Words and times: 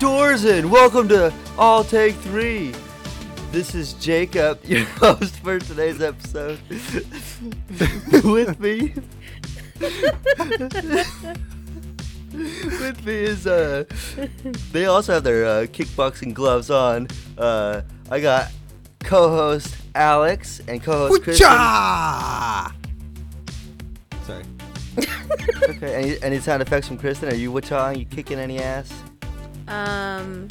Dorzen, 0.00 0.70
welcome 0.70 1.08
to 1.08 1.30
All 1.58 1.84
Take 1.84 2.14
Three. 2.14 2.74
This 3.52 3.74
is 3.74 3.92
Jacob, 3.92 4.58
your 4.64 4.86
host 4.86 5.36
for 5.40 5.58
today's 5.58 6.00
episode. 6.00 6.58
With 8.24 8.58
me, 8.58 8.94
with 12.32 13.04
me 13.04 13.12
is 13.12 13.46
uh, 13.46 13.84
they 14.72 14.86
also 14.86 15.12
have 15.12 15.22
their 15.22 15.44
uh, 15.44 15.66
kickboxing 15.66 16.32
gloves 16.32 16.70
on. 16.70 17.06
Uh, 17.36 17.82
I 18.10 18.20
got 18.20 18.50
co-host 19.00 19.76
Alex 19.94 20.62
and 20.66 20.82
co-host. 20.82 21.22
Woocha! 21.24 22.72
Sorry. 24.24 24.44
Okay, 25.68 25.94
any, 25.94 26.22
any 26.22 26.38
sound 26.38 26.62
effects 26.62 26.88
from 26.88 26.96
Kristen? 26.96 27.28
Are 27.28 27.34
you 27.34 27.52
witchawing? 27.52 27.98
You 27.98 28.06
kicking 28.06 28.38
any 28.38 28.60
ass? 28.60 28.90
Um, 29.70 30.48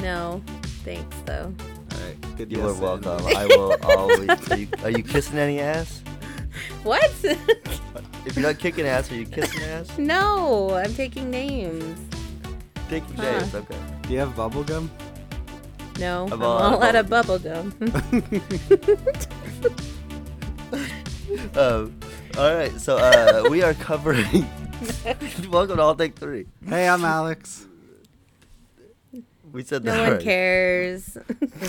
no, 0.00 0.42
thanks 0.84 1.16
though. 1.26 1.54
All 1.92 1.98
right. 2.00 2.36
Good. 2.36 2.50
You 2.50 2.58
yes 2.58 2.66
are 2.78 2.80
welcome. 2.80 3.26
I 3.36 3.46
will 3.46 3.76
always. 3.84 4.50
Are 4.50 4.56
you, 4.56 4.68
are 4.82 4.90
you 4.90 5.02
kissing 5.02 5.38
any 5.38 5.60
ass? 5.60 6.02
What? 6.82 7.12
If 8.24 8.36
you're 8.36 8.46
not 8.46 8.60
kicking 8.60 8.86
ass, 8.86 9.10
are 9.10 9.16
you 9.16 9.26
kissing 9.26 9.62
ass? 9.64 9.88
no, 9.98 10.70
I'm 10.74 10.94
taking 10.94 11.28
names. 11.28 11.98
Taking 12.88 13.16
Huh. 13.16 13.22
names, 13.22 13.52
okay. 13.52 13.76
Do 14.02 14.12
you 14.12 14.20
have 14.20 14.36
bubble 14.36 14.62
gum? 14.62 14.88
No, 15.98 16.26
I'm 16.26 16.34
I'm 16.34 16.42
all 16.42 16.58
all, 16.58 16.82
out 16.84 16.94
out 16.94 16.94
of 16.94 17.06
of 17.06 17.10
bubble 17.10 17.38
gum. 17.40 17.74
Um, 21.56 21.98
all 22.38 22.54
right, 22.54 22.72
so 22.80 22.96
uh, 22.96 23.48
we 23.50 23.62
are 23.62 23.74
covering. 23.74 24.46
Welcome 25.50 25.76
to 25.76 25.82
All 25.82 25.94
Take 25.96 26.16
Three. 26.16 26.46
Hey, 26.66 26.88
I'm 26.88 27.04
Alex. 27.04 27.66
We 29.52 29.62
said 29.64 29.82
that. 29.84 29.96
no 29.96 30.02
that. 30.04 30.12
one 30.12 30.20
cares. 30.22 31.16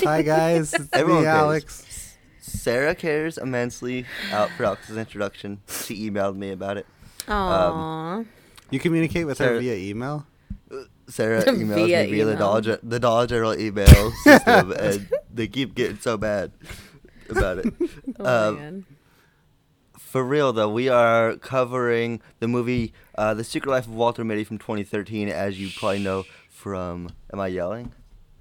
Hi 0.04 0.22
guys. 0.24 0.74
It's 0.74 0.88
Everyone 0.94 1.24
me, 1.24 1.26
cares. 1.28 1.38
Alex. 1.38 2.18
Sarah 2.40 2.96
cares 2.96 3.38
immensely 3.38 4.06
out 4.32 4.50
for 4.52 4.64
Alex's 4.64 4.98
introduction. 4.98 5.62
She 5.68 6.10
emailed 6.10 6.38
me 6.38 6.52
about 6.52 6.78
it. 6.78 6.86
Aww. 7.28 8.26
You 8.70 8.80
communicate 8.80 9.26
with 9.26 9.38
her 9.40 9.60
via 9.60 9.76
email. 9.76 10.26
Sarah 11.08 11.44
emails 11.46 11.86
Via 11.86 12.04
me 12.06 12.12
via 12.12 12.26
the. 12.26 12.36
Dollar, 12.36 12.62
Gen- 12.62 12.80
the 12.84 13.00
Dollar 13.00 13.28
General 13.28 13.60
email 13.60 14.12
system, 14.24 14.72
and 14.72 15.10
they 15.34 15.48
keep 15.48 15.76
getting 15.76 16.00
so 16.00 16.18
bad 16.18 16.52
about 17.30 17.58
it. 17.60 17.74
oh 18.20 18.48
um, 18.50 18.56
my 18.56 18.62
god. 18.62 18.84
For 19.98 20.24
real 20.24 20.54
though, 20.54 20.70
we 20.70 20.90
are 20.90 21.36
covering 21.38 22.22
the 22.40 22.48
movie 22.48 22.94
uh, 23.16 23.34
"The 23.34 23.44
Secret 23.44 23.72
Life 23.72 23.88
of 23.88 23.96
Walter 23.96 24.24
Mitty" 24.24 24.44
from 24.44 24.58
2013, 24.60 25.28
as 25.28 25.60
you 25.60 25.70
probably 25.76 26.00
know 26.00 26.24
from. 26.64 27.10
Am 27.34 27.42
I 27.42 27.48
yelling? 27.48 27.92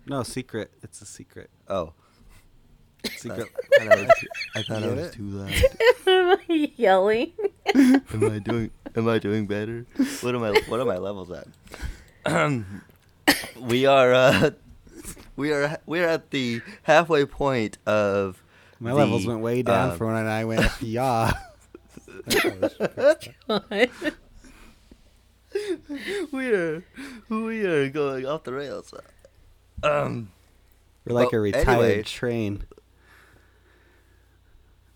No, 0.07 0.23
secret. 0.23 0.73
It's 0.81 1.03
a 1.03 1.07
secret. 1.07 1.51
Oh, 1.69 1.93
Secret. 3.17 3.49
I 3.81 3.85
thought 3.85 3.93
I 3.93 3.97
was 3.97 4.15
too, 4.21 4.27
I 4.55 4.63
thought 4.63 4.83
I 4.85 4.87
was 4.87 5.11
too 5.11 5.25
loud. 5.25 5.53
Am 6.07 6.39
I 6.49 6.73
yelling? 6.77 7.33
Am 7.75 8.31
I 8.31 8.39
doing? 8.39 8.71
Am 8.95 9.09
I 9.09 9.19
doing 9.19 9.49
better? 9.49 9.87
What 10.21 10.37
am 10.37 10.45
I? 10.45 10.53
What 10.69 10.79
are 10.79 10.85
my 10.85 10.99
levels 10.99 11.33
at? 11.33 11.49
we 13.61 13.87
are. 13.87 14.15
Uh, 14.15 14.51
we 15.35 15.53
are. 15.53 15.79
We 15.87 16.01
are 16.01 16.09
at 16.09 16.31
the 16.31 16.61
halfway 16.85 17.25
point 17.25 17.79
of. 17.87 18.41
My 18.79 18.91
the, 18.91 18.97
levels 18.97 19.27
went 19.27 19.41
way 19.41 19.63
down 19.63 19.91
um, 19.91 19.97
from 19.99 20.13
when 20.13 20.27
I 20.27 20.45
went 20.45 20.71
yeah. 20.81 21.33
God. 23.49 24.13
we 26.33 26.53
are. 26.53 26.85
We 27.29 27.65
are 27.67 27.89
going 27.89 28.27
off 28.27 28.45
the 28.45 28.53
rails. 28.53 28.93
Um. 29.83 30.31
We're 31.05 31.15
like 31.15 31.33
Well, 31.33 31.41
a 31.41 31.43
retired 31.43 31.69
anyway. 31.69 32.03
train. 32.03 32.65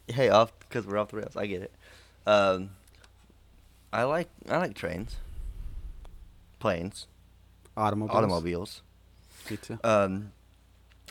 Hey, 0.09 0.29
off 0.29 0.53
because 0.61 0.87
we're 0.87 0.99
off 0.99 1.09
the 1.11 1.17
rails. 1.17 1.37
I 1.37 1.47
get 1.47 1.63
it. 1.63 1.73
Um, 2.27 2.71
I 3.93 4.05
like 4.05 4.29
I 4.49 4.59
like 4.59 4.75
trains, 4.75 5.17
planes, 6.61 7.07
Automobiles. 7.77 8.17
automobiles. 8.17 8.83
Me 9.51 9.57
too. 9.57 9.79
Um, 9.83 10.33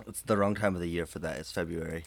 it's 0.07 0.21
the 0.21 0.37
wrong 0.37 0.55
time 0.55 0.75
of 0.75 0.81
the 0.81 0.87
year 0.89 1.05
for 1.05 1.19
that. 1.19 1.37
It's 1.37 1.51
February. 1.51 2.05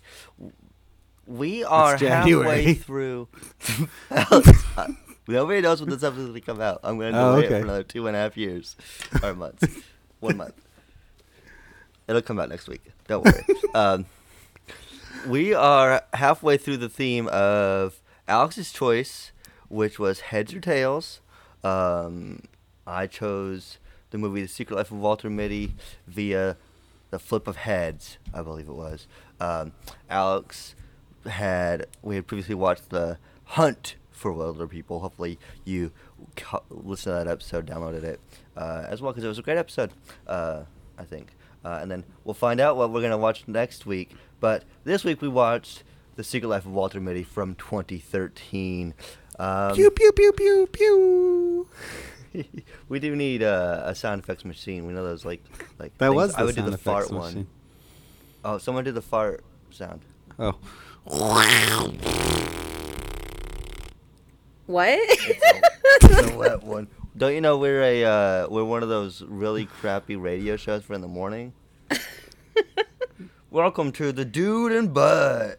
We 1.26 1.65
are 1.65 1.97
halfway 1.99 2.72
through. 2.75 3.28
Nobody 5.28 5.61
knows 5.61 5.81
when 5.81 5.91
this 5.91 6.03
episode 6.03 6.21
is 6.22 6.27
going 6.28 6.41
to 6.41 6.47
come 6.47 6.61
out. 6.61 6.81
I'm 6.83 6.99
going 6.99 7.12
to 7.12 7.21
Oh, 7.21 7.34
delay 7.37 7.44
it 7.44 7.49
for 7.50 7.56
another 7.56 7.83
two 7.83 8.06
and 8.06 8.16
a 8.16 8.21
half 8.21 8.37
years 8.37 8.77
or 9.22 9.34
months. 9.34 9.66
One 10.21 10.39
month. 10.39 10.55
It'll 12.09 12.22
come 12.22 12.41
out 12.41 12.49
next 12.49 12.66
week. 12.66 12.83
Don't 13.06 13.25
worry. 13.25 13.44
um, 13.75 14.06
we 15.27 15.53
are 15.53 16.03
halfway 16.15 16.56
through 16.56 16.78
the 16.78 16.88
theme 16.88 17.28
of 17.28 18.00
Alex's 18.27 18.72
choice, 18.72 19.33
which 19.69 19.99
was 19.99 20.21
heads 20.21 20.55
or 20.55 20.61
tails. 20.61 21.21
Um, 21.62 22.44
I 22.87 23.06
chose 23.06 23.77
the 24.11 24.17
movie 24.17 24.41
The 24.41 24.49
Secret 24.49 24.77
Life 24.77 24.91
of 24.91 24.99
Walter 24.99 25.28
Mitty 25.28 25.75
via 26.06 26.56
the 27.11 27.19
flip 27.19 27.47
of 27.47 27.56
heads, 27.56 28.17
I 28.33 28.41
believe 28.43 28.69
it 28.69 28.75
was. 28.75 29.06
Um, 29.41 29.72
Alex 30.09 30.75
had 31.27 31.87
we 32.00 32.15
had 32.15 32.27
previously 32.27 32.55
watched 32.55 32.88
the 32.88 33.19
Hunt 33.44 33.97
for 34.19 34.33
Wilder 34.33 34.67
People. 34.67 35.01
Hopefully, 35.01 35.39
you 35.65 35.93
co- 36.37 36.62
listened 36.71 37.12
to 37.19 37.25
that 37.25 37.29
episode, 37.29 37.67
downloaded 37.67 38.03
it 38.03 38.21
uh, 38.56 38.84
as 38.89 39.01
well 39.01 39.12
because 39.12 39.25
it 39.25 39.29
was 39.29 39.39
a 39.39 39.43
great 39.43 39.59
episode. 39.59 39.91
Uh, 40.27 40.62
I 40.99 41.05
think, 41.05 41.33
uh, 41.65 41.79
and 41.81 41.91
then 41.91 42.05
we'll 42.25 42.34
find 42.34 42.61
out 42.61 42.77
what 42.77 42.91
we're 42.93 43.03
gonna 43.03 43.17
watch 43.19 43.45
next 43.47 43.87
week. 43.87 44.11
But 44.41 44.65
this 44.84 45.05
week 45.05 45.23
we 45.23 45.29
watched 45.29 45.84
The 46.17 46.25
Secret 46.25 46.49
Life 46.49 46.67
of 46.67 46.73
Walter 46.73 47.01
Mitty 47.01 47.23
from 47.25 47.55
2013. 47.55 48.95
Um, 49.39 49.75
pew 49.75 49.91
pew 49.91 50.12
pew 50.12 50.33
pew 50.33 50.69
pew. 50.73 51.69
we 52.89 52.99
do 52.99 53.15
need 53.17 53.43
uh, 53.43 53.83
a 53.85 53.95
sound 53.95 54.23
effects 54.23 54.45
machine. 54.45 54.87
We 54.87 54.93
know 54.93 55.05
those 55.05 55.25
like 55.25 55.43
like 55.79 55.97
That 55.99 56.06
things. 56.09 56.15
was 56.17 56.33
the 56.35 56.41
I 56.41 56.43
would 56.45 56.55
sound 56.56 56.67
do 56.67 56.71
the 56.73 56.79
fart 56.79 57.11
one. 57.12 57.47
Oh, 58.45 58.59
someone 58.59 58.85
did 58.85 58.95
the 58.95 59.03
fart 59.03 59.45
sound. 59.71 60.03
Oh. 60.39 60.59
What? 64.69 64.99
the 66.03 66.34
wet 66.37 66.62
one. 66.62 66.89
Don't 67.17 67.33
you 67.33 67.41
know 67.41 67.56
we're 67.56 67.83
a 67.83 68.05
uh, 68.05 68.49
we're 68.51 68.65
one 68.65 68.83
of 68.83 68.91
those 68.91 69.23
really 69.23 69.65
crappy 69.65 70.15
radio 70.15 70.59
shows 70.59 70.84
for 70.84 70.93
in 70.93 71.01
the 71.01 71.09
morning? 71.09 71.55
Welcome 73.51 73.93
to 73.93 74.12
the 74.12 74.27
Dude 74.27 74.73
and 74.73 74.93
Butt, 74.93 75.59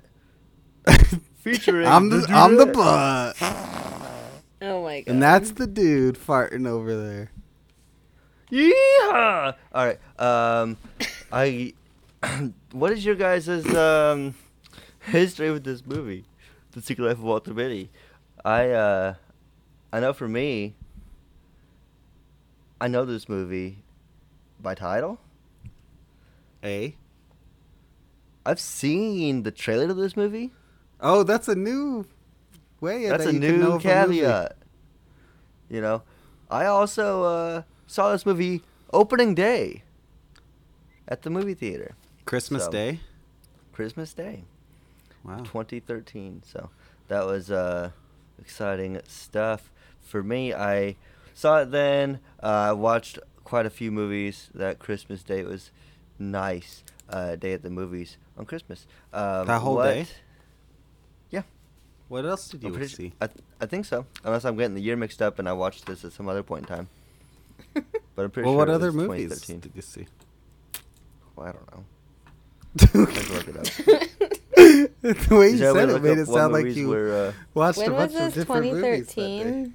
featuring 1.38 1.88
I'm 1.88 2.12
the 2.12 2.24
I'm 2.30 2.56
the 2.56 2.68
butt. 2.68 3.36
oh 4.62 4.84
my 4.84 5.02
god. 5.02 5.12
And 5.12 5.24
that's 5.24 5.54
the 5.54 5.66
dude 5.66 6.16
farting 6.16 6.68
over 6.68 6.96
there. 6.96 7.32
Yeehaw! 8.52 9.56
All 9.74 9.86
right. 9.88 10.00
Um, 10.20 10.78
I. 11.32 11.74
what 12.74 12.92
is 12.92 13.04
your 13.04 13.16
guys' 13.16 13.66
um 13.74 14.36
history 15.00 15.50
with 15.50 15.64
this 15.64 15.84
movie, 15.84 16.26
The 16.74 16.82
Secret 16.84 17.06
Life 17.06 17.18
of 17.18 17.24
Walter 17.24 17.56
Mitty? 17.56 17.90
I 18.50 18.72
uh, 18.72 19.14
I 19.94 20.00
know 20.00 20.12
for 20.12 20.28
me. 20.28 20.74
I 22.82 22.88
know 22.88 23.06
this 23.06 23.30
movie 23.30 23.84
by 24.60 24.74
title. 24.74 25.20
A. 26.64 26.96
I've 28.46 28.60
seen 28.60 29.44
the 29.44 29.52
trailer 29.52 29.88
to 29.90 29.94
this 29.94 30.18
movie. 30.18 30.52
Oh, 31.00 31.22
that's 31.22 31.48
a 31.48 31.54
new 31.56 32.08
way. 32.82 33.08
That's 33.08 33.26
that 33.26 33.30
a 33.30 33.34
you 33.34 33.40
can 33.40 33.60
know 33.60 33.68
new 33.68 33.76
of 33.76 33.82
a 33.82 33.84
caveat. 33.84 34.58
You 35.70 35.82
know, 35.82 36.02
I 36.50 36.66
also 36.66 37.24
uh, 37.24 37.62
saw 37.86 38.12
this 38.12 38.26
movie 38.26 38.64
opening 38.92 39.36
day 39.36 39.84
at 41.08 41.22
the 41.22 41.30
movie 41.30 41.54
theater, 41.54 41.94
Christmas 42.26 42.66
So. 42.66 42.72
Day. 42.72 43.00
Christmas 43.74 44.12
Day. 44.14 44.46
Wow. 45.24 45.38
2013. 45.44 46.42
So 46.46 46.72
that 47.10 47.26
was 47.28 47.52
uh, 47.52 47.92
exciting 48.40 49.00
stuff 49.08 49.72
for 50.02 50.24
me. 50.24 50.54
I 50.54 50.96
saw 51.34 51.62
it 51.62 51.72
then. 51.72 52.20
Uh, 52.42 52.46
I 52.48 52.72
watched 52.74 53.20
quite 53.44 53.66
a 53.66 53.70
few 53.70 53.92
movies 53.92 54.50
that 54.54 54.80
Christmas 54.80 55.24
Day. 55.24 55.40
It 55.40 55.48
was 55.48 55.72
nice 56.18 56.84
uh, 57.10 57.36
day 57.36 57.54
at 57.54 57.64
the 57.64 57.70
movies 57.70 58.18
on 58.38 58.46
Christmas. 58.46 58.86
Um, 59.14 59.48
That 59.48 59.60
whole 59.62 59.76
what- 59.76 59.94
day? 59.94 60.08
Yeah. 61.30 61.44
What 62.08 62.26
else 62.26 62.48
did 62.50 62.64
you 62.64 62.72
pretty 62.72 62.88
see? 62.88 63.14
I, 63.22 63.28
th- 63.28 63.38
I 63.62 63.66
think 63.68 63.86
so. 63.86 64.06
Unless 64.24 64.46
I'm 64.46 64.56
getting 64.58 64.74
the 64.76 64.82
year 64.82 64.96
mixed 64.96 65.22
up 65.22 65.38
and 65.40 65.48
I 65.48 65.54
watched 65.54 65.86
this 65.86 66.04
at 66.06 66.12
some 66.12 66.28
other 66.28 66.44
point 66.44 66.70
in 66.70 66.76
time. 66.76 66.88
But 68.16 68.26
I'm 68.26 68.32
pretty 68.32 68.48
Well, 68.48 68.54
sure 68.56 68.58
what 68.66 68.70
other 68.70 68.92
movies 68.92 69.40
did 69.42 69.72
you 69.74 69.82
see? 69.82 70.06
Well, 71.38 71.48
I 71.48 71.52
don't 71.54 71.72
know. 71.72 71.86
I 73.04 73.06
can 73.14 73.34
look 73.34 73.48
it 73.48 73.58
up. 73.58 74.32
the 75.02 75.36
way 75.36 75.48
you 75.50 75.54
Is 75.54 75.60
there 75.60 75.70
a 75.70 75.74
way 75.74 75.80
said 75.82 75.90
it 75.90 76.04
made 76.04 76.18
it 76.18 76.26
sound 76.28 76.54
like 76.54 76.66
you 76.76 76.90
were, 76.90 77.14
uh, 77.14 77.34
watched 77.54 77.78
when 77.80 77.90
a 77.90 77.94
was 77.94 78.14
bunch 78.14 78.16
of 78.16 78.20
this? 78.20 78.34
different 78.46 78.66
movies 78.66 79.08
that 79.08 79.16
day. 79.16 79.44
2013. 79.44 79.74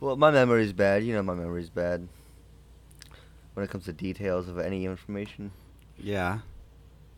Well, 0.00 0.16
my 0.16 0.30
memory's 0.30 0.72
bad. 0.72 1.04
You 1.04 1.14
know 1.14 1.22
my 1.22 1.34
memory's 1.34 1.68
bad. 1.70 2.08
when 3.54 3.64
it 3.64 3.70
comes 3.70 3.84
to 3.86 3.92
details 3.92 4.48
of 4.48 4.58
any 4.58 4.84
information. 4.86 5.52
Yeah. 5.98 6.38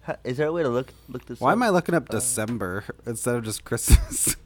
Ha- 0.02 0.16
Is 0.24 0.36
there 0.38 0.48
a 0.48 0.52
way 0.52 0.62
to 0.64 0.68
look 0.68 0.92
look 1.08 1.24
this? 1.26 1.38
Why 1.40 1.50
up? 1.52 1.56
am 1.56 1.62
I 1.62 1.68
looking 1.70 1.94
up 1.94 2.08
Uh, 2.10 2.14
December 2.14 2.84
instead 3.06 3.36
of 3.36 3.44
just 3.44 3.64
Christmas? 3.64 4.36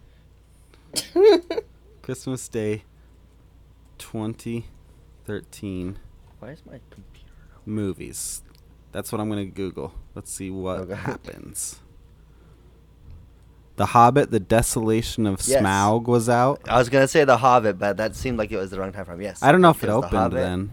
Christmas 2.03 2.49
Day 2.49 2.85
2013 3.99 5.99
Why 6.39 6.51
is 6.51 6.63
my 6.67 6.81
computer? 6.91 7.27
movies. 7.65 8.43
That's 8.93 9.11
what 9.13 9.21
I'm 9.21 9.29
going 9.31 9.47
to 9.47 9.51
Google. 9.55 9.95
Let's 10.15 10.33
see 10.33 10.51
what 10.51 10.81
Okay. 10.81 10.95
happens. 10.95 11.81
The 13.77 13.87
Hobbit, 13.87 14.31
The 14.31 14.41
Desolation 14.41 15.27
of 15.27 15.47
Yes. 15.47 15.63
Smaug 15.63 16.05
was 16.07 16.29
out. 16.29 16.61
I 16.69 16.79
was 16.79 16.89
gonna 16.89 17.09
say 17.09 17.25
The 17.25 17.37
Hobbit, 17.37 17.79
but 17.79 17.97
that 17.99 18.17
seemed 18.17 18.39
like 18.39 18.51
it 18.51 18.57
was 18.57 18.71
the 18.71 18.81
wrong 18.81 18.93
time 18.93 19.05
frame. 19.05 19.21
Yes. 19.21 19.43
I 19.43 19.53
don't 19.53 19.61
know 19.61 19.71
if 19.71 19.83
it 19.85 19.89
was 19.89 19.97
opened 19.97 20.13
Hobbit. 20.13 20.37
then. 20.39 20.71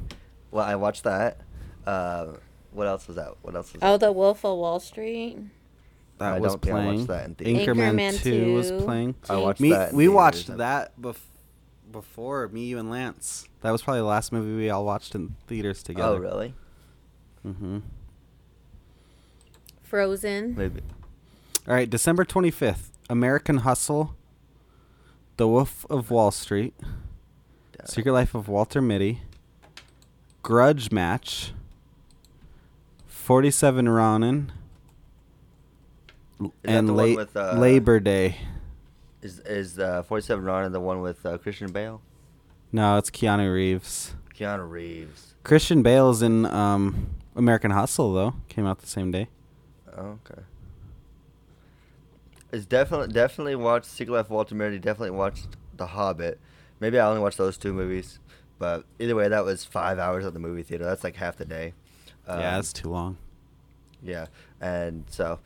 Well, 0.52 0.66
I 0.66 0.76
watched 0.76 1.04
that. 1.04 1.38
Uh, 1.86 2.28
what 2.72 2.88
else 2.88 3.08
was 3.08 3.18
out? 3.18 3.38
What 3.42 3.56
else 3.56 3.74
was 3.74 3.82
Oh, 3.84 3.94
out? 3.96 4.00
The 4.00 4.12
Wolf 4.12 4.46
of 4.46 4.58
Wall 4.58 4.80
Street. 4.80 5.38
That 6.20 6.34
I 6.36 6.40
was 6.40 6.54
don't 6.54 6.62
think 6.62 6.76
I 6.76 6.86
watched 6.86 7.06
playing. 7.08 7.08
that 7.08 7.26
in 7.26 7.36
theaters. 7.36 7.68
Anchorman, 7.78 7.96
Anchorman 8.00 8.24
2 8.24 8.54
was 8.54 8.72
playing. 8.84 9.16
I 9.30 9.36
watched 9.36 9.60
Me, 9.60 9.72
that 9.72 9.94
we 9.94 10.04
theaters. 10.04 10.16
watched 10.16 10.58
that 10.58 11.02
bef- 11.02 11.18
before 11.92 12.48
me, 12.50 12.66
you, 12.66 12.78
and 12.80 12.90
Lance. 12.90 13.48
That 13.62 13.72
was 13.72 13.82
probably 13.82 14.00
the 14.02 14.06
last 14.08 14.32
movie 14.32 14.56
we 14.56 14.70
all 14.70 14.86
watched 14.86 15.14
in 15.16 15.36
theaters 15.48 15.84
together. 15.84 16.14
Oh, 16.16 16.18
really? 16.18 16.54
Mm-hmm. 17.46 17.80
Frozen. 19.82 20.56
Maybe. 20.56 20.82
All 21.68 21.74
right, 21.74 21.90
December 21.90 22.26
25th. 22.26 22.90
American 23.10 23.60
Hustle. 23.60 24.16
The 25.38 25.48
Wolf 25.48 25.86
of 25.90 26.12
Wall 26.12 26.32
Street. 26.32 26.74
It. 27.74 27.90
Secret 27.90 28.12
Life 28.12 28.36
of 28.36 28.48
Walter 28.48 28.82
Mitty. 28.82 29.22
Grudge 30.44 30.92
Match. 30.92 31.54
47 33.08 33.90
Ronin. 33.90 34.52
And 36.64 36.96
La- 36.96 37.16
with, 37.16 37.36
uh, 37.36 37.54
Labor 37.58 38.00
Day. 38.00 38.38
Is 39.22 39.40
is 39.40 39.80
uh, 39.80 40.04
47 40.04 40.44
Ronin 40.44 40.72
the 40.74 40.82
one 40.82 41.02
with 41.02 41.26
uh, 41.26 41.38
Christian 41.38 41.72
Bale? 41.72 42.02
No, 42.74 42.98
it's 42.98 43.10
Keanu 43.10 43.54
Reeves. 43.54 44.16
Keanu 44.38 44.70
Reeves. 44.70 45.36
Christian 45.44 45.82
Bale's 45.82 46.22
in 46.22 46.46
um, 46.48 47.12
American 47.36 47.72
Hustle, 47.72 48.14
though. 48.14 48.34
Came 48.50 48.66
out 48.66 48.80
the 48.80 48.88
same 48.88 49.12
day. 49.12 49.30
Oh, 49.96 50.20
okay. 50.30 50.42
It's 52.54 52.66
definitely 52.66 53.08
definitely 53.08 53.56
watched 53.56 53.88
Secret 53.88 54.14
Life 54.14 54.26
of 54.28 54.32
Walter 54.32 54.54
Mitty. 54.54 54.78
Definitely 54.78 55.18
watched 55.18 55.48
The 55.76 55.88
Hobbit. 55.88 56.40
Maybe 56.80 57.00
I 57.00 57.08
only 57.08 57.20
watched 57.20 57.40
those 57.40 57.58
two 57.58 57.74
movies, 57.74 58.20
but 58.60 58.86
either 59.00 59.16
way, 59.16 59.28
that 59.28 59.44
was 59.44 59.66
five 59.66 59.98
hours 59.98 60.24
at 60.24 60.34
the 60.34 60.40
movie 60.40 60.62
theater. 60.62 60.86
That's 60.86 61.04
like 61.04 61.16
half 61.16 61.36
the 61.36 61.46
day. 61.46 61.74
yeah, 62.28 62.34
Um, 62.34 62.40
that's 62.40 62.72
too 62.72 62.90
long. 62.90 63.18
Yeah, 64.04 64.28
and 64.62 65.06
so 65.10 65.40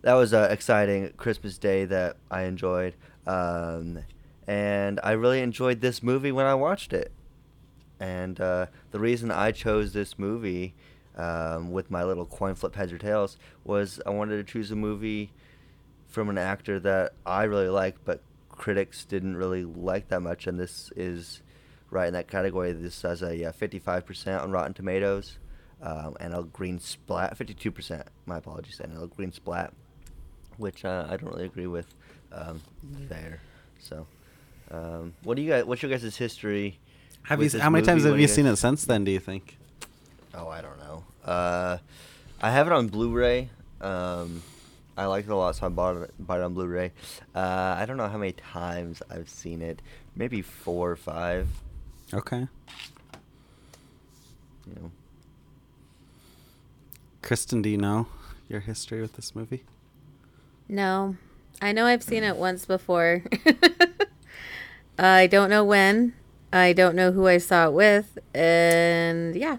that 0.00 0.14
was 0.14 0.32
an 0.32 0.50
exciting 0.50 1.12
Christmas 1.16 1.58
day 1.58 1.84
that 1.84 2.16
I 2.28 2.42
enjoyed, 2.42 2.94
um, 3.24 4.00
and 4.48 4.98
I 5.04 5.12
really 5.12 5.42
enjoyed 5.42 5.80
this 5.80 6.02
movie 6.02 6.32
when 6.32 6.46
I 6.46 6.54
watched 6.54 6.92
it. 6.92 7.12
And 8.00 8.40
uh, 8.40 8.66
the 8.90 8.98
reason 8.98 9.30
I 9.30 9.52
chose 9.52 9.92
this 9.92 10.18
movie 10.18 10.74
um, 11.16 11.70
with 11.70 11.88
my 11.88 12.02
little 12.02 12.26
coin 12.26 12.56
flip 12.56 12.74
heads 12.74 12.92
or 12.92 12.98
tails 12.98 13.36
was 13.62 14.00
I 14.04 14.10
wanted 14.10 14.38
to 14.44 14.52
choose 14.52 14.72
a 14.72 14.76
movie 14.76 15.30
from 16.12 16.28
an 16.28 16.38
actor 16.38 16.78
that 16.78 17.14
I 17.24 17.44
really 17.44 17.68
like, 17.68 17.96
but 18.04 18.20
critics 18.50 19.04
didn't 19.04 19.36
really 19.36 19.64
like 19.64 20.08
that 20.08 20.20
much, 20.20 20.46
and 20.46 20.60
this 20.60 20.92
is 20.94 21.40
right 21.90 22.06
in 22.06 22.12
that 22.12 22.28
category. 22.28 22.72
This 22.72 23.02
has 23.02 23.22
a 23.22 23.46
uh, 23.46 23.52
55% 23.52 24.42
on 24.42 24.52
Rotten 24.52 24.74
Tomatoes 24.74 25.38
um, 25.80 26.16
and 26.20 26.34
a 26.34 26.42
green 26.42 26.78
splat, 26.78 27.36
52%, 27.36 28.04
my 28.26 28.36
apologies, 28.36 28.78
and 28.78 28.96
a 29.02 29.06
green 29.06 29.32
splat, 29.32 29.72
which 30.58 30.84
uh, 30.84 31.06
I 31.08 31.16
don't 31.16 31.30
really 31.32 31.46
agree 31.46 31.66
with 31.66 31.86
um, 32.30 32.60
there. 33.08 33.40
So, 33.80 34.06
um, 34.70 35.14
what 35.22 35.36
do 35.36 35.42
you 35.42 35.50
guys, 35.50 35.64
what's 35.64 35.82
your 35.82 35.90
guys' 35.90 36.16
history? 36.16 36.78
Have 37.24 37.42
you? 37.42 37.48
How 37.58 37.70
many 37.70 37.82
movie? 37.82 37.86
times 37.86 38.04
have 38.04 38.14
do 38.14 38.20
you 38.20 38.26
guys- 38.26 38.34
seen 38.34 38.46
it 38.46 38.56
since 38.56 38.84
then? 38.84 39.04
Do 39.04 39.10
you 39.10 39.20
think? 39.20 39.56
Oh, 40.34 40.48
I 40.48 40.60
don't 40.60 40.78
know. 40.78 41.04
Uh, 41.24 41.78
I 42.40 42.50
have 42.50 42.66
it 42.66 42.72
on 42.72 42.88
Blu-ray. 42.88 43.50
Um, 43.80 44.42
I 44.96 45.06
liked 45.06 45.26
it 45.28 45.32
a 45.32 45.36
lot, 45.36 45.56
so 45.56 45.66
I 45.66 45.68
bought 45.70 45.96
it, 45.96 46.10
bought 46.18 46.40
it 46.40 46.42
on 46.44 46.54
Blu-ray. 46.54 46.92
Uh, 47.34 47.38
I 47.78 47.84
don't 47.86 47.96
know 47.96 48.08
how 48.08 48.18
many 48.18 48.32
times 48.32 49.02
I've 49.10 49.28
seen 49.28 49.62
it. 49.62 49.80
Maybe 50.14 50.42
four 50.42 50.90
or 50.90 50.96
five. 50.96 51.48
Okay. 52.12 52.46
You 54.66 54.74
know. 54.76 54.90
Kristen, 57.22 57.62
do 57.62 57.68
you 57.70 57.78
know 57.78 58.06
your 58.48 58.60
history 58.60 59.00
with 59.00 59.14
this 59.14 59.34
movie? 59.34 59.64
No. 60.68 61.16
I 61.60 61.72
know 61.72 61.86
I've 61.86 62.02
seen 62.02 62.22
it 62.24 62.36
once 62.36 62.64
before. 62.66 63.22
I 64.98 65.26
don't 65.26 65.48
know 65.48 65.64
when. 65.64 66.12
I 66.52 66.72
don't 66.72 66.94
know 66.94 67.12
who 67.12 67.26
I 67.26 67.38
saw 67.38 67.68
it 67.68 67.72
with. 67.72 68.18
And 68.34 69.34
yeah, 69.34 69.58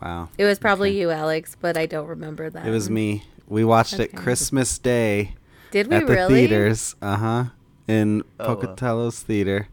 Wow. 0.00 0.28
it 0.38 0.44
was 0.44 0.58
probably 0.58 0.90
Okay. 0.90 1.00
you, 1.00 1.10
Alex, 1.10 1.56
but 1.60 1.76
I 1.76 1.86
don't 1.86 2.06
remember 2.06 2.48
that. 2.48 2.66
It 2.66 2.70
was 2.70 2.88
me. 2.88 3.24
We 3.50 3.64
watched 3.64 3.98
it 3.98 4.14
Christmas 4.16 4.78
Day 4.78 5.34
Did 5.72 5.88
we 5.88 5.96
at 5.96 6.06
the 6.06 6.14
really? 6.14 6.34
theaters. 6.46 6.94
Uh 7.02 7.16
huh. 7.16 7.44
In 7.88 8.22
Oh, 8.38 8.48
wow. 8.48 8.54
Pocatello's 8.54 9.20
Theater. 9.20 9.68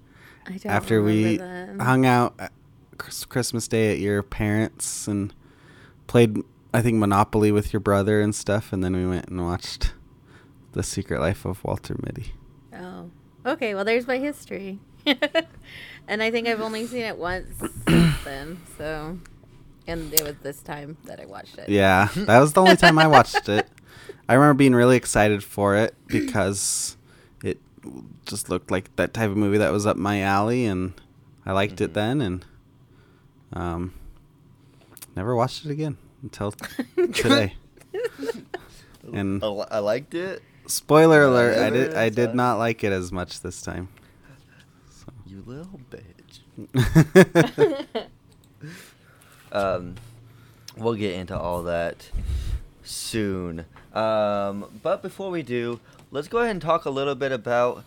I 0.48 0.52
don't 0.58 0.66
After 0.66 1.02
we 1.04 1.38
remember 1.38 1.78
that. 1.78 1.84
hung 1.86 2.06
out 2.06 2.34
at 2.40 2.52
Christmas 2.98 3.68
Day 3.68 3.92
at 3.94 4.00
your 4.00 4.24
parents 4.24 5.08
and 5.08 5.34
played, 6.08 6.38
I 6.74 6.82
think, 6.82 6.98
Monopoly 6.98 7.52
with 7.52 7.72
your 7.72 7.80
brother 7.80 8.20
and 8.22 8.34
stuff, 8.34 8.74
and 8.74 8.84
then 8.84 8.96
we 8.96 9.06
went 9.06 9.28
and 9.30 9.42
watched 9.46 9.94
The 10.72 10.82
Secret 10.84 11.20
Life 11.22 11.46
of 11.46 11.64
Walter 11.64 11.96
Mitty. 12.04 12.34
Oh. 12.74 13.12
Okay, 13.46 13.76
well, 13.76 13.86
there's 13.86 14.08
my 14.08 14.18
history. 14.18 14.80
and 16.08 16.24
I 16.24 16.32
think 16.32 16.48
I've 16.48 16.62
only 16.62 16.86
seen 16.88 17.04
it 17.04 17.18
once 17.18 17.48
since 17.88 18.16
then, 18.26 18.58
so. 18.78 19.20
And 19.88 20.14
it 20.14 20.22
was 20.24 20.36
this 20.44 20.62
time 20.62 20.98
that 21.06 21.20
I 21.20 21.26
watched 21.26 21.58
it. 21.58 21.70
Yeah, 21.70 22.10
that 22.16 22.40
was 22.40 22.54
the 22.54 22.62
only 22.62 22.76
time 22.76 23.00
I 23.00 23.08
watched 23.08 23.48
it. 23.48 23.68
I 24.28 24.34
remember 24.34 24.56
being 24.58 24.76
really 24.76 24.98
excited 24.98 25.44
for 25.44 25.76
it 25.78 25.96
because 26.08 26.98
it 27.44 27.60
just 28.26 28.50
looked 28.50 28.70
like 28.70 28.94
that 28.98 29.14
type 29.14 29.30
of 29.30 29.38
movie 29.38 29.58
that 29.60 29.72
was 29.72 29.86
up 29.86 29.96
my 29.96 30.22
alley, 30.22 30.66
and 30.66 30.94
I 31.46 31.54
liked 31.54 31.80
it 31.80 31.92
Mhm. 31.92 31.94
then, 31.94 32.22
and 32.22 32.46
um, 33.54 33.94
never 35.16 35.34
watched 35.36 35.64
it 35.66 35.72
again 35.72 35.98
until 36.22 36.52
today. 37.14 37.56
And- 39.14 39.42
I, 39.42 39.80
liked 39.80 40.14
it. 40.16 40.44
Spoiler 40.66 41.24
alert: 41.24 41.58
I 41.58 41.70
never 41.70 41.78
did 41.78 41.94
I 41.94 42.10
did 42.10 42.36
not 42.36 42.58
like 42.58 42.84
it 42.84 42.92
as 42.92 43.10
much 43.10 43.40
this 43.40 43.62
time. 43.62 43.88
So. 44.92 45.06
You 45.26 45.42
little 45.46 45.80
bitch. 45.90 46.42
Um, 49.52 49.96
we'll 50.76 50.96
get 50.96 51.16
into 51.16 51.38
all 51.38 51.64
that 51.64 52.10
soon. 52.84 53.66
Um, 53.94 54.80
but 54.84 55.02
before 55.02 55.30
we 55.32 55.44
do, 55.44 55.80
let's 56.12 56.28
go 56.28 56.40
ahead 56.40 56.52
and 56.52 56.62
talk 56.62 56.86
a 56.86 56.90
little 56.90 57.16
bit 57.16 57.32
about 57.32 57.84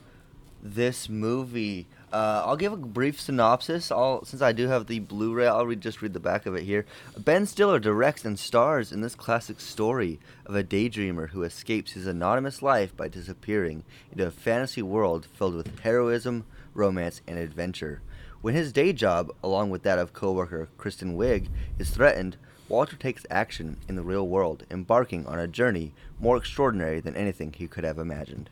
this 0.62 1.08
movie. 1.08 1.86
Uh, 2.12 2.42
I'll 2.44 2.56
give 2.56 2.72
a 2.72 2.76
brief 2.76 3.20
synopsis. 3.20 3.92
I'll, 3.92 4.24
since 4.24 4.42
I 4.42 4.50
do 4.50 4.66
have 4.66 4.88
the 4.88 4.98
Blu-ray, 4.98 5.46
I'll 5.46 5.66
read, 5.66 5.80
just 5.80 6.02
read 6.02 6.12
the 6.12 6.18
back 6.20 6.44
of 6.44 6.56
it 6.56 6.64
here. 6.64 6.84
Ben 7.16 7.46
Stiller 7.46 7.78
directs 7.78 8.24
and 8.24 8.36
stars 8.36 8.90
in 8.90 9.00
this 9.00 9.14
classic 9.14 9.60
story 9.60 10.18
of 10.44 10.56
a 10.56 10.64
daydreamer 10.64 11.30
who 11.30 11.44
escapes 11.44 11.92
his 11.92 12.08
anonymous 12.08 12.62
life 12.62 12.96
by 12.96 13.06
disappearing 13.06 13.84
into 14.10 14.26
a 14.26 14.32
fantasy 14.32 14.82
world 14.82 15.24
filled 15.24 15.54
with 15.54 15.78
heroism, 15.80 16.44
romance, 16.74 17.20
and 17.28 17.38
adventure. 17.38 18.00
When 18.42 18.54
his 18.54 18.72
day 18.72 18.92
job, 18.92 19.30
along 19.42 19.70
with 19.70 19.82
that 19.82 19.98
of 19.98 20.12
coworker 20.12 20.68
Kristen 20.78 21.16
Wiig, 21.16 21.48
is 21.78 21.90
threatened, 21.90 22.36
Walter 22.68 22.96
takes 22.96 23.26
action 23.30 23.76
in 23.88 23.96
the 23.96 24.02
real 24.02 24.26
world, 24.26 24.64
embarking 24.70 25.26
on 25.26 25.38
a 25.38 25.46
journey 25.48 25.92
more 26.18 26.36
extraordinary 26.36 27.00
than 27.00 27.16
anything 27.16 27.52
he 27.52 27.66
could 27.66 27.84
have 27.84 27.98
imagined. 27.98 28.48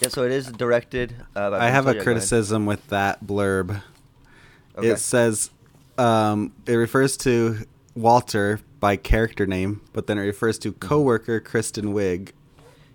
Yeah, 0.00 0.08
so 0.08 0.22
it 0.24 0.32
is 0.32 0.46
directed. 0.52 1.14
Uh, 1.34 1.52
I 1.52 1.68
have 1.70 1.86
a 1.86 1.88
Yeah, 1.90 1.92
go 1.94 1.98
ahead. 2.00 2.02
criticism 2.02 2.66
with 2.66 2.86
that 2.88 3.24
blurb. 3.24 3.80
Okay. 4.76 4.88
It 4.88 4.98
says 4.98 5.50
um, 5.96 6.52
it 6.66 6.74
refers 6.74 7.16
to 7.18 7.60
Walter 7.94 8.60
by 8.78 8.96
character 8.96 9.46
name, 9.46 9.80
but 9.94 10.06
then 10.06 10.18
it 10.18 10.22
refers 10.22 10.58
Mm-hmm. 10.58 10.78
to 10.78 10.86
coworker 10.86 11.40
Kristen 11.40 11.94
Wiig. 11.94 12.32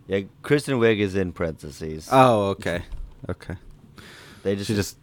Yeah, 0.08 0.22
Kristen 0.44 0.75
Wiig 0.80 1.00
is 1.00 1.15
in 1.15 1.32
parentheses. 1.32 2.08
Oh, 2.12 2.50
okay, 2.50 2.84
okay. 3.27 3.56
they 4.44 4.56
just 4.56 4.68
She 4.68 4.75
just 4.75 4.98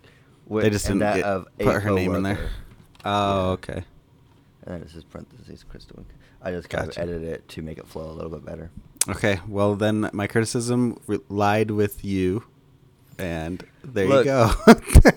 wi- 0.49 0.63
they 0.63 0.71
just 0.71 0.87
didn't 0.87 1.01
that 1.01 1.17
get, 1.17 1.25
of 1.25 1.47
put 1.59 1.83
her 1.83 1.91
name 1.91 2.15
in 2.15 2.23
there. 2.23 2.51
Oh, 3.05 3.45
Yeah. 3.45 3.51
okay. 3.53 3.85
And 4.65 4.75
then 4.75 4.83
it 4.83 4.91
says 4.91 5.05
parentheses 5.05 5.65
Kristen 5.69 5.97
Wiig. 5.99 6.05
I 6.43 6.51
just 6.53 6.69
kind 6.69 6.87
Gotcha. 6.87 7.03
of 7.03 7.09
edited 7.09 7.29
it 7.29 7.49
to 7.49 7.63
make 7.63 7.79
it 7.79 7.87
flow 7.87 8.11
a 8.11 8.13
little 8.13 8.31
bit 8.31 8.45
better. 8.45 8.71
Okay, 9.09 9.41
well 9.49 9.75
then 9.75 10.11
my 10.13 10.27
criticism 10.27 11.01
re- 11.07 11.21
lied 11.29 11.71
with 11.71 12.05
you, 12.05 12.45
and 13.19 13.65
there 13.83 14.07
Look, 14.07 14.27
you 14.27 14.33
go. 14.33 14.51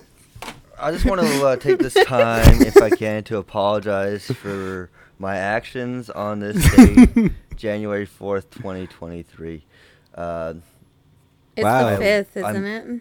I 0.78 0.90
just 0.90 1.04
want 1.04 1.20
to 1.20 1.46
uh, 1.46 1.56
take 1.56 1.78
this 1.78 1.94
time, 2.06 2.62
if 2.62 2.76
I 2.78 2.90
can, 2.90 3.22
to 3.24 3.36
apologize 3.36 4.26
for 4.26 4.90
my 5.18 5.36
actions 5.36 6.10
on 6.10 6.40
this 6.40 6.56
date, 6.74 7.32
January 7.56 8.06
4th, 8.06 8.50
2023. 8.50 9.64
Uh, 10.14 10.54
It's 11.56 11.62
Wow. 11.64 11.90
the 11.90 11.96
fifth, 11.98 12.36
I'm- 12.38 12.56
isn't 12.56 12.66
it? 12.66 13.00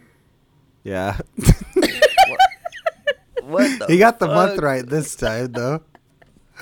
Yeah. 0.83 1.17
what 3.43 3.79
the 3.79 3.85
he 3.87 3.97
got 3.97 4.19
the 4.19 4.27
month 4.27 4.59
right 4.59 4.85
this 4.85 5.15
time, 5.15 5.51
though. 5.51 5.81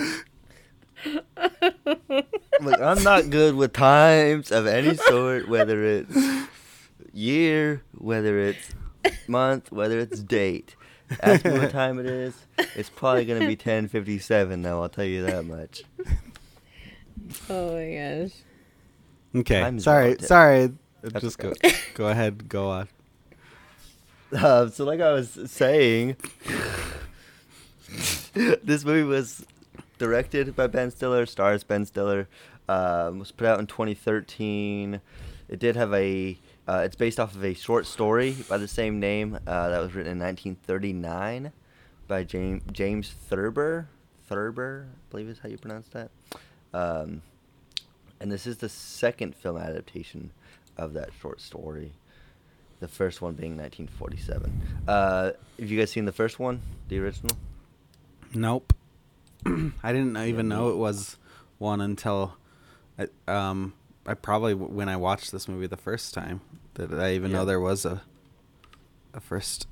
Look, 2.61 2.81
I'm 2.81 3.03
not 3.03 3.29
good 3.29 3.55
with 3.55 3.73
times 3.73 4.51
of 4.51 4.67
any 4.67 4.95
sort, 4.95 5.47
whether 5.47 5.83
it's 5.83 6.15
year, 7.13 7.83
whether 7.97 8.39
it's 8.39 8.71
month, 9.27 9.71
whether 9.71 9.99
it's 9.99 10.19
date. 10.19 10.75
Ask 11.21 11.45
me 11.45 11.51
what 11.57 11.71
time 11.71 11.99
it 11.99 12.05
is. 12.05 12.35
It's 12.75 12.89
probably 12.89 13.25
going 13.25 13.41
to 13.41 13.47
be 13.47 13.55
10:57 13.55 14.59
now, 14.59 14.81
I'll 14.81 14.89
tell 14.89 15.05
you 15.05 15.25
that 15.25 15.45
much. 15.45 15.83
Oh 17.49 17.73
my 17.73 17.93
gosh. 17.93 18.31
Okay. 19.35 19.61
Time's 19.61 19.83
sorry. 19.83 20.03
relative. 20.05 20.27
Sorry. 20.27 20.73
That's 21.01 21.21
Just 21.21 21.37
go. 21.37 21.53
Go 21.93 22.07
ahead. 22.07 22.49
Go 22.49 22.69
on. 22.69 22.87
Um, 24.31 24.69
so, 24.69 24.85
like 24.85 25.01
I 25.01 25.11
was 25.11 25.39
saying, 25.47 26.15
this 28.35 28.85
movie 28.85 29.03
was 29.03 29.45
directed 29.97 30.55
by 30.55 30.67
Ben 30.67 30.91
Stiller, 30.91 31.25
stars 31.25 31.63
Ben 31.63 31.85
Stiller, 31.85 32.27
um, 32.67 33.19
was 33.19 33.31
put 33.31 33.47
out 33.47 33.59
in 33.59 33.65
2013. 33.65 35.01
It 35.47 35.59
did 35.59 35.75
have 35.75 35.93
a. 35.93 36.37
Uh, 36.67 36.83
it's 36.85 36.95
based 36.95 37.19
off 37.19 37.33
of 37.33 37.43
a 37.43 37.55
short 37.55 37.87
story 37.87 38.37
by 38.47 38.57
the 38.57 38.67
same 38.67 38.99
name 38.99 39.39
uh, 39.47 39.69
that 39.69 39.79
was 39.79 39.95
written 39.95 40.11
in 40.11 40.19
1939 40.19 41.51
by 42.07 42.23
James 42.23 42.61
James 42.71 43.09
Thurber. 43.09 43.87
Thurber, 44.27 44.85
I 44.91 45.09
believe 45.09 45.29
is 45.29 45.39
how 45.39 45.49
you 45.49 45.57
pronounce 45.57 45.87
that. 45.87 46.11
Um, 46.71 47.23
and 48.19 48.31
this 48.31 48.45
is 48.45 48.57
the 48.57 48.69
second 48.69 49.35
film 49.35 49.57
adaptation 49.57 50.31
of 50.77 50.93
that 50.93 51.09
short 51.19 51.41
story. 51.41 51.93
The 52.79 52.87
first 52.87 53.21
one 53.21 53.33
being 53.33 53.57
1947. 53.57 54.61
Uh, 54.87 55.31
have 55.59 55.69
you 55.69 55.77
guys 55.77 55.91
seen 55.91 56.05
the 56.05 56.11
first 56.13 56.39
one, 56.39 56.61
the 56.87 56.99
original? 56.99 57.35
Nope. 58.33 58.73
I 59.45 59.91
didn't 59.91 60.15
even 60.17 60.47
know 60.47 60.69
it 60.69 60.77
was 60.77 61.17
one 61.57 61.81
until, 61.81 62.35
I, 62.97 63.07
um, 63.27 63.73
I 64.05 64.13
probably 64.13 64.53
when 64.53 64.87
I 64.87 64.95
watched 64.97 65.31
this 65.31 65.47
movie 65.47 65.67
the 65.67 65.77
first 65.77 66.13
time 66.13 66.41
that 66.75 66.93
I 66.93 67.13
even 67.15 67.31
know 67.31 67.43
there 67.45 67.59
was 67.59 67.85
a, 67.85 68.01
a 69.13 69.19
first, 69.19 69.67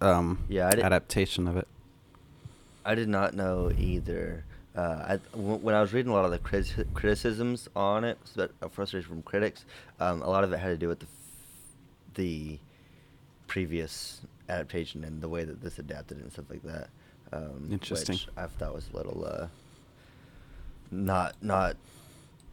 um, 0.00 0.44
Yeah, 0.48 0.68
adaptation 0.68 1.46
of 1.46 1.56
it. 1.58 1.68
I 2.84 2.94
did 2.94 3.08
not 3.08 3.34
know 3.34 3.70
either. 3.76 4.44
Uh, 4.74 4.80
I, 5.08 5.18
w- 5.32 5.56
when 5.56 5.74
I 5.74 5.80
was 5.82 5.92
reading 5.92 6.10
a 6.10 6.14
lot 6.14 6.24
of 6.24 6.30
the 6.30 6.38
criti- 6.38 6.86
criticisms 6.94 7.68
on 7.76 8.04
it, 8.04 8.18
so 8.24 8.42
that- 8.42 8.52
uh, 8.62 8.68
frustration 8.68 9.08
from 9.10 9.22
critics, 9.22 9.64
um, 9.98 10.22
a 10.22 10.30
lot 10.30 10.44
of 10.44 10.52
it 10.52 10.58
had 10.58 10.68
to 10.68 10.76
do 10.78 10.88
with 10.88 11.00
the 11.00 11.06
the 12.14 12.58
previous 13.46 14.20
adaptation 14.48 15.04
and 15.04 15.20
the 15.20 15.28
way 15.28 15.44
that 15.44 15.60
this 15.62 15.78
adapted 15.78 16.18
it 16.18 16.22
and 16.22 16.32
stuff 16.32 16.46
like 16.50 16.62
that. 16.62 16.88
Um, 17.32 17.68
Interesting. 17.70 18.14
Which 18.14 18.28
I 18.36 18.46
thought 18.46 18.74
was 18.74 18.88
a 18.92 18.96
little 18.96 19.24
uh, 19.24 19.46
not 20.90 21.36
not. 21.42 21.76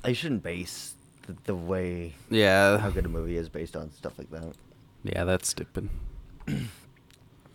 I 0.03 0.13
shouldn't 0.13 0.43
base 0.43 0.93
the, 1.25 1.35
the 1.45 1.55
way 1.55 2.13
Yeah. 2.29 2.77
how 2.77 2.89
good 2.91 3.05
a 3.05 3.09
movie 3.09 3.37
is 3.37 3.49
based 3.49 3.75
on 3.75 3.91
stuff 3.91 4.17
like 4.17 4.29
that. 4.31 4.53
Yeah, 5.03 5.23
that's 5.23 5.49
stupid. 5.49 5.89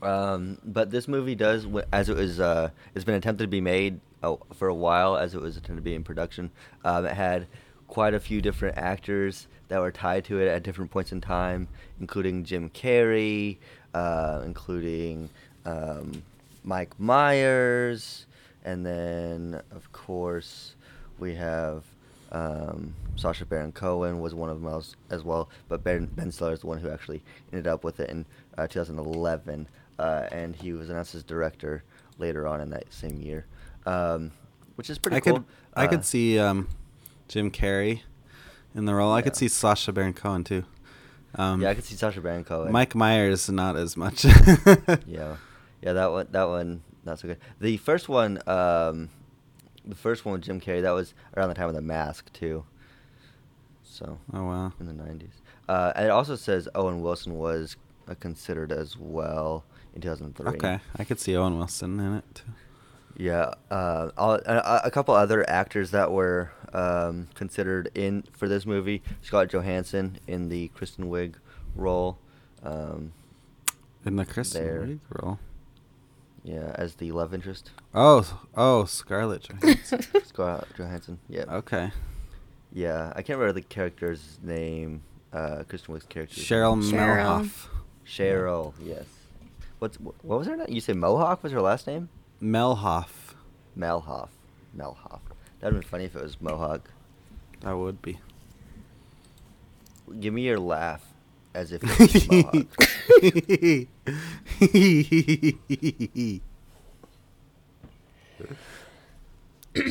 Um, 0.03 0.59
but 0.65 0.91
this 0.91 1.07
movie 1.07 1.37
does, 1.37 1.65
as 1.93 2.09
it 2.09 2.17
was, 2.17 2.41
uh, 2.41 2.71
it's 2.93 3.05
been 3.05 3.15
attempted 3.15 3.45
to 3.45 3.49
be 3.49 3.61
made 3.61 4.01
uh, 4.23 4.35
for 4.53 4.67
a 4.67 4.75
while, 4.75 5.17
as 5.17 5.35
it 5.37 5.41
was 5.41 5.57
attempted 5.57 5.77
to 5.77 5.83
be 5.83 5.95
in 5.95 6.03
production. 6.03 6.51
Um, 6.85 7.07
it 7.07 7.13
had 7.15 7.47
quite 7.87 8.13
a 8.13 8.19
few 8.19 8.43
different 8.43 8.77
actors 8.79 9.47
that 9.73 9.81
were 9.81 9.91
tied 9.91 10.23
to 10.23 10.39
it 10.39 10.49
at 10.49 10.63
different 10.63 10.91
points 10.91 11.13
in 11.13 11.21
time, 11.23 11.67
including 11.99 12.45
Jim 12.45 12.69
Carrey, 12.69 13.57
uh, 13.95 14.43
including 14.45 15.31
um, 15.65 16.23
Mike 16.63 17.01
Myers, 17.01 18.27
and 18.67 18.85
then 18.85 19.63
of 19.75 19.91
course 19.93 20.75
we 21.19 21.35
have 21.37 21.85
um, 22.33 22.93
Sacha 23.17 23.47
Baron 23.47 23.73
Cohen 23.73 24.21
was 24.21 24.35
one 24.35 24.51
of 24.51 24.61
them 24.61 24.71
as, 24.75 24.95
as 25.09 25.25
well, 25.25 25.49
but 25.71 25.83
Ben, 25.83 26.05
ben 26.05 26.31
Stiller 26.31 26.53
is 26.53 26.61
the 26.61 26.67
one 26.67 26.77
who 26.77 26.91
actually 26.91 27.23
ended 27.51 27.67
up 27.67 27.83
with 27.83 27.99
it 27.99 28.11
in 28.11 28.27
uh, 28.59 28.67
2011, 28.67 29.67
uh, 29.99 30.27
and 30.33 30.55
he 30.55 30.75
was 30.75 30.91
announced 30.91 31.15
as 31.15 31.23
director 31.23 31.83
later 32.19 32.47
on 32.47 32.61
in 32.61 32.69
that 32.69 32.93
same 32.93 33.23
year, 33.23 33.47
um, 33.87 34.33
which 34.75 34.91
is 34.91 34.99
pretty 34.99 35.17
I 35.17 35.21
cool. 35.21 35.37
could 35.37 35.45
I 35.73 35.87
Uh, 35.87 35.89
could 35.89 36.05
see 36.05 36.39
um, 36.39 36.69
Jim 37.29 37.51
Carrey 37.51 38.03
in 38.75 38.85
the 38.85 38.95
role. 38.95 39.13
I 39.13 39.23
could 39.23 39.37
see 39.37 39.49
Sacha 39.49 39.93
Baron 39.93 40.13
Cohen 40.15 40.45
too. 40.45 40.65
Um, 41.35 41.63
yeah, 41.63 41.71
I 41.71 41.75
could 41.75 41.85
see 41.85 41.95
Sacha 41.97 42.21
Baron 42.21 42.45
Cohen. 42.45 42.71
Mike 42.73 42.95
Myers 42.95 43.49
not 43.49 43.77
as 43.77 43.97
much. 43.97 44.25
Yeah, 45.07 45.37
yeah, 45.81 45.93
that 45.95 46.13
one, 46.13 46.29
that 46.31 46.45
one, 46.49 46.83
not 47.05 47.19
so 47.19 47.29
good. 47.29 47.39
The 47.61 47.77
first 47.79 48.09
one, 48.09 48.37
um, 48.47 49.09
the 49.85 49.95
first 49.97 50.25
one 50.25 50.35
with 50.35 50.43
Jim 50.43 50.61
Carrey, 50.61 50.83
that 50.83 50.91
was 50.93 51.15
around 51.37 51.49
the 51.49 51.55
time 51.55 51.69
of 51.69 51.75
The 51.75 51.81
Mask 51.83 52.33
too. 52.33 52.65
So 53.83 54.19
Oh 54.33 54.45
wow. 54.45 54.73
in 54.81 54.87
the 54.87 54.93
nineties. 54.93 55.41
Uh, 55.69 55.93
and 55.97 56.07
it 56.07 56.11
also 56.11 56.37
says 56.37 56.69
Owen 56.75 57.01
Wilson 57.03 57.35
was 57.37 57.77
uh, 58.09 58.15
considered 58.15 58.73
as 58.73 58.97
well 58.99 59.65
in 59.95 60.01
two 60.03 60.09
thousand 60.09 60.37
three. 60.37 60.49
Okay, 60.49 60.81
I 60.97 61.05
could 61.05 61.21
see 61.21 61.37
Owen 61.37 61.57
Wilson 61.59 61.99
in 62.01 62.15
it 62.17 62.25
too. 62.35 62.45
Yeah, 63.17 63.53
uh, 63.71 64.11
all, 64.17 64.35
a, 64.47 64.81
a 64.85 64.91
couple 64.91 65.15
other 65.15 65.49
actors 65.49 65.91
that 65.91 66.11
were 66.11 66.51
um, 66.73 67.29
considered 67.35 67.91
in 67.95 68.25
for 68.33 68.49
this 68.49 68.65
movie: 68.67 69.03
Scott 69.21 69.49
Johansson 69.49 70.19
in 70.27 70.49
the 70.49 70.69
Kristen 70.69 71.07
Wiig 71.11 71.35
role. 71.75 72.19
Um, 72.63 73.13
In 74.05 74.17
the 74.17 74.25
Kristen 74.25 74.63
There. 74.65 74.81
Wiig 74.83 74.99
role. 75.11 75.39
yeah, 76.45 76.73
as 76.77 76.95
the 76.97 77.13
love 77.13 77.33
interest. 77.35 77.71
Oh, 77.95 78.41
oh, 78.57 78.85
Scarlett 78.85 79.49
Johansson. 79.49 80.03
Scott 80.25 80.69
Johansson. 80.79 81.19
Yeah. 81.29 81.45
okay. 81.49 81.91
Yeah, 82.73 83.13
I 83.15 83.23
can't 83.23 83.39
remember 83.39 83.53
the 83.61 83.67
character's 83.67 84.39
name. 84.43 85.03
Uh, 85.33 85.63
Kristen 85.69 85.95
Wiig's 85.95 86.07
character. 86.07 86.41
Cheryl 86.41 86.83
Cheryl. 86.83 87.41
Melhoff. 87.43 87.67
Cheryl. 88.07 88.75
Yes. 88.83 89.05
What's 89.79 89.97
what 89.99 90.39
was 90.39 90.47
her 90.47 90.57
name? 90.57 90.67
You 90.69 90.81
say 90.81 90.93
Mohawk 90.93 91.43
was 91.43 91.53
her 91.53 91.61
last 91.61 91.87
name? 91.87 92.09
Melhoff. 92.41 93.35
Melhoff. 93.77 94.29
Melhoff. 94.77 95.21
That'd 95.63 95.79
been 95.81 95.89
funny 95.89 96.05
if 96.07 96.15
it 96.17 96.23
was 96.23 96.39
Mohawk. 96.43 96.91
That 97.61 97.73
would 97.79 98.03
be. 98.03 98.19
Give 100.21 100.35
me 100.35 100.43
your 100.43 100.59
laugh, 100.59 101.03
as 101.55 101.71
if 101.73 101.83
it 101.85 101.99
was 101.99 102.29
Mohawk. 102.29 102.67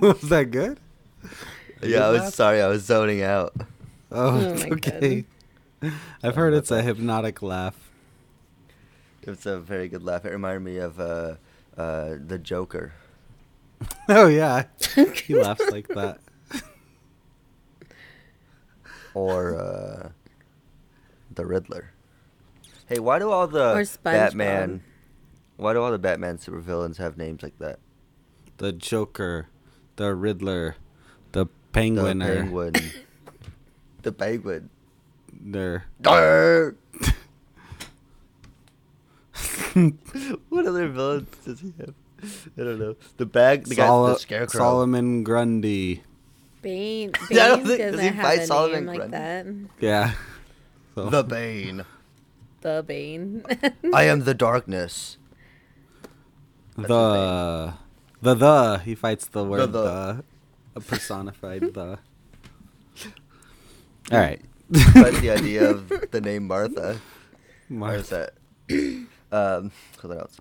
was 0.00 0.20
that 0.30 0.48
good? 0.50 0.78
Yeah, 1.82 2.08
I 2.08 2.10
was 2.10 2.20
laugh? 2.22 2.34
sorry. 2.34 2.62
I 2.62 2.68
was 2.68 2.84
zoning 2.84 3.22
out. 3.22 3.54
Oh, 4.10 4.40
Oh 4.40 4.42
it's 4.54 4.62
my 4.64 4.70
okay. 4.70 5.24
I've 6.22 6.34
heard 6.34 6.54
it's 6.54 6.70
a 6.70 6.82
hypnotic 6.82 7.42
laugh. 7.42 7.87
It's 9.22 9.46
a 9.46 9.58
very 9.58 9.88
good 9.88 10.02
laugh. 10.02 10.24
It 10.24 10.30
reminded 10.32 10.62
me 10.62 10.78
of 10.78 10.98
uh, 11.00 11.34
uh, 11.76 12.14
the 12.24 12.38
Joker. 12.38 12.92
Oh 14.08 14.26
yeah, 14.26 14.64
he 15.24 15.34
laughs 15.34 15.70
like 15.70 15.86
that. 15.94 16.18
or 19.14 19.54
uh, 19.56 20.08
the 21.34 21.46
Riddler. 21.46 21.92
Hey, 22.86 22.98
why 22.98 23.18
do 23.18 23.30
all 23.30 23.46
the 23.46 23.86
Batman? 24.02 24.82
Why 25.56 25.74
do 25.74 25.82
all 25.82 25.92
the 25.92 25.98
Batman 25.98 26.38
supervillains 26.38 26.96
have 26.96 27.16
names 27.16 27.42
like 27.42 27.58
that? 27.58 27.78
The 28.56 28.72
Joker, 28.72 29.48
the 29.96 30.14
Riddler, 30.14 30.76
the 31.32 31.46
Penguin. 31.72 32.18
The 32.18 32.24
Penguin. 32.24 32.72
Penguin. 32.72 32.92
the 34.02 34.12
Penguin. 34.12 34.70
They're 35.40 35.84
Arr! 36.06 36.74
what 40.48 40.66
other 40.66 40.88
villains 40.88 41.28
does 41.44 41.60
he 41.60 41.72
have? 41.78 41.94
I 42.58 42.62
don't 42.64 42.78
know. 42.78 42.96
The 43.16 43.26
bag. 43.26 43.64
The 43.66 43.74
guy. 43.76 43.86
The 43.86 44.16
Scarecrow. 44.16 44.58
Solomon 44.58 45.22
Grundy. 45.24 46.02
Bane, 46.62 47.12
I 47.30 47.34
don't 47.34 47.58
Bane 47.58 47.66
think- 47.66 47.78
doesn't 47.78 47.92
does 47.92 48.00
he 48.00 48.06
have 48.08 48.26
fight 48.26 48.38
a 48.40 48.46
Solomon 48.46 48.84
name 48.84 48.86
like 48.86 48.98
Grundy? 49.10 49.16
that. 49.16 49.46
Yeah. 49.80 50.12
So- 50.94 51.10
The 51.10 51.22
Bane. 51.22 51.84
The 52.62 52.84
Bane. 52.86 53.44
I 53.94 54.04
am 54.04 54.24
the 54.24 54.34
darkness. 54.34 55.16
That's 56.76 56.88
the 56.88 57.74
the 58.22 58.34
the 58.34 58.78
he 58.84 58.94
fights 58.96 59.26
the 59.26 59.44
word 59.44 59.72
the. 59.72 59.82
the, 59.82 60.24
a 60.74 60.80
personified 60.80 61.72
the. 61.74 61.98
All 64.10 64.18
right. 64.18 64.40
But 64.68 65.14
the 65.20 65.30
idea 65.30 65.70
of 65.70 65.88
the 66.10 66.20
name 66.20 66.46
Martha. 66.48 66.90
Or 66.90 67.00
Martha. 67.68 68.30
um, 69.32 69.70
something 70.00 70.18
else. 70.18 70.38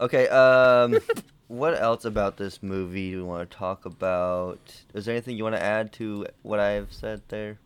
Okay. 0.00 0.28
Um, 0.28 0.98
what 1.48 1.80
else 1.80 2.04
about 2.04 2.36
this 2.36 2.62
movie 2.62 3.10
do 3.10 3.18
we 3.18 3.22
want 3.22 3.50
to 3.50 3.56
talk 3.56 3.84
about? 3.84 4.82
Is 4.94 5.04
there 5.04 5.14
anything 5.14 5.36
you 5.36 5.44
want 5.44 5.56
to 5.56 5.62
add 5.62 5.92
to 5.94 6.26
what 6.42 6.60
I've 6.60 6.92
said 6.92 7.22
there? 7.28 7.58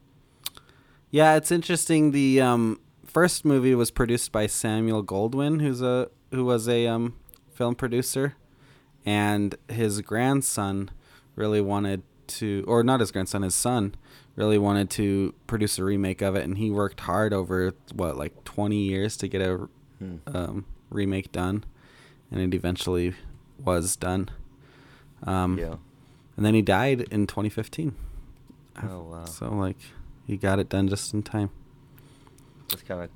Yeah, 1.10 1.36
it's 1.36 1.52
interesting. 1.52 2.10
The 2.10 2.40
um, 2.40 2.80
first 3.04 3.44
movie 3.44 3.74
was 3.74 3.90
produced 3.90 4.32
by 4.32 4.46
Samuel 4.46 5.04
Goldwyn, 5.04 5.60
who's 5.60 5.80
a 5.80 6.08
who 6.32 6.44
was 6.44 6.68
a 6.68 6.88
um, 6.88 7.14
film 7.52 7.76
producer, 7.76 8.34
and 9.06 9.54
his 9.68 10.00
grandson 10.00 10.90
really 11.36 11.60
wanted 11.60 12.02
to, 12.26 12.64
or 12.66 12.82
not 12.82 13.00
his 13.00 13.12
grandson, 13.12 13.42
his 13.42 13.54
son 13.54 13.94
really 14.34 14.58
wanted 14.58 14.90
to 14.90 15.34
produce 15.46 15.78
a 15.78 15.84
remake 15.84 16.22
of 16.22 16.34
it, 16.34 16.44
and 16.44 16.58
he 16.58 16.70
worked 16.70 17.00
hard 17.00 17.32
over 17.32 17.72
what 17.94 18.16
like 18.16 18.42
twenty 18.44 18.82
years 18.82 19.16
to 19.18 19.28
get 19.28 19.40
a 19.40 19.68
Um, 20.26 20.66
remake 20.90 21.32
done, 21.32 21.64
and 22.30 22.40
it 22.40 22.56
eventually 22.56 23.14
was 23.62 23.96
done. 23.96 24.30
Um, 25.22 25.58
yeah. 25.58 25.76
and 26.36 26.44
then 26.44 26.54
he 26.54 26.62
died 26.62 27.02
in 27.10 27.26
2015. 27.26 27.94
Oh 28.82 29.02
wow. 29.02 29.24
So 29.24 29.48
like, 29.48 29.78
he 30.26 30.36
got 30.36 30.58
it 30.58 30.68
done 30.68 30.88
just 30.88 31.14
in 31.14 31.22
time. 31.22 31.50
That's 32.68 32.82
kind 32.82 33.02
of 33.02 33.10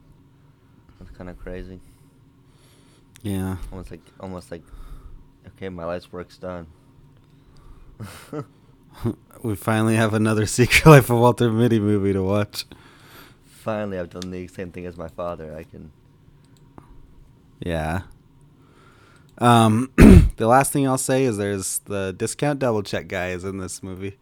that's 0.99 1.11
kind 1.17 1.29
of 1.31 1.39
crazy. 1.39 1.81
Yeah. 3.23 3.57
Almost 3.73 3.91
like 3.91 4.01
almost 4.21 4.51
like 4.51 4.63
okay, 5.49 5.69
my 5.69 5.85
life's 5.85 6.13
work's 6.13 6.39
done. 6.39 6.67
we 9.43 9.55
finally 9.55 9.97
have 9.97 10.15
another 10.15 10.47
Secret 10.59 10.87
Life 10.87 11.11
of 11.11 11.19
Walter 11.19 11.51
Mitty 11.51 11.81
movie 11.81 12.13
to 12.13 12.23
watch. 12.23 12.65
Finally, 13.45 13.99
I've 13.99 14.11
done 14.11 14.31
the 14.31 14.47
same 14.49 14.73
thing 14.73 14.87
as 14.87 14.97
my 14.97 15.09
father. 15.09 15.55
I 15.55 15.65
can. 15.65 15.93
Yeah. 17.61 18.03
Um, 19.39 19.91
the 20.37 20.47
last 20.47 20.73
thing 20.73 20.87
I'll 20.87 20.99
say 20.99 21.25
is 21.25 21.37
there's 21.37 21.79
the 21.81 22.13
discount 22.17 22.59
double 22.59 22.83
check 22.83 23.09
guy 23.09 23.29
is 23.31 23.45
in 23.45 23.59
this 23.59 23.83
movie, 23.83 24.19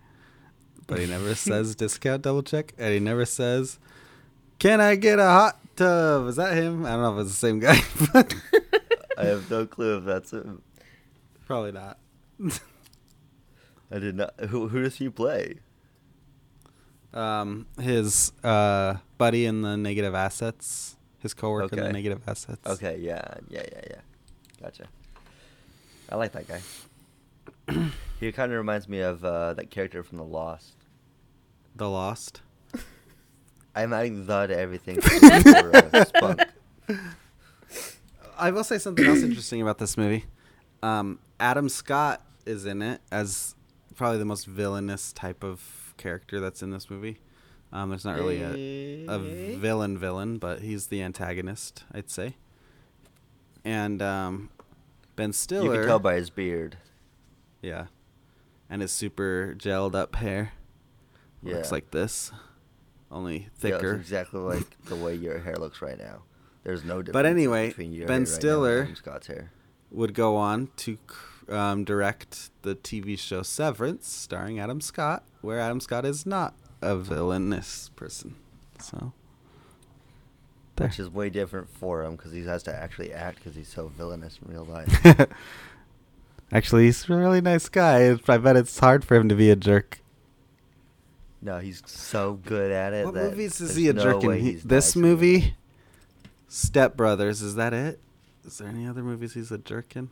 but 0.86 0.98
he 0.98 1.06
never 1.06 1.34
says 1.36 1.74
discount 1.74 2.22
double 2.22 2.42
check, 2.42 2.74
and 2.78 2.92
he 2.92 3.00
never 3.00 3.24
says, 3.24 3.78
"Can 4.58 4.80
I 4.80 4.94
get 4.96 5.18
a 5.18 5.24
hot 5.24 5.58
tub?" 5.76 6.26
Is 6.28 6.36
that 6.36 6.54
him? 6.54 6.84
I 6.84 6.90
don't 6.90 7.02
know 7.02 7.18
if 7.18 7.26
it's 7.26 7.30
the 7.30 7.36
same 7.46 7.60
guy, 7.60 7.78
but 8.12 8.34
I 9.16 9.24
have 9.24 9.50
no 9.50 9.66
clue 9.66 9.98
if 9.98 10.04
that's 10.04 10.32
him. 10.32 10.62
probably 11.46 11.72
not. 11.72 11.98
I 13.90 13.98
did 13.98 14.16
not. 14.16 14.38
Who 14.50 14.68
who 14.68 14.82
does 14.82 14.96
he 14.96 15.08
play? 15.08 15.60
um, 17.14 17.66
his 17.80 18.32
uh, 18.44 18.96
buddy 19.16 19.46
in 19.46 19.62
the 19.62 19.74
negative 19.78 20.14
assets, 20.14 20.96
his 21.20 21.34
coworker 21.34 21.76
in 21.76 21.84
the 21.84 21.92
negative 21.92 22.22
assets. 22.26 22.66
Okay, 22.66 22.98
yeah, 22.98 23.34
yeah, 23.48 23.62
yeah, 23.72 23.80
yeah. 23.90 24.00
Gotcha. 24.60 24.86
I 26.08 26.16
like 26.16 26.32
that 26.32 26.46
guy. 26.46 26.60
he 28.20 28.32
kind 28.32 28.52
of 28.52 28.58
reminds 28.58 28.88
me 28.88 29.00
of 29.00 29.24
uh, 29.24 29.54
that 29.54 29.70
character 29.70 30.02
from 30.02 30.18
The 30.18 30.24
Lost. 30.24 30.76
The 31.74 31.88
Lost. 31.88 32.42
I'm 33.74 33.92
adding 33.92 34.26
the 34.26 34.46
to 34.46 34.56
everything. 34.56 35.00
for, 35.00 36.36
uh, 36.88 36.94
I 38.38 38.50
will 38.50 38.64
say 38.64 38.78
something 38.78 39.04
else 39.04 39.22
interesting 39.22 39.62
about 39.62 39.78
this 39.78 39.96
movie. 39.96 40.24
Um, 40.82 41.18
Adam 41.40 41.68
Scott 41.68 42.22
is 42.44 42.66
in 42.66 42.82
it 42.82 43.00
as 43.10 43.54
probably 43.96 44.18
the 44.18 44.24
most 44.24 44.46
villainous 44.46 45.12
type 45.12 45.42
of 45.42 45.94
character 45.96 46.38
that's 46.38 46.62
in 46.62 46.70
this 46.70 46.88
movie. 46.90 47.18
Um, 47.72 47.90
there's 47.90 48.04
not 48.04 48.16
really 48.16 48.42
a, 48.42 49.06
a 49.12 49.18
Eh? 49.18 49.56
villain 49.58 49.98
villain, 49.98 50.38
but 50.38 50.60
he's 50.60 50.86
the 50.86 51.02
antagonist, 51.02 51.84
I'd 51.92 52.10
say. 52.10 52.36
And 53.64 54.00
um, 54.00 54.50
Ben 55.16 55.32
Stiller, 55.32 55.64
You 55.74 55.78
can 55.80 55.86
tell 55.88 55.98
by 55.98 56.14
his 56.14 56.30
beard. 56.30 56.76
yeah, 57.62 57.86
and 58.70 58.82
his 58.82 58.92
super 58.92 59.54
gelled 59.58 59.94
up 59.94 60.16
hair. 60.16 60.52
Looks 61.42 61.70
like 61.70 61.90
this, 61.92 62.32
only 63.10 63.38
Yeah, 63.38 63.46
it's 63.46 63.60
thicker. 63.60 63.94
exactly 63.94 64.40
like 64.40 64.76
the 64.86 64.96
way 64.96 65.14
your 65.14 65.38
hair 65.38 65.56
looks 65.56 65.80
right 65.82 65.98
now. 65.98 66.22
There's 66.64 66.82
no 66.84 67.02
difference. 67.02 67.12
But 67.12 67.26
anyway, 67.26 67.68
between 67.68 67.92
your 67.92 68.06
Ben 68.08 68.08
hair 68.08 68.18
right 68.18 68.18
and 68.18 68.28
Stiller- 68.28 68.94
Scott's 68.96 69.26
hair. 69.28 69.52
would 69.92 70.12
go 70.14 70.34
on 70.36 70.70
to 70.78 70.98
um, 71.48 71.84
direct 71.84 72.50
the 72.62 72.74
TV 72.74 73.16
show 73.16 73.42
Severance, 73.42 74.08
starring 74.08 74.58
Adam 74.58 74.80
Scott, 74.80 75.22
where 75.40 75.60
Adam 75.60 75.78
Scott 75.80 76.04
is 76.04 76.26
not 76.26 76.54
a 76.82 76.96
villainous 76.96 77.90
person. 77.96 78.36
So, 78.78 79.12
there. 80.76 80.88
Which 80.88 80.98
is 80.98 81.08
way 81.08 81.30
different 81.30 81.68
for 81.70 82.02
him 82.04 82.16
because 82.16 82.32
he 82.32 82.44
has 82.44 82.62
to 82.64 82.74
actually 82.74 83.12
act 83.12 83.38
because 83.38 83.54
he's 83.54 83.68
so 83.68 83.88
villainous 83.88 84.38
in 84.44 84.52
real 84.52 84.64
life. 84.64 85.26
Actually, 86.52 86.84
he's 86.84 87.08
a 87.10 87.16
really 87.16 87.40
nice 87.40 87.68
guy. 87.68 88.16
I 88.28 88.36
bet 88.38 88.56
it's 88.56 88.78
hard 88.78 89.04
for 89.04 89.16
him 89.16 89.28
to 89.28 89.34
be 89.34 89.50
a 89.50 89.56
jerk. 89.56 90.00
no, 91.42 91.58
he's 91.58 91.82
so 91.86 92.34
good 92.44 92.70
at 92.70 92.92
it. 92.92 93.04
What 93.04 93.14
movies 93.14 93.60
is 93.60 93.74
he 93.74 93.88
a 93.88 93.92
no 93.92 94.02
jerk 94.02 94.22
in? 94.24 94.38
He- 94.38 94.52
this 94.52 94.94
nice 94.94 94.96
in 94.96 95.02
real 95.02 95.10
life. 95.12 95.20
movie, 95.20 95.54
Step 96.48 96.96
Brothers, 96.96 97.42
is 97.42 97.56
that 97.56 97.72
it? 97.72 97.98
Is 98.44 98.58
there 98.58 98.68
any 98.68 98.86
other 98.86 99.02
movies 99.02 99.34
he's 99.34 99.50
a 99.50 99.58
jerk 99.58 99.96
in? 99.96 100.10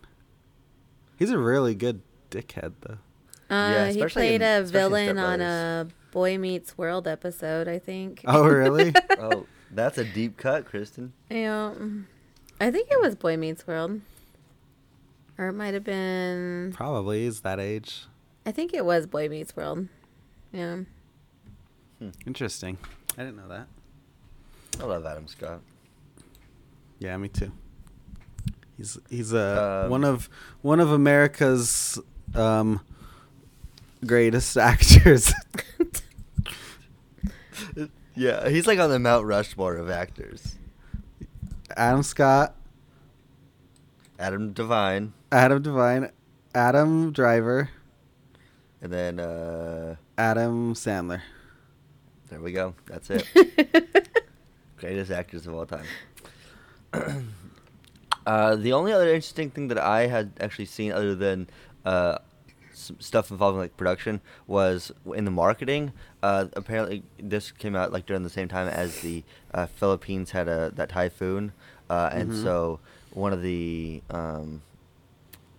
He's 1.17 1.31
a 1.31 1.39
really 1.39 1.77
good 1.77 2.03
dickhead, 2.33 2.73
though. 2.81 2.99
Uh, 3.55 3.71
Yeah, 3.71 3.91
he 3.93 4.05
played 4.07 4.43
in- 4.43 4.43
a 4.43 4.63
especially 4.63 5.07
in 5.07 5.17
Step 5.17 5.17
villain 5.17 5.19
on 5.19 5.41
a 5.41 5.89
Boy 6.13 6.39
Meets 6.39 6.77
World 6.79 7.07
episode, 7.09 7.69
I 7.69 7.79
think. 7.79 8.23
Oh, 8.27 8.47
really? 8.47 8.93
Oh, 9.19 9.47
that's 9.71 9.99
a 9.99 10.05
deep 10.05 10.37
cut, 10.37 10.65
Kristen. 10.67 11.13
yeah, 11.31 11.75
I 12.61 12.71
think 12.71 12.89
it 12.91 13.01
was 13.01 13.15
Boy 13.17 13.37
Meets 13.37 13.67
World, 13.67 14.01
or 15.39 15.49
it 15.49 15.53
might 15.53 15.75
have 15.75 15.85
been. 15.85 16.73
Probably. 16.75 17.25
He's 17.25 17.41
that 17.41 17.59
age. 17.61 18.07
I 18.47 18.53
think 18.53 18.73
it 18.75 18.85
was 18.85 19.07
Boy 19.07 19.29
Meets 19.29 19.57
World. 19.57 19.89
Yeah. 20.53 20.79
Interesting. 22.27 22.79
I 23.17 23.23
didn't 23.25 23.37
know 23.37 23.49
that. 23.49 23.67
I 24.81 24.85
love 24.85 25.07
Adam 25.07 25.27
Scott. 25.29 25.61
Yeah, 26.99 27.17
me 27.17 27.29
too. 27.29 27.53
He's 28.77 28.99
he's 29.09 29.33
uh, 29.33 29.83
Um, 29.85 29.91
one 29.91 30.05
of 30.05 30.29
one 30.63 30.81
of 30.81 30.91
America's 30.91 31.99
um, 32.35 32.81
greatest 34.05 34.57
actors. 34.73 35.33
Yeah, 38.17 38.49
he's 38.49 38.67
like 38.67 38.79
on 38.79 38.91
the 38.91 39.01
Mount 39.01 39.27
Rushmore 39.27 39.75
of 39.75 39.91
actors. 39.91 40.55
Adam 41.77 42.05
Scott, 42.05 42.55
Adam 44.21 44.53
Devine, 44.53 45.13
Adam 45.33 45.61
Devine, 45.63 46.11
Adam 46.55 47.11
Driver, 47.11 47.71
and 48.81 48.93
then 48.93 49.19
uh, 49.19 49.97
Adam 50.17 50.75
Sandler. 50.75 51.23
there 52.29 52.41
we 52.41 52.53
go. 52.53 52.75
That's 52.87 53.11
it. 53.11 53.27
Greatest 54.77 55.11
actors 55.11 55.49
of 55.49 55.55
all 55.55 55.67
time. 55.67 55.87
uh, 58.27 58.55
the 58.55 58.73
only 58.73 58.93
other 58.93 59.09
interesting 59.09 59.51
thing 59.51 59.67
that 59.69 59.79
I 59.79 60.07
had 60.07 60.31
actually 60.39 60.67
seen, 60.67 60.93
other 60.93 61.17
than 61.17 61.49
uh, 61.85 62.19
stuff 62.75 63.31
involving 63.31 63.61
like 63.61 63.77
production, 63.77 64.21
was 64.47 64.93
in 65.15 65.25
the 65.25 65.31
marketing. 65.31 65.93
Uh, 66.23 66.47
apparently, 66.55 67.03
this 67.19 67.51
came 67.53 67.75
out 67.77 67.93
like 67.93 68.07
during 68.07 68.23
the 68.23 68.31
same 68.31 68.49
time 68.49 68.69
as 68.69 69.01
the 69.01 69.23
uh, 69.53 69.67
Philippines 69.67 70.31
had 70.33 70.49
a 70.49 70.71
that 70.75 70.89
typhoon, 70.89 71.53
uh, 71.89 72.11
and 72.13 72.31
Mhm. 72.31 72.43
so 72.43 72.81
one 73.13 73.33
of 73.33 73.43
the 73.43 74.03
um, 74.11 74.63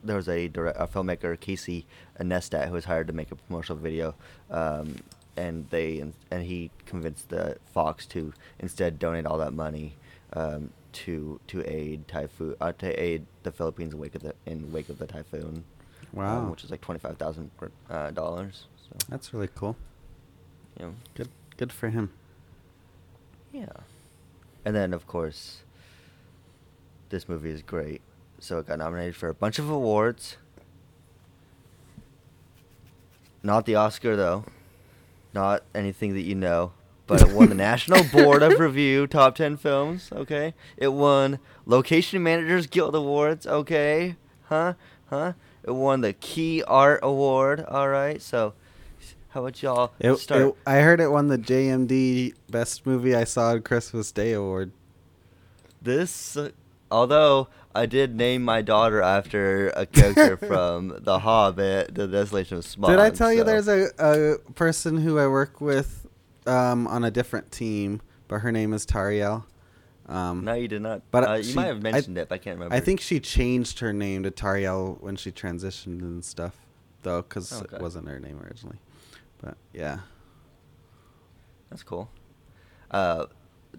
there 0.03 0.15
was 0.15 0.29
a, 0.29 0.47
direct, 0.47 0.77
a 0.79 0.85
filmmaker 0.85 1.39
Casey 1.39 1.85
Neistat 2.19 2.67
who 2.67 2.73
was 2.73 2.85
hired 2.85 3.07
to 3.07 3.13
make 3.13 3.31
a 3.31 3.35
promotional 3.35 3.79
video, 3.81 4.13
um, 4.51 4.97
and 5.35 5.67
they 5.71 5.99
and 6.31 6.43
he 6.43 6.69
convinced 6.85 7.29
the 7.29 7.57
Fox 7.73 8.05
to 8.07 8.33
instead 8.59 8.99
donate 8.99 9.25
all 9.25 9.37
that 9.39 9.53
money 9.53 9.95
um, 10.33 10.69
to 10.93 11.39
to 11.47 11.61
aid 11.69 12.07
typhoon 12.07 12.55
uh, 12.61 12.71
to 12.73 12.87
aid 13.01 13.25
the 13.43 13.51
Philippines 13.51 13.93
in 13.93 13.99
wake 13.99 14.15
of 14.15 14.21
the 14.21 14.33
in 14.45 14.71
wake 14.71 14.89
of 14.89 14.97
the 14.99 15.07
typhoon. 15.07 15.63
Wow. 16.15 16.39
um, 16.39 16.49
which 16.51 16.63
is 16.63 16.71
like 16.71 16.81
twenty 16.81 16.99
five 16.99 17.17
thousand 17.17 17.51
uh, 17.89 18.09
dollars. 18.11 18.65
So 18.89 18.95
That's 19.09 19.33
really 19.33 19.49
cool. 19.53 19.75
know, 20.79 20.95
Good 21.13 21.29
good 21.57 21.71
for 21.71 21.89
him. 21.89 22.11
yeah. 23.51 23.67
And 24.65 24.75
then 24.75 24.93
of 24.93 25.05
course, 25.05 25.61
this 27.09 27.29
movie 27.29 27.51
is 27.51 27.61
great. 27.61 28.01
So 28.39 28.57
it 28.59 28.67
got 28.67 28.79
nominated 28.79 29.15
for 29.15 29.29
a 29.29 29.33
bunch 29.33 29.59
of 29.59 29.69
awards. 29.69 30.37
Not 33.43 33.65
the 33.65 33.75
Oscar 33.75 34.15
though. 34.15 34.45
Not 35.33 35.63
anything 35.73 36.13
that 36.13 36.21
you 36.21 36.35
know. 36.35 36.71
But 37.07 37.21
it 37.21 37.31
won 37.33 37.49
the 37.49 37.55
National 37.69 38.03
Board 38.05 38.41
of 38.41 38.59
Review 38.59 39.05
Top 39.05 39.35
10 39.35 39.57
Films, 39.57 40.09
okay? 40.11 40.55
It 40.75 40.87
won 40.87 41.37
Location 41.67 42.23
Managers 42.23 42.65
Guild 42.65 42.95
Awards, 42.95 43.45
okay? 43.45 44.15
Huh? 44.45 44.73
Huh? 45.11 45.33
It 45.67 45.71
won 45.71 46.01
the 46.01 46.13
Key 46.13 46.61
Art 46.63 46.99
Award, 47.03 47.61
alright? 47.61 48.21
So, 48.21 48.53
How 49.29 49.41
about 49.41 49.61
y'all 49.61 49.91
It, 49.99 50.15
start? 50.17 50.41
it- 50.43 50.55
I 50.65 50.77
heard 50.81 50.99
it 51.01 51.09
won 51.11 51.27
the 51.27 51.37
JMD 51.37 52.33
Best 52.49 52.85
Movie 52.85 53.15
I 53.15 53.23
Saw 53.25 53.49
on 53.51 53.61
Christmas 53.63 54.11
Day 54.11 54.31
award. 54.33 54.71
This, 55.81 56.37
uh, 56.37 56.49
although 56.89 57.47
I 57.73 57.85
did 57.85 58.15
name 58.15 58.43
my 58.43 58.61
daughter 58.61 59.01
after 59.01 59.69
a 59.69 59.85
character 59.85 60.37
from 60.47 60.97
The 61.01 61.19
Hobbit, 61.19 61.93
The 61.95 62.07
Desolation 62.07 62.57
of 62.57 62.63
Smaug. 62.65 62.87
Did 62.87 62.99
I 62.99 63.09
tell 63.09 63.33
you 63.33 63.43
there's 63.43 63.67
a, 63.67 63.89
a 63.99 64.37
person 64.53 64.97
who 64.97 65.19
I 65.19 65.27
work 65.27 65.59
with 65.61 66.07
um, 66.47 66.87
on 66.87 67.03
a 67.03 67.11
different 67.11 67.51
team, 67.51 68.01
but 68.27 68.39
her 68.39 68.51
name 68.51 68.73
is 68.73 68.85
Tariel. 68.85 69.43
Um, 70.07 70.43
No, 70.45 70.53
you 70.53 70.67
did 70.67 70.81
not. 70.83 71.01
But, 71.11 71.27
uh, 71.29 71.33
you 71.35 71.55
might 71.55 71.65
have 71.65 71.77
I- 71.77 71.91
mentioned 71.91 72.17
it. 72.17 72.29
But 72.29 72.35
I 72.35 72.37
can't 72.37 72.57
remember. 72.57 72.75
I 72.75 72.79
think 72.79 73.01
she 73.01 73.19
changed 73.19 73.79
her 73.79 73.91
name 73.91 74.23
to 74.23 74.31
Tariel 74.31 75.01
when 75.01 75.15
she 75.15 75.31
transitioned 75.31 76.01
and 76.01 76.23
stuff, 76.23 76.55
though, 77.01 77.21
because 77.23 77.51
Okay. 77.61 77.75
it 77.77 77.81
wasn't 77.81 78.07
her 78.07 78.19
name 78.19 78.39
originally. 78.45 78.77
But 79.41 79.57
yeah, 79.73 79.99
that's 81.69 81.83
cool. 81.83 82.09
Uh, 82.91 83.25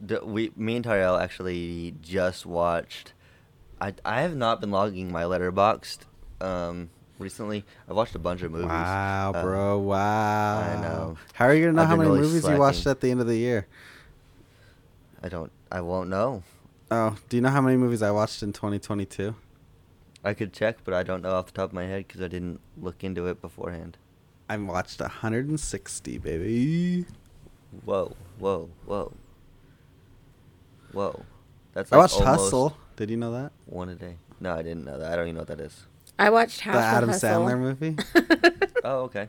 d- 0.05 0.19
we, 0.23 0.53
me 0.57 0.77
and 0.77 0.85
Tariel 0.85 1.21
actually 1.21 1.95
just 2.03 2.45
watched. 2.45 3.13
I 3.81 3.95
I 4.05 4.23
have 4.23 4.35
not 4.37 4.61
been 4.61 4.71
logging 4.71 5.13
my 5.13 5.23
Letterboxd 5.25 5.99
um, 6.41 6.91
recently. 7.19 7.65
I've 7.89 7.95
watched 7.97 8.15
a 8.15 8.19
bunch 8.19 8.43
of 8.43 8.51
movies. 8.53 8.67
wow, 8.69 9.33
Uh, 9.35 9.43
bro, 9.43 9.79
wow. 9.79 10.59
I 10.59 10.81
know. 10.81 11.17
How 11.35 11.47
are 11.47 11.55
you 11.55 11.67
gonna 11.67 11.75
know 11.77 11.83
I've 11.83 11.89
how 11.89 11.97
many 11.97 12.09
really 12.11 12.23
movies 12.23 12.47
you 12.49 12.57
watched 12.59 12.87
at 12.87 13.01
the 13.01 13.11
end 13.11 13.21
of 13.21 13.27
the 13.27 13.37
year? 13.37 13.67
I 15.23 15.29
don't. 15.29 15.53
I 15.71 15.81
won't 15.81 16.09
know. 16.09 16.43
Oh, 16.91 17.17
do 17.29 17.37
you 17.37 17.41
know 17.41 17.51
how 17.51 17.61
many 17.61 17.77
movies 17.77 18.03
I 18.03 18.11
watched 18.11 18.43
in 18.43 18.53
2022? 18.53 19.35
I 20.25 20.35
could 20.35 20.53
check, 20.53 20.79
but 20.85 20.95
I 20.95 21.03
don't 21.03 21.23
know 21.23 21.33
off 21.35 21.47
the 21.47 21.53
top 21.53 21.71
of 21.71 21.73
my 21.73 21.85
head 21.85 22.07
because 22.07 22.21
I 22.21 22.29
didn't 22.29 22.61
look 22.77 23.03
into 23.05 23.27
it 23.27 23.41
beforehand. 23.41 23.97
I 24.49 24.57
watched 24.57 25.01
160, 25.01 26.19
baby. 26.19 27.05
Whoa, 27.85 28.15
whoa, 28.39 28.71
whoa, 28.85 29.13
whoa. 30.93 31.25
That's 31.75 31.93
I 31.93 31.97
watched 31.97 32.21
Hustle. 32.21 32.77
Did 32.97 33.11
you 33.11 33.17
know 33.17 33.33
that? 33.33 33.53
one 33.67 33.89
a 33.89 33.95
day. 33.95 34.17
No, 34.41 34.55
I 34.55 34.63
didn't 34.63 34.85
know 34.85 34.99
that. 34.99 35.13
I 35.13 35.17
don't 35.17 35.27
even 35.27 35.35
know 35.35 35.41
what 35.41 35.49
that 35.49 35.61
is. 35.61 35.87
I 36.19 36.31
watched 36.31 36.61
half 36.61 36.75
the 36.75 36.81
Adam 36.81 37.09
Hustle. 37.11 37.29
Sandler 37.31 37.59
movie. 37.59 37.97
Oh, 38.85 39.01
okay. 39.01 39.29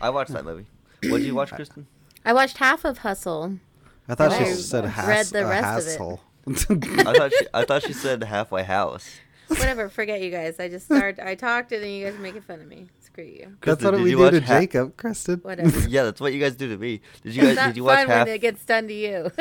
I 0.00 0.10
watched 0.10 0.30
that 0.30 0.44
movie. 0.44 0.64
What 1.08 1.18
did 1.18 1.26
you 1.26 1.34
watch, 1.34 1.50
Kristen? 1.50 1.88
I 2.24 2.32
watched 2.32 2.58
half 2.58 2.84
of 2.84 2.98
Hustle. 2.98 3.58
I 4.08 4.14
thought 4.14 4.32
I 4.32 4.44
she 4.44 4.52
said 4.54 4.84
read 4.84 4.92
hass- 4.92 5.30
the 5.30 5.44
a 5.44 5.48
rest 5.48 5.98
of 6.00 6.16
it. 6.46 7.06
I 7.06 7.12
thought 7.14 7.32
she, 7.32 7.46
I 7.54 7.64
thought 7.64 7.82
she 7.82 7.92
said 7.92 8.22
halfway 8.22 8.62
house. 8.62 9.18
Whatever, 9.48 9.88
forget 9.88 10.20
you 10.22 10.30
guys. 10.30 10.58
I 10.60 10.68
just 10.68 10.86
started. 10.86 11.24
I 11.24 11.34
talked 11.36 11.72
and 11.72 11.82
then 11.82 11.90
you 11.90 12.04
guys 12.06 12.14
are 12.14 12.18
making 12.20 12.42
fun 12.42 12.60
of 12.60 12.66
me. 12.66 12.86
Screw 13.00 13.24
you. 13.24 13.56
That's 13.60 13.80
Kristen, 13.80 13.84
what 13.86 13.90
did 13.92 14.02
we 14.02 14.10
you 14.10 14.16
do 14.16 14.22
watch 14.24 14.32
to 14.34 14.40
Ha- 14.42 14.60
Jacob, 14.60 14.96
Kristen. 14.96 15.38
Whatever. 15.40 15.88
Yeah, 15.88 16.02
that's 16.04 16.20
what 16.20 16.32
you 16.32 16.40
guys 16.40 16.56
do 16.56 16.68
to 16.68 16.76
me. 16.76 17.00
Did 17.22 17.34
you 17.36 17.42
It's 17.44 17.48
guys? 17.50 17.56
not 17.56 17.66
Did 17.68 17.76
you 17.76 17.84
watch 17.84 17.98
fun 18.00 18.08
half? 18.08 18.26
when 18.26 18.34
it 18.36 18.40
gets 18.40 18.64
done 18.64 18.88
to 18.88 18.94
you. 18.94 19.30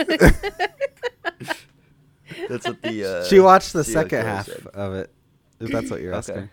That's 2.49 2.65
what 2.67 2.81
the. 2.81 3.05
Uh, 3.05 3.23
she 3.25 3.39
watched 3.39 3.73
the 3.73 3.83
serial 3.83 4.03
second 4.03 4.25
half 4.25 4.45
said. 4.47 4.65
of 4.73 4.93
it. 4.93 5.11
If 5.59 5.71
that's 5.71 5.89
what 5.91 6.01
you're 6.01 6.11
Okay. 6.15 6.17
asking. 6.33 6.49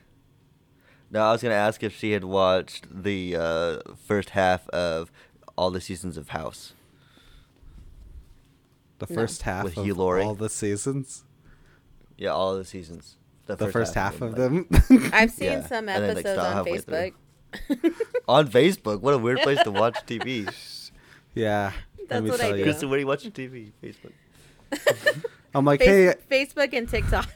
No, 1.11 1.23
I 1.25 1.33
was 1.33 1.43
gonna 1.43 1.55
ask 1.55 1.83
if 1.83 1.97
she 1.97 2.13
had 2.13 2.25
watched 2.25 2.87
the 2.91 3.37
uh, 3.37 3.79
first 4.07 4.31
half 4.31 4.69
of 4.69 5.11
all 5.57 5.71
the 5.71 5.81
seasons 5.81 6.17
of 6.17 6.29
House. 6.31 6.75
The 9.07 9.13
No. 9.13 9.21
first 9.21 9.43
half 9.43 9.65
With 9.65 9.77
of 9.79 9.85
Hugh 9.85 9.95
Laurie. 9.95 10.23
all 10.23 10.37
the 10.37 10.49
seasons. 10.49 11.25
Yeah, 12.17 12.31
all 12.31 12.57
the 12.57 12.65
seasons. 12.65 13.17
The 13.47 13.57
first, 13.69 13.95
half, 13.95 14.15
of 14.23 14.31
like- 14.31 14.37
them. 14.37 14.67
I've 15.13 15.33
seen 15.33 15.51
Yeah, 15.53 15.67
some 15.67 15.89
and 15.89 16.05
then, 16.05 16.15
like, 16.15 16.25
episodes 16.25 16.39
on. 16.39 16.65
Facebook. 16.65 17.13
On 18.29 18.49
Facebook. 18.49 19.01
What 19.01 19.15
a 19.15 19.19
weird 19.19 19.41
place 19.41 19.61
to 19.65 19.73
watch 19.73 19.97
TV. 20.07 20.49
yeah. 21.35 21.73
let 21.99 22.09
That's 22.09 22.23
me 22.23 22.31
what 22.31 22.41
I 22.41 22.53
do. 22.53 22.63
Kristen, 22.63 22.89
where 22.89 22.97
do 22.99 23.01
you 23.01 23.07
watch 23.09 23.25
TV? 23.25 23.73
Facebook. 23.83 24.13
I'm 25.55 25.65
like, 25.65 25.81
Face- 25.81 26.15
hey, 26.31 26.45
Facebook 26.47 26.73
and 26.73 26.89
TikTok. 26.89 27.29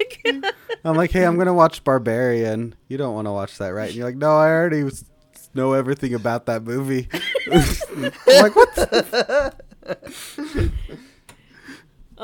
I'm 0.85 0.97
like, 0.97 1.11
hey, 1.11 1.25
I'm 1.25 1.37
gonna 1.37 1.53
watch 1.53 1.83
Barbarian. 1.85 2.77
You 2.89 2.97
don't 2.97 3.15
want 3.15 3.27
to 3.27 3.33
watch 3.33 3.59
that, 3.59 3.71
right? 3.71 3.89
And 3.89 3.95
you're 3.97 4.07
like, 4.07 4.17
no, 4.17 4.31
I 4.39 4.49
already 4.49 4.85
was, 4.85 5.05
know 5.53 5.73
everything 5.75 6.15
about 6.15 6.47
that 6.47 6.63
movie. 6.63 7.09
I'm 7.51 8.13
like, 8.43 8.55
what? 8.57 9.55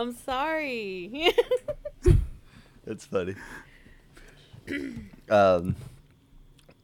The- 0.06 0.10
I'm 0.10 0.14
sorry. 0.16 1.32
That's 2.84 3.04
funny. 3.06 3.34
um, 5.30 5.76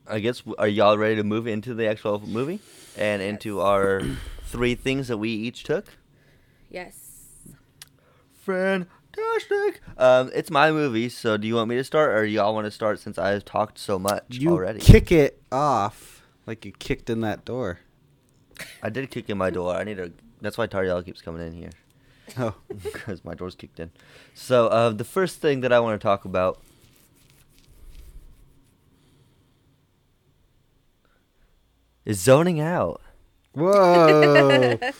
I 0.07 0.20
guess 0.20 0.42
are 0.59 0.68
y'all 0.68 0.96
ready 0.98 1.16
to 1.16 1.24
move 1.24 1.46
into 1.46 1.74
the 1.74 1.87
actual 1.88 2.20
movie 2.26 2.61
and 2.96 3.20
into 3.22 3.61
our 3.61 4.02
three 4.44 4.74
things 4.74 5.09
that 5.09 5.18
we 5.18 5.31
each 5.31 5.64
took? 5.64 5.87
yes. 6.70 7.04
Fantastic. 8.48 9.83
Um, 9.98 10.31
it's 10.35 10.50
my 10.50 10.72
movie, 10.72 11.09
so 11.11 11.37
do 11.37 11.46
you 11.46 11.57
want 11.57 11.68
me 11.68 11.76
to 11.76 11.85
start, 11.85 12.16
or 12.16 12.24
y'all 12.24 12.54
want 12.54 12.64
to 12.64 12.70
start 12.70 12.98
since 12.98 13.18
I've 13.18 13.44
talked 13.44 13.78
so 13.78 13.98
much 13.98 14.24
You 14.31 14.52
already? 14.52 14.78
kick 14.81 15.12
it 15.12 15.42
off 15.52 16.22
like 16.46 16.64
you 16.64 16.72
kicked 16.72 17.11
in 17.11 17.20
that 17.20 17.44
door. 17.44 17.81
I 18.83 18.88
did 18.88 19.11
kick 19.11 19.28
in 19.28 19.37
my 19.37 19.50
door. 19.50 19.74
I 19.74 19.85
need 19.85 19.98
to. 19.98 20.12
That's 20.40 20.57
why 20.57 20.66
Tariel 20.66 21.04
keeps 21.04 21.20
coming 21.20 21.46
in 21.46 21.52
here 21.52 21.70
Oh, 22.38 22.55
because 22.83 23.25
my 23.25 23.35
door's 23.35 23.55
kicked 23.55 23.81
in. 23.81 23.91
So 24.35 24.67
uh, 24.69 24.91
the 24.91 25.05
first 25.05 25.41
thing 25.41 25.61
that 25.62 25.73
I 25.73 25.81
want 25.81 26.01
to 26.01 26.03
talk 26.05 26.25
about 26.25 26.61
is 32.05 32.21
zoning 32.21 32.61
out. 32.61 33.01
whoa! 33.53 34.79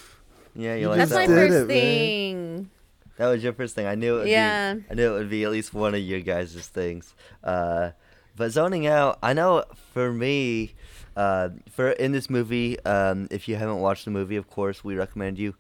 Yeah, 0.55 0.75
you, 0.75 0.81
You 0.83 0.89
like 0.89 0.99
That's 0.99 1.11
that 1.11 1.17
my 1.21 1.27
first 1.27 1.55
it, 1.55 1.69
man. 1.69 1.69
thing. 1.69 2.71
That 3.17 3.29
was 3.29 3.45
your 3.45 3.53
first 3.53 3.75
thing. 3.77 3.87
I 3.87 3.95
knew 3.95 4.17
it 4.17 4.21
would 4.23 4.29
Yeah. 4.31 4.75
be. 4.75 4.85
I 4.91 4.95
knew 4.95 5.15
it 5.15 5.19
would 5.19 5.31
be 5.31 5.45
at 5.45 5.51
least 5.51 5.73
one 5.73 5.95
of 5.95 6.01
your 6.01 6.21
guys' 6.21 6.55
things. 6.67 7.15
Uh, 7.45 7.91
but 8.37 8.51
zoning 8.51 8.87
out, 8.87 9.19
I 9.23 9.35
know 9.35 9.65
for 9.93 10.13
me, 10.13 10.75
uh, 11.17 11.51
for 11.71 11.91
in 11.91 12.11
this 12.13 12.29
movie, 12.29 12.79
um, 12.85 13.29
if 13.31 13.47
you 13.49 13.55
haven't 13.57 13.79
watched 13.79 14.05
the 14.05 14.11
movie, 14.11 14.37
of 14.37 14.49
course, 14.51 14.83
we 14.83 14.97
recommend 14.97 15.39
you 15.39 15.55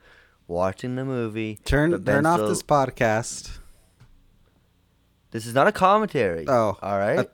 watching 0.49 0.97
the 0.97 1.05
movie. 1.05 1.59
Turn 1.65 1.93
But 1.93 2.05
Ben 2.05 2.15
turn 2.17 2.27
off 2.27 2.39
still- 2.39 2.49
this 2.49 2.63
podcast. 2.65 3.59
This 5.31 5.47
is 5.47 5.55
not 5.55 5.67
a 5.69 5.73
commentary. 5.73 6.47
Oh, 6.49 6.77
all 6.83 6.99
right. 6.99 7.19
uh, 7.19 7.25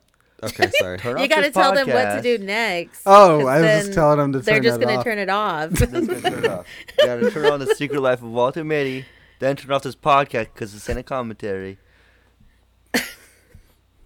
Okay, 0.43 0.69
sorry. 0.79 0.97
Turn 0.99 1.17
You 1.17 1.27
got 1.29 1.37
to 1.37 1.41
this 1.43 1.53
tell 1.53 1.73
them 1.73 1.87
what 1.89 2.17
to 2.17 2.21
do 2.21 2.43
next. 2.43 3.01
Oh, 3.05 3.47
I 3.47 3.61
was 3.61 3.85
just 3.85 3.93
telling 3.93 4.17
them 4.19 4.33
to 4.33 4.41
turn 4.41 4.63
it 4.65 4.67
off. 4.67 4.79
They're 4.79 4.79
turn 4.79 4.79
just 4.79 4.79
gonna 4.81 5.03
turn 5.03 5.17
it 5.17 5.29
off. 5.29 5.69
That's 5.71 5.91
gonna 5.91 6.21
turn 6.21 6.43
it 6.43 6.51
off. 6.51 6.65
You 6.99 7.05
gotta 7.05 7.31
turn 7.31 7.45
on 7.45 7.59
the 7.61 7.67
Secret 7.75 8.01
Life 8.01 8.21
of 8.21 8.29
Walter 8.29 8.63
Mitty, 8.65 9.05
then 9.39 9.55
turn 9.55 9.71
off 9.71 9.83
this 9.83 9.95
podcast 9.95 10.49
because 10.53 10.75
it's 10.75 10.87
in 10.89 10.97
a 10.97 11.03
commentary. 11.03 11.77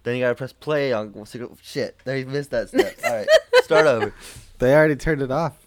then 0.03 0.15
you 0.15 0.21
gotta 0.23 0.35
press 0.35 0.53
play 0.53 0.93
on 0.93 1.25
Secret. 1.25 1.49
Shit, 1.63 1.97
they 2.05 2.23
missed 2.23 2.51
that 2.51 2.69
step. 2.69 2.95
All 3.03 3.11
right, 3.11 3.27
start 3.63 3.87
over. 3.87 4.13
They 4.59 4.73
already 4.75 4.95
turned 4.95 5.21
it 5.23 5.31
off. 5.31 5.57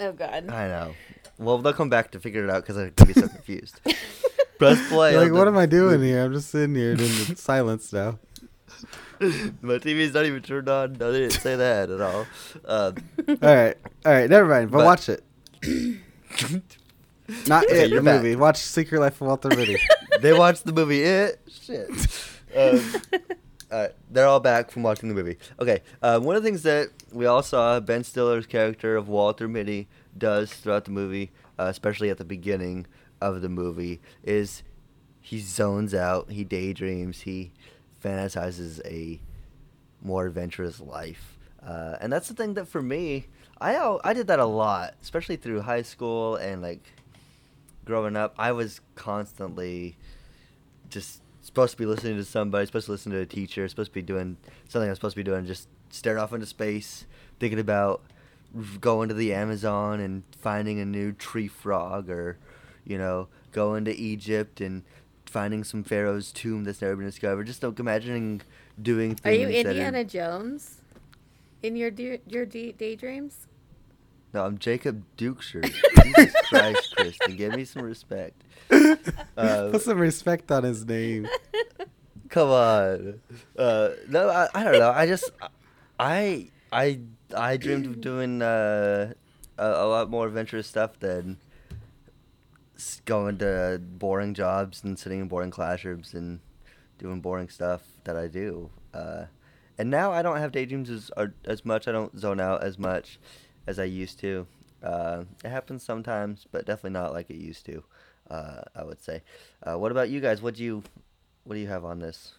oh 0.00 0.12
God. 0.12 0.50
I 0.50 0.66
know. 0.68 0.94
Well, 1.38 1.58
they'll 1.58 1.72
come 1.72 1.88
back 1.88 2.10
to 2.12 2.20
figure 2.20 2.44
it 2.44 2.50
out 2.50 2.62
because 2.62 2.76
I'm 2.76 2.92
gonna 2.96 3.14
be 3.14 3.20
so 3.20 3.28
confused. 3.28 3.80
press 4.58 4.88
play. 4.88 5.12
You're 5.12 5.20
on 5.20 5.24
like, 5.26 5.32
the- 5.32 5.38
what 5.38 5.48
am 5.48 5.56
I 5.56 5.66
doing 5.66 6.02
here? 6.02 6.24
I'm 6.24 6.32
just 6.32 6.50
sitting 6.50 6.74
here 6.74 6.92
in 6.92 6.96
the 6.98 7.04
silence 7.36 7.92
now. 7.92 8.18
My 9.20 9.78
TV's 9.78 10.14
not 10.14 10.26
even 10.26 10.42
turned 10.42 10.68
on. 10.68 10.92
No, 10.94 11.10
they 11.12 11.20
didn't 11.20 11.32
say 11.40 11.56
that 11.56 11.90
at 11.90 12.00
all. 12.00 12.26
Um, 12.64 12.94
All 13.28 13.36
right, 13.42 13.76
all 14.06 14.12
right, 14.12 14.30
never 14.30 14.48
mind. 14.48 14.70
But, 14.70 14.78
But- 14.78 14.84
watch 14.84 15.08
it. 15.08 15.24
Not 17.46 17.64
Okay, 17.66 17.84
it. 17.84 17.90
you're 17.90 18.00
The 18.00 18.04
back. 18.04 18.22
movie. 18.22 18.36
Watch 18.36 18.56
Secret 18.58 19.00
Life 19.00 19.20
of 19.20 19.26
Walter 19.26 19.48
Mitty. 19.50 19.76
they 20.20 20.32
watched 20.32 20.64
the 20.64 20.72
movie 20.72 21.02
It. 21.02 21.40
Shit. 21.50 21.90
Um, 22.56 22.80
all 23.70 23.78
right, 23.82 23.90
they're 24.10 24.26
all 24.26 24.40
back 24.40 24.70
from 24.70 24.82
watching 24.82 25.10
the 25.10 25.14
movie. 25.14 25.36
Okay, 25.60 25.82
uh, 26.00 26.18
one 26.20 26.36
of 26.36 26.42
the 26.42 26.48
things 26.48 26.62
that 26.62 26.88
we 27.12 27.26
all 27.26 27.42
saw 27.42 27.80
Ben 27.80 28.02
Stiller's 28.02 28.46
character 28.46 28.96
of 28.96 29.08
Walter 29.08 29.46
Mitty 29.46 29.88
does 30.18 30.52
throughout 30.52 30.84
the 30.84 30.90
movie, 30.90 31.30
uh, 31.58 31.64
especially 31.64 32.10
at 32.10 32.18
the 32.18 32.24
beginning 32.24 32.86
of 33.20 33.42
the 33.42 33.48
movie, 33.48 34.00
is 34.22 34.62
he 35.20 35.38
zones 35.38 35.94
out, 35.94 36.30
he 36.30 36.44
daydreams, 36.44 37.22
he 37.22 37.52
fantasizes 38.02 38.80
a 38.84 39.20
more 40.02 40.26
adventurous 40.26 40.80
life, 40.80 41.38
uh, 41.66 41.96
and 42.00 42.12
that's 42.12 42.28
the 42.28 42.34
thing 42.34 42.54
that 42.54 42.68
for 42.68 42.82
me, 42.82 43.26
I 43.60 43.98
I 44.04 44.12
did 44.12 44.28
that 44.28 44.38
a 44.38 44.46
lot, 44.46 44.94
especially 45.02 45.36
through 45.36 45.62
high 45.62 45.82
school 45.82 46.36
and 46.36 46.62
like 46.62 46.92
growing 47.84 48.16
up. 48.16 48.34
I 48.38 48.52
was 48.52 48.80
constantly 48.94 49.96
just 50.90 51.22
supposed 51.40 51.72
to 51.72 51.78
be 51.78 51.86
listening 51.86 52.16
to 52.16 52.24
somebody, 52.24 52.66
supposed 52.66 52.86
to 52.86 52.92
listen 52.92 53.10
to 53.12 53.18
a 53.18 53.26
teacher, 53.26 53.66
supposed 53.66 53.90
to 53.90 53.94
be 53.94 54.02
doing 54.02 54.36
something 54.68 54.88
I'm 54.88 54.94
supposed 54.94 55.14
to 55.14 55.20
be 55.20 55.28
doing, 55.28 55.46
just 55.46 55.68
staring 55.90 56.18
off 56.18 56.32
into 56.32 56.46
space, 56.46 57.06
thinking 57.40 57.58
about 57.58 58.02
going 58.80 59.08
to 59.08 59.14
the 59.14 59.32
Amazon 59.34 60.00
and 60.00 60.22
finding 60.40 60.80
a 60.80 60.84
new 60.84 61.12
tree 61.12 61.48
frog, 61.48 62.08
or 62.08 62.38
you 62.84 62.98
know, 62.98 63.28
going 63.52 63.84
to 63.84 63.96
Egypt 63.96 64.60
and 64.60 64.82
finding 65.26 65.62
some 65.64 65.84
pharaoh's 65.84 66.32
tomb 66.32 66.64
that's 66.64 66.80
never 66.80 66.96
been 66.96 67.06
discovered. 67.06 67.46
Just 67.46 67.62
like, 67.62 67.78
imagining 67.78 68.40
doing 68.80 69.18
Are 69.24 69.32
you 69.32 69.46
that 69.46 69.66
Indiana 69.66 70.04
Jones? 70.04 70.80
In 71.62 71.76
your 71.76 71.90
de- 71.90 72.20
your 72.26 72.46
de- 72.46 72.72
daydreams? 72.72 73.46
No, 74.32 74.44
I'm 74.44 74.58
Jacob 74.58 75.04
Dukeshire. 75.16 75.64
Jesus 76.04 76.34
Christ, 76.48 76.94
Kristen, 76.96 77.36
give 77.36 77.54
me 77.54 77.64
some 77.64 77.82
respect. 77.82 78.42
Uh, 79.36 79.70
Put 79.70 79.82
some 79.82 79.98
respect 79.98 80.50
on 80.50 80.64
his 80.64 80.84
name. 80.84 81.28
Come 82.28 82.48
on. 82.48 83.20
Uh, 83.56 83.90
no, 84.08 84.28
I, 84.28 84.48
I 84.52 84.64
don't 84.64 84.80
know. 84.80 84.90
I 84.90 85.06
just, 85.06 85.30
I, 86.00 86.48
I, 86.72 87.00
I 87.34 87.56
dreamed 87.56 87.86
of 87.86 88.00
doing 88.00 88.42
uh, 88.42 89.12
a, 89.56 89.66
a 89.66 89.86
lot 89.86 90.10
more 90.10 90.26
adventurous 90.26 90.66
stuff 90.66 90.98
than 91.00 91.38
going 93.04 93.38
to 93.38 93.80
boring 93.82 94.34
jobs 94.34 94.84
and 94.84 94.98
sitting 94.98 95.20
in 95.20 95.28
boring 95.28 95.50
classrooms 95.50 96.14
and 96.14 96.40
doing 96.98 97.20
boring 97.20 97.48
stuff 97.48 97.82
that 98.04 98.16
I 98.16 98.28
do. 98.28 98.70
Uh, 98.94 99.24
and 99.78 99.90
now 99.90 100.12
I 100.12 100.22
don't 100.22 100.38
have 100.38 100.52
daydreams 100.52 100.90
as 100.90 101.10
as 101.44 101.64
much. 101.64 101.86
I 101.86 101.92
don't 101.92 102.18
zone 102.18 102.40
out 102.40 102.62
as 102.64 102.78
much 102.78 103.18
as 103.66 103.78
I 103.78 103.84
used 103.84 104.18
to. 104.20 104.46
Uh, 104.82 105.24
it 105.44 105.48
happens 105.48 105.82
sometimes, 105.82 106.46
but 106.50 106.66
definitely 106.66 106.98
not 106.98 107.12
like 107.12 107.30
it 107.30 107.36
used 107.36 107.66
to. 107.66 107.84
Uh, 108.30 108.62
I 108.74 108.84
would 108.84 109.02
say. 109.02 109.22
Uh, 109.62 109.78
what 109.78 109.90
about 109.90 110.10
you 110.10 110.20
guys? 110.20 110.42
What 110.42 110.54
do 110.54 110.62
you, 110.62 110.82
what 111.44 111.54
do 111.54 111.60
you 111.60 111.68
have 111.68 111.84
on 111.84 111.98
this? 112.00 112.34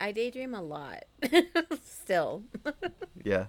I 0.00 0.12
daydream 0.12 0.54
a 0.54 0.62
lot. 0.62 1.04
Still. 1.84 2.44
Yeah. 3.24 3.46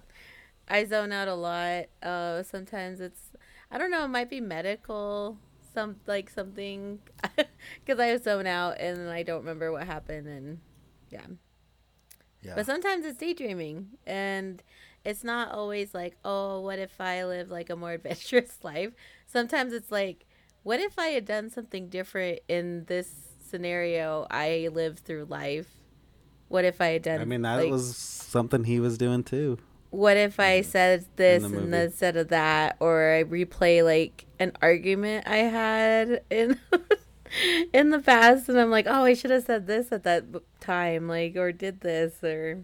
I 0.67 0.85
zone 0.85 1.11
out 1.11 1.27
a 1.27 1.35
lot. 1.35 1.85
Uh, 2.01 2.41
sometimes 2.41 2.99
it's, 2.99 3.31
I 3.69 3.77
don't 3.77 3.91
know, 3.91 4.05
it 4.05 4.07
might 4.07 4.29
be 4.29 4.41
medical, 4.41 5.37
some 5.73 5.97
like 6.07 6.31
something, 6.31 6.99
because 7.85 7.99
I 7.99 8.17
zone 8.17 8.47
out 8.47 8.79
and 8.79 9.07
I 9.07 9.21
don't 9.21 9.39
remember 9.41 9.71
what 9.71 9.85
happened, 9.85 10.27
and 10.27 10.59
yeah. 11.11 11.27
Yeah. 12.41 12.53
But 12.55 12.65
sometimes 12.65 13.05
it's 13.05 13.17
daydreaming, 13.19 13.89
and 14.05 14.63
it's 15.05 15.23
not 15.23 15.51
always 15.51 15.93
like, 15.93 16.17
oh, 16.25 16.61
what 16.61 16.79
if 16.79 16.99
I 16.99 17.23
live 17.25 17.49
like 17.51 17.69
a 17.69 17.75
more 17.75 17.91
adventurous 17.93 18.57
life? 18.63 18.93
Sometimes 19.25 19.73
it's 19.73 19.91
like, 19.91 20.25
what 20.63 20.79
if 20.79 20.97
I 20.97 21.07
had 21.07 21.25
done 21.25 21.49
something 21.49 21.87
different 21.89 22.39
in 22.47 22.85
this 22.85 23.09
scenario 23.39 24.27
I 24.29 24.69
lived 24.71 24.99
through 24.99 25.25
life? 25.25 25.76
What 26.49 26.65
if 26.65 26.81
I 26.81 26.87
had 26.87 27.03
done? 27.03 27.21
I 27.21 27.25
mean, 27.25 27.41
that 27.43 27.55
like, 27.55 27.71
was 27.71 27.95
something 27.97 28.63
he 28.63 28.79
was 28.79 28.97
doing 28.97 29.23
too. 29.23 29.57
what 29.89 30.17
if 30.17 30.39
I 30.39 30.61
said 30.61 31.05
this 31.15 31.41
the 31.43 31.47
and 31.47 31.71
movie. 31.71 31.77
instead 31.77 32.17
of 32.17 32.29
that, 32.29 32.77
or 32.79 33.13
I 33.15 33.23
replay 33.23 33.83
like 33.83 34.25
an 34.39 34.51
argument 34.61 35.27
I 35.27 35.37
had 35.37 36.21
in 36.29 36.59
in 37.73 37.89
the 37.91 37.99
past, 37.99 38.49
and 38.49 38.59
I'm 38.59 38.71
like, 38.71 38.85
oh, 38.87 39.03
I 39.03 39.13
should 39.13 39.31
have 39.31 39.45
said 39.45 39.67
this 39.67 39.91
at 39.91 40.03
that 40.03 40.25
time, 40.59 41.07
like, 41.07 41.35
or 41.35 41.51
did 41.51 41.81
this, 41.81 42.23
or 42.23 42.63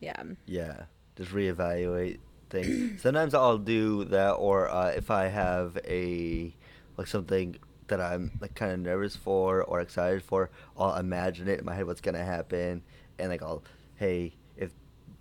yeah, 0.00 0.22
Yeah, 0.46 0.84
just 1.16 1.32
reevaluate 1.32 2.18
things. 2.50 3.00
Sometimes 3.02 3.34
I'll 3.34 3.58
do 3.58 4.04
that, 4.06 4.32
or 4.32 4.68
uh, 4.70 4.88
if 4.90 5.10
I 5.10 5.26
have 5.28 5.78
a 5.86 6.54
like 6.96 7.06
something 7.06 7.56
that 7.88 8.00
I'm 8.00 8.32
like 8.40 8.54
kind 8.54 8.72
of 8.72 8.80
nervous 8.80 9.16
for 9.16 9.62
or 9.64 9.80
excited 9.80 10.22
for, 10.22 10.50
I'll 10.76 10.96
imagine 10.96 11.48
it 11.48 11.60
in 11.60 11.64
my 11.64 11.74
head 11.74 11.86
what's 11.86 12.00
gonna 12.00 12.24
happen, 12.24 12.82
and 13.20 13.30
like 13.30 13.42
I'll 13.42 13.62
hey 13.96 14.32
if 14.56 14.70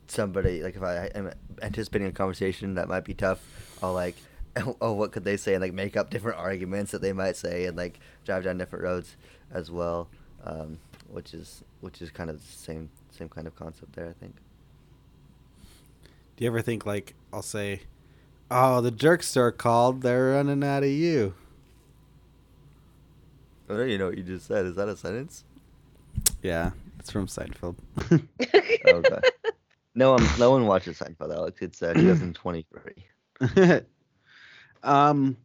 somebody 0.07 0.63
like 0.63 0.75
if 0.75 0.83
I 0.83 1.09
am 1.15 1.31
anticipating 1.61 2.07
a 2.07 2.11
conversation 2.11 2.75
that 2.75 2.87
might 2.87 3.05
be 3.05 3.13
tough, 3.13 3.41
I'll 3.83 3.93
like 3.93 4.15
oh 4.81 4.93
what 4.93 5.11
could 5.11 5.23
they 5.23 5.37
say 5.37 5.53
and 5.53 5.61
like 5.61 5.73
make 5.73 5.95
up 5.95 6.09
different 6.09 6.37
arguments 6.39 6.91
that 6.91 7.01
they 7.01 7.13
might 7.13 7.35
say 7.35 7.65
and 7.65 7.77
like 7.77 7.99
drive 8.25 8.43
down 8.43 8.57
different 8.57 8.83
roads 8.83 9.15
as 9.51 9.69
well, 9.71 10.09
um, 10.43 10.79
which 11.07 11.33
is 11.33 11.63
which 11.81 12.01
is 12.01 12.09
kind 12.09 12.29
of 12.29 12.37
the 12.37 12.51
same 12.51 12.89
same 13.11 13.29
kind 13.29 13.47
of 13.47 13.55
concept 13.55 13.93
there 13.93 14.07
I 14.07 14.13
think. 14.13 14.35
Do 16.37 16.45
you 16.45 16.49
ever 16.49 16.61
think 16.61 16.85
like 16.85 17.15
I'll 17.33 17.41
say, 17.41 17.81
"Oh, 18.49 18.79
the 18.81 18.91
jerk 18.91 19.23
store 19.23 19.51
called. 19.51 20.01
They're 20.01 20.31
running 20.31 20.63
out 20.63 20.83
of 20.83 20.89
you." 20.89 21.33
I 23.69 23.73
don't 23.73 23.87
even 23.87 23.99
know 23.99 24.07
what 24.07 24.17
you 24.17 24.23
just 24.23 24.47
said. 24.47 24.65
Is 24.65 24.75
that 24.75 24.89
a 24.89 24.97
sentence? 24.97 25.43
Yeah, 26.41 26.71
it's 27.09 27.13
from 27.13 27.27
Seinfeld. 27.27 27.75
Okay. 28.85 29.19
no 29.95 30.13
one, 30.13 30.25
no 30.39 30.51
one 30.51 30.65
watches 30.65 30.99
Seinfeld, 30.99 31.33
Alex. 31.33 31.61
It's 31.61 31.81
uh, 31.81 31.93
2023. 31.93 33.81
um, 34.83 35.37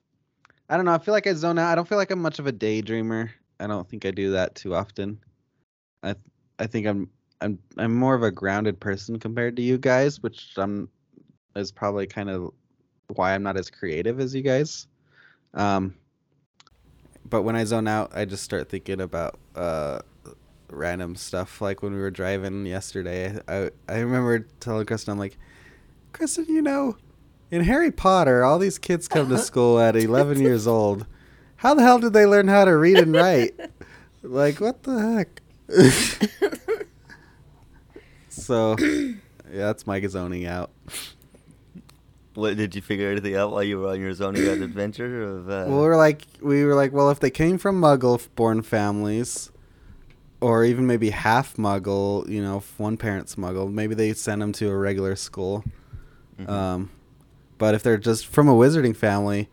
I 0.68 0.76
don't 0.76 0.84
know. 0.84 0.94
I 0.94 0.98
feel 0.98 1.12
like 1.12 1.26
I 1.26 1.32
zone 1.34 1.58
out. 1.58 1.70
I 1.70 1.74
don't 1.74 1.88
feel 1.88 1.98
like 1.98 2.10
I'm 2.10 2.20
much 2.22 2.38
of 2.38 2.46
a 2.46 2.52
daydreamer. 2.52 3.30
I 3.60 3.66
don't 3.66 3.88
think 3.88 4.04
I 4.04 4.10
do 4.10 4.32
that 4.32 4.54
too 4.54 4.74
often. 4.74 5.18
I 6.02 6.14
I 6.58 6.66
think 6.66 6.86
I'm 6.86 7.08
I'm 7.40 7.58
I'm 7.78 7.94
more 7.94 8.14
of 8.14 8.22
a 8.22 8.30
grounded 8.30 8.80
person 8.80 9.18
compared 9.18 9.56
to 9.56 9.62
you 9.62 9.78
guys, 9.78 10.22
which 10.22 10.56
um 10.56 10.88
is 11.56 11.70
probably 11.72 12.06
kind 12.06 12.30
of 12.30 12.52
why 13.14 13.34
I'm 13.34 13.42
not 13.42 13.56
as 13.56 13.70
creative 13.70 14.20
as 14.20 14.34
you 14.34 14.42
guys. 14.42 14.86
Um, 15.54 15.94
but 17.28 17.42
when 17.42 17.56
I 17.56 17.64
zone 17.64 17.88
out, 17.88 18.12
I 18.14 18.24
just 18.24 18.42
start 18.42 18.68
thinking 18.68 19.00
about 19.00 19.38
uh 19.54 20.00
random 20.70 21.16
stuff. 21.16 21.60
Like 21.60 21.82
when 21.82 21.92
we 21.92 22.00
were 22.00 22.10
driving 22.10 22.66
yesterday, 22.66 23.38
I 23.48 23.70
I 23.88 23.98
remember 24.00 24.46
telling 24.60 24.86
Kristen, 24.86 25.12
I'm 25.12 25.18
like, 25.18 25.36
Kristen, 26.12 26.46
you 26.48 26.62
know, 26.62 26.96
in 27.50 27.62
Harry 27.62 27.90
Potter, 27.90 28.44
all 28.44 28.58
these 28.58 28.78
kids 28.78 29.08
come 29.08 29.28
to 29.28 29.38
school 29.50 29.78
at 29.78 29.96
11 29.96 30.40
years 30.40 30.66
old. 30.66 31.06
How 31.56 31.74
the 31.74 31.82
hell 31.82 31.98
did 31.98 32.12
they 32.12 32.26
learn 32.26 32.48
how 32.48 32.64
to 32.64 32.76
read 32.76 32.98
and 32.98 33.14
write? 33.14 33.58
like, 34.22 34.60
what 34.60 34.82
the 34.82 35.00
heck? 35.00 35.40
so, 38.28 38.76
yeah, 38.78 39.12
that's 39.50 39.86
my 39.86 40.04
zoning 40.06 40.46
out. 40.46 40.70
What 42.34 42.56
did 42.56 42.74
you 42.74 42.82
figure 42.82 43.10
anything 43.10 43.36
out 43.36 43.52
while 43.52 43.62
you 43.62 43.78
were 43.78 43.88
on 43.88 44.00
your 44.00 44.12
zoning 44.12 44.48
out 44.48 44.58
adventure? 44.58 45.22
Of 45.22 45.48
uh, 45.48 45.64
Well, 45.68 45.80
we're 45.80 45.96
like, 45.96 46.26
we 46.42 46.64
were 46.64 46.74
like, 46.74 46.92
well, 46.92 47.10
if 47.10 47.20
they 47.20 47.30
came 47.30 47.58
from 47.58 47.80
Muggle-born 47.80 48.62
families, 48.62 49.52
or 50.44 50.62
even 50.62 50.86
maybe 50.86 51.08
half 51.08 51.56
Muggle, 51.56 52.28
you 52.28 52.42
know, 52.42 52.58
if 52.58 52.78
one 52.78 52.98
parent's 52.98 53.36
Muggle, 53.36 53.72
maybe 53.72 53.94
they 53.94 54.12
send 54.12 54.42
them 54.42 54.52
to 54.52 54.68
a 54.68 54.76
regular 54.76 55.16
school. 55.16 55.64
mhm. 56.38 56.50
Um, 56.50 56.90
but 57.56 57.74
if 57.74 57.82
they're 57.82 57.96
just 57.96 58.26
from 58.26 58.46
a 58.46 58.52
wizarding 58.52 58.94
family, 58.94 59.48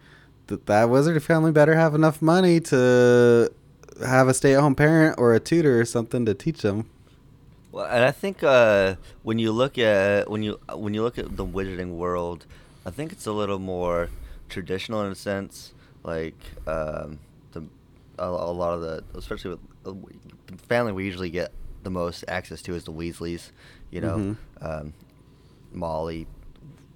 that 0.47 0.65
that 0.65 0.89
wizarding 0.89 1.21
family 1.21 1.53
better 1.53 1.75
have 1.75 1.95
enough 1.95 2.21
money 2.21 2.59
to 2.59 3.49
have 4.05 4.27
a 4.27 4.33
stay-at-home 4.33 4.75
parent 4.75 5.15
or 5.17 5.33
a 5.33 5.39
tutor 5.39 5.79
or 5.79 5.85
something 5.85 6.25
to 6.25 6.33
teach 6.33 6.61
them. 6.61 6.89
Well, 7.71 7.85
and 7.85 8.03
I 8.03 8.11
think 8.11 8.43
uh, 8.43 8.95
when 9.23 9.39
you 9.39 9.53
look 9.53 9.77
at 9.77 10.29
when 10.29 10.43
you 10.43 10.59
when 10.75 10.93
you 10.93 11.03
look 11.03 11.17
at 11.17 11.37
the 11.37 11.45
wizarding 11.45 11.91
world, 11.95 12.45
I 12.85 12.89
think 12.89 13.13
it's 13.13 13.25
a 13.25 13.31
little 13.31 13.59
more 13.59 14.09
traditional 14.49 15.05
in 15.05 15.11
a 15.13 15.15
sense. 15.15 15.71
Like 16.03 16.35
um, 16.67 17.19
the 17.53 17.63
a, 18.19 18.25
a 18.25 18.51
lot 18.51 18.73
of 18.73 18.81
the, 18.81 19.05
especially 19.17 19.51
with 19.51 19.70
family 20.67 20.91
we 20.93 21.05
usually 21.05 21.29
get 21.29 21.51
the 21.83 21.89
most 21.89 22.23
access 22.27 22.61
to 22.63 22.75
is 22.75 22.83
the 22.83 22.91
Weasleys. 22.91 23.51
You 23.89 24.01
know, 24.01 24.17
Mhm. 24.17 24.37
um, 24.61 24.93
Molly 25.73 26.27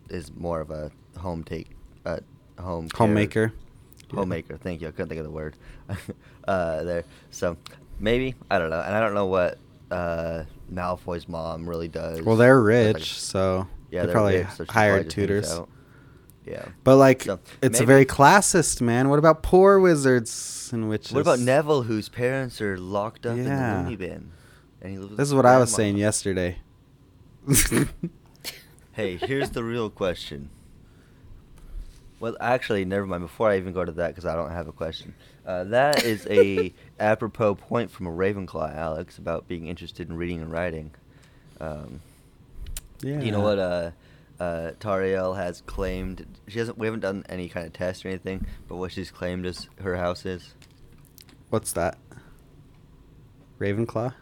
is 0.10 0.32
more 0.36 0.62
of 0.62 0.70
a 0.72 0.92
home 1.18 1.44
take, 1.44 1.70
uh, 2.06 2.20
home 2.60 2.90
care- 2.90 2.98
Homemaker. 3.08 3.54
Yeah. 4.12 4.20
homemaker. 4.20 4.58
Thank 4.58 4.82
you. 4.82 4.88
I 4.88 4.92
couldn't 4.92 5.10
think 5.10 5.20
of 5.20 5.26
the 5.26 5.32
word 5.32 5.56
uh, 6.48 6.84
there. 6.84 7.04
So 7.32 7.58
maybe 8.00 8.36
I 8.52 8.60
don't 8.60 8.70
know, 8.70 8.82
and 8.82 8.96
I 8.96 9.00
don't 9.00 9.14
know 9.16 9.26
what 9.26 9.58
uh, 9.92 10.44
Malfoy's 10.72 11.28
mom 11.28 11.68
really 11.70 11.88
does. 11.88 12.22
Well, 12.22 12.36
they're 12.36 12.62
That's 12.64 12.94
like- 12.94 12.96
rich, 12.98 13.20
so 13.20 13.68
yeah, 13.92 14.02
they 14.02 14.06
they're 14.08 14.14
probably 14.14 14.38
rich, 14.38 14.50
so 14.58 14.66
hired 14.70 15.10
tutors. 15.10 15.60
Yeah. 16.46 16.66
But 16.84 16.98
like, 16.98 17.24
So, 17.24 17.40
it's 17.62 17.80
a 17.80 17.82
maybe- 17.84 17.88
very 17.88 18.06
classist, 18.06 18.80
man. 18.82 19.10
What 19.10 19.18
about 19.20 19.42
poor 19.44 19.80
wizards 19.80 20.70
and 20.72 20.88
witches? 20.90 21.12
What 21.14 21.22
about 21.22 21.40
Neville, 21.40 21.84
whose 21.84 22.08
parents 22.10 22.62
are 22.62 22.78
locked 22.78 23.26
up 23.26 23.36
Yeah. 23.38 23.44
in 23.44 23.50
the 23.50 23.84
loony 23.84 23.96
bin, 23.96 24.32
and 24.82 24.92
he 24.92 24.98
lives 25.00 25.18
This 25.18 25.28
is 25.30 25.34
what 25.34 25.46
I 25.46 25.58
was 25.58 25.74
saying 25.74 25.98
yesterday. 25.98 26.58
Hey, 28.94 29.18
here's 29.18 29.50
the 29.50 29.62
real 29.62 29.90
question. 29.90 30.50
Well, 32.22 32.38
actually, 32.40 32.86
never 32.86 33.06
mind. 33.06 33.24
Before 33.24 33.50
I 33.50 33.58
even 33.58 33.74
go 33.74 33.84
to 33.84 33.92
that, 33.92 34.08
because 34.08 34.24
I 34.26 34.36
don't 34.36 34.52
have 34.52 34.70
a 34.70 34.72
question. 34.72 35.14
Uh, 35.46 35.66
that 35.66 36.06
is 36.06 36.26
a 36.30 36.74
apropos 37.00 37.56
point 37.56 37.92
from 37.92 38.08
a 38.08 38.10
Ravenclaw, 38.10 38.74
Alex, 38.74 39.18
about 39.18 39.50
being 39.50 39.68
interested 39.68 40.10
in 40.10 40.16
reading 40.16 40.42
and 40.42 40.50
writing. 40.50 40.92
Um, 41.60 42.00
yeah. 43.02 43.20
You 43.20 43.34
know 43.34 43.42
what 43.42 43.60
uh, 43.60 43.92
uh, 44.40 44.72
Tariel 44.80 45.36
has 45.36 45.62
claimed? 45.62 46.26
She 46.48 46.60
hasn't. 46.60 46.78
We 46.78 46.88
haven't 46.88 47.00
done 47.02 47.24
any 47.30 47.48
kind 47.50 47.66
of 47.66 47.74
test 47.74 48.06
or 48.06 48.10
anything, 48.10 48.46
but 48.68 48.76
what 48.78 48.92
she's 48.92 49.12
claimed 49.12 49.46
is 49.46 49.68
her 49.82 49.96
house 49.98 50.26
is 50.26 50.54
What's 51.50 51.72
that? 51.74 51.98
Ravenclaw. 53.60 54.14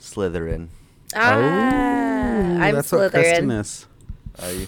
Slytherin. 0.00 0.68
Ah, 1.14 1.32
Oh, 1.32 2.60
I'm 2.60 2.74
that's 2.74 2.92
what 2.92 3.10
Kristen 3.12 3.48
Slytherin. 3.48 3.60
is. 3.60 3.86
Are 4.42 4.52
you? 4.52 4.66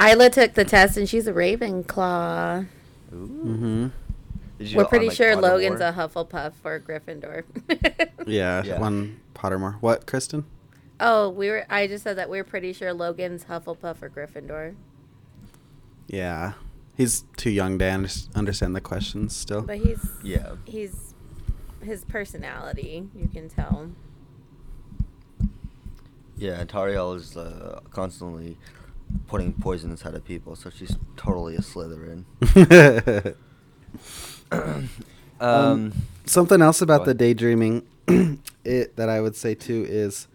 Isla 0.00 0.30
took 0.30 0.54
the 0.54 0.64
test 0.64 0.96
and 0.96 1.08
she's 1.08 1.26
a 1.26 1.32
Ravenclaw. 1.32 2.66
Ooh. 3.12 3.16
Mm-hmm. 3.16 3.86
Did 4.58 4.68
you 4.70 4.76
We're 4.76 4.82
go 4.82 4.86
on, 4.86 4.90
pretty 4.90 5.06
like, 5.08 5.16
sure 5.16 5.36
Pottermore? 5.36 5.42
Logan's 5.42 5.80
a 5.80 5.92
Hufflepuff 5.92 6.52
or 6.64 6.80
Gryffindor. 6.80 7.44
Yeah, 8.26 8.62
Yeah. 8.64 8.78
one 8.80 9.18
Pottermore. 9.34 9.76
What, 9.80 10.06
Kristen? 10.06 10.44
Oh, 11.00 11.28
we 11.30 11.48
were. 11.50 11.64
I 11.70 11.86
just 11.86 12.04
said 12.04 12.16
that 12.18 12.28
we're 12.30 12.44
pretty 12.44 12.72
sure 12.72 12.92
Logan's 12.92 13.44
Hufflepuff 13.44 14.02
or 14.02 14.08
Gryffindor. 14.10 14.74
Yeah, 16.06 16.52
he's 16.96 17.24
too 17.36 17.50
young 17.50 17.78
to 17.78 17.84
under- 17.92 18.08
understand 18.34 18.74
the 18.74 18.80
questions 18.80 19.34
still. 19.36 19.62
But 19.62 19.78
he's 19.78 20.06
Yeah. 20.22 20.54
he's 20.64 21.14
his 21.82 22.04
personality, 22.04 23.08
you 23.14 23.28
can 23.28 23.48
tell. 23.48 23.90
Yeah, 26.36 26.60
and 26.60 26.68
Tariel 26.68 27.16
is 27.16 27.36
uh, 27.36 27.80
constantly 27.90 28.56
putting 29.26 29.52
poison 29.54 29.90
inside 29.90 30.14
of 30.14 30.24
people, 30.24 30.54
so 30.56 30.70
she's 30.70 30.96
totally 31.16 31.56
a 31.56 31.60
Slytherin. 31.60 32.24
um, 34.50 34.88
Um, 35.40 35.92
Something 36.26 36.60
else 36.62 36.82
about 36.82 37.04
the 37.06 37.14
daydreaming, 37.14 37.86
it 38.64 38.96
that 38.96 39.08
I 39.08 39.20
would 39.20 39.34
say 39.36 39.54
too 39.54 39.86
is, 39.88 40.28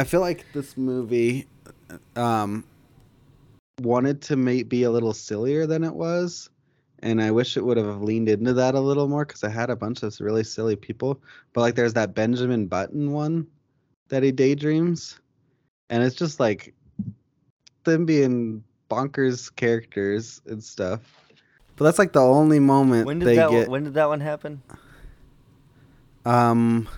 I 0.00 0.04
feel 0.04 0.20
like 0.20 0.50
this 0.54 0.78
movie, 0.78 1.46
um, 2.16 2.64
wanted 3.82 4.22
to 4.22 4.36
may- 4.36 4.62
be 4.62 4.84
a 4.84 4.90
little 4.90 5.12
sillier 5.12 5.66
than 5.66 5.84
it 5.84 5.94
was, 5.94 6.48
and 7.00 7.20
I 7.20 7.30
wish 7.30 7.58
it 7.58 7.64
would 7.66 7.76
have 7.76 8.00
leaned 8.00 8.30
into 8.30 8.54
that 8.54 8.74
a 8.74 8.80
little 8.80 9.08
more 9.08 9.26
because 9.26 9.44
I 9.44 9.50
had 9.50 9.68
a 9.68 9.76
bunch 9.76 10.02
of 10.02 10.18
really 10.18 10.42
silly 10.42 10.74
people. 10.74 11.20
But 11.52 11.60
like, 11.60 11.74
there's 11.74 11.92
that 11.92 12.14
Benjamin 12.14 12.66
Button 12.66 13.12
one 13.12 13.46
that 14.08 14.22
he 14.22 14.32
daydreams, 14.32 15.20
and 15.90 16.02
it's 16.02 16.16
just 16.16 16.40
like 16.40 16.74
them 17.84 18.06
being 18.06 18.64
bonkers 18.90 19.54
characters 19.54 20.40
and 20.46 20.64
stuff. 20.64 21.00
But 21.76 21.84
that's 21.84 21.98
like 21.98 22.14
the 22.14 22.22
only 22.22 22.58
moment 22.58 23.04
when 23.04 23.18
did 23.18 23.28
they 23.28 23.36
that 23.36 23.50
get. 23.50 23.60
one, 23.68 23.70
when 23.70 23.84
did 23.84 23.94
that 23.94 24.08
one 24.08 24.20
happen? 24.20 24.62
um 26.24 26.88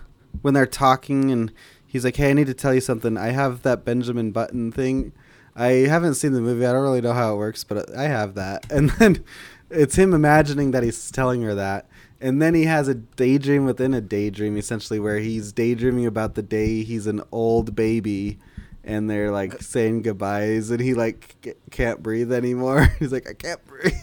when 0.42 0.54
they're 0.54 0.66
talking 0.66 1.32
and 1.32 1.52
he's 1.92 2.04
like 2.04 2.16
hey 2.16 2.30
i 2.30 2.32
need 2.32 2.46
to 2.46 2.54
tell 2.54 2.72
you 2.74 2.80
something. 2.80 3.16
I 3.18 3.28
have 3.28 3.62
that 3.62 3.84
benjamin 3.84 4.32
button 4.32 4.72
thing. 4.72 5.12
I 5.54 5.68
haven't 5.94 6.14
seen 6.14 6.32
the 6.32 6.40
movie. 6.40 6.64
I 6.64 6.72
don't 6.72 6.82
really 6.82 7.02
know 7.02 7.12
how 7.12 7.34
it 7.34 7.36
works 7.36 7.62
but 7.64 7.94
i 7.94 8.04
have 8.04 8.34
that. 8.34 8.64
And 8.72 8.90
then 8.90 9.22
it's 9.70 9.96
him 9.96 10.14
imagining 10.14 10.70
that 10.70 10.82
he's 10.82 11.10
telling 11.10 11.42
her 11.42 11.54
that. 11.54 11.86
And 12.20 12.40
then 12.40 12.54
he 12.54 12.64
has 12.64 12.88
a 12.88 12.94
daydream 12.94 13.64
within 13.66 13.92
a 13.94 14.00
daydream 14.00 14.56
essentially 14.56 14.98
where 14.98 15.18
he's 15.18 15.52
daydreaming 15.52 16.06
about 16.06 16.34
the 16.34 16.42
day 16.42 16.82
he's 16.82 17.06
an 17.06 17.20
old 17.30 17.74
baby 17.74 18.38
and 18.84 19.08
they're 19.10 19.30
like 19.30 19.54
uh, 19.54 19.58
saying 19.58 20.02
goodbyes 20.02 20.70
and 20.70 20.80
he 20.80 20.94
like 20.94 21.56
can't 21.70 22.02
breathe 22.02 22.32
anymore. 22.32 22.84
He's 22.98 23.12
like 23.12 23.28
i 23.28 23.34
can't 23.34 23.64
breathe. 23.66 23.92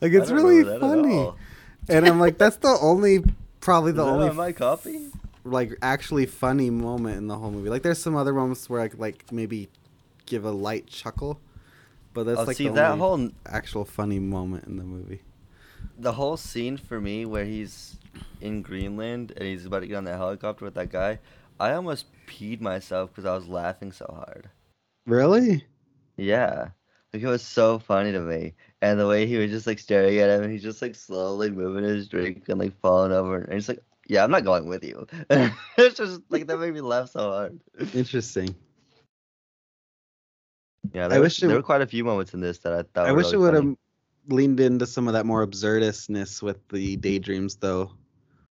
Like 0.00 0.12
it's 0.12 0.30
really 0.30 0.58
remember 0.58 0.78
that 0.78 0.98
at 0.98 1.04
funny. 1.04 1.32
and 1.88 2.06
i'm 2.06 2.20
like 2.20 2.36
that's 2.36 2.56
the 2.58 2.76
only 2.82 3.24
probably 3.60 3.92
the 3.92 4.04
only 4.04 4.28
on 4.28 4.36
my 4.36 4.52
copy? 4.52 5.06
Like 5.44 5.76
actually 5.82 6.26
funny 6.26 6.70
moment 6.70 7.18
in 7.18 7.28
the 7.28 7.36
whole 7.38 7.50
movie. 7.50 7.68
Like 7.70 7.82
there's 7.82 7.98
some 7.98 8.16
other 8.16 8.32
moments 8.34 8.68
where 8.68 8.80
I 8.80 8.88
could 8.88 9.00
like 9.00 9.30
maybe 9.32 9.70
give 10.26 10.44
a 10.44 10.50
light 10.50 10.86
chuckle, 10.86 11.40
but 12.14 12.24
that's 12.26 12.38
Oh, 12.38 12.44
like 12.46 12.58
see 12.58 12.68
the 12.68 12.70
that 12.70 12.92
only 12.92 12.98
whole 12.98 13.30
actual 13.46 13.84
funny 13.84 14.18
moment 14.18 14.64
in 14.66 14.76
the 14.76 14.84
movie. 14.84 15.22
the 15.98 16.12
whole 16.12 16.36
scene 16.36 16.76
for 16.76 17.00
me 17.00 17.24
where 17.26 17.44
he's 17.44 17.98
in 18.40 18.62
Greenland 18.62 19.32
and 19.36 19.46
he's 19.46 19.64
about 19.66 19.80
to 19.80 19.86
get 19.88 19.96
on 19.96 20.04
that 20.04 20.16
helicopter 20.18 20.64
with 20.64 20.74
that 20.74 20.90
guy. 20.90 21.18
I 21.58 21.72
almost 21.72 22.06
peed 22.26 22.60
myself 22.60 23.10
because 23.10 23.24
I 23.24 23.34
was 23.34 23.46
laughing 23.48 23.92
so 23.92 24.06
hard. 24.14 24.50
Really? 25.06 25.66
Yeah. 26.16 26.70
Like 27.12 27.22
it 27.22 27.28
was 27.28 27.42
so 27.42 27.78
funny 27.78 28.12
to 28.12 28.20
me. 28.20 28.54
And 28.82 28.98
the 28.98 29.06
way 29.06 29.26
he 29.26 29.36
was 29.36 29.50
just 29.50 29.66
like 29.66 29.78
staring 29.78 30.18
at 30.18 30.30
him 30.30 30.42
and 30.44 30.52
he's 30.52 30.62
just 30.62 30.82
like 30.82 30.94
slowly 30.94 31.50
moving 31.50 31.84
his 31.84 32.08
drink 32.08 32.48
and 32.48 32.58
like 32.58 32.78
falling 32.80 33.12
over 33.12 33.38
and 33.38 33.52
he's 33.54 33.68
like, 33.68 33.82
Yeah, 34.08 34.24
I'm 34.24 34.30
not 34.30 34.44
going 34.44 34.68
with 34.68 34.84
you. 34.84 35.06
it's 35.30 35.96
just 35.96 36.20
like 36.28 36.46
that 36.46 36.58
made 36.58 36.74
me 36.74 36.80
laugh 36.80 37.10
so 37.10 37.30
hard. 37.30 37.60
Interesting. 37.94 38.54
Yeah, 40.92 41.06
I 41.06 41.08
there, 41.08 41.20
wish 41.20 41.38
it 41.38 41.42
there 41.42 41.48
w- 41.48 41.58
were 41.58 41.66
quite 41.66 41.80
a 41.80 41.86
few 41.86 42.04
moments 42.04 42.34
in 42.34 42.40
this 42.40 42.58
that 42.58 42.72
I 42.72 42.82
thought 42.82 43.08
I 43.08 43.12
wish 43.12 43.32
it 43.32 43.38
would 43.38 43.54
have 43.54 43.74
leaned 44.28 44.60
into 44.60 44.86
some 44.86 45.08
of 45.08 45.14
that 45.14 45.26
more 45.26 45.46
absurdistness 45.46 46.42
with 46.42 46.66
the 46.68 46.96
daydreams 46.96 47.56
though. 47.56 47.90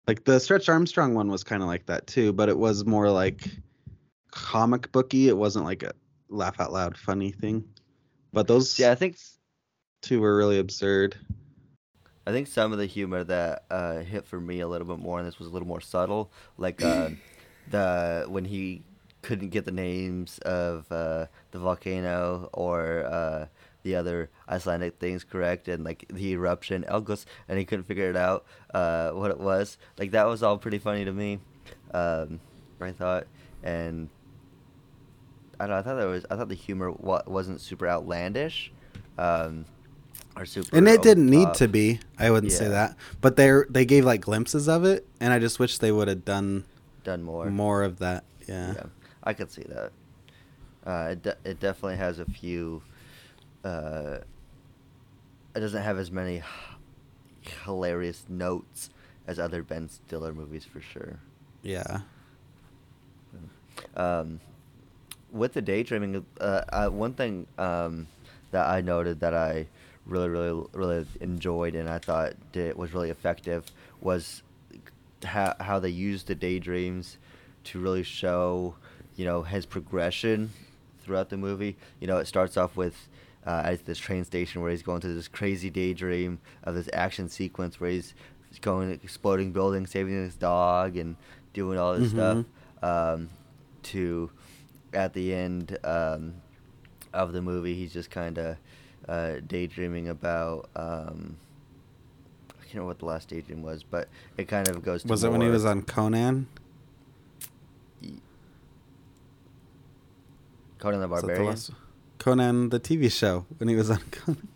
Like 0.07 0.25
the 0.25 0.41
Stretch 0.41 0.69
Armstrong 0.69 1.15
one 1.15 1.29
was 1.29 1.45
kind 1.45 1.63
of 1.63 1.69
like 1.69 1.87
that 1.87 2.07
too, 2.07 2.33
but 2.33 2.49
it 2.49 2.59
was 2.59 2.85
more 2.87 3.11
like 3.11 3.49
comic 4.31 4.91
booky. 4.93 5.29
It 5.29 5.37
wasn't 5.37 5.65
like 5.65 5.83
a 5.83 5.93
laugh 6.29 6.61
out 6.61 6.73
loud 6.73 6.97
funny 6.97 7.31
thing. 7.31 7.65
But 8.33 8.47
those 8.47 8.79
Yeah, 8.79 8.93
I 8.93 8.95
think 8.95 9.17
two 10.03 10.21
were 10.21 10.37
really 10.37 10.59
absurd. 10.59 11.17
I 12.27 12.33
think 12.33 12.47
some 12.47 12.73
of 12.73 12.79
the 12.79 12.87
humor 12.87 13.25
that 13.25 13.65
uh, 13.71 13.99
hit 13.99 14.27
for 14.27 14.41
me 14.41 14.61
a 14.61 14.69
little 14.69 14.87
bit 14.87 14.99
more, 14.99 15.19
and 15.19 15.27
this 15.27 15.39
was 15.39 15.49
a 15.49 15.51
little 15.51 15.69
more 15.69 15.81
subtle, 15.81 16.31
like 16.59 16.83
uh, 16.83 17.11
the 17.71 18.27
when 18.29 18.45
he 18.45 18.83
couldn't 19.23 19.51
get 19.51 19.65
the 19.65 19.73
names 19.73 20.39
of 20.41 20.91
uh, 20.91 21.27
the 21.51 21.59
volcano 21.59 22.49
or 22.53 23.05
uh, 23.05 23.47
the 23.83 23.95
other 23.97 24.31
Icelandic 24.49 24.99
things 24.99 25.25
correct, 25.25 25.69
and 25.69 25.85
like 25.85 26.07
the 26.13 26.33
eruption, 26.33 26.85
Eldgos, 26.89 27.25
and 27.49 27.59
he 27.59 27.65
couldn't 27.65 27.85
figure 27.85 28.11
it 28.11 28.17
out 28.17 28.45
uh, 28.75 29.11
what 29.11 29.31
it 29.31 29.39
was. 29.39 29.79
Like 29.99 30.11
that 30.13 30.27
was 30.27 30.43
all 30.43 30.59
pretty 30.59 30.79
funny 30.79 31.05
to 31.05 31.13
me. 31.13 31.41
Um, 31.93 32.41
I 32.81 32.93
thought, 32.93 33.27
and 33.63 34.09
I 35.59 35.67
don't 35.67 35.71
know. 35.71 35.79
I 35.79 35.83
thought 35.83 35.97
that 35.97 36.07
was. 36.07 36.27
I 36.31 36.37
thought 36.37 36.49
the 36.49 36.55
humor 36.55 36.91
wa- 36.91 37.23
wasn't 37.27 37.61
super 37.61 37.89
outlandish. 37.89 38.73
Um, 39.19 39.67
or 40.37 40.45
super 40.45 40.77
and 40.77 40.89
it 40.89 41.03
didn't 41.03 41.27
need 41.27 41.53
to 41.55 41.67
be 41.69 42.01
i 42.19 42.31
wouldn't 42.31 42.53
say 42.53 42.69
that 42.69 42.97
but 43.21 43.37
they 43.37 43.51
they 43.69 43.85
gave 43.85 44.05
like 44.05 44.21
glimpses 44.21 44.69
of 44.69 44.85
it 44.85 45.07
and 45.21 45.33
i 45.33 45.39
just 45.39 45.59
wish 45.59 45.79
they 45.79 45.93
would 45.93 46.09
have 46.09 46.25
done 46.25 46.65
done 47.05 47.23
more. 47.23 47.47
more, 47.47 47.83
of 47.83 47.99
that 47.99 48.25
yeah. 48.47 48.75
Yeah, 48.75 48.83
I 49.23 49.33
could 49.33 49.51
see 49.51 49.63
that. 49.63 49.93
Uh, 50.85 51.11
it 51.13 51.23
de- 51.23 51.37
it 51.45 51.61
definitely 51.61 51.97
has 51.97 52.19
a 52.19 52.25
few. 52.25 52.83
Uh, 53.65 54.19
it 55.55 55.61
doesn't 55.61 55.83
have 55.83 55.99
as 55.99 56.11
many 56.11 56.43
hilarious 57.65 58.25
notes 58.29 58.91
as 59.27 59.39
other 59.39 59.63
Ben 59.63 59.89
Stiller 59.89 60.33
movies 60.33 60.65
for 60.65 60.81
sure. 60.81 61.21
yeah 61.63 62.01
Um, 63.97 64.41
with 65.31 65.53
the 65.53 65.63
daydreaming, 65.63 66.25
uh, 66.41 66.63
uh, 66.73 66.89
one 66.89 67.15
thing 67.15 67.47
um, 67.57 68.09
that 68.51 68.67
I 68.69 68.81
noted 68.81 69.21
that 69.21 69.35
I 69.35 69.69
really, 70.07 70.29
really, 70.29 70.67
really 70.73 71.07
enjoyed 71.21 71.75
and 71.75 71.89
I 71.89 71.99
thought 71.99 72.35
did, 72.53 72.77
was 72.77 72.93
really 72.93 73.11
effective 73.11 73.65
was 74.01 74.43
how, 75.25 75.55
how 75.61 75.79
they 75.79 75.91
used 75.91 76.27
the 76.27 76.35
daydreams 76.35 77.19
to 77.65 77.79
really 77.79 78.03
show, 78.03 78.75
you 79.17 79.25
know, 79.25 79.43
his 79.43 79.67
progression 79.67 80.51
throughout 81.03 81.29
the 81.29 81.37
movie. 81.37 81.77
You 82.01 82.07
know, 82.07 82.19
it 82.19 82.27
starts 82.27 82.57
off 82.57 82.77
with 82.77 83.09
uh, 83.47 83.63
at 83.65 83.87
this 83.87 83.99
train 83.99 84.25
station 84.25 84.63
where 84.63 84.71
he's 84.71 84.83
going 84.83 85.01
through 85.01 85.15
this 85.15 85.29
crazy 85.29 85.71
daydream 85.71 86.39
of 86.65 86.75
this 86.75 86.89
action 86.93 87.29
sequence 87.29 87.81
where 87.81 87.91
he's 87.91 88.15
going 88.61 88.91
exploding 88.91 89.53
buildings, 89.53 89.91
saving 89.91 90.15
his 90.15 90.37
dog, 90.37 90.97
and 90.97 91.17
doing 91.53 91.79
all 91.79 91.97
this 91.97 92.11
stuff. 92.11 92.45
Um, 92.83 93.29
to 93.83 94.31
at 94.93 95.13
the 95.13 95.35
end 95.35 95.79
um, 95.85 96.35
of 97.13 97.33
the 97.33 97.43
movie, 97.43 97.75
he's 97.75 97.93
just 97.93 98.11
kind 98.11 98.39
of 98.39 98.57
uh, 99.11 99.41
daydreaming 99.47 100.09
about. 100.09 100.71
Um, 100.77 101.37
I 102.51 102.63
can't 102.73 102.75
remember 102.75 102.87
what 102.91 102.99
the 103.01 103.07
last 103.07 103.29
daydream 103.29 103.63
was, 103.63 103.83
but 103.83 104.09
it 104.39 104.47
kind 104.49 104.69
of 104.69 104.83
goes. 104.85 105.03
To 105.03 105.09
was 105.09 105.25
it 105.25 105.31
when 105.33 105.41
he 105.41 105.49
was 105.49 105.65
on 105.65 105.83
conan 105.83 106.47
Conan 110.79 111.01
the 111.01 111.09
that 111.09 111.15
the 111.21 111.27
Barbarian? 111.27 111.47
last- 111.47 111.71
conan 112.19 112.69
the 112.69 112.79
tv 112.81 113.11
show 113.11 113.47
when 113.59 113.69
he 113.69 113.75
was 113.77 113.91
on 113.91 114.01
conan 114.11 114.49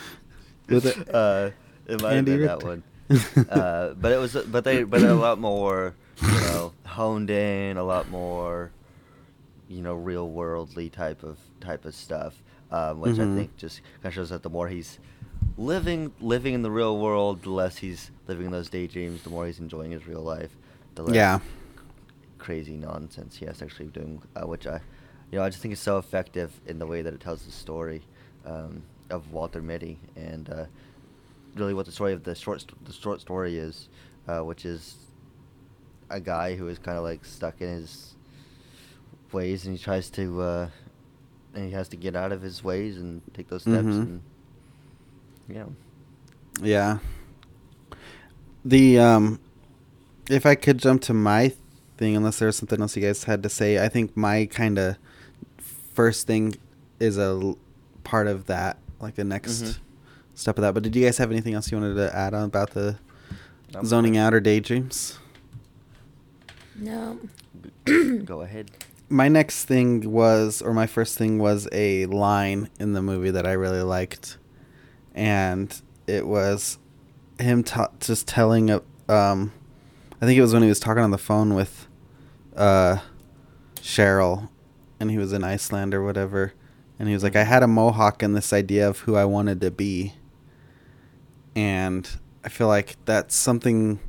With 0.68 0.86
it- 0.86 1.14
uh, 1.14 1.50
it 1.86 2.00
might 2.02 2.14
Andy 2.16 2.32
have 2.32 2.40
been 2.40 2.46
that 2.46 2.62
one. 2.62 3.48
uh, 3.48 3.94
but 3.94 4.12
it 4.12 4.18
was, 4.18 4.34
but 4.48 4.64
they, 4.64 4.82
but 4.82 5.02
a 5.02 5.14
lot 5.14 5.38
more, 5.38 5.94
you 6.20 6.28
know, 6.28 6.72
honed 6.84 7.30
in, 7.30 7.78
a 7.78 7.82
lot 7.84 8.10
more, 8.10 8.70
you 9.68 9.80
know, 9.80 9.94
real 9.94 10.28
worldly 10.28 10.90
type 10.90 11.22
of 11.22 11.38
type 11.60 11.86
of 11.86 11.94
stuff, 11.94 12.42
um, 12.70 13.00
which 13.00 13.16
Mhm. 13.16 13.32
I 13.32 13.34
think 13.36 13.56
just 13.56 13.80
kind 14.02 14.06
of 14.06 14.14
shows 14.14 14.30
that 14.30 14.42
the 14.42 14.50
more 14.50 14.68
he's 14.68 14.98
living 15.56 16.12
living 16.20 16.54
in 16.54 16.62
the 16.62 16.70
real 16.70 16.98
world, 16.98 17.42
the 17.42 17.50
less 17.50 17.78
he's 17.78 18.10
living 18.26 18.46
in 18.46 18.52
those 18.52 18.68
daydreams, 18.68 19.22
the 19.22 19.30
more 19.30 19.46
he's 19.46 19.58
enjoying 19.58 19.90
his 19.92 20.06
real 20.06 20.20
life, 20.22 20.56
the 20.94 21.02
less 21.02 21.14
Yeah. 21.14 21.38
crazy 22.38 22.76
nonsense 22.76 23.36
he 23.36 23.46
has 23.46 23.60
actually 23.62 23.86
doing, 23.88 24.22
uh, 24.36 24.46
which 24.46 24.66
I, 24.66 24.80
you 25.30 25.38
know, 25.38 25.44
I 25.44 25.48
just 25.48 25.60
think 25.60 25.72
is 25.72 25.80
so 25.80 25.98
effective 25.98 26.52
in 26.66 26.78
the 26.78 26.86
way 26.86 27.02
that 27.02 27.12
it 27.12 27.20
tells 27.20 27.44
the 27.44 27.52
story 27.52 28.02
um, 28.46 28.82
of 29.10 29.32
Walter 29.32 29.60
Mitty 29.60 29.98
and 30.16 30.48
uh, 30.50 30.64
really 31.56 31.74
what 31.74 31.86
the 31.86 31.92
story 31.92 32.12
of 32.12 32.22
the 32.24 32.34
short 32.34 32.60
st- 32.60 32.84
the 32.84 32.92
short 32.92 33.20
story 33.20 33.58
is, 33.58 33.88
uh, 34.28 34.40
which 34.40 34.64
is 34.64 34.96
a 36.10 36.20
guy 36.20 36.54
who 36.54 36.68
is 36.68 36.78
kind 36.78 36.96
of 36.96 37.04
like 37.04 37.24
stuck 37.24 37.60
in 37.60 37.68
his 37.68 38.14
ways 39.32 39.66
and 39.66 39.76
he 39.76 39.82
tries 39.82 40.08
to 40.10 40.40
uh, 40.40 40.68
and 41.54 41.64
he 41.64 41.70
has 41.72 41.88
to 41.88 41.96
get 41.96 42.14
out 42.16 42.32
of 42.32 42.42
his 42.42 42.62
ways 42.62 42.96
and 42.98 43.22
take 43.34 43.48
those 43.48 43.62
steps 43.62 43.86
Mhm. 43.86 44.00
and 44.02 44.22
yeah 45.48 45.64
Yeah. 46.60 46.98
The 48.64 48.98
um 48.98 49.40
if 50.28 50.44
I 50.44 50.54
could 50.56 50.78
jump 50.78 51.00
to 51.02 51.14
my 51.14 51.52
thing 51.96 52.14
unless 52.16 52.38
there's 52.38 52.56
something 52.56 52.80
else 52.80 52.96
you 52.96 53.02
guys 53.02 53.24
had 53.24 53.42
to 53.44 53.48
say, 53.48 53.82
I 53.82 53.88
think 53.88 54.16
my 54.16 54.46
kind 54.46 54.78
of 54.78 54.96
first 55.94 56.26
thing 56.26 56.54
is 57.00 57.16
a 57.16 57.22
l- 57.22 57.58
part 58.04 58.26
of 58.26 58.46
that, 58.46 58.78
like 59.00 59.14
the 59.14 59.24
next 59.24 59.62
Mhm. 59.62 59.78
step 60.34 60.58
of 60.58 60.62
that. 60.62 60.74
But 60.74 60.82
did 60.82 60.94
you 60.94 61.04
guys 61.04 61.16
have 61.18 61.30
anything 61.30 61.54
else 61.54 61.70
you 61.72 61.78
wanted 61.78 61.94
to 61.94 62.14
add 62.14 62.34
on 62.34 62.44
about 62.44 62.70
the 62.72 62.98
I'm 63.74 63.84
zoning 63.86 64.12
good. 64.14 64.18
out 64.20 64.34
or 64.34 64.40
daydreams? 64.40 65.18
No. 66.76 67.18
Go 68.24 68.42
ahead. 68.42 68.70
My 69.10 69.28
next 69.28 69.64
thing 69.64 70.10
was, 70.10 70.60
or 70.60 70.74
my 70.74 70.86
first 70.86 71.16
thing 71.16 71.38
was 71.38 71.66
a 71.72 72.04
line 72.06 72.68
in 72.78 72.92
the 72.92 73.00
movie 73.00 73.30
that 73.30 73.46
I 73.46 73.52
really 73.52 73.80
liked, 73.82 74.36
and 75.14 75.74
it 76.06 76.26
was 76.26 76.78
him 77.40 77.62
ta- 77.62 77.90
just 78.00 78.26
telling, 78.26 78.70
a- 78.70 78.82
um, 79.08 79.52
I 80.20 80.26
think 80.26 80.36
it 80.36 80.42
was 80.42 80.52
when 80.52 80.62
he 80.62 80.68
was 80.68 80.80
talking 80.80 81.02
on 81.02 81.10
the 81.10 81.16
phone 81.16 81.54
with, 81.54 81.88
uh, 82.54 82.98
Cheryl, 83.76 84.50
and 85.00 85.10
he 85.10 85.16
was 85.16 85.32
in 85.32 85.42
Iceland 85.42 85.94
or 85.94 86.04
whatever, 86.04 86.52
and 86.98 87.08
he 87.08 87.14
was 87.14 87.22
like, 87.22 87.36
"I 87.36 87.44
had 87.44 87.62
a 87.62 87.68
mohawk 87.68 88.22
and 88.22 88.36
this 88.36 88.52
idea 88.52 88.86
of 88.86 89.00
who 89.00 89.16
I 89.16 89.24
wanted 89.24 89.62
to 89.62 89.70
be," 89.70 90.14
and 91.56 92.06
I 92.44 92.50
feel 92.50 92.66
like 92.68 92.96
that's 93.06 93.34
something 93.34 94.00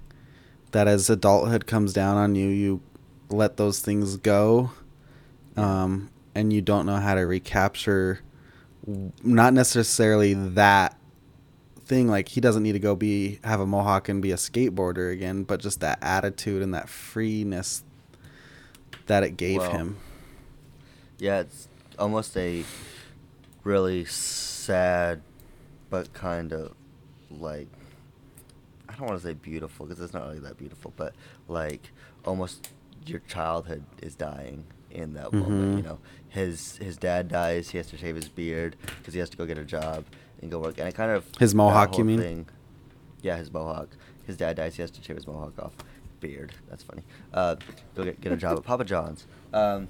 that 0.72 0.89
as 0.89 1.10
adulthood 1.10 1.68
comes 1.68 1.93
down 1.93 2.18
on 2.18 2.36
you, 2.36 2.47
you 2.50 2.82
let 3.30 3.58
those 3.58 3.80
things 3.80 4.18
go, 4.18 4.72
um, 5.58 6.10
and 6.36 6.54
you 6.54 6.62
don't 6.62 6.86
know 6.86 6.97
how 6.97 7.16
to 7.16 7.22
recapture. 7.22 8.22
Not 9.24 9.54
necessarily 9.54 10.34
that 10.34 10.97
thing. 11.89 12.08
Like 12.08 12.30
he 12.30 12.39
doesn't 12.39 12.64
need 12.64 12.74
to 12.74 12.80
go 12.80 12.95
be 12.95 13.39
have 13.43 13.60
a 13.60 13.66
mohawk 13.66 14.08
and 14.08 14.22
be 14.22 14.32
a 14.32 14.36
skateboarder 14.36 15.12
again, 15.12 15.43
but 15.43 15.60
just 15.60 15.82
that 15.82 16.00
attitude 16.02 16.62
and 16.62 16.74
that 16.74 16.88
freeness 16.88 17.84
that 19.08 19.24
it 19.24 19.36
gave 19.38 19.58
Well, 19.58 19.72
him. 19.72 19.97
Yeah, 21.18 21.39
it's 21.41 21.68
almost 21.97 22.38
a 22.38 22.64
really 23.64 24.06
sad, 24.06 25.22
but 25.89 26.14
kind 26.14 26.54
of 26.54 26.74
like 27.30 27.68
I 28.88 28.93
don't 28.93 29.08
want 29.08 29.22
to 29.22 29.28
say 29.28 29.34
beautiful 29.34 29.86
because 29.86 30.02
it's 30.02 30.14
not 30.14 30.28
really 30.28 30.39
that 30.39 30.58
beautiful, 30.58 30.93
but 30.95 31.14
like 31.47 31.91
almost 32.26 32.70
your 33.06 33.20
childhood 33.28 33.84
is 34.02 34.16
dying 34.16 34.66
in 34.92 35.14
that 35.14 35.32
moment. 35.34 35.74
Mhm. 35.74 35.78
You 35.78 35.84
know, 35.84 36.00
his 36.30 36.78
his 36.78 36.98
dad 36.98 37.28
dies. 37.28 37.70
He 37.70 37.78
has 37.78 37.88
to 37.88 37.98
shave 37.98 38.16
his 38.16 38.28
beard 38.30 38.76
because 38.98 39.14
he 39.14 39.20
has 39.20 39.30
to 39.30 39.38
go 39.38 39.46
get 39.46 39.58
a 39.58 39.64
job 39.66 40.06
and 40.42 40.50
go 40.52 40.60
work. 40.60 40.78
And 40.78 40.88
it 40.88 40.96
kind 40.96 41.12
of 41.12 41.26
His 41.40 41.54
mohawk, 41.56 41.98
you 41.98 42.04
mean? 42.04 42.20
thing- 42.20 42.48
yeah, 43.22 43.38
his 43.38 43.52
mohawk. 43.52 43.90
His 44.26 44.38
dad 44.38 44.56
dies. 44.58 44.76
He 44.76 44.82
has 44.82 44.92
to 44.92 45.02
shave 45.04 45.16
his 45.18 45.28
mohawk 45.28 45.58
off. 45.60 45.74
Beard. 46.20 46.54
That's 46.70 46.84
funny. 46.84 47.04
Uh, 47.34 47.56
go 47.96 48.04
get 48.04 48.20
get 48.22 48.32
a 48.32 48.38
job 48.38 48.58
at 48.58 48.64
Papa 48.64 48.84
John's. 48.86 49.26
Um, 49.54 49.88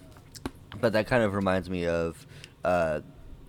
but 0.80 0.94
that 0.94 1.08
kind 1.08 1.24
of 1.24 1.34
reminds 1.34 1.70
me 1.70 1.88
of 1.88 2.26
uh, 2.64 3.02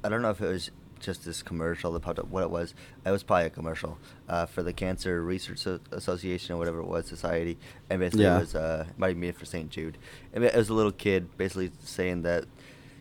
I 0.03 0.09
don't 0.09 0.23
know 0.23 0.31
if 0.31 0.41
it 0.41 0.47
was 0.49 0.71
just 1.01 1.25
this 1.25 1.43
commercial 1.43 1.93
that 1.93 2.01
popped 2.01 2.19
up. 2.19 2.29
What 2.29 2.43
it 2.43 2.51
was, 2.51 2.75
it 3.05 3.11
was 3.11 3.23
probably 3.23 3.47
a 3.47 3.51
commercial 3.51 3.99
uh, 4.29 4.47
for 4.47 4.63
the 4.63 4.73
Cancer 4.73 5.23
Research 5.23 5.59
So- 5.59 5.81
Association 5.91 6.55
or 6.55 6.59
whatever 6.59 6.81
it 6.81 6.87
was, 6.87 7.07
society, 7.07 7.59
and 7.89 8.01
basically 8.01 8.25
Yeah. 8.25 8.37
it 8.37 8.41
was 8.41 8.55
uh, 8.55 8.87
it 8.89 8.99
might 8.99 9.09
have 9.09 9.21
been 9.21 9.33
for 9.33 9.45
St. 9.47 9.71
Jude. 9.71 9.99
And 10.33 10.45
it 10.45 10.55
was 10.55 10.69
a 10.69 10.75
little 10.75 10.93
kid 10.93 11.37
basically 11.37 11.71
saying 11.83 12.23
that 12.23 12.45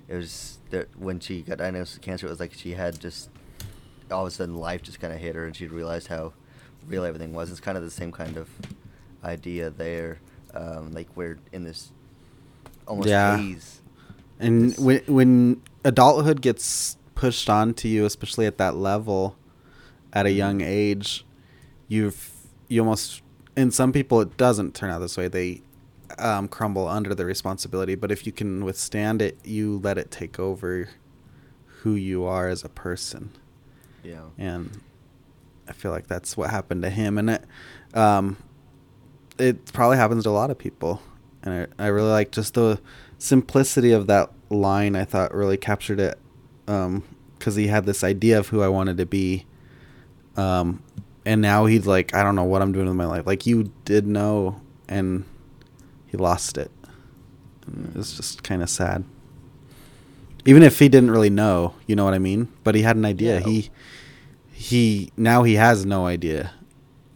it 0.08 0.16
was 0.16 0.58
that 0.72 0.88
when 0.98 1.20
she 1.20 1.42
got 1.42 1.58
diagnosed 1.60 1.96
with 1.96 2.02
cancer, 2.02 2.26
it 2.28 2.30
was 2.30 2.40
like 2.40 2.54
she 2.54 2.72
had 2.74 3.00
just 3.00 3.30
all 4.12 4.22
of 4.26 4.28
a 4.28 4.32
sudden 4.32 4.56
life 4.56 4.82
just 4.82 5.00
kind 5.00 5.14
of 5.14 5.20
hit 5.20 5.36
her, 5.36 5.46
and 5.46 5.56
she 5.56 5.68
realized 5.68 6.08
how 6.08 6.34
real 6.88 7.04
everything 7.04 7.34
was. 7.34 7.52
It's 7.52 7.60
kind 7.60 7.78
of 7.78 7.84
the 7.84 7.92
same 7.92 8.12
kind 8.12 8.38
of 8.38 8.50
idea 9.24 9.70
there. 9.70 10.20
Um, 10.54 10.92
like 10.94 11.08
we're 11.16 11.38
in 11.52 11.64
this 11.64 11.92
almost 12.88 13.10
Yeah. 13.10 13.38
haze. 13.38 13.82
And 14.40 14.74
when 14.78 15.02
when 15.06 15.62
adulthood 15.84 16.42
gets 16.42 16.98
pushed 17.20 17.50
onto 17.50 17.90
you, 17.90 18.06
especially 18.06 18.46
at 18.46 18.58
that 18.58 18.78
level, 18.78 19.36
at 20.14 20.26
a 20.26 20.32
young 20.32 20.60
Mhm. 20.60 20.66
age, 20.68 21.26
you've 21.90 22.32
you 22.70 22.80
almost. 22.82 23.22
in 23.58 23.72
some 23.72 23.92
people, 23.92 24.22
it 24.22 24.38
doesn't 24.38 24.74
turn 24.74 24.90
out 24.90 25.00
this 25.00 25.18
way. 25.18 25.28
They 25.28 25.62
um, 26.18 26.48
crumble 26.48 26.88
under 26.88 27.14
the 27.14 27.26
responsibility. 27.26 27.94
But 27.96 28.10
if 28.12 28.26
you 28.26 28.32
can 28.32 28.64
withstand 28.64 29.22
it, 29.22 29.38
you 29.44 29.80
let 29.84 29.98
it 29.98 30.10
take 30.12 30.40
over 30.40 30.88
who 31.82 31.94
you 31.94 32.24
are 32.24 32.48
as 32.48 32.64
a 32.64 32.70
person. 32.70 33.32
Yeah. 34.04 34.22
And 34.38 34.82
I 35.68 35.74
feel 35.74 35.92
like 35.92 36.08
that's 36.08 36.38
what 36.38 36.50
happened 36.50 36.82
to 36.84 36.90
him. 36.90 37.18
And 37.18 37.30
it, 37.32 37.44
um, 37.94 38.38
it 39.38 39.72
probably 39.74 39.98
happens 39.98 40.24
to 40.24 40.30
a 40.30 40.32
lot 40.32 40.50
of 40.52 40.58
people. 40.58 41.02
And 41.44 41.68
I, 41.80 41.86
I 41.86 41.88
really 41.88 42.10
like 42.10 42.32
just 42.32 42.54
the 42.56 42.80
simplicity 43.18 43.92
of 43.92 44.08
that 44.08 44.32
line. 44.50 44.96
I 44.96 45.04
thought 45.06 45.34
really 45.34 45.58
captured 45.58 46.00
it 46.00 46.18
because 46.70 47.56
he 47.56 47.68
had 47.68 47.86
this 47.86 48.04
idea 48.04 48.38
of 48.38 48.50
who 48.50 48.62
I 48.62 48.68
wanted 48.68 48.98
to 48.98 49.06
be. 49.06 49.46
Um, 50.38 50.84
and 51.26 51.42
now 51.42 51.66
he's 51.66 51.88
like, 51.88 52.14
I 52.14 52.24
don't 52.24 52.36
know 52.36 52.44
what 52.44 52.62
I'm 52.62 52.72
doing 52.72 52.88
with 52.88 52.96
my 52.96 53.06
life. 53.06 53.26
Like 53.26 53.46
you 53.46 53.72
did 53.86 54.06
know, 54.06 54.62
and 54.88 55.26
he 56.08 56.18
lost 56.18 56.58
it. 56.58 56.72
And 57.66 57.88
it 57.88 57.96
was 57.96 58.16
just 58.16 58.44
kind 58.44 58.62
of 58.62 58.70
sad. 58.70 59.04
Even 60.46 60.64
if 60.64 60.80
he 60.80 60.90
didn't 60.90 61.12
really 61.12 61.30
know, 61.30 61.74
you 61.88 61.96
know 61.96 62.06
what 62.06 62.14
I 62.14 62.20
mean. 62.20 62.48
But 62.64 62.76
he 62.76 62.84
had 62.84 62.96
an 62.96 63.06
idea. 63.06 63.40
Yeah. 63.40 63.46
He 63.46 63.70
he 64.52 65.12
now 65.18 65.44
he 65.44 65.56
has 65.56 65.86
no 65.86 66.06
idea, 66.06 66.52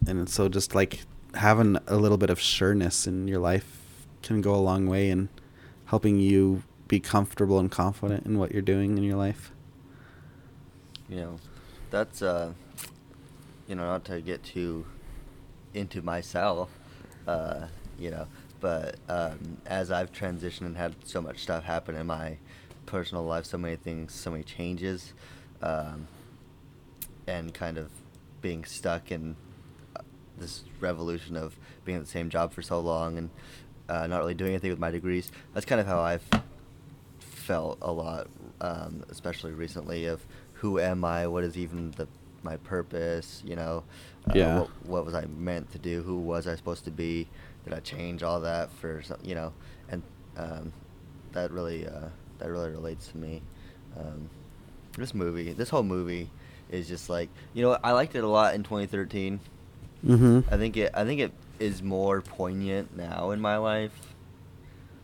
and 0.08 0.30
so 0.30 0.50
just 0.50 0.74
like 0.76 1.02
having 1.34 1.78
a 1.88 1.98
little 1.98 2.18
bit 2.18 2.30
of 2.30 2.40
sureness 2.40 3.08
in 3.08 3.28
your 3.28 3.40
life 3.40 4.06
can 4.22 4.42
go 4.42 4.54
a 4.56 4.58
long 4.58 4.88
way 4.88 5.10
in 5.10 5.30
helping 5.86 6.20
you 6.20 6.64
be 6.94 7.00
comfortable 7.00 7.58
and 7.58 7.72
confident 7.72 8.24
in 8.28 8.38
what 8.38 8.52
you're 8.52 8.62
doing 8.62 8.96
in 9.00 9.04
your 9.04 9.18
life. 9.18 9.52
you 11.10 11.16
know 11.16 11.40
that's 11.90 12.22
uh 12.22 12.54
you 13.68 13.74
know 13.74 13.84
not 13.84 14.06
to 14.06 14.22
get 14.22 14.44
too 14.44 14.86
into 15.74 16.04
myself 16.04 16.70
uh 17.28 17.66
you 17.98 18.12
know 18.12 18.28
but 18.60 18.98
um 19.10 19.58
as 19.66 19.90
i've 19.90 20.12
transitioned 20.12 20.68
and 20.68 20.78
had 20.78 20.94
so 21.04 21.20
much 21.20 21.40
stuff 21.40 21.64
happen 21.64 21.96
in 21.96 22.06
my 22.06 22.38
personal 22.86 23.24
life 23.24 23.46
so 23.46 23.58
many 23.58 23.76
things 23.76 24.14
so 24.14 24.30
many 24.30 24.44
changes 24.44 25.14
um 25.64 26.08
and 27.26 27.56
kind 27.56 27.80
of 27.80 27.90
being 28.40 28.64
stuck 28.64 29.12
in 29.12 29.36
uh, 29.96 30.02
this 30.38 30.64
revolution 30.80 31.36
of 31.36 31.58
being 31.86 31.98
at 31.98 32.06
the 32.06 32.12
same 32.12 32.30
job 32.30 32.54
for 32.54 32.62
so 32.62 32.80
long 32.80 33.18
and 33.18 33.32
uh, 33.90 34.06
not 34.06 34.20
really 34.20 34.36
doing 34.36 34.52
anything 34.52 34.70
with 34.70 34.80
my 34.80 34.92
degrees 34.92 35.32
that's 35.56 35.66
kind 35.66 35.82
of 35.82 35.88
how 35.88 36.00
i've 36.00 36.24
felt 37.44 37.78
a 37.82 37.92
lot, 37.92 38.28
um, 38.62 39.04
especially 39.10 39.52
recently, 39.52 40.06
of 40.06 40.26
who 40.54 40.80
am 40.80 41.04
I? 41.04 41.28
What 41.28 41.44
is 41.44 41.58
even 41.58 41.92
the 41.92 42.08
my 42.42 42.58
purpose? 42.58 43.44
You 43.46 43.56
know, 43.56 43.84
uh, 44.30 44.34
Yeah. 44.36 44.60
What, 44.60 44.70
what 44.86 45.06
was 45.06 45.14
I 45.14 45.26
meant 45.26 45.72
to 45.74 45.80
do? 45.80 46.02
Who 46.04 46.20
was 46.20 46.48
I 46.48 46.56
supposed 46.56 46.86
to 46.86 46.92
be? 46.92 47.28
Did 47.64 47.74
I 47.74 47.80
change 47.80 48.24
all 48.24 48.42
that 48.42 48.72
for 48.72 49.02
some? 49.02 49.18
You 49.24 49.36
know, 49.36 49.54
and 49.90 50.02
um, 50.38 50.74
that 51.34 51.52
really 51.52 51.88
uh, 51.88 52.10
that 52.40 52.50
really 52.50 52.72
relates 52.72 53.08
to 53.10 53.18
me. 53.18 53.42
Um, 53.98 54.30
this 54.98 55.14
movie, 55.14 55.54
this 55.54 55.70
whole 55.70 55.84
movie, 55.84 56.30
is 56.70 56.88
just 56.88 57.10
like 57.10 57.30
you 57.54 57.64
know 57.64 57.78
I 57.84 57.92
liked 57.92 58.16
it 58.16 58.24
a 58.24 58.28
lot 58.28 58.56
in 58.56 58.64
2013. 58.64 59.40
Mm-hmm. 60.06 60.54
I 60.54 60.58
think 60.58 60.78
it 60.78 60.92
I 60.94 61.04
think 61.06 61.22
it 61.22 61.32
is 61.60 61.82
more 61.82 62.22
poignant 62.22 62.96
now 62.96 63.32
in 63.32 63.40
my 63.40 63.58
life 63.58 64.16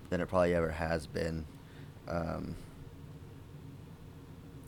than 0.09 0.21
it 0.21 0.27
probably 0.27 0.53
ever 0.53 0.71
has 0.71 1.07
been. 1.07 1.45
Um, 2.09 2.55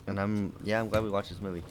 and 0.08 0.20
I'm 0.20 0.54
yeah, 0.64 0.80
I'm 0.80 0.90
glad 0.90 1.04
we 1.04 1.10
watched 1.10 1.30
this 1.30 1.42
movie. 1.42 1.64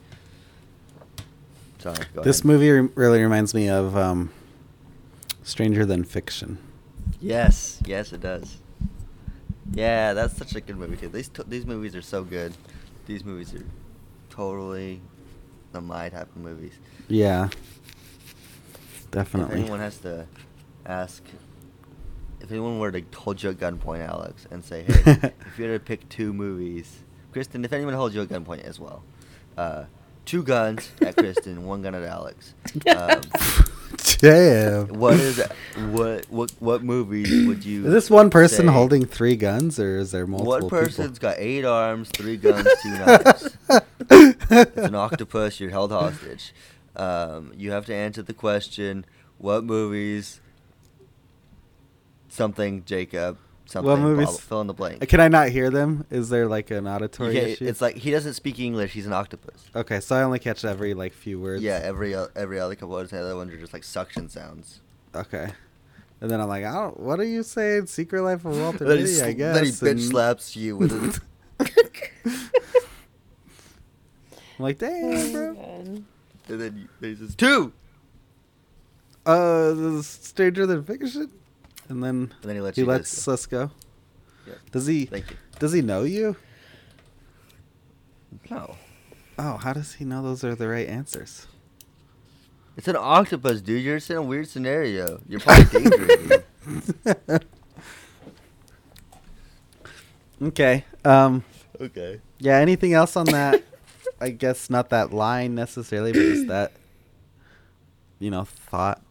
Sorry, 1.78 1.96
This 2.22 2.40
ahead. 2.40 2.44
movie 2.44 2.70
re- 2.70 2.88
really 2.94 3.22
reminds 3.22 3.54
me 3.54 3.68
of 3.70 3.96
um, 3.96 4.30
Stranger 5.42 5.86
Than 5.86 6.04
Fiction. 6.04 6.58
Yes, 7.20 7.80
yes, 7.86 8.12
it 8.12 8.20
does. 8.20 8.58
Yeah, 9.72 10.12
that's 10.12 10.36
such 10.36 10.54
a 10.54 10.60
good 10.60 10.76
movie 10.76 10.96
too. 10.96 11.08
These 11.08 11.28
t- 11.28 11.42
these 11.48 11.64
movies 11.66 11.94
are 11.96 12.02
so 12.02 12.22
good. 12.24 12.52
These 13.06 13.24
movies 13.24 13.54
are 13.54 13.64
totally 14.28 15.00
the 15.72 15.80
my 15.80 16.08
type 16.10 16.28
of 16.34 16.42
movies. 16.42 16.74
Yeah, 17.08 17.46
If 17.46 19.10
definitely. 19.10 19.60
anyone 19.60 19.80
has 19.80 19.98
to 19.98 20.26
ask, 20.84 21.22
if 22.40 22.50
anyone 22.50 22.78
were 22.78 22.90
to 22.92 23.02
hold 23.16 23.42
you 23.42 23.50
at 23.50 23.56
gunpoint, 23.58 24.06
Alex, 24.08 24.46
and 24.50 24.64
say, 24.64 24.82
"Hey, 24.82 24.92
if 25.46 25.58
you 25.58 25.64
had 25.66 25.72
to 25.72 25.80
pick 25.80 26.08
two 26.08 26.32
movies, 26.32 27.00
Kristen, 27.32 27.64
if 27.64 27.72
anyone 27.72 27.94
holds 27.94 28.14
you 28.14 28.22
at 28.22 28.28
gunpoint 28.28 28.62
as 28.64 28.78
well, 28.80 29.02
uh, 29.56 29.84
two 30.24 30.42
guns 30.42 30.90
at 31.00 31.16
Kristen, 31.16 31.64
one 31.66 31.82
gun 31.82 31.94
at 31.94 32.02
Alex. 32.02 32.54
Um, 32.88 33.20
Damn. 34.18 34.88
what 34.98 35.14
is 35.14 35.42
what 35.90 36.26
what 36.30 36.50
what 36.60 36.82
movies 36.82 37.46
would 37.46 37.64
you? 37.64 37.86
Is 37.86 37.92
this 37.92 38.10
one 38.10 38.30
person 38.30 38.66
say- 38.66 38.72
holding 38.72 39.04
three 39.04 39.36
guns, 39.36 39.78
or 39.78 39.98
is 39.98 40.12
there 40.12 40.26
multiple 40.26 40.54
people? 40.56 40.70
person's 40.70 41.18
got 41.18 41.36
eight 41.38 41.64
arms, 41.64 42.08
three 42.10 42.36
guns, 42.36 42.68
two 42.82 42.90
knives? 42.90 43.56
it's 44.10 44.76
an 44.76 44.94
octopus. 45.06 45.58
You're 45.60 45.70
held 45.70 45.92
hostage. 45.92 46.52
Um, 46.96 47.52
you 47.56 47.70
have 47.72 47.86
to 47.86 47.94
answer 47.94 48.22
the 48.22 48.34
question: 48.34 49.04
What 49.38 49.64
movies? 49.64 50.40
Something 52.30 52.84
Jacob 52.86 53.36
something. 53.66 53.84
blah, 53.86 53.96
movies? 53.96 54.28
blah, 54.28 54.36
fill 54.38 54.60
in 54.62 54.66
the 54.66 54.74
blank. 54.74 55.06
Can 55.08 55.20
I 55.20 55.28
not 55.28 55.48
hear 55.50 55.68
them? 55.70 56.06
Is 56.10 56.28
there 56.30 56.46
like 56.48 56.70
an 56.70 56.86
auditory 56.88 57.34
can't- 57.34 57.46
issue? 57.48 57.66
it's 57.66 57.80
like 57.80 57.96
he 57.96 58.10
doesn't 58.10 58.34
speak 58.34 58.58
English. 58.58 58.92
He's 58.92 59.06
an 59.06 59.12
octopus. 59.12 59.64
okay, 59.76 60.00
so 60.00 60.16
I 60.16 60.22
only 60.22 60.38
catch 60.38 60.64
every 60.64 60.94
like 60.94 61.12
few 61.12 61.38
words. 61.40 61.62
Yeah, 61.62 61.80
every 61.82 62.14
every 62.14 62.58
other 62.58 62.74
couple 62.74 62.94
words, 62.94 63.12
and 63.12 63.20
the 63.20 63.24
other 63.26 63.36
ones 63.36 63.52
are 63.52 63.58
just 63.58 63.72
like 63.72 63.84
suction 63.84 64.28
sounds. 64.28 64.80
Okay. 65.14 65.50
And 66.22 66.30
then 66.30 66.40
I'm 66.40 66.48
like, 66.48 66.64
I 66.64 66.72
don't. 66.72 67.00
What 67.00 67.18
are 67.18 67.24
you 67.24 67.42
saying? 67.42 67.86
Secret 67.86 68.22
Life 68.22 68.44
of 68.44 68.58
Walter 68.58 68.84
Then 68.88 68.98
he, 69.06 69.20
I 69.22 69.32
guess. 69.32 69.54
then 69.54 69.64
he 69.64 69.70
bitch 69.70 69.90
and 69.90 70.00
slaps 70.02 70.54
you 70.56 70.76
with 70.76 70.92
it. 70.92 71.18
I'm 74.58 74.62
like, 74.64 74.78
damn, 74.78 75.32
bro. 75.32 75.56
and 76.48 76.60
then 76.60 76.88
you- 77.00 77.08
he 77.08 77.16
says 77.16 77.34
two. 77.34 77.72
Uh, 79.24 79.70
this 79.72 79.94
is 79.94 80.06
stranger 80.06 80.66
than 80.66 80.84
fiction. 80.84 81.30
And 81.90 82.02
then 82.02 82.32
And 82.40 82.48
then 82.48 82.54
he 82.56 82.62
lets 82.62 82.76
he 82.76 82.84
lets 82.84 83.28
us 83.28 83.44
go. 83.46 83.70
Yeah. 84.46 84.54
Does 84.72 84.86
he? 84.86 85.04
Thank 85.04 85.30
you. 85.30 85.36
Does 85.58 85.72
he 85.74 85.82
know 85.82 86.04
you? 86.04 86.36
No, 88.50 88.76
Oh, 89.38 89.56
how 89.58 89.72
does 89.72 89.94
he 89.94 90.04
know 90.04 90.22
those 90.22 90.42
are 90.44 90.54
the 90.54 90.68
right 90.68 90.88
answers? 90.88 91.46
it's 92.76 92.88
an 92.88 92.96
octopus, 92.96 93.60
dude. 93.60 93.82
You're 93.82 93.98
just 93.98 94.10
in 94.10 94.16
a 94.16 94.22
weird 94.22 94.48
scenario. 94.48 95.20
You're 95.28 95.40
probably 95.40 95.80
dangerous. 95.90 96.44
Okay. 100.42 100.84
Um. 101.04 101.44
Okay. 101.80 102.20
Yeah. 102.38 102.56
Anything 102.58 102.92
else 102.94 103.16
on 103.16 103.26
that? 103.26 103.62
I 104.20 104.30
guess 104.30 104.70
not 104.70 104.90
that 104.90 105.12
line 105.12 105.54
necessarily, 105.54 106.12
but 106.12 106.18
just 106.20 106.46
that. 106.48 106.72
You 108.18 108.30
know, 108.30 108.44
thought. 108.44 109.02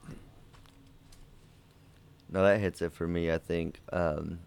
No, 2.32 2.44
that 2.44 2.60
hits 2.60 2.82
it 2.82 2.94
for 2.94 3.08
me. 3.08 3.32
I 3.32 3.38
think 3.38 3.80
um, 3.92 4.40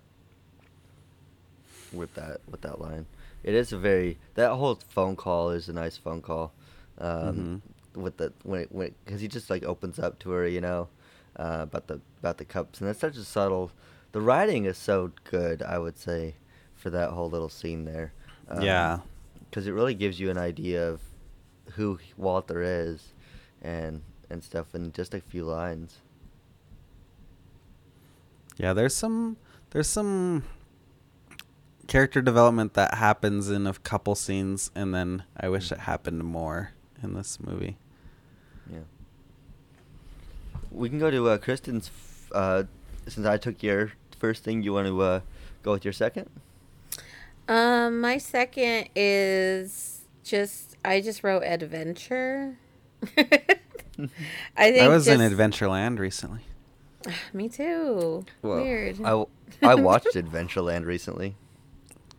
with 1.93 2.15
that 2.15 2.41
with 2.51 2.61
that 2.63 2.81
line, 2.81 3.07
it 3.43 3.55
is 3.55 3.73
a 3.73 3.79
very 3.79 4.19
that 4.35 4.51
whole 4.53 4.79
phone 4.89 5.17
call 5.17 5.51
is 5.51 5.69
a 5.69 5.73
nice 5.73 5.97
phone 5.97 6.23
call. 6.23 6.53
Um, 6.99 7.63
With 7.95 8.17
the 8.17 8.33
when 8.45 8.63
it, 8.63 8.73
when 8.73 8.95
because 9.05 9.21
he 9.21 9.29
just 9.29 9.51
like 9.51 9.65
opens 9.65 9.99
up 9.99 10.19
to 10.21 10.31
her, 10.31 10.47
you 10.47 10.61
know, 10.61 10.89
uh, 11.37 11.61
about 11.63 11.89
the 11.89 12.01
about 12.21 12.39
the 12.39 12.45
cups, 12.45 12.81
and 12.81 12.89
that's 12.89 13.01
such 13.01 13.17
a 13.17 13.25
subtle. 13.25 13.71
The 14.13 14.21
writing 14.21 14.65
is 14.67 14.77
so 14.79 15.11
good, 15.25 15.63
I 15.63 15.79
would 15.79 15.99
say, 15.99 16.35
for 16.75 16.91
that 16.91 17.11
whole 17.11 17.31
little 17.31 17.49
scene 17.49 17.85
there. 17.85 18.13
yeah. 18.61 19.01
because 19.49 19.67
it 19.67 19.73
really 19.73 19.95
gives 19.95 20.21
you 20.21 20.31
an 20.31 20.39
idea 20.39 20.89
of 20.89 21.01
who 21.73 21.99
Walter 22.17 22.63
is, 22.63 23.13
and 23.61 24.03
and 24.31 24.43
stuff 24.43 24.75
in 24.75 24.93
just 24.93 25.15
a 25.15 25.21
few 25.21 25.45
lines. 25.45 25.99
Yeah, 28.57 28.73
there's 28.73 28.95
some 28.95 29.37
there's 29.71 29.89
some 29.89 30.45
character 31.89 32.23
development 32.23 32.75
that 32.75 32.95
happens 32.95 33.51
in 33.51 33.67
a 33.67 33.75
couple 33.75 34.15
scenes 34.15 34.71
and 34.75 34.95
then 34.95 35.25
I 35.39 35.49
wish 35.49 35.73
it 35.73 35.79
happened 35.81 36.23
more 36.25 36.73
in 37.03 37.15
this 37.15 37.39
movie. 37.41 37.77
Yeah. 38.71 38.81
We 40.71 40.89
can 40.89 40.99
go 40.99 41.11
to 41.11 41.29
uh, 41.31 41.39
Kristen's. 41.39 41.89
f- 41.89 42.31
Uh, 42.33 42.65
since 43.09 43.27
I 43.27 43.37
took 43.37 43.63
your 43.63 43.93
first 44.19 44.43
thing, 44.45 44.63
you 44.63 44.73
want 44.73 44.87
to 44.87 45.03
uh, 45.03 45.21
go 45.63 45.73
with 45.73 45.85
your 45.85 45.93
second? 45.93 46.31
Um, 47.49 48.01
my 48.01 48.17
second 48.19 48.89
is 48.97 50.03
just 50.25 50.77
I 50.85 51.01
just 51.03 51.23
wrote 51.25 51.43
adventure. 51.43 52.57
I 54.57 54.71
think 54.71 54.81
I 54.83 54.89
was 54.89 55.09
in 55.09 55.21
Adventureland 55.21 55.99
recently. 55.99 56.41
Me 57.33 57.49
too. 57.49 58.25
Well, 58.43 58.57
Weird. 58.57 59.01
I 59.05 59.75
watched 59.75 60.15
Adventureland 60.15 60.87
recently. 60.87 61.37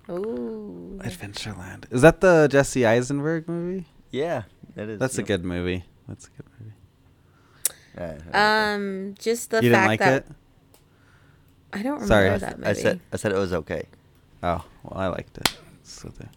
Ooh. 0.10 1.00
Adventureland. 1.04 1.86
Is 1.92 2.02
that 2.02 2.22
the 2.22 2.48
Jesse 2.52 2.86
Eisenberg 2.86 3.48
movie? 3.48 3.86
Yeah, 4.12 4.44
it 4.76 4.90
is. 4.90 5.00
That's 5.00 5.18
a 5.18 5.24
good 5.24 5.44
movie. 5.46 5.86
That's 6.08 6.28
a 6.28 6.30
good 6.30 6.46
movie. 6.60 6.74
Yeah, 7.96 8.04
I 8.34 8.38
like. 8.72 8.76
Um, 8.76 9.16
just 9.18 9.50
the 9.52 9.58
you 9.58 9.70
didn't 9.70 9.76
fact 9.76 9.88
like 9.88 10.00
that 10.00 10.26
it? 10.26 10.28
I 11.74 11.78
don't 11.82 11.94
remember 11.94 12.08
Sorry. 12.08 12.30
I, 12.30 12.38
that 12.38 12.58
movie. 12.60 12.70
I 12.70 12.74
said 12.74 13.00
I 13.12 13.18
said 13.18 13.32
it 13.32 13.38
was 13.38 13.54
okay. 13.54 13.84
Oh, 14.42 14.64
well, 14.84 15.00
I 15.00 15.08
liked 15.08 15.38
it. 15.38 15.58
So 15.84 16.10
the, 16.10 16.28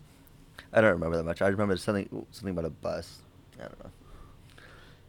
I 0.72 0.80
don't 0.80 0.92
remember 0.92 1.16
that 1.16 1.24
much. 1.24 1.42
I 1.42 1.48
remember 1.48 1.76
something 1.76 2.08
something 2.30 2.52
about 2.52 2.66
a 2.66 2.70
bus. 2.70 3.18
I 3.58 3.62
don't 3.62 3.84
know. 3.84 3.90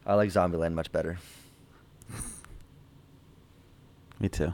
I 0.06 0.14
like 0.14 0.30
Zombieland 0.30 0.72
much 0.72 0.90
better. 0.90 1.18
me 4.20 4.28
too. 4.28 4.52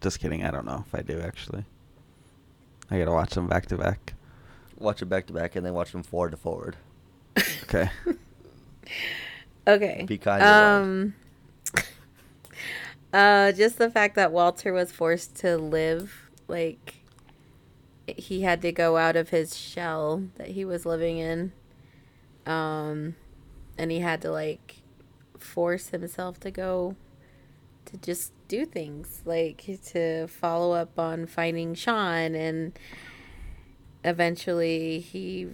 Just 0.00 0.20
kidding. 0.20 0.44
I 0.44 0.50
don't 0.50 0.66
know 0.66 0.84
if 0.86 0.94
I 0.94 1.02
do 1.02 1.20
actually. 1.20 1.64
I 2.90 2.98
gotta 2.98 3.12
watch 3.12 3.34
them 3.34 3.48
back 3.48 3.66
to 3.66 3.76
back. 3.76 4.14
Watch 4.78 5.02
it 5.02 5.06
back 5.06 5.26
to 5.26 5.32
back 5.32 5.56
and 5.56 5.64
then 5.64 5.74
watch 5.74 5.92
them 5.92 6.02
forward 6.02 6.30
to 6.32 6.36
forward. 6.36 6.76
Okay. 7.64 7.90
Okay. 9.68 10.04
Be 10.06 10.18
kind. 10.18 10.42
Um. 10.42 11.14
uh, 13.12 13.52
just 13.52 13.78
the 13.78 13.90
fact 13.90 14.14
that 14.14 14.30
Walter 14.30 14.72
was 14.72 14.92
forced 14.92 15.34
to 15.36 15.56
live 15.56 16.30
like 16.46 16.94
he 18.06 18.42
had 18.42 18.62
to 18.62 18.70
go 18.70 18.96
out 18.96 19.16
of 19.16 19.30
his 19.30 19.56
shell 19.56 20.22
that 20.36 20.48
he 20.48 20.64
was 20.64 20.86
living 20.86 21.18
in. 21.18 21.52
Um, 22.46 23.16
and 23.76 23.90
he 23.90 23.98
had 24.00 24.22
to 24.22 24.30
like 24.30 24.76
force 25.38 25.88
himself 25.88 26.38
to 26.40 26.50
go 26.50 26.94
to 27.86 27.96
just 27.98 28.32
do 28.48 28.64
things 28.66 29.22
like 29.24 29.64
to 29.86 30.26
follow 30.28 30.72
up 30.72 30.98
on 30.98 31.26
finding 31.26 31.74
Sean 31.74 32.34
and 32.34 32.78
eventually 34.04 35.00
he 35.00 35.48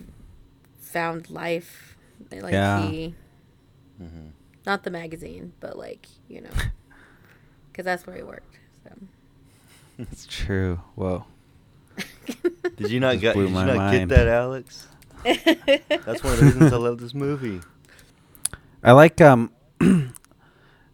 found 0.78 1.30
life 1.30 1.96
like 2.30 2.52
Yeah. 2.52 2.88
he 2.88 3.14
hmm 3.98 4.28
not 4.64 4.84
the 4.84 4.90
magazine, 4.90 5.52
but 5.60 5.76
like 5.76 6.06
you 6.28 6.40
know, 6.40 6.50
because 7.72 7.84
that's 7.84 8.06
where 8.06 8.16
he 8.16 8.22
worked. 8.22 8.58
So. 8.84 8.90
It's 9.98 10.24
true. 10.26 10.80
Whoa. 10.94 11.24
Did 12.76 12.90
you 12.90 13.00
not 13.00 13.12
Just 13.14 13.22
get? 13.22 13.34
Did 13.34 13.50
you 13.50 13.56
not 13.56 13.76
mind. 13.76 14.08
get 14.08 14.16
that, 14.16 14.28
Alex? 14.28 14.86
That's 15.24 16.22
one 16.22 16.32
of 16.32 16.38
the 16.38 16.44
reasons 16.44 16.72
I 16.72 16.76
love 16.76 16.98
this 16.98 17.12
movie. 17.14 17.60
I 18.84 18.92
like 18.92 19.20
um 19.20 19.50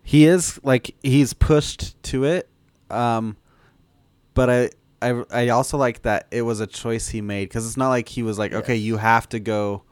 he 0.08 0.24
is 0.24 0.58
like 0.62 0.94
he's 1.02 1.34
pushed 1.34 2.02
to 2.02 2.24
it 2.24 2.48
um 2.90 3.36
but 4.32 4.48
I 4.48 4.70
I 5.02 5.22
I 5.30 5.48
also 5.50 5.76
like 5.76 6.00
that 6.02 6.26
it 6.30 6.40
was 6.40 6.60
a 6.60 6.66
choice 6.66 7.08
he 7.08 7.20
made 7.20 7.50
cuz 7.50 7.66
it's 7.66 7.76
not 7.76 7.90
like 7.90 8.08
he 8.08 8.22
was 8.22 8.38
like 8.38 8.54
okay 8.54 8.74
you 8.74 8.96
have 8.96 9.28
to 9.28 9.38
go 9.38 9.82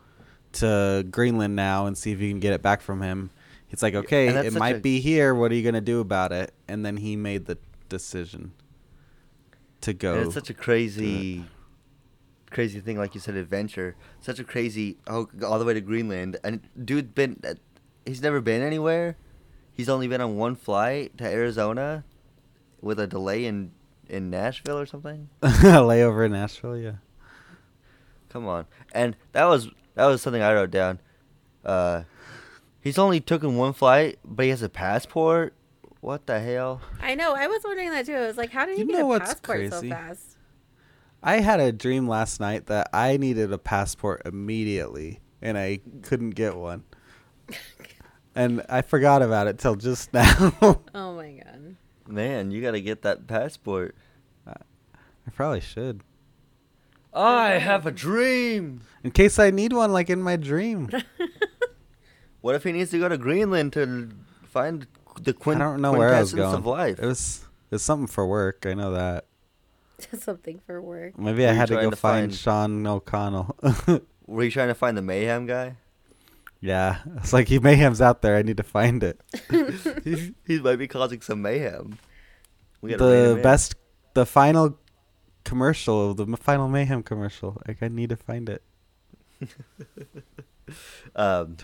to 0.53 1.07
Greenland 1.11 1.55
now 1.55 1.85
and 1.85 1.99
see 1.99 2.13
if 2.13 2.21
you 2.21 2.31
can 2.31 2.41
get 2.41 2.55
it 2.55 2.63
back 2.63 2.81
from 2.81 3.03
him. 3.03 3.29
It's 3.71 3.83
like 3.83 3.95
okay 3.95 4.29
it 4.29 4.55
might 4.55 4.77
a- 4.77 4.81
be 4.81 5.01
here 5.01 5.35
what 5.35 5.53
are 5.53 5.55
you 5.55 5.63
going 5.63 5.75
to 5.75 5.83
do 5.83 6.01
about 6.01 6.33
it? 6.33 6.55
And 6.67 6.83
then 6.87 6.97
he 6.97 7.15
made 7.15 7.45
the 7.45 7.59
decision 7.91 8.53
to 9.83 9.93
go. 9.93 10.15
It's 10.23 10.33
such 10.33 10.49
a 10.49 10.55
crazy, 10.55 11.45
crazy 12.51 12.81
thing, 12.81 12.97
like 12.97 13.15
you 13.15 13.21
said, 13.21 13.35
adventure. 13.35 13.97
Such 14.21 14.39
a 14.39 14.45
crazy, 14.45 14.97
oh, 15.07 15.29
all 15.45 15.59
the 15.59 15.67
way 15.67 15.75
to 15.75 15.81
Greenland. 15.83 16.39
And 16.43 16.61
dude, 16.83 17.15
been, 17.15 17.39
uh, 17.47 17.55
he's 18.07 18.23
never 18.23 18.41
been 18.41 18.63
anywhere. 18.63 19.17
He's 19.77 19.89
only 19.89 20.09
been 20.09 20.21
on 20.21 20.37
one 20.37 20.57
flight 20.57 21.19
to 21.19 21.25
Arizona, 21.25 22.05
with 22.81 22.99
a 22.99 23.07
delay 23.07 23.45
in 23.45 23.73
in 24.09 24.31
Nashville 24.31 24.79
or 24.79 24.87
something. 24.87 25.29
layover 25.43 26.25
in 26.25 26.33
Nashville, 26.33 26.79
yeah. 26.79 26.93
Come 28.31 28.47
on, 28.47 28.67
and 28.93 29.17
that 29.33 29.45
was 29.45 29.69
that 29.95 30.07
was 30.07 30.23
something 30.23 30.43
I 30.43 30.55
wrote 30.55 30.71
down. 30.71 31.01
Uh, 31.65 32.05
he's 32.81 32.99
only 32.99 33.21
taken 33.21 33.57
one 33.57 33.73
flight, 33.73 34.19
but 34.25 34.45
he 34.45 34.51
has 34.51 34.63
a 34.63 34.69
passport. 34.69 35.55
What 36.01 36.27
the 36.27 36.41
hell? 36.41 36.81
I 37.01 37.15
know. 37.15 37.35
I 37.35 37.47
was 37.47 37.63
wondering 37.65 37.91
that 37.91 38.07
too. 38.07 38.15
I 38.15 38.27
was 38.27 38.37
like, 38.37 38.51
how 38.51 38.65
did 38.65 38.77
he 38.77 38.83
You 38.83 38.87
get 38.87 39.01
a 39.01 39.07
what's 39.07 39.35
passport 39.35 39.73
so 39.73 39.83
fast? 39.83 40.37
I 41.23 41.41
had 41.41 41.59
a 41.59 41.73
dream 41.73 42.07
last 42.07 42.39
night 42.39 42.67
that 42.67 42.89
I 42.93 43.17
needed 43.17 43.53
a 43.53 43.59
passport 43.59 44.23
immediately 44.25 45.21
and 45.43 45.59
I 45.59 45.81
couldn't 46.03 46.31
get 46.31 46.57
one. 46.57 46.85
and 48.37 48.63
I 48.69 48.83
forgot 48.83 49.23
about 49.23 49.49
it 49.49 49.59
till 49.59 49.75
just 49.75 50.13
now. 50.15 50.53
Oh 50.95 51.15
my 51.17 51.33
god. 51.45 51.77
Man, 52.07 52.51
you 52.53 52.63
gotta 52.63 52.81
get 52.81 53.03
that 53.03 53.27
passport. 53.27 53.97
I 54.47 55.31
probably 55.35 55.61
should. 55.61 56.03
I 57.13 57.53
have 57.59 57.85
a 57.87 57.91
dream. 57.91 58.83
In 59.03 59.11
case 59.11 59.39
I 59.41 59.51
need 59.51 59.73
one 59.73 59.93
like 59.93 60.09
in 60.11 60.23
my 60.23 60.37
dream. 60.37 60.89
What 62.43 62.55
if 62.55 62.63
he 62.63 62.71
needs 62.71 62.93
to 62.93 63.01
go 63.01 63.09
to 63.09 63.19
Greenland 63.19 63.73
to 63.73 64.09
find 64.45 64.87
the 65.21 65.35
I 65.47 65.55
don't 65.59 65.81
know 65.81 65.91
where 65.91 66.15
I 66.15 66.21
was 66.21 66.31
quintessence 66.33 66.37
going. 66.53 66.55
of 66.55 66.67
life? 66.67 66.99
It 67.01 67.07
was 67.07 67.45
it 67.73 67.75
was 67.75 67.83
something 67.83 68.07
for 68.07 68.25
work, 68.25 68.65
I 68.67 68.75
know 68.75 68.93
that. 68.93 69.25
Something 70.21 70.61
for 70.65 70.81
work. 70.81 71.19
Maybe 71.19 71.43
Were 71.43 71.49
I 71.49 71.53
had 71.55 71.67
to 71.69 71.75
go 71.75 71.91
to 71.91 71.97
find, 71.97 72.31
find- 72.31 72.35
Sean 72.35 72.87
O'Connell. 72.87 73.57
Were 74.29 74.45
you 74.45 74.51
trying 74.53 74.69
to 74.69 74.75
find 74.75 74.97
the 74.97 75.03
mayhem 75.03 75.47
guy? 75.47 75.75
Yeah. 76.61 76.99
It's 77.19 77.33
like 77.33 77.49
he 77.49 77.59
mayhem's 77.59 78.01
out 78.01 78.23
there, 78.23 78.37
I 78.37 78.43
need 78.43 78.57
to 78.59 78.63
find 78.63 79.03
it. 79.03 79.21
He's- 80.05 80.31
he 80.47 80.61
might 80.61 80.77
be 80.77 80.89
causing 80.89 81.21
some 81.21 81.43
mayhem. 81.43 81.99
We 82.81 82.91
gotta 82.91 83.05
rein 83.05 83.25
the 83.25 83.37
in. 83.37 83.43
best 83.43 83.75
the 84.15 84.27
final 84.27 84.79
commercial, 85.45 86.13
the 86.15 86.27
Final 86.37 86.69
Mayhem 86.69 87.03
commercial. 87.03 87.61
Like 87.69 87.83
I 87.83 87.89
need 87.89 88.09
to 88.11 88.17
find 88.17 88.49
it. 88.49 88.63
Um, 91.15 91.59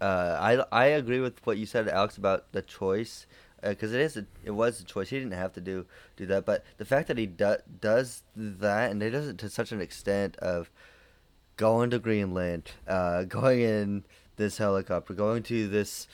uh, 0.00 0.36
I 0.38 0.64
I 0.70 0.84
agree 0.86 1.20
with 1.20 1.44
what 1.46 1.56
you 1.56 1.64
said, 1.64 1.88
Alex, 1.88 2.18
about 2.18 2.52
the 2.52 2.60
choice, 2.60 3.26
because 3.62 3.92
it 3.94 4.00
is 4.00 4.16
a, 4.18 4.26
it 4.44 4.50
was 4.50 4.80
a 4.80 4.84
choice. 4.84 5.08
He 5.08 5.18
didn't 5.18 5.32
have 5.32 5.52
to 5.54 5.60
do 5.60 5.86
do 6.16 6.26
that, 6.26 6.44
but 6.44 6.64
the 6.76 6.84
fact 6.84 7.08
that 7.08 7.16
he 7.16 7.26
do, 7.26 7.56
does 7.80 8.22
that 8.36 8.90
and 8.90 9.00
he 9.00 9.08
does 9.10 9.28
it 9.28 9.38
to 9.38 9.48
such 9.48 9.72
an 9.72 9.80
extent 9.80 10.36
of 10.36 10.70
going 11.56 11.90
to 11.90 11.98
Greenland, 11.98 12.70
uh, 12.86 13.24
going 13.28 13.60
in 13.60 14.04
this 14.36 14.58
helicopter, 14.58 15.14
going 15.14 15.42
to 15.44 15.68
this 15.68 16.08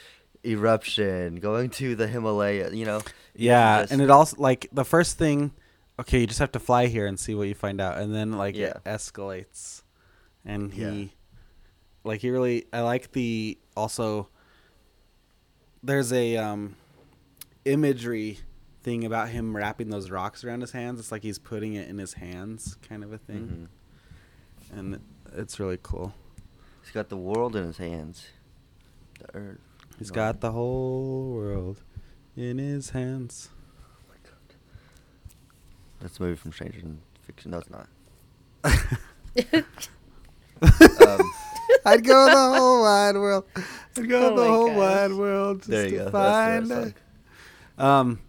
eruption, 0.44 1.36
going 1.36 1.70
to 1.70 1.94
the 1.96 2.06
Himalaya, 2.08 2.70
you 2.72 2.84
know. 2.84 3.00
Yeah, 3.34 3.80
doesn't 3.80 3.94
and 3.94 4.02
it 4.02 4.10
also 4.10 4.36
like 4.38 4.68
the 4.72 4.84
first 4.84 5.18
thing. 5.18 5.52
Okay, 6.00 6.20
you 6.20 6.26
just 6.26 6.38
have 6.38 6.52
to 6.52 6.60
fly 6.60 6.86
here 6.86 7.06
and 7.06 7.18
see 7.18 7.34
what 7.34 7.48
you 7.48 7.54
find 7.54 7.80
out, 7.80 7.98
and 7.98 8.14
then 8.14 8.32
like 8.32 8.54
Yeah. 8.54 8.74
it 8.76 8.84
escalates, 8.84 9.82
and 10.44 10.72
he, 10.72 10.82
Yeah. 11.02 11.08
like 12.04 12.20
he 12.20 12.30
really. 12.30 12.66
I 12.72 12.80
like 12.82 13.12
the 13.12 13.58
also. 13.76 14.28
There's 15.82 16.12
a 16.12 16.36
um, 16.36 16.76
imagery 17.64 18.38
thing 18.82 19.04
about 19.04 19.28
him 19.28 19.56
wrapping 19.56 19.90
those 19.90 20.10
rocks 20.10 20.44
around 20.44 20.60
his 20.60 20.72
hands. 20.72 20.98
It's 21.00 21.12
like 21.12 21.22
he's 21.22 21.38
putting 21.38 21.74
it 21.74 21.88
in 21.88 21.98
his 21.98 22.14
hands, 22.14 22.76
kind 22.88 23.04
of 23.04 23.12
a 23.12 23.18
thing, 23.18 23.68
Mhm. 24.72 24.78
and 24.78 25.00
it's 25.38 25.58
really 25.60 25.78
cool. 25.82 26.12
He's 26.82 26.90
got 26.92 27.08
the 27.08 27.16
world 27.16 27.54
in 27.56 27.64
his 27.64 27.78
hands. 27.78 28.26
The 29.20 29.36
earth. 29.36 29.58
He's 29.98 30.10
got 30.10 30.40
the 30.40 30.52
whole 30.52 31.32
world 31.34 31.82
in 32.36 32.58
his 32.58 32.90
hands. 32.90 33.48
Oh 33.80 34.08
my 34.08 34.14
god. 34.22 34.56
That's 36.00 36.18
a 36.18 36.22
movie 36.22 36.36
from 36.36 36.52
Stranger 36.52 36.80
Than 36.80 37.00
Fiction. 37.26 37.50
No, 37.50 37.58
it's 37.58 37.70
not. 37.70 37.88
um, 41.08 41.30
I'd 41.84 42.04
go 42.04 42.24
the 42.26 42.58
whole 42.58 42.82
wide 42.82 43.14
world. 43.16 43.44
I'd 43.96 44.08
go 44.08 44.32
Oh 44.32 44.36
the 44.36 44.44
whole 44.46 44.66
gosh. 44.68 44.76
wide 44.76 45.12
world 45.12 45.58
just 45.58 45.70
there 45.70 45.84
you 45.84 45.90
to 45.90 45.96
go. 45.96 46.04
That's 46.04 46.12
find 46.12 46.66
the 46.70 46.74
right 46.76 46.86
it. 46.88 46.94
song. 47.78 47.86
Um, 47.86 48.20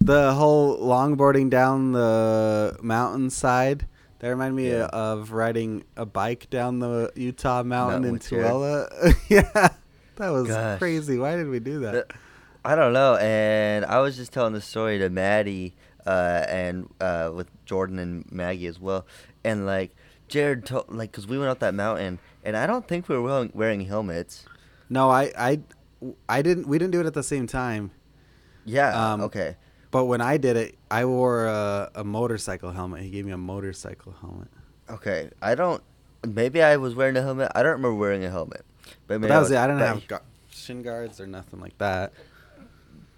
the 0.00 0.32
whole 0.34 0.78
longboarding 0.78 1.50
down 1.50 1.92
the 1.92 2.76
mountainside. 2.82 3.86
That 4.20 4.28
reminded 4.28 4.54
me 4.54 4.70
Yeah. 4.70 4.84
of 4.86 5.32
riding 5.32 5.84
a 5.96 6.06
bike 6.06 6.48
down 6.50 6.78
the 6.78 7.10
Utah 7.14 7.62
mountain 7.62 8.04
in. 8.04 8.18
Tooele. 8.18 9.14
yeah, 9.28 9.68
that 10.16 10.28
was 10.30 10.48
Gosh. 10.48 10.78
crazy. 10.78 11.18
Why 11.18 11.36
did 11.36 11.48
we 11.48 11.58
do 11.58 11.80
that? 11.80 11.92
The- 11.92 12.14
I 12.62 12.74
don't 12.76 12.92
know. 12.92 13.16
And 13.16 13.84
I 13.86 14.00
was 14.00 14.16
just 14.16 14.32
telling 14.32 14.52
the 14.52 14.60
story 14.60 14.98
to 14.98 15.08
Maddie 15.08 15.74
uh, 16.06 16.44
and 16.48 16.90
uh, 17.00 17.30
with 17.34 17.48
Jordan 17.64 17.98
and 17.98 18.30
Maggie 18.30 18.66
as 18.66 18.78
well. 18.78 19.06
And 19.42 19.64
like 19.64 19.96
Jared 20.28 20.66
told, 20.66 20.92
like, 20.94 21.10
because 21.10 21.26
we 21.26 21.38
went 21.38 21.50
up 21.50 21.60
that 21.60 21.72
mountain, 21.74 22.18
and 22.44 22.56
I 22.58 22.66
don't 22.66 22.86
think 22.86 23.08
we 23.08 23.16
were 23.16 23.22
wearing, 23.22 23.50
wearing 23.54 23.80
helmets. 23.86 24.44
No, 24.90 25.08
I, 25.10 25.32
I, 25.38 25.60
I 26.28 26.42
didn't. 26.42 26.66
We 26.68 26.78
didn't 26.78 26.92
do 26.92 27.00
it 27.00 27.06
at 27.06 27.14
the 27.14 27.22
same 27.22 27.46
time. 27.46 27.90
Yeah. 28.66 29.12
Um, 29.12 29.22
okay. 29.22 29.56
But 29.90 30.04
when 30.04 30.20
I 30.20 30.36
did 30.36 30.56
it, 30.56 30.76
I 30.90 31.04
wore 31.04 31.46
a, 31.46 31.90
a 31.96 32.04
motorcycle 32.04 32.70
helmet. 32.70 33.02
He 33.02 33.10
gave 33.10 33.24
me 33.26 33.32
a 33.32 33.38
motorcycle 33.38 34.14
helmet. 34.20 34.48
Okay. 34.88 35.30
I 35.42 35.54
don't. 35.54 35.82
Maybe 36.26 36.62
I 36.62 36.76
was 36.76 36.94
wearing 36.94 37.16
a 37.16 37.22
helmet. 37.22 37.50
I 37.54 37.62
don't 37.62 37.72
remember 37.72 37.94
wearing 37.94 38.24
a 38.24 38.30
helmet. 38.30 38.64
But, 38.82 38.94
But 39.08 39.20
maybe 39.22 39.28
that 39.28 39.38
was 39.40 39.50
it. 39.50 39.56
I 39.56 39.66
didn't 39.66 39.80
have 39.80 40.06
gu- 40.06 40.18
shin 40.50 40.82
guards 40.82 41.20
or 41.20 41.26
nothing 41.26 41.60
like 41.60 41.76
that. 41.78 42.12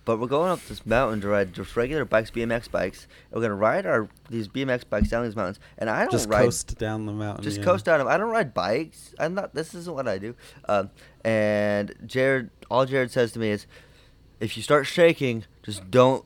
But 0.05 0.19
we're 0.19 0.27
going 0.27 0.51
up 0.51 0.61
this 0.67 0.85
mountain 0.85 1.21
to 1.21 1.29
ride 1.29 1.53
just 1.53 1.77
regular 1.77 2.05
bikes, 2.05 2.31
BMX 2.31 2.69
bikes. 2.71 3.07
And 3.31 3.37
we're 3.41 3.43
gonna 3.43 3.55
ride 3.55 3.87
our 3.87 4.09
these 4.31 4.49
BMX 4.49 4.83
bikes 4.89 5.09
down 5.11 5.25
these 5.25 5.37
mountains. 5.37 5.61
And 5.79 5.89
I 5.89 6.01
don't 6.01 6.11
Just 6.11 6.29
ride 6.29 6.45
coast 6.45 6.77
down 6.77 7.07
the 7.07 7.13
mountain. 7.13 7.45
just 7.45 7.59
yeah. 7.59 7.65
coast 7.65 7.85
down 7.85 7.99
them. 7.99 8.09
I 8.09 8.17
don't 8.17 8.31
ride 8.31 8.53
bikes. 8.53 9.15
I'm 9.21 9.35
not. 9.35 9.55
This 9.55 9.75
isn't 9.75 9.95
what 9.95 10.09
I 10.09 10.19
do. 10.19 10.35
Um, 10.69 10.91
and 11.25 11.95
Jared, 12.05 12.51
all 12.69 12.85
Jared 12.85 13.13
says 13.13 13.31
to 13.33 13.39
me 13.39 13.51
is, 13.51 13.67
if 14.41 14.57
you 14.57 14.63
start 14.65 14.87
shaking, 14.87 15.45
just 15.63 15.89
don't, 15.89 16.25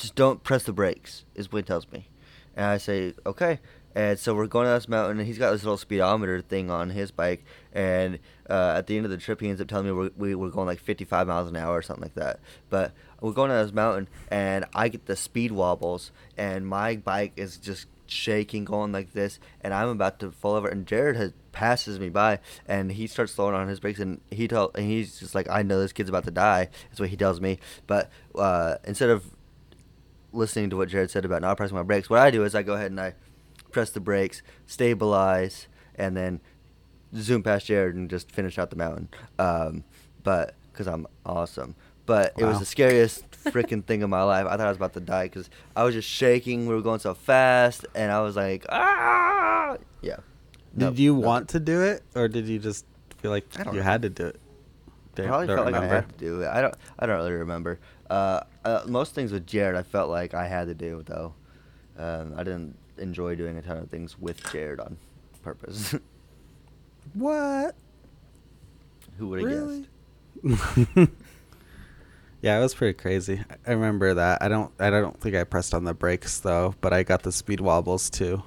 just 0.00 0.14
don't 0.14 0.42
press 0.42 0.64
the 0.64 0.72
brakes. 0.72 1.24
Is 1.34 1.52
what 1.52 1.58
he 1.58 1.62
tells 1.62 1.90
me. 1.92 2.08
And 2.56 2.66
I 2.66 2.78
say 2.78 3.14
okay. 3.24 3.60
And 3.94 4.18
so 4.18 4.34
we're 4.34 4.46
going 4.46 4.66
down 4.66 4.76
this 4.76 4.88
mountain, 4.88 5.18
and 5.18 5.26
he's 5.26 5.38
got 5.38 5.50
this 5.50 5.64
little 5.64 5.76
speedometer 5.76 6.40
thing 6.40 6.70
on 6.70 6.90
his 6.90 7.10
bike. 7.10 7.44
And 7.72 8.20
uh, 8.48 8.74
at 8.76 8.86
the 8.86 8.96
end 8.96 9.04
of 9.04 9.10
the 9.10 9.16
trip, 9.16 9.40
he 9.40 9.48
ends 9.48 9.60
up 9.60 9.66
telling 9.66 9.86
me 9.86 9.92
we're, 9.92 10.10
we, 10.16 10.34
we're 10.36 10.50
going 10.50 10.66
like 10.66 10.78
55 10.78 11.26
miles 11.26 11.48
an 11.48 11.56
hour 11.56 11.76
or 11.76 11.82
something 11.82 12.04
like 12.04 12.14
that. 12.14 12.38
But 12.68 12.92
we're 13.20 13.32
going 13.32 13.50
down 13.50 13.64
this 13.64 13.74
mountain, 13.74 14.08
and 14.28 14.64
I 14.74 14.88
get 14.88 15.06
the 15.06 15.16
speed 15.16 15.50
wobbles, 15.50 16.12
and 16.38 16.68
my 16.68 16.96
bike 16.96 17.32
is 17.34 17.56
just 17.56 17.86
shaking, 18.06 18.64
going 18.64 18.92
like 18.92 19.12
this, 19.12 19.40
and 19.60 19.74
I'm 19.74 19.88
about 19.88 20.20
to 20.20 20.30
fall 20.30 20.54
over. 20.54 20.68
And 20.68 20.86
Jared 20.86 21.16
has 21.16 21.32
passes 21.50 21.98
me 21.98 22.10
by, 22.10 22.38
and 22.66 22.92
he 22.92 23.08
starts 23.08 23.32
slowing 23.32 23.56
on 23.56 23.66
his 23.66 23.80
brakes, 23.80 23.98
and 23.98 24.20
he 24.30 24.46
tell, 24.46 24.70
and 24.76 24.86
he's 24.86 25.18
just 25.18 25.34
like, 25.34 25.48
I 25.50 25.62
know 25.62 25.80
this 25.80 25.92
kid's 25.92 26.08
about 26.08 26.24
to 26.24 26.30
die. 26.30 26.68
That's 26.88 27.00
what 27.00 27.08
he 27.08 27.16
tells 27.16 27.40
me. 27.40 27.58
But 27.88 28.08
uh, 28.36 28.76
instead 28.84 29.10
of 29.10 29.24
listening 30.32 30.70
to 30.70 30.76
what 30.76 30.88
Jared 30.88 31.10
said 31.10 31.24
about 31.24 31.42
not 31.42 31.56
pressing 31.56 31.76
my 31.76 31.82
brakes, 31.82 32.08
what 32.10 32.18
I 32.20 32.30
do 32.30 32.44
is 32.44 32.54
I 32.54 32.62
go 32.62 32.74
ahead 32.74 32.90
and 32.90 33.00
I 33.00 33.14
press 33.72 33.90
the 33.90 34.00
brakes, 34.00 34.42
stabilize, 34.66 35.68
and 35.94 36.16
then 36.16 36.40
zoom 37.16 37.42
past 37.42 37.66
Jared 37.66 37.94
and 37.94 38.08
just 38.08 38.30
finish 38.30 38.58
out 38.58 38.70
the 38.70 38.76
mountain. 38.76 39.08
Um, 39.38 39.84
but 40.22 40.54
because 40.72 40.86
I'm 40.86 41.06
awesome. 41.26 41.74
But 42.06 42.32
it 42.36 42.44
was 42.44 42.58
the 42.58 42.64
scariest 42.66 43.30
freaking 43.44 43.84
thing 43.84 44.02
of 44.02 44.10
my 44.10 44.22
life. 44.24 44.46
I 44.46 44.50
thought 44.56 44.66
I 44.66 44.68
was 44.68 44.76
about 44.78 44.94
to 44.94 45.00
die 45.00 45.26
because 45.26 45.48
I 45.76 45.84
was 45.84 45.94
just 45.94 46.08
shaking. 46.08 46.66
We 46.66 46.74
were 46.74 46.80
going 46.82 46.98
so 46.98 47.14
fast, 47.14 47.86
and 47.94 48.10
I 48.10 48.20
was 48.22 48.34
like, 48.34 48.66
ah, 48.68 49.76
yeah. 50.02 50.16
Did 50.76 50.80
No, 50.80 50.90
you 50.90 51.14
no. 51.14 51.20
want 51.20 51.48
to 51.50 51.60
do 51.60 51.82
it, 51.82 52.02
or 52.16 52.26
did 52.26 52.48
you 52.48 52.58
just 52.58 52.84
feel 53.18 53.30
like 53.30 53.46
you 53.58 53.64
know. 53.72 53.82
had 53.82 54.02
to 54.02 54.08
do 54.08 54.26
it? 54.26 54.40
Probably 55.14 55.46
felt 55.46 55.66
like 55.66 55.74
I 55.74 55.86
had 55.86 56.08
to 56.08 56.14
do 56.24 56.40
it. 56.42 56.48
I 56.48 56.60
don't. 56.62 56.74
I 56.98 57.06
don't 57.06 57.16
really 57.16 57.32
remember. 57.32 57.78
Uh, 58.08 58.40
uh, 58.64 58.82
most 58.86 59.14
things 59.14 59.32
with 59.32 59.46
Jared, 59.46 59.76
I 59.76 59.82
felt 59.82 60.10
like 60.10 60.34
I 60.34 60.46
had 60.46 60.66
to 60.68 60.74
do 60.74 61.02
though. 61.06 61.34
Um, 61.98 62.34
I 62.36 62.44
didn't 62.44 62.76
enjoy 62.98 63.34
doing 63.36 63.56
a 63.58 63.62
ton 63.62 63.78
of 63.78 63.90
things 63.90 64.18
with 64.18 64.42
Jared 64.52 64.80
on 64.80 64.96
purpose. 65.42 65.94
What? 67.14 67.74
Who 69.18 69.28
would 69.28 69.40
have 69.40 69.48
Really? 69.48 69.86
guessed? 70.44 70.60
yeah, 72.42 72.58
it 72.58 72.62
was 72.62 72.74
pretty 72.74 72.94
crazy. 72.96 73.42
I 73.66 73.72
remember 73.72 74.14
that. 74.14 74.42
I 74.42 74.48
don't. 74.48 74.72
I 74.78 74.90
don't 74.90 75.20
think 75.20 75.34
I 75.34 75.44
pressed 75.44 75.74
on 75.74 75.84
the 75.84 75.94
brakes 75.94 76.38
though, 76.40 76.74
but 76.80 76.92
I 76.92 77.02
got 77.02 77.22
the 77.22 77.32
speed 77.32 77.60
wobbles 77.60 78.10
too. 78.10 78.42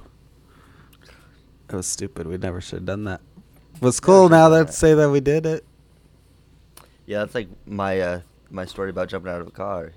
It 1.70 1.76
was 1.76 1.88
stupid. 1.88 2.28
We 2.28 2.38
never 2.38 2.61
should 2.61 2.80
have 2.80 2.86
done 2.86 3.03
that. 3.05 3.22
It 3.76 3.82
was 3.82 3.99
cool 3.99 4.30
now 4.30 4.49
that 4.49 4.68
that. 4.68 4.74
say 4.74 4.93
that 4.93 5.09
we 5.09 5.20
did 5.20 5.45
it. 5.45 5.66
Yeah, 7.05 7.20
that's 7.20 7.36
like 7.36 7.49
my 7.66 7.99
uh, 7.99 8.22
my 8.49 8.66
story 8.66 8.89
about 8.89 9.09
jumping 9.09 9.32
out 9.32 9.41
of 9.41 9.47
a 9.47 9.51
car. 9.51 9.93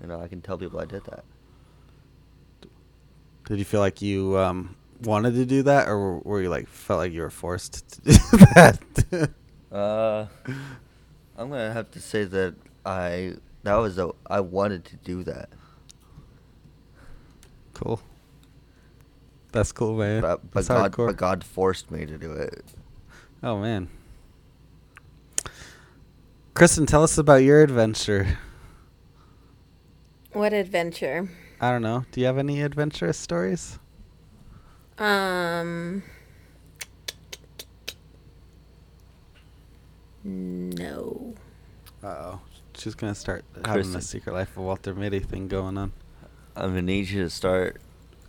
You 0.00 0.08
know, 0.08 0.20
I 0.20 0.28
can 0.28 0.40
tell 0.42 0.58
people 0.58 0.80
I 0.80 0.84
did 0.84 1.04
that. 1.04 1.24
Did 3.46 3.58
you 3.58 3.64
feel 3.64 3.80
like 3.80 4.00
you 4.02 4.38
um, 4.38 4.74
wanted 5.02 5.34
to 5.34 5.44
do 5.46 5.62
that, 5.64 5.88
or 5.88 6.18
were- 6.18 6.40
you 6.42 6.48
like 6.48 6.66
felt 6.68 6.98
like 6.98 7.12
you 7.12 7.20
were 7.22 7.30
forced 7.30 7.90
to 7.92 8.00
do 8.02 8.12
that? 8.54 9.30
Uh, 9.70 10.26
I'm 11.36 11.50
gonna 11.50 11.72
have 11.72 11.90
to 11.92 12.00
say 12.00 12.24
that 12.24 12.54
I 12.86 13.34
that 13.64 13.74
was 13.74 13.98
a 13.98 14.10
I 14.28 14.40
wanted 14.40 14.84
to 14.86 14.96
do 14.96 15.24
that, 15.24 15.48
cool. 17.74 18.00
That's 19.52 19.72
cool, 19.72 19.96
man. 19.96 20.20
but, 20.22 20.50
but 20.50 20.66
God 20.66 20.92
hardcore. 20.92 21.06
but 21.08 21.16
God 21.16 21.44
forced 21.44 21.90
me 21.90 22.06
to 22.06 22.18
do 22.18 22.32
it. 22.32 22.64
Oh 23.42 23.58
man. 23.60 23.88
Kristen, 26.54 26.86
tell 26.86 27.02
us 27.02 27.18
about 27.18 27.42
your 27.42 27.62
adventure. 27.62 28.38
What 30.34 30.52
adventure? 30.52 31.28
I 31.60 31.70
don't 31.70 31.82
know. 31.82 32.04
Do 32.12 32.20
you 32.20 32.26
have 32.26 32.38
any 32.38 32.60
adventurous 32.60 33.16
stories? 33.16 33.78
Um. 34.98 36.02
No. 40.24 41.34
Uh 42.02 42.06
oh. 42.06 42.40
She's 42.76 42.94
gonna 42.94 43.14
start 43.14 43.44
having 43.64 43.72
Kristen. 43.72 43.96
a 43.96 44.02
secret 44.02 44.32
life 44.32 44.50
of 44.56 44.64
Walter 44.64 44.94
Mitty 44.94 45.20
thing 45.20 45.48
going 45.48 45.78
on. 45.78 45.92
I'm 46.56 46.70
gonna 46.70 46.82
need 46.82 47.08
you 47.08 47.22
to 47.22 47.30
start 47.30 47.80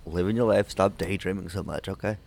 living 0.05 0.35
your 0.35 0.45
life. 0.47 0.69
Stop 0.69 0.97
daydreaming 0.97 1.49
so 1.49 1.63
much, 1.63 1.89
okay? 1.89 2.17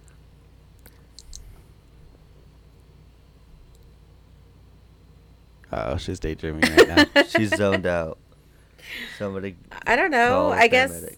Uh 5.70 5.90
oh, 5.92 5.96
she's 5.98 6.18
daydreaming 6.18 6.62
right 6.76 6.88
now. 7.14 7.22
She's 7.28 7.54
zoned 7.54 7.86
out. 7.86 8.18
Somebody. 9.18 9.56
I 9.86 9.96
don't 9.96 10.10
know. 10.10 10.50
I 10.50 10.68
guess 10.68 10.92
paramedic. 10.92 11.16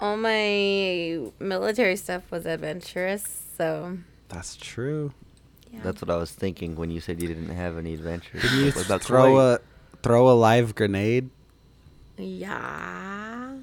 all 0.00 0.16
my 0.16 1.30
military 1.44 1.96
stuff 1.96 2.30
was 2.30 2.46
adventurous, 2.46 3.24
so 3.56 3.98
That's 4.28 4.56
true. 4.56 5.12
yeah. 5.72 5.80
That's 5.82 6.00
what 6.02 6.10
I 6.10 6.16
was 6.16 6.30
thinking 6.32 6.76
when 6.76 6.90
you 6.90 7.00
said 7.00 7.20
you 7.22 7.28
didn't 7.28 7.50
have 7.50 7.76
any 7.78 7.94
adventures. 7.94 8.42
Can 8.42 8.58
you 8.64 8.70
What 8.72 8.86
about 8.86 9.02
throw 9.02 9.34
Kuwait? 9.34 9.56
a 9.56 9.60
throw 10.02 10.28
a 10.30 10.36
live 10.36 10.74
grenade? 10.74 11.30
yeah. 12.16 13.56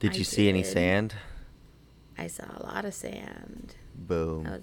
Did 0.00 0.12
I 0.12 0.14
you 0.16 0.24
see 0.24 0.48
any 0.48 0.62
sand? 0.62 1.14
I 2.16 2.26
saw 2.26 2.44
a 2.56 2.62
lot 2.64 2.84
of 2.86 2.94
sand. 2.94 3.74
Boom. 3.94 4.44
That 4.44 4.52
was 4.60 4.62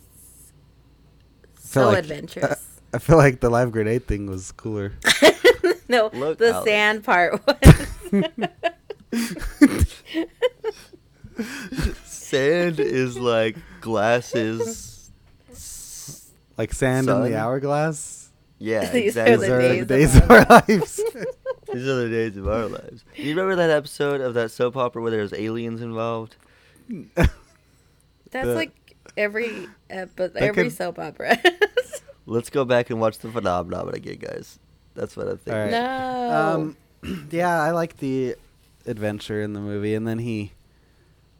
so 1.59 1.87
like- 1.89 1.99
adventurous. 2.03 2.63
I 2.93 2.99
feel 2.99 3.17
like 3.17 3.41
the 3.41 3.49
live 3.49 3.71
grenade 3.71 4.07
thing 4.07 4.27
was 4.27 4.51
cooler. 4.53 4.93
no, 5.89 6.09
Look, 6.13 6.37
the 6.37 6.53
Alex. 6.53 6.69
sand 6.69 7.03
part 7.03 7.41
was. 7.47 7.57
Sand 12.05 12.79
is 12.79 13.17
like 13.17 13.55
glasses. 13.81 15.11
Like 16.57 16.73
sand 16.73 17.07
in 17.09 17.21
the 17.23 17.35
hourglass. 17.37 18.29
Yeah, 18.59 18.89
These 18.91 19.15
are 19.17 19.25
exactly. 19.27 19.37
These 19.37 19.47
the 19.47 19.53
are 19.53 19.59
days 19.61 19.77
the 19.77 19.81
of 19.81 19.87
days 19.87 20.15
our 20.15 20.23
of 20.23 20.31
our 20.31 20.45
lives. 20.67 21.01
These 21.73 21.87
are 21.87 21.95
the 21.95 22.09
days 22.09 22.37
of 22.37 22.47
our 22.47 22.65
lives. 22.67 23.03
Do 23.15 23.21
you 23.23 23.29
remember 23.29 23.55
that 23.57 23.69
episode 23.69 24.19
of 24.21 24.33
that 24.33 24.49
soap 24.51 24.75
opera 24.75 25.01
where 25.01 25.11
there 25.11 25.21
was 25.21 25.33
aliens 25.33 25.81
involved? 25.81 26.35
That's 27.15 27.29
The- 28.31 28.55
like 28.55 28.95
every 29.15 29.67
but 29.89 30.33
That 30.33 30.37
every 30.41 30.63
could- 30.65 30.73
soap 30.73 30.97
opera. 30.99 31.37
Let's 32.25 32.49
go 32.49 32.65
back 32.65 32.89
and 32.89 32.99
watch 32.99 33.19
the 33.19 33.29
phenomenon 33.31 33.93
again, 33.93 34.17
guys. 34.19 34.59
That's 34.97 35.15
what 35.15 35.27
I'm 35.27 35.37
thinking. 35.37 35.53
All 35.53 35.69
right. 35.69 36.27
no. 36.27 36.75
Um, 37.05 37.27
yeah, 37.31 37.61
I 37.61 37.69
like 37.71 37.97
the 37.97 38.35
adventure 38.87 39.41
in 39.43 39.53
the 39.53 39.59
movie, 39.59 39.93
and 39.93 40.07
then 40.07 40.17
he 40.19 40.53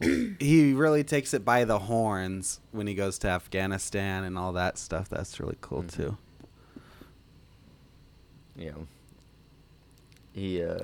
he 0.00 0.72
really 0.72 1.02
takes 1.02 1.34
it 1.34 1.44
by 1.44 1.64
the 1.64 1.80
horns 1.80 2.60
when 2.70 2.86
he 2.86 2.94
goes 2.94 3.18
to 3.18 3.28
Afghanistan 3.28 4.22
and 4.22 4.38
all 4.38 4.52
that 4.52 4.78
stuff. 4.78 5.08
That's 5.08 5.40
really 5.40 5.56
cool 5.60 5.82
Mhm. 5.82 5.92
too. 5.92 6.16
Yeah. 8.56 8.72
He 10.32 10.62
uh 10.62 10.76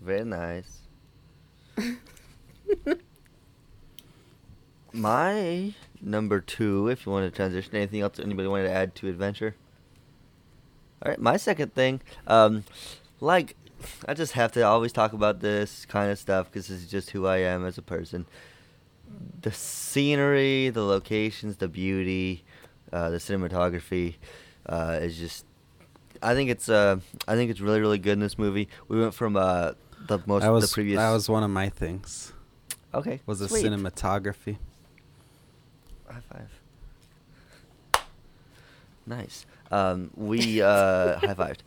very 0.00 0.24
nice. 0.24 0.78
My 4.92 5.72
number 6.00 6.40
two, 6.40 6.88
if 6.88 7.06
you 7.06 7.12
want 7.12 7.24
to 7.32 7.34
transition, 7.34 7.74
anything 7.74 8.00
else 8.00 8.18
anybody 8.18 8.46
wanted 8.48 8.64
to 8.64 8.72
add 8.72 8.94
to 8.96 9.08
adventure? 9.08 9.56
All 11.04 11.10
right, 11.10 11.20
my 11.20 11.36
second 11.36 11.74
thing, 11.74 12.00
um, 12.28 12.64
like, 13.20 13.56
I 14.06 14.14
just 14.14 14.32
have 14.34 14.52
to 14.52 14.62
always 14.62 14.92
talk 14.92 15.12
about 15.12 15.40
this 15.40 15.84
kind 15.86 16.12
of 16.12 16.18
stuff 16.18 16.46
because 16.46 16.68
this 16.68 16.80
is 16.80 16.88
just 16.88 17.10
who 17.10 17.26
I 17.26 17.38
am 17.38 17.66
as 17.66 17.76
a 17.76 17.82
person. 17.82 18.24
The 19.40 19.50
scenery, 19.50 20.70
the 20.70 20.84
locations, 20.84 21.56
the 21.56 21.66
beauty, 21.66 22.44
uh, 22.92 23.10
the 23.10 23.18
cinematography 23.18 24.14
uh, 24.66 24.98
is 25.02 25.18
just. 25.18 25.44
I 26.22 26.34
think 26.34 26.50
it's 26.50 26.68
uh, 26.68 27.00
I 27.26 27.34
think 27.34 27.50
it's 27.50 27.60
really 27.60 27.80
really 27.80 27.98
good 27.98 28.12
in 28.12 28.20
this 28.20 28.38
movie. 28.38 28.68
We 28.86 29.00
went 29.00 29.12
from 29.12 29.36
uh, 29.36 29.72
the 30.06 30.20
most 30.24 30.42
that 30.42 30.50
was 30.50 30.70
the 30.70 30.74
previous. 30.74 30.98
that 30.98 31.10
was 31.10 31.28
one 31.28 31.42
of 31.42 31.50
my 31.50 31.68
things. 31.68 32.32
okay. 32.94 33.20
Was 33.26 33.40
the 33.40 33.48
sweet. 33.48 33.64
cinematography. 33.66 34.58
High 36.08 36.20
five. 36.32 38.04
Nice. 39.04 39.44
Um, 39.72 40.10
we 40.14 40.62
uh, 40.62 41.18
high 41.18 41.34
fived. 41.34 41.60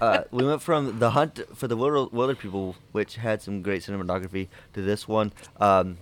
uh, 0.00 0.24
we 0.30 0.44
went 0.44 0.62
from 0.62 0.98
the 0.98 1.10
hunt 1.10 1.40
for 1.54 1.68
the 1.68 1.76
Wilder, 1.76 2.06
Wilder 2.06 2.34
people, 2.34 2.74
which 2.92 3.16
had 3.16 3.42
some 3.42 3.62
great 3.62 3.82
cinematography, 3.82 4.48
to 4.72 4.82
this 4.82 5.06
one. 5.06 5.32
Um, 5.60 5.98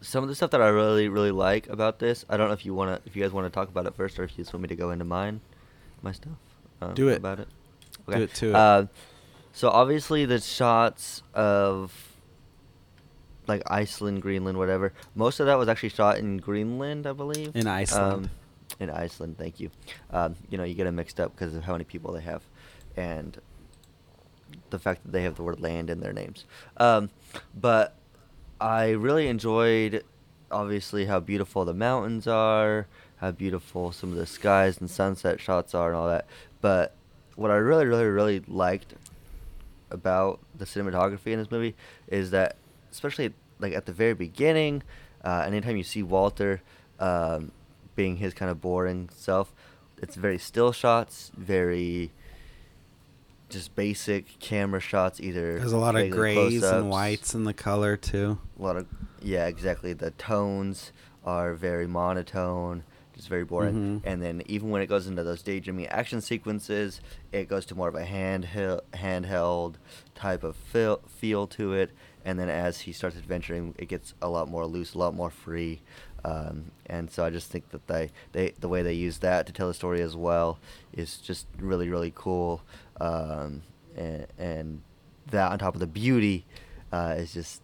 some 0.00 0.22
of 0.22 0.28
the 0.28 0.34
stuff 0.34 0.50
that 0.50 0.62
I 0.62 0.68
really, 0.68 1.08
really 1.08 1.30
like 1.30 1.68
about 1.68 1.98
this. 1.98 2.24
I 2.28 2.36
don't 2.36 2.48
know 2.48 2.54
if 2.54 2.64
you 2.64 2.74
wanna, 2.74 3.00
if 3.04 3.14
you 3.14 3.22
guys 3.22 3.32
want 3.32 3.46
to 3.46 3.50
talk 3.50 3.68
about 3.68 3.86
it 3.86 3.94
first, 3.94 4.18
or 4.18 4.24
if 4.24 4.32
you 4.32 4.44
just 4.44 4.52
want 4.52 4.62
me 4.62 4.68
to 4.68 4.76
go 4.76 4.90
into 4.90 5.04
mine, 5.04 5.40
my 6.02 6.12
stuff. 6.12 6.32
Uh, 6.80 6.92
Do 6.92 7.08
it. 7.08 7.18
about 7.18 7.40
it. 7.40 7.48
Do 8.08 8.22
it 8.22 8.34
too. 8.34 8.54
Uh, 8.54 8.86
so 9.52 9.68
obviously 9.70 10.24
the 10.26 10.40
shots 10.40 11.22
of 11.34 11.92
like 13.46 13.62
Iceland, 13.66 14.22
Greenland, 14.22 14.58
whatever. 14.58 14.92
Most 15.14 15.40
of 15.40 15.46
that 15.46 15.58
was 15.58 15.68
actually 15.68 15.90
shot 15.90 16.18
in 16.18 16.38
Greenland, 16.38 17.06
I 17.06 17.12
believe. 17.12 17.54
In 17.54 17.66
Iceland. 17.66 18.26
Um, 18.26 18.30
in 18.78 18.90
Iceland, 18.90 19.38
thank 19.38 19.60
you. 19.60 19.70
Um, 20.10 20.36
you 20.50 20.58
know, 20.58 20.64
you 20.64 20.74
get 20.74 20.84
them 20.84 20.96
mixed 20.96 21.20
up 21.20 21.34
because 21.34 21.54
of 21.54 21.64
how 21.64 21.72
many 21.72 21.84
people 21.84 22.12
they 22.12 22.22
have, 22.22 22.42
and 22.96 23.38
the 24.70 24.78
fact 24.78 25.02
that 25.04 25.12
they 25.12 25.22
have 25.22 25.36
the 25.36 25.42
word 25.42 25.60
land 25.60 25.90
in 25.90 26.00
their 26.00 26.12
names. 26.12 26.44
Um, 26.76 27.10
but 27.58 27.94
I 28.60 28.90
really 28.90 29.28
enjoyed, 29.28 30.04
obviously, 30.50 31.06
how 31.06 31.20
beautiful 31.20 31.64
the 31.64 31.74
mountains 31.74 32.26
are, 32.26 32.86
how 33.16 33.30
beautiful 33.30 33.92
some 33.92 34.12
of 34.12 34.16
the 34.16 34.26
skies 34.26 34.78
and 34.78 34.90
sunset 34.90 35.40
shots 35.40 35.74
are, 35.74 35.88
and 35.88 35.96
all 35.96 36.08
that. 36.08 36.26
But 36.60 36.94
what 37.34 37.50
I 37.50 37.56
really, 37.56 37.86
really, 37.86 38.04
really 38.04 38.42
liked 38.46 38.94
about 39.90 40.40
the 40.56 40.64
cinematography 40.64 41.32
in 41.32 41.38
this 41.38 41.50
movie 41.50 41.74
is 42.08 42.30
that, 42.30 42.56
especially 42.90 43.32
like 43.58 43.72
at 43.72 43.86
the 43.86 43.92
very 43.92 44.14
beginning, 44.14 44.82
uh, 45.24 45.44
anytime 45.46 45.76
you 45.76 45.82
see 45.82 46.02
Walter 46.02 46.62
um, 46.98 47.52
being 47.96 48.16
his 48.16 48.34
kind 48.34 48.50
of 48.50 48.60
boring 48.60 49.08
self, 49.12 49.52
it's 50.00 50.14
very 50.14 50.38
still 50.38 50.72
shots, 50.72 51.32
very 51.36 52.12
just 53.48 53.74
basic 53.74 54.38
camera 54.38 54.80
shots. 54.80 55.20
Either 55.20 55.58
There's 55.58 55.72
a 55.72 55.78
lot 55.78 55.96
of 55.96 56.10
grays 56.10 56.62
and 56.62 56.90
whites 56.90 57.34
in 57.34 57.44
the 57.44 57.54
color 57.54 57.96
too. 57.96 58.38
A 58.58 58.62
lot 58.62 58.76
of 58.76 58.86
yeah, 59.22 59.46
exactly. 59.46 59.92
The 59.92 60.10
tones 60.12 60.92
are 61.24 61.54
very 61.54 61.86
monotone, 61.86 62.84
just 63.14 63.28
very 63.28 63.44
boring. 63.44 64.00
Mhm. 64.00 64.02
And 64.04 64.22
then 64.22 64.42
even 64.46 64.70
when 64.70 64.82
it 64.82 64.86
goes 64.86 65.06
into 65.06 65.24
those 65.24 65.42
daydreaming 65.42 65.86
action 65.86 66.20
sequences, 66.20 67.00
it 67.32 67.48
goes 67.48 67.66
to 67.66 67.74
more 67.74 67.88
of 67.88 67.94
a 67.94 68.04
handheld 68.04 68.82
handheld 68.94 69.74
type 70.14 70.44
of 70.44 70.54
feel 70.56 71.00
feel 71.08 71.46
to 71.48 71.72
it. 71.72 71.90
And 72.24 72.38
then 72.40 72.48
as 72.48 72.80
he 72.80 72.92
starts 72.92 73.16
adventuring, 73.16 73.74
it 73.78 73.86
gets 73.88 74.14
a 74.20 74.28
lot 74.28 74.48
more 74.48 74.66
loose, 74.66 74.94
a 74.94 74.98
lot 74.98 75.14
more 75.14 75.30
free. 75.30 75.80
Um, 76.26 76.72
and 76.86 77.08
so 77.10 77.24
I 77.24 77.30
just 77.30 77.50
think 77.52 77.70
that 77.70 77.86
they, 77.86 78.10
they 78.32 78.52
the 78.58 78.68
way 78.68 78.82
they 78.82 78.94
use 78.94 79.18
that 79.18 79.46
to 79.46 79.52
tell 79.52 79.68
the 79.68 79.74
story 79.74 80.00
as 80.02 80.16
well 80.16 80.58
is 80.92 81.18
just 81.18 81.46
really 81.58 81.88
really 81.88 82.12
cool. 82.14 82.62
Um, 83.00 83.62
and, 83.96 84.26
and 84.38 84.82
that 85.28 85.52
on 85.52 85.58
top 85.58 85.74
of 85.74 85.80
the 85.80 85.86
beauty 85.86 86.44
uh, 86.92 87.14
is 87.16 87.32
just 87.32 87.62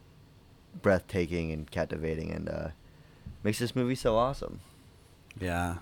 breathtaking 0.81 1.53
and 1.53 1.71
captivating 1.71 2.31
and 2.31 2.49
uh, 2.49 2.69
makes 3.43 3.59
this 3.59 3.75
movie 3.75 3.95
so 3.95 4.17
awesome. 4.17 4.61
Yeah. 5.41 5.77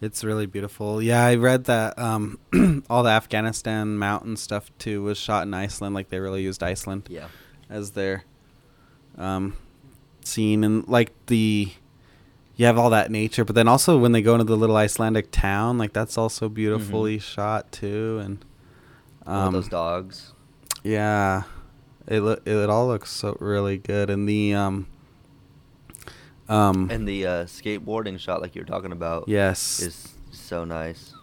It's 0.00 0.22
really 0.22 0.46
beautiful. 0.46 1.02
Yeah, 1.02 1.24
I 1.24 1.34
read 1.34 1.64
that 1.64 1.98
um, 1.98 2.38
all 2.90 3.02
the 3.02 3.10
Afghanistan 3.10 3.98
mountain 3.98 4.36
stuff 4.36 4.70
too 4.78 5.02
was 5.02 5.18
shot 5.18 5.42
in 5.46 5.54
Iceland. 5.54 5.94
Like 5.94 6.08
they 6.08 6.20
really 6.20 6.42
used 6.42 6.62
Iceland 6.62 7.08
Yeah. 7.10 7.28
as 7.68 7.92
their 7.92 8.24
um, 9.16 9.56
scene, 10.28 10.62
and 10.64 10.86
like 10.88 11.12
the 11.26 11.72
you 12.56 12.66
have 12.66 12.76
all 12.78 12.90
that 12.90 13.10
nature, 13.10 13.44
but 13.44 13.54
then 13.54 13.68
also 13.68 13.96
when 13.98 14.12
they 14.12 14.20
go 14.22 14.34
into 14.34 14.44
the 14.44 14.56
little 14.56 14.76
Icelandic 14.76 15.30
town, 15.30 15.78
like 15.78 15.92
that's 15.92 16.18
also 16.18 16.48
beautifully 16.48 17.18
shot 17.18 17.70
too, 17.72 18.20
and 18.22 18.44
One 19.24 19.36
of 19.36 19.46
um, 19.48 19.52
those 19.54 19.68
dogs. 19.68 20.32
yeah, 20.82 21.42
it 22.06 22.20
lo- 22.20 22.40
it 22.44 22.68
all 22.70 22.88
looks 22.88 23.10
so 23.10 23.36
really 23.40 23.78
good, 23.78 24.10
and 24.10 24.28
the 24.28 24.54
um 24.54 24.86
um 26.48 26.88
And 26.90 27.06
the 27.06 27.26
uh, 27.26 27.44
skateboarding 27.44 28.18
shot, 28.18 28.40
like 28.40 28.54
you 28.54 28.62
were 28.62 28.66
talking 28.66 28.92
about, 28.92 29.28
yes, 29.28 29.80
is 29.80 30.08
so 30.30 30.64
nice. 30.64 31.14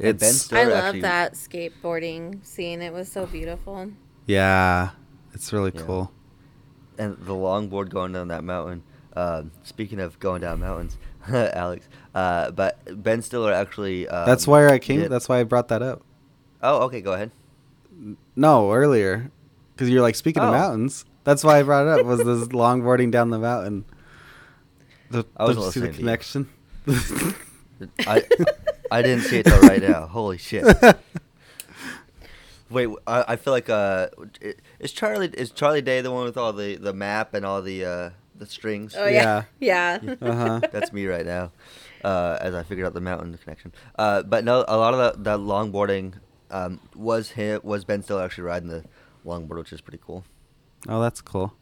And 0.00 0.18
Ben 0.18 0.32
Stiller 0.32 0.60
I 0.60 0.64
love 0.64 0.84
actually- 0.84 1.00
that 1.02 1.32
skateboarding 1.34 2.44
scene. 2.44 2.82
It 2.82 2.92
was 2.92 3.10
so 3.10 3.26
beautiful. 3.26 3.90
yeah, 4.26 4.90
it's 5.32 5.52
really 5.52 5.72
Yeah. 5.74 5.82
cool. 5.82 6.12
And 6.98 7.16
the 7.18 7.32
longboard 7.32 7.88
going 7.90 8.12
down 8.12 8.28
that 8.28 8.44
mountain. 8.44 8.82
Um, 9.16 9.50
speaking 9.62 10.00
of 10.00 10.18
going 10.18 10.40
down 10.40 10.60
mountains, 10.60 10.96
Alex, 11.28 11.88
uh, 12.14 12.50
but 12.50 12.78
Ben 13.02 13.22
Stiller 13.22 13.52
actually. 13.52 14.08
Um, 14.08 14.26
that's 14.26 14.46
why 14.46 14.66
I 14.68 14.78
came. 14.78 15.00
did- 15.00 15.10
That's 15.10 15.28
why 15.28 15.38
I 15.40 15.44
brought 15.44 15.68
that 15.68 15.82
up. 15.82 16.02
Oh, 16.62 16.82
okay, 16.86 17.00
go 17.00 17.12
ahead. 17.12 17.30
No, 18.34 18.72
earlier, 18.72 19.30
because 19.74 19.88
you're 19.88 20.02
like 20.02 20.16
speaking 20.16 20.42
Oh. 20.42 20.46
of 20.46 20.52
mountains. 20.52 21.04
That's 21.22 21.44
why 21.44 21.60
I 21.60 21.62
brought 21.62 21.86
it 21.86 22.00
up. 22.00 22.06
Was 22.06 22.18
this 22.24 22.48
longboarding 22.48 23.10
down 23.12 23.30
the 23.30 23.38
mountain? 23.38 23.84
The, 25.10 25.24
I 25.36 25.46
the- 25.46 25.52
the 25.54 25.60
listening 25.60 25.92
to 25.92 25.92
you. 25.92 25.98
connection. 25.98 26.48
I 28.00 28.24
I 28.90 29.02
didn't 29.02 29.22
see 29.24 29.38
it 29.38 29.46
till 29.46 29.60
right 29.60 29.82
now. 29.82 30.06
Holy 30.06 30.38
shit! 30.38 30.64
Wait, 32.74 32.88
I, 33.06 33.24
I 33.28 33.36
feel 33.36 33.52
like 33.52 33.70
uh, 33.70 34.08
is 34.80 34.92
Charlie 34.92 35.28
is 35.28 35.52
Charlie 35.52 35.80
Day 35.80 36.00
the 36.00 36.10
one 36.10 36.24
with 36.24 36.36
all 36.36 36.52
the, 36.52 36.74
the 36.76 36.92
map 36.92 37.32
and 37.32 37.46
all 37.46 37.62
the 37.62 37.84
uh, 37.84 38.10
the 38.34 38.46
strings? 38.46 38.94
Oh 38.98 39.06
yeah, 39.06 39.44
yeah. 39.60 40.00
Uh-huh. 40.20 40.60
That's 40.72 40.92
me 40.92 41.06
right 41.06 41.24
now, 41.24 41.52
uh, 42.02 42.38
as 42.40 42.54
I 42.54 42.64
figured 42.64 42.86
out 42.86 42.92
the 42.94 43.00
mountain 43.00 43.38
connection. 43.38 43.72
Uh, 43.96 44.22
but 44.22 44.44
no, 44.44 44.64
a 44.66 44.76
lot 44.76 44.92
of 44.92 44.98
that, 44.98 45.24
that 45.24 45.38
longboarding 45.38 46.14
um, 46.50 46.80
was 46.96 47.30
him 47.30 47.60
was 47.62 47.84
Ben 47.84 48.02
Stiller 48.02 48.24
actually 48.24 48.44
riding 48.44 48.68
the 48.68 48.84
longboard, 49.24 49.58
which 49.58 49.72
is 49.72 49.80
pretty 49.80 50.00
cool. 50.04 50.24
Oh, 50.88 51.00
that's 51.00 51.20
cool. 51.20 51.54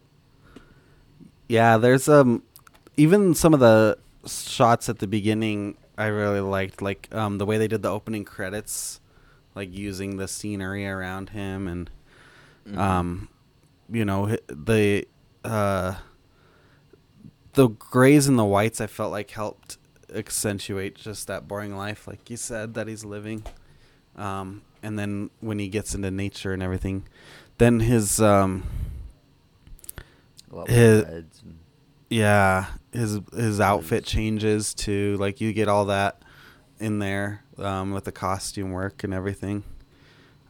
Yeah, 1.49 1.77
there's 1.77 2.09
um 2.09 2.43
even 2.97 3.35
some 3.35 3.53
of 3.53 3.61
the 3.61 3.99
shots 4.27 4.89
at 4.89 4.99
the 4.99 5.07
beginning 5.07 5.77
I 5.99 6.07
really 6.07 6.41
liked 6.41 6.81
like 6.81 7.09
um 7.13 7.37
the 7.37 7.45
way 7.45 7.59
they 7.59 7.69
did 7.69 7.83
the 7.83 7.91
opening 7.91 8.25
credits 8.25 9.01
like 9.55 9.73
using 9.75 10.17
the 10.17 10.29
scenery 10.29 10.87
around 10.87 11.31
him 11.31 11.67
and 11.69 11.91
Mhm. 12.67 12.79
Um, 12.79 13.29
you 13.91 14.05
know 14.05 14.37
the 14.49 15.07
uh, 15.45 15.97
the 17.55 17.69
grays 17.69 18.29
and 18.29 18.39
the 18.39 18.45
whites. 18.45 18.81
I 18.81 18.87
felt 18.87 19.11
like 19.11 19.31
helped 19.33 19.79
accentuate 20.15 20.95
just 20.95 21.27
that 21.27 21.49
boring 21.49 21.77
life, 21.77 22.07
like 22.07 22.31
you 22.31 22.37
said, 22.37 22.75
that 22.75 22.87
he's 22.87 23.05
living. 23.05 23.45
Um, 24.15 24.63
and 24.83 24.97
then 24.99 25.31
when 25.41 25.59
he 25.59 25.69
gets 25.69 25.95
into 25.95 26.11
nature 26.13 26.53
and 26.53 26.63
everything, 26.63 27.05
then 27.59 27.81
his 27.81 28.21
um, 28.21 28.63
his- 30.69 31.05
more 31.05 31.13
reds 31.13 31.43
and- 31.45 31.59
yeah, 32.11 32.67
his 32.93 33.21
his 33.35 33.59
outfit 33.61 34.05
changes 34.05 34.75
to 34.75 35.17
like 35.19 35.41
you 35.41 35.53
get 35.53 35.67
all 35.67 35.87
that 35.87 36.22
in 36.83 36.99
there 36.99 37.43
um, 37.59 37.93
with 37.93 38.05
the 38.05 38.13
costume 38.13 38.73
work 38.73 39.05
and 39.05 39.15
everything. 39.15 39.63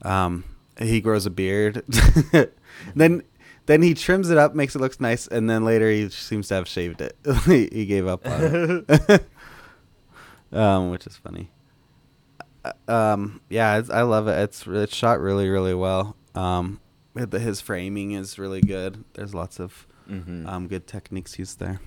Um, 0.02 0.44
he 0.78 1.00
grows 1.00 1.26
a 1.26 1.30
beard, 1.30 1.84
then 2.96 3.22
then 3.66 3.82
he 3.82 3.94
trims 3.94 4.30
it 4.30 4.38
up, 4.38 4.54
makes 4.54 4.74
it 4.74 4.80
look 4.80 5.00
nice, 5.00 5.28
and 5.28 5.48
then 5.48 5.64
later 5.64 5.88
he 5.90 6.08
seems 6.08 6.48
to 6.48 6.54
have 6.54 6.66
shaved 6.66 7.00
it. 7.00 7.16
he, 7.46 7.68
he 7.72 7.86
gave 7.86 8.06
up 8.06 8.26
on 8.26 8.84
it, 8.88 9.24
um, 10.52 10.90
which 10.90 11.06
is 11.06 11.16
funny. 11.16 11.50
Uh, 12.64 12.72
Um, 12.88 13.40
yeah, 13.48 13.78
it's, 13.78 13.90
I 13.90 14.02
love 14.02 14.26
it. 14.28 14.38
It's 14.40 14.66
it's 14.66 14.94
shot 14.94 15.20
really 15.20 15.48
really 15.48 15.74
well. 15.74 16.16
Um, 16.34 16.80
his 17.14 17.60
framing 17.60 18.12
is 18.12 18.38
really 18.38 18.60
good. 18.62 19.04
There's 19.14 19.34
lots 19.34 19.60
of 19.60 19.86
Mhm. 20.10 20.48
um, 20.48 20.66
good 20.68 20.86
techniques 20.86 21.38
used 21.38 21.60
there. 21.60 21.80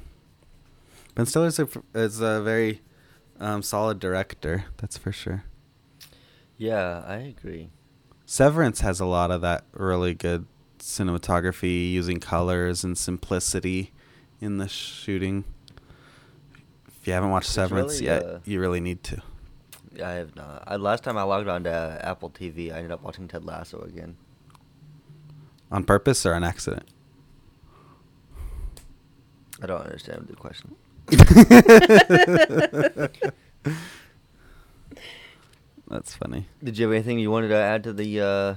Ben 1.15 1.25
Stiller 1.25 1.47
is 1.47 1.59
a, 1.59 1.67
is 1.93 2.21
a 2.21 2.41
very 2.41 2.81
um, 3.39 3.61
solid 3.61 3.99
director, 3.99 4.65
that's 4.77 4.97
for 4.97 5.11
sure. 5.11 5.43
yeah, 6.57 7.03
I 7.05 7.15
agree. 7.17 7.69
Severance 8.25 8.81
has 8.81 8.99
a 8.99 9.05
lot 9.05 9.29
of 9.31 9.41
that 9.41 9.65
really 9.71 10.13
good 10.13 10.47
cinematography 10.79 11.91
using 11.91 12.19
colors 12.19 12.83
and 12.83 12.97
simplicity 12.97 13.91
in 14.41 14.57
the 14.57 14.67
shooting. 14.67 15.45
If 16.87 17.07
you 17.07 17.13
haven't 17.13 17.29
watched 17.29 17.47
It's 17.47 17.53
Severance 17.53 17.93
really, 17.93 18.05
yet, 18.05 18.23
uh, 18.23 18.39
you 18.45 18.59
really 18.59 18.79
need 18.79 19.03
to. 19.03 19.21
I 20.03 20.11
have 20.13 20.35
not. 20.35 20.63
I, 20.67 20.75
last 20.77 21.03
time 21.03 21.17
I 21.17 21.23
logged 21.23 21.47
on 21.47 21.63
to 21.65 21.99
Apple 22.01 22.29
TV, 22.29 22.71
I 22.73 22.77
ended 22.77 22.91
up 22.91 23.03
watching 23.03 23.27
Ted 23.27 23.45
Lasso 23.45 23.81
again. 23.81 24.17
On 25.71 25.83
purpose 25.83 26.25
or 26.25 26.33
on 26.33 26.43
accident? 26.43 26.83
I 29.61 29.67
don't 29.67 29.81
understand 29.81 30.27
the 30.27 30.35
question. 30.35 30.75
That's 35.87 36.15
funny. 36.15 36.47
Did 36.63 36.77
you 36.77 36.85
have 36.85 36.93
anything 36.93 37.19
you 37.19 37.29
wanted 37.29 37.49
to 37.49 37.55
add 37.55 37.83
to 37.83 37.93
the 37.93 38.21
uh, 38.21 38.55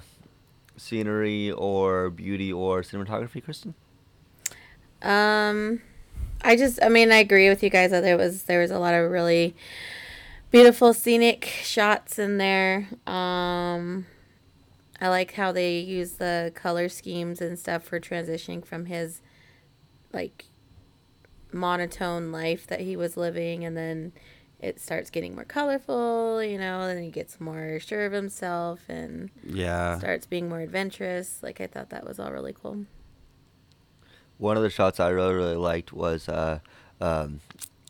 scenery 0.79 1.51
or 1.51 2.09
beauty 2.11 2.53
or 2.53 2.83
cinematography, 2.83 3.45
Kristen? 3.45 3.75
Um, 5.03 5.83
I 6.43 6.57
just, 6.57 6.83
I 6.83 6.89
mean, 6.89 7.13
I 7.13 7.17
agree 7.17 7.49
with 7.49 7.63
you 7.63 7.69
guys 7.71 7.91
that 7.91 8.01
there 8.01 8.17
was 8.17 8.45
there 8.45 8.61
was 8.61 8.71
a 8.71 8.79
lot 8.79 8.95
of 8.95 9.11
really 9.11 9.55
beautiful 10.51 10.95
scenic 10.95 11.45
shots 11.63 12.19
in 12.19 12.39
there. 12.39 12.89
Um, 13.07 14.07
I 15.01 15.09
like 15.09 15.35
how 15.35 15.53
they 15.53 15.79
use 15.79 16.13
the 16.13 16.51
color 16.55 16.89
schemes 16.89 17.41
and 17.41 17.59
stuff 17.59 17.85
for 17.85 18.01
transitioning 18.01 18.65
from 18.65 18.87
his 18.87 19.21
like 20.13 20.47
monotone 21.53 22.31
life 22.33 22.67
that 22.67 22.81
he 22.81 22.97
was 22.97 23.17
living, 23.17 23.65
and 23.65 23.77
then 23.77 24.13
it 24.61 24.81
starts 24.81 25.11
getting 25.11 25.35
more 25.35 25.45
colorful. 25.45 26.43
You 26.43 26.59
know, 26.59 26.87
then 26.87 27.03
he 27.03 27.11
gets 27.11 27.41
more 27.41 27.79
sure 27.81 28.07
of 28.07 28.13
himself 28.13 28.81
and 28.89 29.31
Yeah. 29.45 29.99
starts 29.99 30.27
being 30.27 30.49
more 30.49 30.61
adventurous. 30.61 31.43
Like 31.43 31.61
I 31.61 31.67
thought 31.67 31.91
that 31.91 32.07
was 32.07 32.19
all 32.19 32.33
really 32.33 32.53
cool. 32.53 32.87
One 34.37 34.57
of 34.57 34.63
the 34.63 34.71
shots 34.71 35.01
I 35.01 35.09
really 35.09 35.35
really 35.35 35.57
liked 35.57 35.93
was 35.93 36.29
uh, 36.29 36.61
um, 37.01 37.41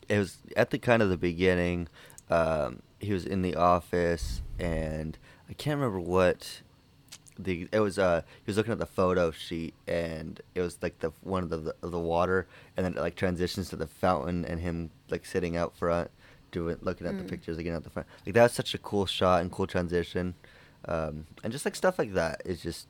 it 0.08 0.18
was 0.18 0.38
at 0.56 0.70
the 0.70 0.78
kind 0.78 1.02
of 1.02 1.10
the 1.10 1.18
beginning. 1.18 1.88
Um, 2.30 2.80
he 3.00 3.12
was 3.12 3.24
in 3.24 3.42
the 3.42 3.54
office, 3.54 4.42
and 4.58 5.18
I 5.48 5.52
can't 5.54 5.78
remember 5.78 6.00
what 6.00 6.62
the 7.38 7.68
it 7.72 7.80
was. 7.80 7.98
Uh, 7.98 8.22
he 8.44 8.50
was 8.50 8.56
looking 8.56 8.72
at 8.72 8.78
the 8.78 8.86
photo 8.86 9.30
sheet, 9.30 9.74
and 9.86 10.40
it 10.54 10.60
was 10.60 10.78
like 10.82 10.98
the 11.00 11.12
one 11.22 11.42
of 11.44 11.50
the 11.50 11.74
the, 11.80 11.88
the 11.88 11.98
water, 12.00 12.46
and 12.76 12.84
then 12.84 12.94
it 12.94 13.00
like 13.00 13.14
transitions 13.14 13.68
to 13.70 13.76
the 13.76 13.86
fountain, 13.86 14.44
and 14.44 14.60
him 14.60 14.90
like 15.10 15.24
sitting 15.24 15.56
out 15.56 15.76
front, 15.76 16.10
doing 16.50 16.76
looking 16.80 17.06
at 17.06 17.16
the 17.16 17.24
Mm. 17.24 17.28
pictures 17.28 17.58
again 17.58 17.74
at 17.74 17.84
the 17.84 17.90
front. 17.90 18.08
Like 18.26 18.34
that 18.34 18.42
was 18.44 18.52
such 18.52 18.74
a 18.74 18.78
cool 18.78 19.06
shot 19.06 19.40
and 19.42 19.50
cool 19.52 19.66
transition, 19.66 20.34
um, 20.86 21.26
and 21.44 21.52
just 21.52 21.64
like 21.64 21.76
stuff 21.76 21.98
like 21.98 22.14
that 22.14 22.42
is 22.44 22.60
just 22.62 22.86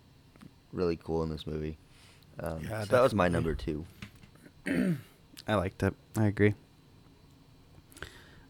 really 0.73 0.97
cool 0.97 1.23
in 1.23 1.31
this 1.31 1.47
movie. 1.47 1.77
Um, 2.41 2.61
Yeah, 2.69 2.85
so 2.85 2.97
that 2.97 3.03
was 3.03 3.15
my 3.15 3.29
number 3.29 3.55
two. 3.55 3.85
I 5.47 5.55
liked 5.55 5.83
it. 5.83 5.95
I 6.17 6.27
agree. 6.27 6.55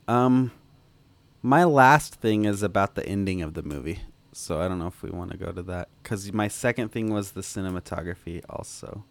Um, 0.06 0.52
my 1.42 1.64
last 1.64 2.14
thing 2.16 2.44
is 2.44 2.62
about 2.62 2.94
the 2.94 3.06
ending 3.06 3.42
of 3.42 3.54
the 3.54 3.62
movie. 3.62 4.00
So 4.40 4.60
I 4.60 4.68
don't 4.68 4.78
know 4.78 4.86
if 4.86 5.02
we 5.02 5.10
want 5.10 5.32
to 5.32 5.36
go 5.36 5.50
to 5.50 5.62
that 5.64 5.88
because 6.00 6.32
my 6.32 6.46
second 6.46 6.90
thing 6.92 7.12
was 7.12 7.32
the 7.32 7.40
cinematography. 7.40 8.40
Also, 8.48 9.02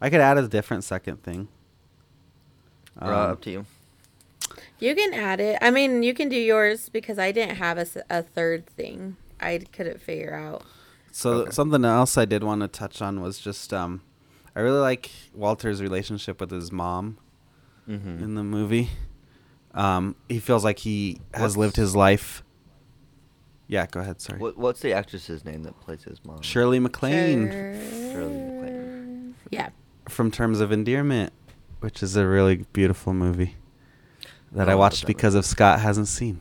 I 0.00 0.08
could 0.08 0.20
add 0.20 0.38
a 0.38 0.48
different 0.48 0.84
second 0.84 1.22
thing. 1.22 1.48
Uh, 3.00 3.04
Um, 3.04 3.30
up 3.32 3.40
to 3.42 3.50
you. 3.50 3.66
You 4.78 4.94
can 4.94 5.12
add 5.12 5.38
it. 5.40 5.58
I 5.60 5.70
mean, 5.70 6.02
you 6.02 6.14
can 6.14 6.30
do 6.30 6.36
yours 6.36 6.88
because 6.88 7.18
I 7.18 7.30
didn't 7.30 7.56
have 7.56 7.76
a 7.78 8.22
third 8.22 8.66
thing. 8.66 9.16
I 9.38 9.58
couldn't 9.72 10.00
figure 10.00 10.34
out. 10.34 10.64
So 11.12 11.30
Okay. 11.42 11.50
something 11.50 11.84
else 11.84 12.16
I 12.16 12.24
did 12.24 12.42
want 12.42 12.62
to 12.62 12.68
touch 12.68 13.02
on 13.02 13.20
was 13.20 13.38
just 13.38 13.72
um, 13.74 14.00
I 14.56 14.60
really 14.60 14.80
like 14.80 15.10
Walter's 15.34 15.82
relationship 15.82 16.40
with 16.40 16.50
his 16.50 16.72
mom 16.72 17.18
Mm-hmm. 17.86 18.24
in 18.24 18.34
the 18.34 18.42
movie. 18.42 18.88
Um, 19.74 20.16
he 20.26 20.38
feels 20.40 20.64
like 20.64 20.78
he 20.78 21.20
has 21.34 21.54
lived 21.54 21.76
his 21.76 21.94
life. 21.94 22.42
Yeah, 23.66 23.86
go 23.86 24.00
ahead. 24.00 24.20
Sorry. 24.20 24.38
What, 24.38 24.56
what's 24.58 24.80
the 24.80 24.92
actress's 24.92 25.44
name 25.44 25.62
that 25.62 25.78
plays 25.80 26.04
his 26.04 26.22
mom? 26.24 26.42
Shirley 26.42 26.78
MacLaine 26.78 27.50
Shirley 27.50 28.34
MacLaine. 28.34 29.34
Yeah. 29.50 29.70
from 30.08 30.30
Terms 30.30 30.60
of 30.60 30.70
Endearment, 30.70 31.32
which 31.80 32.02
is 32.02 32.16
a 32.16 32.26
really 32.26 32.64
beautiful 32.72 33.14
movie 33.14 33.56
that 34.52 34.68
I 34.68 34.72
I 34.72 34.74
watched 34.74 35.00
that 35.02 35.06
because 35.06 35.34
movie 35.34 35.38
of 35.40 35.46
Scott 35.46 35.80
hasn't 35.80 36.08
seen. 36.08 36.40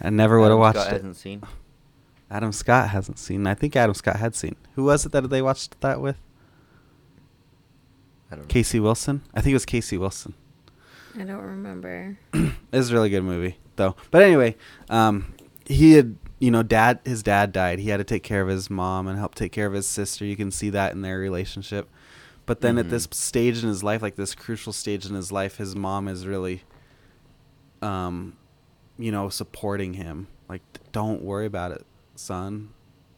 I 0.00 0.10
never 0.10 0.38
would 0.40 0.50
have 0.50 0.52
Adam 0.52 0.60
watched 0.60 0.78
Scott 0.78 0.88
it. 0.88 0.92
hasn't 0.96 1.16
seen. 1.16 1.42
Adam 2.30 2.52
Scott 2.52 2.88
hasn't 2.88 3.18
seen. 3.18 3.46
I 3.46 3.54
think 3.54 3.76
Adam 3.76 3.94
Scott 3.94 4.16
had 4.16 4.34
seen. 4.34 4.56
Who 4.74 4.84
was 4.84 5.06
it 5.06 5.12
that 5.12 5.28
they 5.30 5.42
watched 5.42 5.80
that 5.80 6.00
with? 6.00 6.16
I 8.30 8.34
don't 8.36 8.44
know. 8.44 8.48
Casey 8.48 8.80
Wilson. 8.80 9.22
I 9.34 9.40
think 9.40 9.52
it 9.52 9.54
was 9.56 9.66
Casey 9.66 9.96
Wilson. 9.96 10.34
I 11.14 11.24
don't 11.24 11.40
remember. 11.42 12.18
It's 12.72 12.90
a 12.90 12.92
really 12.92 13.08
good 13.10 13.22
movie 13.22 13.56
though. 13.76 13.96
But 14.10 14.22
anyway, 14.22 14.56
um, 14.90 15.32
he 15.66 15.92
had 15.92 16.16
you 16.38 16.50
know 16.50 16.62
dad 16.62 17.00
his 17.04 17.22
dad 17.22 17.52
died. 17.52 17.78
He 17.78 17.88
had 17.90 17.96
to 17.98 18.04
take 18.04 18.22
care 18.22 18.42
of 18.42 18.48
his 18.48 18.68
mom 18.70 19.06
and 19.08 19.18
help 19.18 19.34
take 19.34 19.52
care 19.52 19.66
of 19.66 19.72
his 19.72 19.86
sister. 19.88 20.24
You 20.24 20.36
can 20.36 20.50
see 20.50 20.70
that 20.70 20.92
in 20.92 21.02
their 21.02 21.18
relationship. 21.18 21.88
But 22.44 22.60
then 22.60 22.78
at 22.78 22.86
Mhm. 22.86 22.90
this 22.90 23.08
stage 23.10 23.62
in 23.62 23.68
his 23.68 23.82
life, 23.82 24.02
like 24.02 24.14
this 24.16 24.34
crucial 24.34 24.72
stage 24.72 25.04
in 25.04 25.14
his 25.16 25.32
life, 25.32 25.56
his 25.56 25.74
mom 25.74 26.06
is 26.06 26.26
really, 26.28 26.62
um, 27.82 28.36
you 28.98 29.10
know, 29.10 29.28
supporting 29.28 29.94
him. 29.94 30.28
Like, 30.48 30.62
don't 30.92 31.22
worry 31.22 31.46
about 31.46 31.72
it, 31.72 31.84
son. 32.14 32.70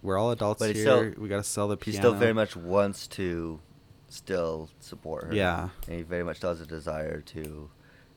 We're 0.03 0.17
all 0.17 0.31
adults 0.31 0.61
But 0.61 0.75
here. 0.75 0.85
still- 0.85 1.23
we 1.23 1.29
gotta 1.29 1.43
sell 1.43 1.69
the 1.69 1.77
He 1.77 1.93
piano. 1.93 1.99
still 1.99 2.15
very 2.15 2.33
much 2.33 2.57
wants 2.57 3.07
to 3.09 3.61
still 4.09 4.71
support 4.81 5.25
her. 5.25 5.35
Yeah. 5.35 5.69
And 5.87 5.97
he 5.97 6.03
very 6.03 6.23
much 6.25 6.41
has 6.41 6.61
a 6.63 6.67
desire 6.67 7.21
to 7.21 7.69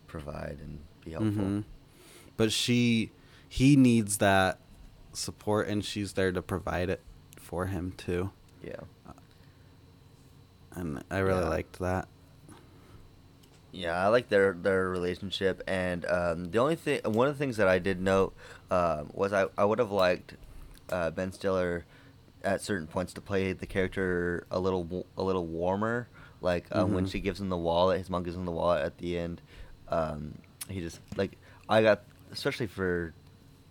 provide 0.08 0.60
and 0.62 0.80
be 1.04 1.12
helpful. 1.12 1.44
Mhm. 1.44 1.64
But 2.38 2.52
she, 2.54 3.12
he 3.54 3.76
needs 3.76 4.20
that 4.20 4.58
support, 5.12 5.68
and 5.68 5.84
she's 5.84 6.14
there 6.14 6.32
to 6.32 6.42
provide 6.42 6.90
it 6.90 7.02
for 7.38 7.66
him 7.66 7.92
too. 7.98 8.32
Yeah. 8.64 8.80
And 10.74 11.04
I 11.12 11.18
really 11.20 11.42
Yeah. 11.42 11.50
liked 11.50 11.80
that. 11.80 12.08
Yeah, 13.74 13.94
I 14.02 14.08
like 14.08 14.30
their 14.30 14.54
their 14.54 14.90
relationship, 14.90 15.62
and 15.68 16.06
um, 16.06 16.52
the 16.52 16.60
only 16.60 16.76
thing, 16.78 17.02
one 17.04 17.28
of 17.28 17.36
the 17.38 17.40
things 17.40 17.58
that 17.58 17.68
I 17.68 17.78
did 17.80 18.02
note 18.02 18.34
um, 18.70 19.10
was 19.14 19.34
I, 19.34 19.48
I 19.58 19.66
would 19.66 19.80
have 19.80 19.92
liked 19.92 20.36
uh, 20.90 21.12
Ben 21.12 21.32
Stiller 21.34 21.84
at 22.44 22.62
certain 22.62 22.88
points 22.88 23.12
to 23.14 23.22
play 23.22 23.52
the 23.54 23.66
character 23.66 24.46
a 24.50 24.60
little 24.60 25.06
a 25.18 25.24
little 25.24 25.46
warmer, 25.46 26.08
like 26.42 26.66
um, 26.74 26.94
when 26.94 27.06
Mhm. 27.06 27.12
she 27.12 27.20
gives 27.20 27.40
him 27.42 27.50
the 27.50 27.58
wallet, 27.58 27.98
his 28.00 28.10
mom 28.10 28.24
gives 28.24 28.36
him 28.38 28.46
the 28.46 28.52
wallet 28.52 28.84
at 28.86 28.98
the 28.98 29.18
end. 29.18 29.42
Um, 29.90 30.36
he 30.70 30.80
just 30.80 31.00
like 31.18 31.38
I 31.70 31.82
got 31.82 32.04
especially 32.32 32.68
for 32.68 33.14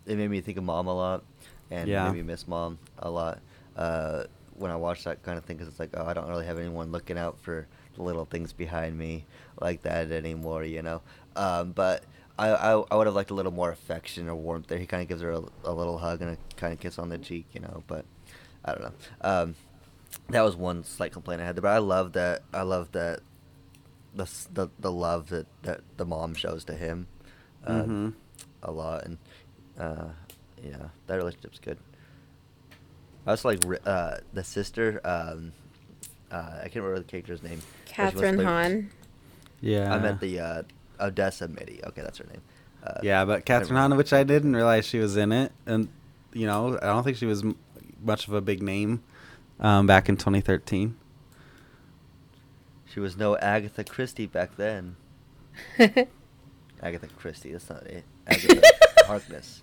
it 0.06 0.16
made 0.16 0.30
me 0.30 0.40
think 0.40 0.58
of 0.58 0.64
mom 0.64 0.86
a 0.86 0.94
lot, 0.94 1.22
and 1.70 1.88
Yeah. 1.88 2.04
made 2.04 2.14
me 2.14 2.22
miss 2.22 2.46
mom 2.48 2.78
a 2.98 3.10
lot. 3.10 3.40
Uh, 3.76 4.24
when 4.56 4.70
I 4.70 4.76
watch 4.76 5.04
that 5.04 5.22
kind 5.22 5.38
of 5.38 5.44
thing, 5.44 5.56
because 5.56 5.68
it's 5.70 5.80
like, 5.80 5.90
oh, 5.94 6.04
I 6.04 6.12
don't 6.12 6.28
really 6.28 6.44
have 6.46 6.58
anyone 6.58 6.92
looking 6.92 7.16
out 7.16 7.38
for 7.40 7.66
the 7.96 8.02
little 8.02 8.24
things 8.26 8.52
behind 8.52 8.98
me 8.98 9.24
like 9.60 9.82
that 9.82 10.10
anymore, 10.10 10.64
you 10.64 10.82
know. 10.82 11.00
Um, 11.36 11.72
but 11.72 12.04
I, 12.38 12.48
I, 12.50 12.72
I 12.90 12.94
would 12.96 13.06
have 13.06 13.14
liked 13.14 13.30
a 13.30 13.34
little 13.34 13.52
more 13.52 13.70
affection 13.70 14.28
or 14.28 14.34
warmth 14.34 14.66
there. 14.66 14.78
He 14.78 14.86
kind 14.86 15.02
of 15.02 15.08
gives 15.08 15.22
her 15.22 15.30
a, 15.30 15.42
a 15.64 15.72
little 15.72 15.98
hug 15.98 16.20
and 16.20 16.32
a 16.32 16.38
kind 16.56 16.72
of 16.74 16.80
kiss 16.80 16.98
on 16.98 17.08
the 17.08 17.16
cheek, 17.18 17.46
you 17.52 17.60
know. 17.60 17.82
But 17.86 18.04
I 18.64 18.72
don't 18.72 18.82
know. 18.82 18.92
Um, 19.22 19.54
that 20.28 20.42
was 20.42 20.56
one 20.56 20.84
slight 20.84 21.12
complaint 21.12 21.40
I 21.40 21.44
had, 21.46 21.56
there, 21.56 21.62
but 21.62 21.72
I 21.72 21.78
love 21.78 22.12
that. 22.12 22.42
I 22.52 22.62
love 22.62 22.92
that 22.92 23.20
the 24.14 24.28
the, 24.52 24.68
the 24.78 24.92
love 24.92 25.28
that, 25.30 25.46
that 25.62 25.80
the 25.96 26.04
mom 26.04 26.34
shows 26.34 26.64
to 26.64 26.74
him 26.74 27.06
uh, 27.66 27.82
Mhm. 27.84 28.12
a 28.62 28.72
lot, 28.72 29.04
and 29.04 29.18
uh, 29.80 30.08
yeah, 30.62 30.76
that 31.06 31.16
relationship's 31.16 31.58
good. 31.58 31.78
I 33.26 33.30
also 33.32 33.48
like 33.48 33.60
uh, 33.86 34.16
the 34.32 34.44
sister. 34.44 35.00
Um, 35.04 35.52
uh, 36.30 36.58
I 36.58 36.62
can't 36.68 36.76
remember 36.76 36.98
the 36.98 37.04
character's 37.04 37.42
name. 37.42 37.60
but 37.60 37.94
she 37.94 38.02
was 38.02 38.22
Kathryn 38.22 38.34
played- 38.36 38.46
Hahn. 38.46 38.90
Yeah. 39.60 39.94
I 39.94 39.98
meant 39.98 40.20
the 40.20 40.40
uh, 40.40 40.62
Odessa 41.00 41.48
Mitty. 41.48 41.80
Okay, 41.84 42.02
that's 42.02 42.18
her 42.18 42.24
name. 42.26 42.40
Uh, 42.84 43.00
Yeah, 43.02 43.24
but 43.24 43.44
Kathryn 43.44 43.60
never 43.70 43.74
Hahn, 43.74 43.96
which 43.96 44.12
I 44.12 44.22
didn't 44.24 44.54
realize 44.56 44.86
she 44.86 44.98
was 45.00 45.16
in 45.16 45.32
it, 45.32 45.52
and 45.66 45.88
you 46.32 46.46
know, 46.46 46.78
I 46.80 46.86
don't 46.86 47.02
think 47.04 47.16
she 47.18 47.26
was 47.26 47.42
m- 47.42 47.56
much 48.02 48.26
of 48.28 48.32
a 48.34 48.40
big 48.40 48.62
name 48.62 49.02
um, 49.58 49.86
back 49.86 50.08
in 50.08 50.16
2013. 50.16 50.96
She 52.86 53.00
was 53.00 53.16
no 53.16 53.36
Agatha 53.36 53.84
Christie 53.84 54.26
back 54.26 54.56
then. 54.56 54.96
Agatha 55.78 57.06
Christie, 57.18 57.52
that's 57.52 57.68
not 57.68 57.82
it. 57.86 58.04
Agatha 58.26 58.62
Harkness. 59.06 59.62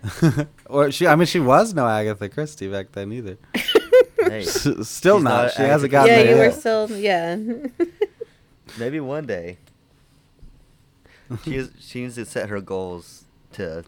or 0.66 0.90
she, 0.90 1.06
I 1.06 1.16
mean, 1.16 1.26
she 1.26 1.40
was 1.40 1.74
no 1.74 1.86
Agatha 1.86 2.28
Christie 2.28 2.68
back 2.68 2.92
then 2.92 3.12
either. 3.12 3.38
Hey, 4.24 4.42
S- 4.42 4.88
Still 4.88 5.18
not. 5.18 5.46
not 5.46 5.52
She 5.54 5.62
hasn't 5.62 5.92
Agatha 5.92 6.08
gotten 6.08 6.10
yeah, 6.14 6.22
there 6.22 6.44
you 6.44 6.50
were 6.52 6.56
still 6.56 6.90
yeah. 6.92 7.36
maybe 8.78 9.00
one 9.00 9.26
day. 9.26 9.58
She 11.44 11.56
is, 11.56 11.70
she 11.80 12.02
needs 12.02 12.14
to 12.14 12.24
set 12.24 12.48
her 12.48 12.60
goals 12.60 13.24
to 13.54 13.84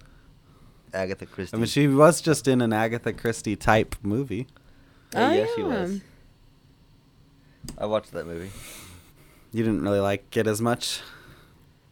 Agatha 0.93 1.27
Christie. 1.27 1.57
I 1.57 1.59
mean, 1.61 1.67
she 1.67 1.87
was 1.87 2.21
just 2.21 2.49
in 2.49 2.61
an 2.63 2.73
Agatha 2.73 3.13
Christie 3.13 3.55
type 3.55 3.95
movie. 4.03 4.49
Oh, 5.15 5.25
Oh, 5.25 5.31
yeah, 5.33 5.47
she 5.55 5.63
was. 5.63 6.01
I 7.79 7.87
watched 7.87 8.11
that 8.13 8.27
movie. 8.27 8.51
You 9.53 9.63
didn't 9.63 9.83
really 9.83 10.01
like 10.01 10.37
it 10.37 10.49
as 10.49 10.61
much. 10.61 11.01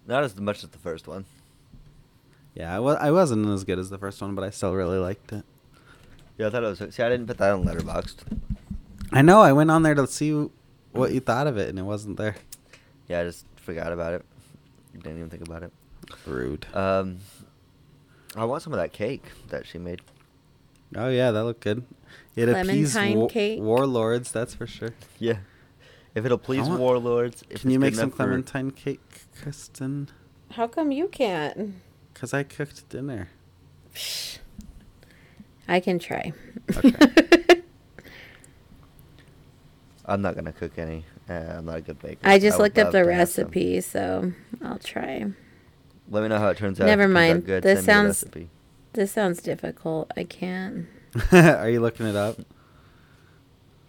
Not 0.07 0.25
as 0.25 0.37
much 0.37 0.65
as 0.65 0.71
the 0.71 0.79
first 0.79 1.07
one. 1.07 1.27
Yeah, 2.55 2.75
I, 2.75 2.81
wa- 2.81 2.99
I 3.01 3.11
wasn't 3.11 3.47
as 3.49 3.65
good 3.65 3.79
as 3.79 3.89
the 3.91 3.99
first 3.99 4.21
one, 4.21 4.35
but 4.35 4.45
I 4.45 4.51
still 4.51 4.75
really 4.75 4.99
liked 4.99 5.33
it. 5.33 5.45
Yeah, 6.39 6.49
I 6.49 6.51
thought 6.51 6.65
it 6.65 6.81
was. 6.81 6.95
See, 6.95 7.03
I 7.03 7.09
didn't 7.09 7.27
put 7.27 7.39
that 7.39 7.51
on 7.53 7.65
Letterboxd. 7.65 8.39
I 9.13 9.23
know. 9.23 9.41
I 9.41 9.53
went 9.53 9.71
on 9.71 9.83
there 9.83 9.95
to 9.95 10.07
see 10.07 10.49
what 10.93 11.13
you 11.13 11.21
thought 11.21 11.47
of 11.47 11.57
it, 11.57 11.69
and 11.69 11.79
it 11.79 11.83
wasn't 11.83 12.17
there. 12.17 12.37
Yeah, 13.09 13.21
I 13.21 13.25
just 13.25 13.47
forgot 13.57 13.93
about 13.93 14.15
it. 14.15 14.25
Didn't 14.95 15.17
even 15.19 15.31
think 15.31 15.47
about 15.47 15.63
it. 15.63 15.73
Rude. 16.27 16.67
Um, 16.75 17.19
I 18.37 18.45
want 18.45 18.63
some 18.63 18.73
of 18.73 18.79
that 18.79 18.93
cake 18.93 19.25
that 19.49 19.67
she 19.67 19.79
made. 19.79 20.01
oh 20.97 21.09
yeah, 21.09 21.31
that 21.31 21.45
looked 21.45 21.61
good. 21.63 21.85
It 22.37 22.49
appeased 22.49 22.93
Clementine 22.95 23.19
wa- 23.21 23.29
cake? 23.29 23.61
warlords, 23.61 24.31
that's 24.33 24.55
for 24.55 24.67
sure. 24.67 24.91
Yeah. 25.19 25.39
If 26.15 26.25
it'll 26.27 26.39
please 26.39 26.69
want- 26.69 26.81
warlords. 26.81 27.43
If 27.49 27.63
Can 27.63 27.71
you 27.71 27.77
it's 27.77 27.81
make 27.81 27.95
some 27.95 28.05
enough 28.05 28.17
for- 28.17 28.25
clementine 28.25 28.71
cake, 28.73 29.01
Kristen? 29.43 30.09
How 30.53 30.67
come 30.67 30.93
you 30.93 31.09
can't? 31.09 31.75
Cause 32.23 32.33
I 32.33 32.45
cooked 32.45 32.89
dinner. 32.89 33.31
I 35.67 35.81
can 35.81 35.99
try. 35.99 36.33
Okay. 36.77 36.93
I'm 40.07 40.23
not 40.23 40.37
gonna 40.37 40.53
cook 40.53 40.79
any. 40.79 41.05
Uh, 41.29 41.33
I'm 41.33 41.65
not 41.65 41.79
a 41.79 41.81
good 41.81 41.99
baker. 41.99 42.21
I 42.23 42.39
just 42.39 42.59
would 42.59 42.63
looked 42.63 42.79
up 42.79 42.93
the 42.93 43.03
to 43.03 43.13
have 43.13 43.29
some. 43.29 43.47
recipe, 43.47 43.81
so 43.81 44.33
I'll 44.63 44.79
try. 44.79 45.27
Let 46.11 46.23
me 46.23 46.29
know 46.29 46.39
how 46.39 46.47
it 46.51 46.59
turns 46.59 46.81
out. 46.81 46.87
Never 46.87 47.03
If 47.03 47.11
it 47.11 47.13
turns 47.13 47.17
out 47.17 47.29
mind. 47.35 47.45
Good, 47.47 47.63
This 47.65 47.85
send 47.85 48.05
me 48.05 48.09
the 48.11 48.15
sounds- 48.15 48.49
This 48.93 49.11
sounds 49.11 49.43
difficult. 49.43 50.13
I 50.17 50.23
can't. 50.23 50.87
Are 51.33 51.69
you 51.69 51.81
looking 51.81 52.07
it 52.07 52.15
up? 52.15 52.39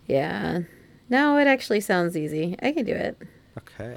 Yeah. 0.07 0.61
No, 1.07 1.38
it 1.38 1.45
actually 1.45 1.81
sounds 1.81 2.17
easy. 2.17 2.55
I 2.63 2.71
can 2.71 2.84
do 2.84 2.93
it. 2.95 3.15
Okay. 3.59 3.95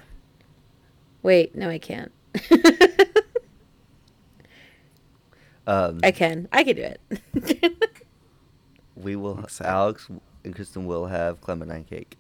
Wait, 1.22 1.54
no, 1.54 1.70
I 1.70 1.78
can't. 1.78 2.12
Um, 5.66 6.00
I 6.02 6.10
can. 6.12 6.48
I 6.52 6.62
can 6.64 6.76
do 6.76 6.82
it. 6.82 7.92
we 8.96 9.16
will. 9.16 9.44
Alex 9.60 10.08
and 10.44 10.54
Kristen 10.54 10.86
will 10.86 11.06
have 11.06 11.40
clementine 11.40 11.84
cake. 11.84 12.16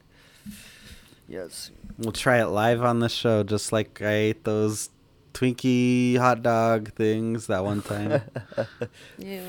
Yes. 1.28 1.70
We'll 1.98 2.12
try 2.12 2.40
it 2.40 2.46
live 2.46 2.82
on 2.82 3.00
the 3.00 3.08
show, 3.08 3.42
just 3.42 3.72
like 3.72 4.00
I 4.02 4.12
ate 4.12 4.44
those 4.44 4.90
Twinkie 5.34 6.16
hot 6.18 6.42
dog 6.42 6.92
things 6.92 7.46
that 7.46 7.64
one 7.64 7.82
time. 7.82 8.22
yeah. 9.18 9.42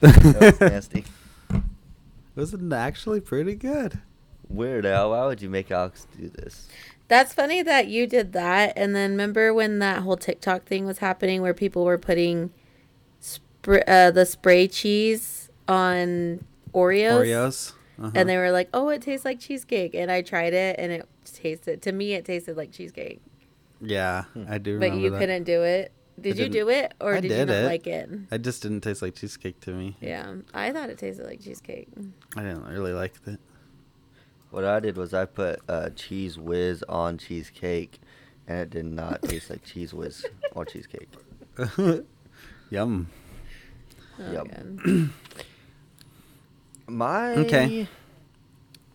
that 0.00 0.40
was 0.40 0.60
nasty. 0.72 1.04
It 1.50 1.62
Wasn't 2.34 2.72
actually 2.72 3.20
pretty 3.20 3.54
good. 3.54 4.00
Weird 4.48 4.84
Al, 4.84 5.10
why 5.10 5.26
would 5.26 5.40
you 5.40 5.48
make 5.48 5.70
Alex 5.70 6.06
do 6.18 6.28
this? 6.28 6.68
That's 7.08 7.32
funny 7.34 7.62
that 7.62 7.88
you 7.88 8.06
did 8.06 8.32
that. 8.32 8.72
And 8.76 8.94
then 8.94 9.12
remember 9.12 9.52
when 9.52 9.78
that 9.80 10.02
whole 10.02 10.16
TikTok 10.16 10.64
thing 10.64 10.86
was 10.86 10.98
happening 10.98 11.42
where 11.42 11.54
people 11.54 11.84
were 11.84 11.98
putting 11.98 12.48
spr- 12.48 12.52
uh, 13.66 14.10
the 14.10 14.24
spray 14.26 14.68
cheese 14.68 15.50
on 15.68 16.44
Oreos? 16.74 17.20
Oreos. 17.22 17.72
Uh-huh. 17.98 18.10
And 18.14 18.28
they 18.28 18.36
were 18.36 18.50
like, 18.50 18.68
oh, 18.74 18.88
it 18.88 19.02
tastes 19.02 19.24
like 19.24 19.38
cheesecake. 19.38 19.94
And 19.94 20.10
I 20.10 20.22
tried 20.22 20.54
it 20.54 20.76
and 20.78 20.90
it 20.92 21.08
tasted, 21.24 21.82
to 21.82 21.92
me, 21.92 22.14
it 22.14 22.24
tasted 22.24 22.56
like 22.56 22.72
cheesecake. 22.72 23.20
yeah, 23.80 24.24
Hmm. 24.34 24.44
I 24.48 24.58
do. 24.58 24.78
But 24.80 24.94
you 24.94 25.10
that. 25.10 25.18
couldn't 25.18 25.44
do 25.44 25.62
it. 25.62 25.92
Did 26.20 26.38
you 26.38 26.48
do 26.48 26.68
it 26.68 26.92
or 27.00 27.14
I 27.16 27.20
did, 27.20 27.30
you 27.30 27.44
not 27.46 27.54
it. 27.54 27.64
like 27.66 27.86
it? 27.86 28.08
I 28.30 28.36
just 28.38 28.62
didn't 28.62 28.82
taste 28.82 29.02
like 29.02 29.14
cheesecake 29.14 29.60
to 29.60 29.70
me. 29.70 29.96
Yeah, 30.00 30.34
I 30.52 30.70
thought 30.70 30.90
it 30.90 30.98
tasted 30.98 31.26
like 31.26 31.40
cheesecake. 31.40 31.88
I 32.36 32.42
didn't 32.42 32.64
really 32.66 32.92
like 32.92 33.14
it. 33.26 33.40
What 34.50 34.64
I 34.64 34.78
did 34.80 34.96
was 34.96 35.14
I 35.14 35.24
put 35.24 35.60
uh, 35.68 35.88
Cheez 35.94 36.36
Whiz 36.36 36.84
on 36.88 37.16
cheesecake, 37.16 37.98
and 38.46 38.58
it 38.60 38.70
did 38.70 38.84
not 38.84 39.22
taste 39.22 39.48
like 39.48 39.64
Cheez 39.64 39.94
Whiz 39.94 40.26
or 40.52 40.64
cheesecake. 40.66 41.08
Yum. 42.70 43.08
Oh, 44.20 44.32
Yep. 44.32 44.48
My 46.88 47.32
Okay. 47.34 47.86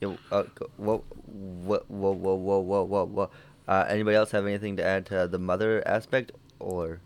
Yeah, 0.01 0.15
uh, 0.31 0.43
go- 0.53 0.69
whoa, 0.77 0.97
whoa, 1.25 1.83
whoa, 1.87 2.11
whoa, 2.11 2.35
whoa, 2.35 2.59
whoa, 2.61 2.83
whoa, 2.83 3.05
whoa. 3.05 3.29
Uh, 3.67 3.85
anybody 3.89 4.15
else 4.15 4.31
have 4.31 4.45
anything 4.45 4.77
to 4.77 4.83
add 4.83 5.05
to 5.07 5.27
the 5.27 5.39
mother 5.39 5.85
aspect, 5.87 6.31
or 6.59 6.99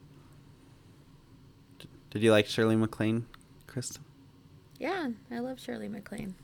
Did 2.09 2.22
you 2.22 2.32
like 2.32 2.47
Shirley 2.47 2.76
MacLaine, 2.76 3.26
Kristen? 3.68 4.03
Yeah, 4.80 5.09
I 5.32 5.39
love 5.39 5.59
Shirley 5.59 5.88
MacLaine. 5.88 6.36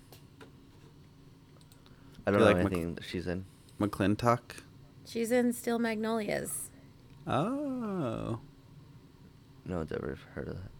I 2.25 2.31
don't 2.31 2.39
You 2.39 2.45
know 2.45 2.51
like 2.53 2.63
Mc- 2.63 2.71
anything 2.73 2.95
that 2.95 3.03
she's 3.03 3.27
in? 3.27 3.45
McClintock? 3.79 4.39
She's 5.05 5.31
in 5.31 5.51
Steel 5.53 5.79
Magnolias. 5.79 6.69
Oh. 7.25 8.39
No 9.65 9.77
one's 9.77 9.91
ever 9.91 10.17
heard 10.33 10.47
of 10.47 10.55
that. 10.55 10.71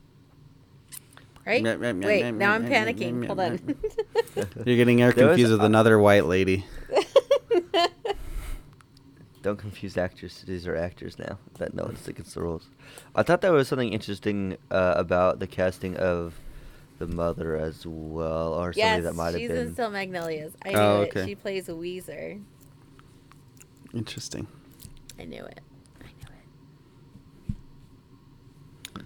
Right? 1.47 1.63
Meh, 1.63 1.77
meh, 1.77 1.93
meh, 1.93 2.05
Wait, 2.05 2.23
meh, 2.23 2.31
now 2.31 2.51
I'm 2.51 2.63
meh, 2.63 2.69
meh, 2.69 2.91
panicking. 2.93 3.13
meh, 3.13 3.27
Hold 3.27 3.37
meh, 3.37 3.45
on. 3.45 3.59
You're 4.65 4.75
getting 4.75 4.99
her 4.99 5.13
There 5.13 5.27
was 5.27 5.35
confused 5.35 5.53
with 5.53 5.61
a- 5.61 5.65
another 5.65 5.97
white 5.97 6.25
lady. 6.25 6.65
Don't 9.43 9.57
confuse 9.57 9.95
actors. 9.97 10.43
These 10.45 10.67
are 10.67 10.75
actors 10.75 11.17
now 11.17 11.37
that 11.57 11.73
know 11.73 11.85
it's 11.85 12.05
against 12.09 12.35
the 12.35 12.41
rules. 12.41 12.67
I 13.15 13.23
thought 13.23 13.39
there 13.39 13.53
was 13.53 13.69
something 13.69 13.93
interesting 13.93 14.57
uh, 14.69 14.95
about 14.97 15.39
the 15.39 15.47
casting 15.47 15.95
of 15.95 16.37
the 16.99 17.07
mother 17.07 17.55
as 17.55 17.85
well, 17.87 18.53
or 18.53 18.73
somebody 18.73 19.01
that 19.03 19.15
might 19.15 19.27
have 19.31 19.35
she's 19.37 19.47
been. 19.47 19.67
in 19.67 19.73
Steel 19.73 19.89
Magnolias. 19.91 20.51
I 20.65 20.69
knew 20.71 20.77
Oh, 20.77 21.01
it. 21.03 21.15
okay. 21.15 21.25
She 21.27 21.35
plays 21.35 21.69
a 21.69 21.73
Ouiser. 21.73 22.41
Interesting. 23.93 24.47
I 25.17 25.23
knew 25.25 25.45
it. 25.45 25.61
I 26.01 26.07
knew 26.07 26.27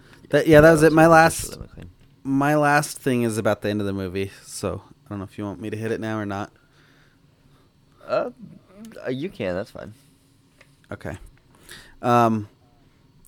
That, 0.30 0.46
yeah, 0.48 0.60
that 0.62 0.72
was 0.72 0.82
it. 0.82 0.92
My 0.92 1.02
Shirley 1.02 1.12
last 1.12 1.60
MacLaine. 1.60 1.90
My 2.24 2.54
last 2.54 2.98
thing 2.98 3.22
is 3.22 3.38
about 3.38 3.62
the 3.62 3.68
end 3.68 3.80
of 3.80 3.86
the 3.86 3.92
movie. 3.92 4.30
So 4.44 4.82
I 4.86 5.08
don't 5.08 5.18
know 5.18 5.24
if 5.24 5.38
you 5.38 5.44
want 5.44 5.60
me 5.60 5.70
to 5.70 5.76
hit 5.76 5.92
it 5.92 6.00
now 6.00 6.18
or 6.18 6.26
not. 6.26 6.52
Uh, 8.06 8.30
uh, 9.06 9.10
you 9.10 9.28
can. 9.28 9.54
That's 9.54 9.70
fine. 9.70 9.94
Okay. 10.90 11.16
Um, 12.00 12.48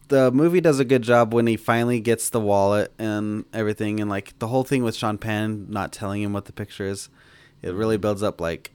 the 0.08 0.30
movie 0.30 0.60
does 0.60 0.80
a 0.80 0.84
good 0.84 1.02
job 1.02 1.32
when 1.32 1.46
he 1.46 1.56
finally 1.56 2.00
gets 2.00 2.28
the 2.28 2.40
wallet 2.40 2.92
and 2.98 3.44
everything, 3.52 4.00
and 4.00 4.10
like 4.10 4.38
the 4.38 4.48
whole 4.48 4.64
thing 4.64 4.82
with 4.82 4.94
Sean 4.94 5.18
Penn 5.18 5.66
not 5.70 5.92
telling 5.92 6.22
him 6.22 6.32
what 6.32 6.44
the 6.44 6.52
picture 6.52 6.86
is. 6.86 7.08
It 7.62 7.72
really 7.72 7.96
builds 7.96 8.22
up 8.22 8.40
like 8.40 8.72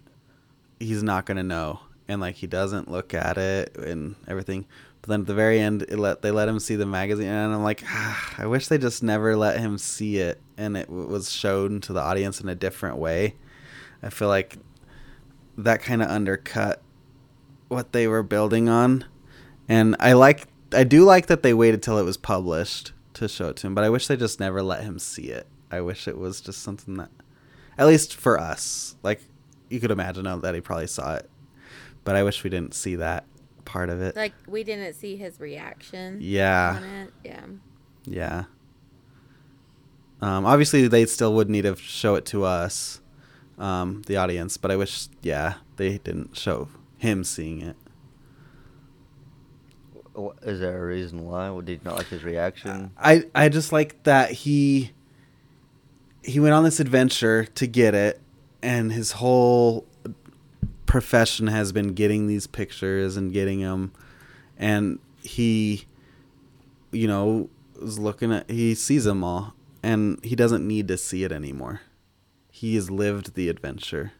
he's 0.80 1.04
not 1.04 1.26
gonna 1.26 1.44
know, 1.44 1.82
and 2.08 2.20
like 2.20 2.36
he 2.36 2.48
doesn't 2.48 2.90
look 2.90 3.14
at 3.14 3.38
it 3.38 3.78
and 3.78 4.16
everything. 4.28 4.66
But 5.02 5.10
then 5.10 5.22
at 5.22 5.28
the 5.28 5.34
very 5.34 5.60
end, 5.60 5.86
let 5.90 6.22
they 6.22 6.32
let 6.32 6.50
him 6.50 6.60
see 6.60 6.76
the 6.76 6.86
magazine, 6.86 7.28
and 7.28 7.54
I'm 7.54 7.64
like, 7.64 7.84
ah, 7.86 8.36
I 8.38 8.46
wish 8.48 8.68
they 8.68 8.78
just 8.78 9.02
never 9.02 9.36
let 9.36 9.60
him 9.60 9.78
see 9.78 10.18
it, 10.18 10.42
and 10.58 10.76
it 10.76 10.88
w- 10.88 11.08
was 11.08 11.32
shown 11.32 11.80
to 11.82 11.94
the 11.94 12.02
audience 12.02 12.42
in 12.42 12.50
a 12.50 12.56
different 12.56 12.98
way. 12.98 13.36
I 14.04 14.10
feel 14.10 14.28
like 14.28 14.58
that 15.58 15.82
kind 15.82 16.02
of 16.02 16.10
undercut 16.10 16.82
what 17.70 17.94
they 17.94 18.08
were 18.08 18.24
building 18.24 18.68
on, 18.68 19.06
and 19.70 19.96
I 20.00 20.14
like 20.14 20.48
I 20.74 20.84
do 20.84 21.04
like 21.04 21.28
that 21.28 21.44
they 21.44 21.54
waited 21.54 21.82
till 21.82 21.98
it 21.98 22.04
was 22.04 22.18
published 22.18 22.92
to 23.14 23.28
show 23.28 23.50
it 23.50 23.56
to 23.58 23.68
him, 23.68 23.76
but 23.76 23.84
I 23.84 23.90
wish 23.90 24.08
they 24.08 24.18
just 24.18 24.40
never 24.40 24.62
let 24.62 24.84
him 24.84 25.00
see 25.00 25.30
it. 25.30 25.48
I 25.72 25.82
wish 25.82 26.08
it 26.08 26.18
was 26.18 26.42
just 26.42 26.62
something 26.62 26.96
that 26.98 27.10
At 27.78 27.88
least 27.88 28.16
for 28.16 28.40
us, 28.40 28.96
like 29.02 29.22
you 29.70 29.80
could 29.80 29.92
imagine 29.92 30.26
that 30.42 30.56
he 30.56 30.62
probably 30.62 30.88
saw 30.88 31.16
it, 31.16 31.30
but 32.04 32.16
I 32.18 32.24
wish 32.24 32.44
we 32.44 32.50
didn't 32.50 32.74
see 32.74 32.96
that 32.96 33.26
part 33.70 33.90
of 33.90 34.02
it. 34.02 34.16
Like 34.16 34.34
we 34.48 34.64
didn't 34.64 34.94
see 34.96 35.16
his 35.16 35.40
reaction. 35.40 36.18
Yeah. 36.20 36.78
On 36.78 36.84
it. 36.84 37.14
Yeah. 37.24 37.46
Yeah. 38.06 38.44
Um, 40.22 40.46
obviously, 40.46 40.88
they 40.88 41.06
still 41.06 41.34
would 41.36 41.50
need 41.50 41.62
to 41.62 41.76
show 41.76 42.16
it 42.16 42.26
to 42.26 42.44
us, 42.44 43.00
um, 43.58 44.02
the 44.08 44.18
audience. 44.18 44.58
But 44.58 44.72
I 44.72 44.76
wish, 44.76 45.08
yeah, 45.22 45.56
they 45.78 46.00
didn't 46.00 46.36
show 46.36 46.68
him 46.98 47.24
seeing 47.24 47.62
it. 47.62 47.78
Is 50.42 50.60
there 50.60 50.84
a 50.84 50.86
reason 50.86 51.26
why? 51.26 51.50
Well, 51.50 51.62
Did 51.62 51.74
you 51.74 51.80
not 51.86 51.96
like 51.96 52.08
his 52.08 52.24
reaction? 52.24 52.92
I 52.98 53.26
I 53.34 53.48
just 53.48 53.72
like 53.72 54.04
that 54.04 54.32
he 54.32 54.92
he 56.22 56.40
went 56.42 56.54
on 56.54 56.64
this 56.66 56.82
adventure 56.82 57.46
to 57.46 57.68
get 57.68 57.94
it, 57.96 58.20
and 58.62 58.92
his 58.92 59.14
whole 59.14 59.86
profession 60.90 61.46
has 61.46 61.72
been 61.72 61.94
getting 61.94 62.26
these 62.26 62.48
pictures 62.48 63.16
and 63.16 63.32
getting 63.32 63.62
them, 63.62 63.92
and 64.58 64.98
he, 65.22 65.86
you 66.92 67.08
know, 67.08 67.48
is 67.80 68.00
looking 68.00 68.34
at 68.34 68.50
he 68.50 68.74
sees 68.74 69.04
them 69.04 69.24
all, 69.24 69.54
and 69.84 70.20
he 70.26 70.36
doesn't 70.36 70.68
need 70.68 70.88
to 70.88 70.98
see 70.98 71.24
it 71.24 71.32
anymore. 71.32 71.82
He 72.50 72.74
has 72.74 72.90
lived 72.90 73.36
the 73.36 73.50
adventure. 73.50 74.14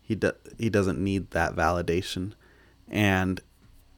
He 0.00 0.14
do, 0.14 0.32
he 0.56 0.70
doesn't 0.70 0.98
need 0.98 1.30
that 1.32 1.54
validation, 1.54 2.32
and 2.88 3.38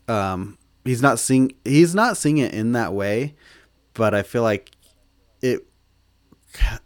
um, 0.08 0.58
he's 0.84 1.00
not 1.00 1.20
seeing 1.20 1.52
he's 1.64 1.94
not 1.94 2.16
seeing 2.16 2.38
it 2.38 2.52
in 2.52 2.72
that 2.72 2.92
way, 2.92 3.36
but 3.94 4.14
I 4.14 4.24
feel 4.24 4.42
like 4.42 4.72
it 5.40 5.64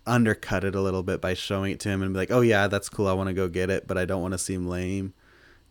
undercut 0.07 0.64
it 0.64 0.75
a 0.75 0.81
little 0.81 1.03
bit 1.03 1.21
by 1.21 1.35
showing 1.35 1.73
it 1.73 1.81
to 1.81 1.89
him 1.89 2.03
and 2.03 2.12
be 2.12 2.19
like, 2.19 2.31
"Oh 2.31 2.41
yeah, 2.41 2.69
that's 2.69 2.89
cool. 2.89 3.07
I 3.09 3.12
want 3.12 3.29
to 3.29 3.35
go 3.35 3.49
get 3.49 3.71
it, 3.71 3.87
but 3.87 3.99
I 3.99 4.05
don't 4.05 4.23
want 4.23 4.33
to 4.33 4.39
seem 4.39 4.66
lame," 4.66 5.12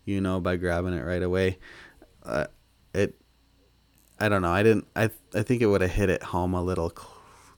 you 0.04 0.20
know, 0.20 0.40
by 0.40 0.56
grabbing 0.56 0.94
it 0.94 1.02
right 1.04 1.22
away. 1.22 1.58
Uh, 2.22 2.46
it, 2.94 3.14
I 4.20 4.28
don't 4.28 4.42
know. 4.42 4.50
I 4.52 4.62
didn't. 4.62 4.86
I 4.96 5.10
I 5.34 5.42
think 5.42 5.62
it 5.62 5.66
would 5.66 5.80
have 5.80 5.90
hit 5.92 6.10
it 6.10 6.22
home 6.24 6.54
a 6.54 6.62
little 6.62 6.90
cl- 6.90 7.10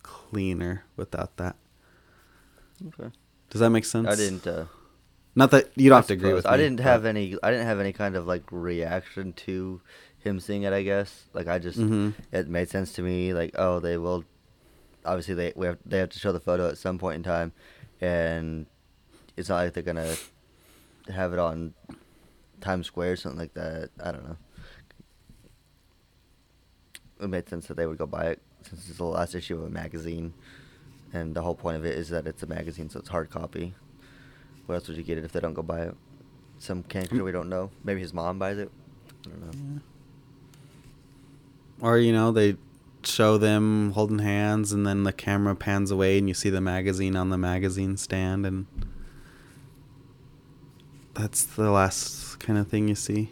cleaner 0.03 0.85
without 0.97 1.37
that. 1.39 1.57
Okay. 2.87 3.11
Does 3.51 3.61
that 3.61 3.71
make 3.71 3.85
sense? 3.85 4.09
I 4.09 4.15
didn't. 4.17 4.47
Uh, 4.47 4.67
Not 5.35 5.51
that 5.53 5.71
you 5.77 5.89
don't 5.91 5.97
I 5.97 5.99
have 5.99 6.07
to 6.09 6.13
agree 6.15 6.33
with 6.33 6.45
me. 6.45 6.51
I 6.51 6.57
didn't 6.57 6.81
have 6.81 7.05
any. 7.05 7.37
I 7.43 7.51
didn't 7.51 7.67
have 7.67 7.81
any 7.81 7.93
kind 7.93 8.17
of 8.17 8.27
like 8.27 8.45
reaction 8.51 9.33
to 9.45 9.81
him 10.19 10.41
seeing 10.41 10.63
it. 10.63 10.73
I 10.73 10.83
guess 10.83 11.25
like 11.35 11.49
I 11.49 11.59
just 11.59 11.79
Mhm. 11.79 12.15
it 12.33 12.49
made 12.49 12.69
sense 12.71 12.93
to 12.95 13.03
me. 13.03 13.35
Like 13.35 13.53
oh, 13.57 13.81
they 13.81 13.97
will. 13.99 14.25
Obviously, 15.05 15.35
they 15.35 15.53
we 15.57 15.67
have 15.67 15.79
they 15.85 15.99
have 15.99 16.11
to 16.11 16.19
show 16.19 16.33
the 16.33 16.41
photo 16.41 16.69
at 16.69 16.79
some 16.79 16.99
point 16.99 17.17
in 17.17 17.23
time, 17.23 17.53
and 18.01 18.67
it's 19.37 19.49
not 19.49 19.57
like 19.65 19.73
they're 19.73 19.83
gonna 19.83 20.15
have 21.09 21.33
it 21.33 21.39
on 21.39 21.75
Times 22.61 22.87
Square 22.87 23.13
or 23.13 23.17
something 23.17 23.39
like 23.39 23.55
that. 23.55 23.91
I 24.03 24.13
don't 24.13 24.25
know. 24.25 24.37
It 27.21 27.29
made 27.29 27.49
sense 27.49 27.67
that 27.67 27.77
they 27.77 27.87
would 27.87 27.99
go 27.99 28.07
buy 28.07 28.27
it 28.27 28.43
since 28.63 28.89
it's 28.89 28.99
the 28.99 29.05
last 29.05 29.35
issue 29.35 29.57
of 29.57 29.65
a 29.65 29.71
magazine, 29.71 30.35
and 31.13 31.35
the 31.35 31.43
whole 31.43 31.55
point 31.55 31.77
of 31.77 31.85
it 31.85 31.97
is 31.97 32.09
that 32.11 32.27
it's 32.27 32.43
a 32.43 32.47
magazine, 32.47 32.91
so 32.91 32.99
it's 32.99 33.09
hard 33.09 33.31
copy. 33.31 33.75
What 34.67 34.77
else 34.77 34.89
would 34.89 34.97
you 34.97 35.03
get 35.03 35.19
it 35.19 35.25
if 35.25 35.33
they 35.33 35.41
don't 35.41 35.55
go 35.55 35.63
buy 35.63 35.83
it? 35.83 35.97
Some 36.59 36.83
character 36.83 37.25
we 37.25 37.33
don't 37.33 37.49
know. 37.49 37.71
Maybe 37.85 38.01
his 38.01 38.13
mom 38.13 38.39
buys 38.39 38.59
it. 38.59 38.71
I 39.27 39.31
don't 39.31 39.41
know. 39.41 39.81
Or 41.81 41.99
you 41.99 42.13
know 42.13 42.33
they 42.33 42.57
show 43.03 43.39
them 43.39 43.93
holding 43.93 44.19
hands 44.21 44.73
and 44.73 44.87
then 44.87 45.05
the 45.05 45.13
camera 45.13 45.55
pans 45.57 45.91
away 45.91 46.19
and 46.19 46.29
you 46.29 46.35
see 46.35 46.51
the 46.51 46.61
magazine 46.61 47.17
on 47.17 47.31
the 47.31 47.39
magazine 47.39 47.97
stand 47.97 48.45
and 48.47 48.67
that's 51.15 51.45
the 51.45 51.71
last 51.71 52.39
kind 52.41 52.59
of 52.59 52.69
thing 52.69 52.89
you 52.89 52.95
see. 52.95 53.31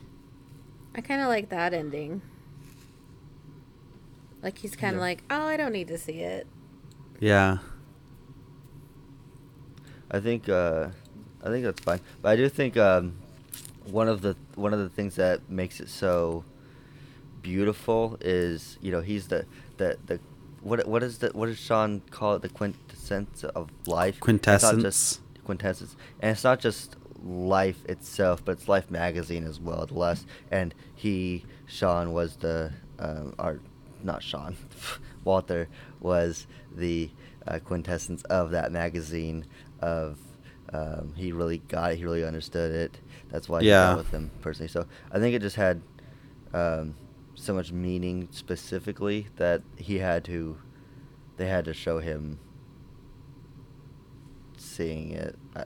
I 0.95 1.01
kind 1.01 1.21
of 1.21 1.29
like 1.29 1.49
that 1.51 1.73
ending. 1.73 2.23
Like 4.43 4.59
he's 4.59 4.75
kind 4.77 4.95
of 4.97 5.01
Yeah. 5.01 5.07
like, 5.07 5.23
oh, 5.31 5.43
I 5.43 5.57
don't 5.57 5.73
need 5.73 5.89
to 5.89 5.99
see 5.99 6.21
it. 6.21 6.47
Yeah. 7.21 7.59
I 10.11 10.21
think 10.21 10.49
uh, 10.49 10.89
I 11.43 11.49
think 11.49 11.64
that's 11.64 11.81
fine. 11.81 12.01
But 12.23 12.31
I 12.31 12.37
do 12.37 12.49
think 12.49 12.77
um, 12.77 13.16
one 13.85 14.09
of 14.09 14.23
the 14.23 14.37
one 14.55 14.73
of 14.73 14.79
the 14.81 14.89
things 14.89 15.16
that 15.16 15.49
makes 15.51 15.81
it 15.81 15.89
so 15.89 16.45
beautiful 17.49 18.18
is 18.20 18.76
you 18.82 18.92
know 18.92 19.01
he's 19.01 19.28
the 19.28 19.46
the 19.78 19.96
the 20.07 20.20
what 20.61 20.86
what 20.86 21.03
is 21.03 21.18
the 21.18 21.28
what 21.28 21.46
does 21.46 21.59
Sean 21.59 22.03
call 22.11 22.34
it 22.36 22.42
the 22.42 22.49
quintessence 22.51 23.42
of 23.42 23.70
life? 23.86 24.20
Quintessence. 24.20 24.82
just 24.82 25.20
quintessence, 25.44 25.96
and 26.20 26.32
it's 26.32 26.44
not 26.44 26.61
just 26.61 26.96
life 27.24 27.84
itself, 27.86 28.44
but 28.44 28.53
it's 28.53 28.68
Life 28.68 28.90
magazine 28.90 29.44
as 29.44 29.59
well. 29.59 29.86
The 29.86 29.94
last 29.94 30.26
and 30.51 30.74
he 30.94 31.44
Sean 31.66 32.12
was 32.12 32.36
the 32.36 32.72
um, 32.99 33.34
or 33.38 33.61
not 34.03 34.22
Sean, 34.22 34.57
Walter 35.24 35.68
was 36.01 36.46
the 36.76 37.11
uh, 37.46 37.61
quintessence 37.64 38.22
of 38.24 38.51
that 38.51 38.70
magazine. 38.72 39.46
Of 39.80 40.18
um, 40.72 41.14
he 41.16 41.32
really 41.32 41.59
got 41.59 41.92
it. 41.92 41.96
He 41.99 42.05
really 42.05 42.24
understood 42.24 42.72
it. 42.72 42.99
That's 43.30 43.49
why 43.49 43.59
I 43.59 43.62
Yeah. 43.62 43.90
yeah. 43.90 43.96
with 43.96 44.11
him 44.11 44.30
personally. 44.42 44.68
So 44.68 44.84
I 45.11 45.18
think 45.18 45.34
it 45.34 45.40
just 45.40 45.57
had 45.57 45.80
um, 46.53 46.94
so 47.41 47.55
much 47.55 47.70
meaning 47.72 48.28
specifically 48.32 49.28
that 49.36 49.62
he 49.76 49.99
had 49.99 50.24
to. 50.24 50.59
They 51.36 51.47
had 51.47 51.64
to 51.66 51.72
show 51.74 52.01
him 52.01 52.39
seeing 54.57 55.12
it. 55.12 55.36
I, 55.55 55.64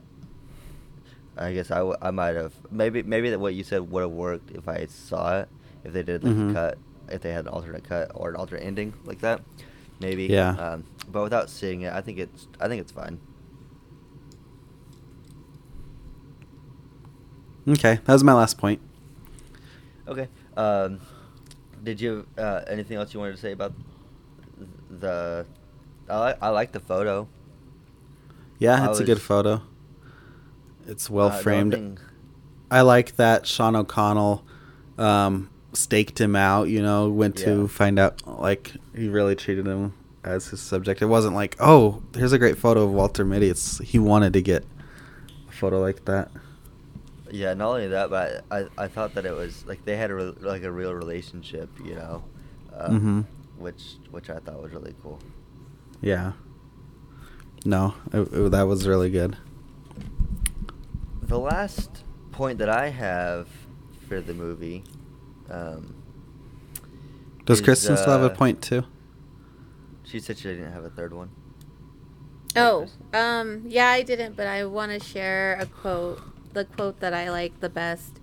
I 1.36 1.52
guess 1.54 1.70
I, 1.70 1.78
w- 1.78 1.96
I 2.02 2.10
might 2.10 2.36
have 2.36 2.52
maybe 2.70 3.02
maybe 3.02 3.30
that 3.30 3.40
what 3.40 3.54
you 3.54 3.64
said 3.64 3.90
would 3.90 4.02
have 4.02 4.10
worked 4.10 4.50
if 4.50 4.68
I 4.68 4.84
saw 4.86 5.38
it 5.40 5.48
if 5.82 5.92
they 5.94 6.02
did 6.02 6.22
like 6.24 6.34
Mhm. 6.34 6.50
a 6.50 6.52
cut 6.52 6.78
if 7.08 7.22
they 7.22 7.32
had 7.32 7.46
an 7.46 7.48
alternate 7.48 7.84
cut 7.84 8.10
or 8.14 8.28
an 8.28 8.36
alternate 8.36 8.62
ending 8.64 8.92
like 9.06 9.20
that 9.20 9.40
maybe 9.98 10.24
Yeah. 10.26 10.50
um, 10.50 10.84
but 11.10 11.22
without 11.22 11.48
seeing 11.48 11.80
it 11.82 11.92
I 11.94 12.02
think 12.02 12.18
it's 12.18 12.46
I 12.60 12.68
think 12.68 12.82
it's 12.82 12.92
fine 12.92 13.18
Okay, 17.66 17.98
that 18.04 18.12
was 18.12 18.22
my 18.24 18.34
last 18.34 18.58
point. 18.58 18.80
okay 20.08 20.28
um, 20.56 21.00
did 21.82 22.00
you 22.00 22.26
uh, 22.38 22.62
anything 22.68 22.96
else 22.96 23.12
you 23.12 23.20
wanted 23.20 23.32
to 23.36 23.40
say 23.40 23.52
about 23.52 23.72
the 24.90 25.46
I 26.08 26.18
like 26.18 26.38
I 26.42 26.48
like 26.48 26.72
the 26.72 26.80
photo 26.80 27.28
Yeah, 28.58 28.86
I 28.86 28.90
it's 28.90 29.00
a 29.00 29.04
good 29.04 29.20
photo. 29.20 29.62
It's 30.86 31.08
well 31.10 31.28
Uh, 31.28 31.38
framed. 31.38 31.72
thing- 31.72 31.98
I 32.70 32.80
like 32.82 33.16
that 33.16 33.46
Sean 33.46 33.76
O'Connell 33.76 34.44
um, 34.98 35.50
staked 35.72 36.20
him 36.20 36.34
out. 36.36 36.68
You 36.68 36.82
know, 36.82 37.08
went 37.10 37.36
to 37.38 37.62
Yeah. 37.62 37.66
find 37.66 37.98
out 37.98 38.22
like 38.26 38.72
he 38.94 39.08
really 39.08 39.34
treated 39.36 39.66
him 39.66 39.92
as 40.24 40.48
his 40.48 40.60
subject. 40.60 41.02
It 41.02 41.06
wasn't 41.06 41.34
like, 41.34 41.56
oh, 41.60 42.02
here's 42.14 42.32
a 42.32 42.38
great 42.38 42.56
photo 42.58 42.82
of 42.84 42.92
Walter 42.92 43.24
Mitty. 43.24 43.48
It's 43.48 43.78
he 43.78 43.98
wanted 43.98 44.32
to 44.34 44.42
get 44.42 44.64
a 45.48 45.52
photo 45.52 45.80
like 45.80 46.04
that. 46.06 46.30
Yeah, 47.32 47.54
not 47.54 47.68
only 47.70 47.88
that, 47.88 48.10
but 48.10 48.44
I, 48.50 48.66
I 48.76 48.88
thought 48.88 49.14
that 49.14 49.24
it 49.24 49.34
was 49.34 49.64
like 49.66 49.84
they 49.86 49.96
had 49.96 50.10
a 50.10 50.14
re- 50.14 50.34
like 50.40 50.62
a 50.64 50.70
real 50.70 50.94
relationship, 50.94 51.70
you 51.82 51.94
know, 51.94 52.22
um, 52.76 53.00
Mhm. 53.00 53.60
which 53.60 53.96
which 54.10 54.28
I 54.28 54.38
thought 54.38 54.62
was 54.62 54.72
really 54.72 54.94
cool. 55.02 55.18
Yeah. 56.02 56.32
No, 57.64 57.94
it, 58.12 58.28
it- 58.32 58.50
that 58.50 58.64
was 58.64 58.86
really 58.86 59.08
good. 59.10 59.36
The 61.22 61.38
last 61.38 62.04
point 62.32 62.58
that 62.58 62.68
I 62.68 62.88
have 62.90 63.48
for 64.08 64.20
the 64.20 64.34
movie, 64.34 64.84
um, 65.48 65.94
Does 67.46 67.60
is, 67.60 67.64
Kristen 67.64 67.96
still 67.96 68.12
have 68.12 68.22
a 68.22 68.26
uh, 68.32 68.36
point 68.36 68.60
too? 68.60 68.84
She 70.04 70.20
said 70.20 70.36
she 70.36 70.48
didn't 70.48 70.72
have 70.72 70.84
a 70.84 70.90
third 70.90 71.14
one. 71.14 71.30
Oh, 72.56 72.86
um, 73.14 73.62
yeah, 73.66 73.88
I 73.88 74.02
didn't, 74.02 74.36
but 74.36 74.46
I 74.46 74.66
want 74.66 74.92
to 74.92 75.00
share 75.00 75.56
a 75.58 75.64
quote. 75.64 76.20
The 76.52 76.64
quote 76.66 77.00
that 77.00 77.14
I 77.14 77.30
like 77.30 77.60
the 77.60 77.68
best. 77.70 78.20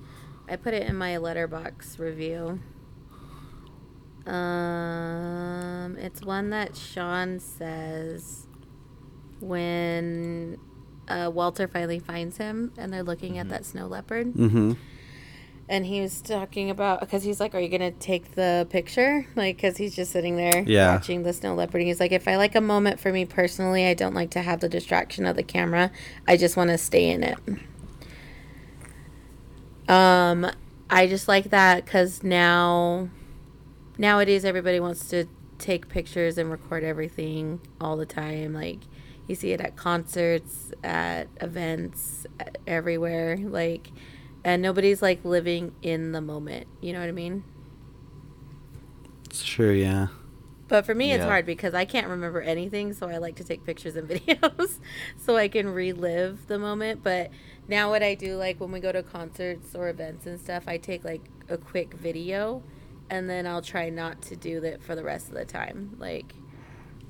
I 0.48 0.56
put 0.56 0.74
it 0.74 0.88
in 0.88 0.96
my 0.96 1.12
Letterboxd 1.16 2.00
review. 2.00 2.60
Um, 4.26 5.98
it's 5.98 6.22
one 6.22 6.50
that 6.52 6.76
Sean 6.76 7.40
says 7.40 8.48
when 9.40 10.58
uh, 11.08 11.32
Walter 11.34 11.68
finally 11.68 11.98
finds 12.00 12.38
him 12.38 12.72
and 12.78 12.94
they're 12.94 13.02
looking 13.04 13.34
Mhm. 13.34 13.40
at 13.40 13.50
that 13.50 13.66
snow 13.66 13.88
leopard. 13.88 14.34
Mm-hmm. 14.34 14.74
And 15.68 15.86
he 15.86 16.02
was 16.02 16.22
talking 16.22 16.70
about 16.72 17.00
because 17.00 17.24
he's 17.24 17.40
like, 17.40 17.54
"Are 17.56 17.60
you 17.60 17.70
gonna 17.70 17.92
take 17.92 18.34
the 18.36 18.68
picture?" 18.72 19.26
Like, 19.36 19.56
because 19.58 19.78
he's 19.78 19.96
just 19.96 20.12
sitting 20.12 20.36
there 20.36 20.64
Yeah. 20.68 20.94
watching 20.96 21.24
the 21.24 21.34
snow 21.34 21.54
leopard. 21.56 21.82
And 21.82 21.88
he's 21.88 22.00
like, 22.00 22.12
"If 22.12 22.28
I 22.28 22.38
like 22.38 22.56
a 22.56 22.62
moment 22.62 23.00
for 23.00 23.12
me 23.12 23.26
personally, 23.26 23.86
I 23.86 23.94
don't 23.94 24.16
like 24.16 24.32
to 24.32 24.42
have 24.42 24.60
the 24.62 24.70
distraction 24.70 25.26
of 25.28 25.36
the 25.36 25.44
camera. 25.44 25.92
I 26.28 26.38
just 26.38 26.58
want 26.58 26.70
to 26.72 26.78
stay 26.78 27.10
in 27.10 27.24
it." 27.24 27.38
Um, 29.90 30.50
I 30.90 31.08
just 31.08 31.28
like 31.28 31.50
that 31.50 31.84
because 31.86 32.24
now, 32.24 33.10
nowadays, 33.98 34.46
everybody 34.46 34.80
wants 34.80 35.10
to 35.10 35.26
take 35.58 35.90
pictures 35.90 36.38
and 36.38 36.50
record 36.50 36.84
everything 36.84 37.60
all 37.82 37.98
the 37.98 38.06
time. 38.06 38.54
Like, 38.54 38.80
You 39.28 39.36
see 39.36 39.52
it 39.52 39.62
at 39.62 39.76
concerts, 39.76 40.72
at 40.84 41.28
events, 41.42 42.26
at 42.40 42.58
everywhere. 42.66 43.38
Like, 43.38 43.92
and 44.44 44.62
nobody's 44.62 45.02
like 45.02 45.26
living 45.26 45.74
in 45.82 46.14
the 46.14 46.22
moment. 46.22 46.68
You 46.82 46.94
know 46.94 47.00
what 47.00 47.10
I 47.10 47.12
mean? 47.12 47.44
It's 49.26 49.44
true, 49.44 49.72
yeah. 49.72 50.08
But 50.68 50.86
for 50.86 50.94
me, 50.94 51.12
it's 51.14 51.24
hard 51.30 51.46
because 51.48 51.74
I 51.74 51.86
can't 51.86 52.08
remember 52.08 52.42
anything, 52.42 52.94
so 52.94 53.10
I 53.10 53.18
like 53.18 53.36
to 53.38 53.44
take 53.44 53.64
pictures 53.66 53.96
and 53.96 54.08
videos 54.10 54.80
so 55.18 55.36
I 55.36 55.48
can 55.48 55.68
relive 55.70 56.48
the 56.48 56.60
moment. 56.60 57.04
But 57.04 57.32
now, 57.70 57.90
what 57.90 58.04
I 58.04 58.16
do, 58.16 58.36
like 58.36 58.60
when 58.60 58.72
we 58.72 58.80
go 58.80 58.92
to 58.92 59.04
concerts 59.04 59.76
or 59.76 59.90
events 59.90 60.26
and 60.26 60.40
stuff, 60.40 60.64
I 60.68 60.78
take 60.78 61.04
like 61.04 61.22
a 61.48 61.58
quick 61.58 61.94
video 61.94 62.64
and 63.10 63.30
then 63.30 63.48
I'll 63.48 63.62
try 63.62 63.90
not 63.90 64.22
to 64.24 64.36
do 64.36 64.60
that 64.62 64.82
for 64.84 64.96
the 64.96 65.04
rest 65.04 65.30
of 65.30 65.36
the 65.36 65.46
time. 65.46 65.96
Like, 66.00 66.34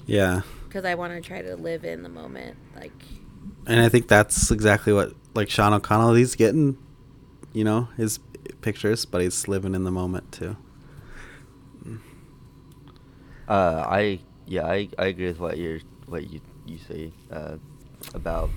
Yeah. 0.05 0.41
because 0.67 0.85
I 0.85 0.95
want 0.95 1.13
to 1.13 1.21
try 1.21 1.41
to 1.41 1.55
live 1.55 1.83
in 1.83 2.03
the 2.03 2.09
moment. 2.09 2.57
Like, 2.75 2.93
And 3.65 3.79
I 3.79 3.89
think 3.89 4.07
that's 4.07 4.51
exactly 4.51 4.93
what 4.93 5.13
like 5.33 5.49
Sean 5.49 5.73
O'Connell 5.73 6.13
he's 6.13 6.35
getting, 6.35 6.77
you 7.53 7.63
know, 7.63 7.87
his 7.97 8.19
pictures, 8.61 9.05
but 9.05 9.21
he's 9.21 9.47
living 9.47 9.75
in 9.75 9.83
the 9.83 9.91
moment 9.91 10.31
too. 10.31 10.57
Uh, 13.47 13.83
I 13.87 14.19
yeah, 14.45 14.65
I, 14.65 14.89
I 14.97 15.07
agree 15.07 15.27
with 15.27 15.39
what 15.39 15.57
you're 15.57 15.79
what 16.05 16.29
you 16.29 16.39
you 16.65 16.77
say 16.87 17.11
uh, 17.31 17.57
about. 18.13 18.49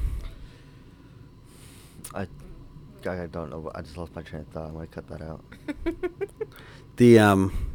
I, 2.15 2.27
I 3.09 3.27
don't 3.27 3.51
know. 3.51 3.71
I 3.75 3.83
just 3.83 3.97
lost 3.97 4.15
my 4.15 4.23
train 4.23 4.43
of 4.43 4.49
thought. 4.49 4.69
I'm 4.69 4.75
gonna 4.75 4.87
cut 4.87 5.09
that 5.09 5.23
out. 5.23 5.45
The 6.97 7.19
um, 7.19 7.73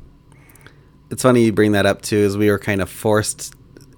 it's 1.09 1.23
funny 1.23 1.43
you 1.43 1.51
bring 1.51 1.72
that 1.72 1.85
up 1.88 2.01
too. 2.03 2.18
Is 2.18 2.38
we 2.38 2.51
were 2.51 2.59
kind 2.59 2.81
of 2.81 2.89
forced 2.89 3.55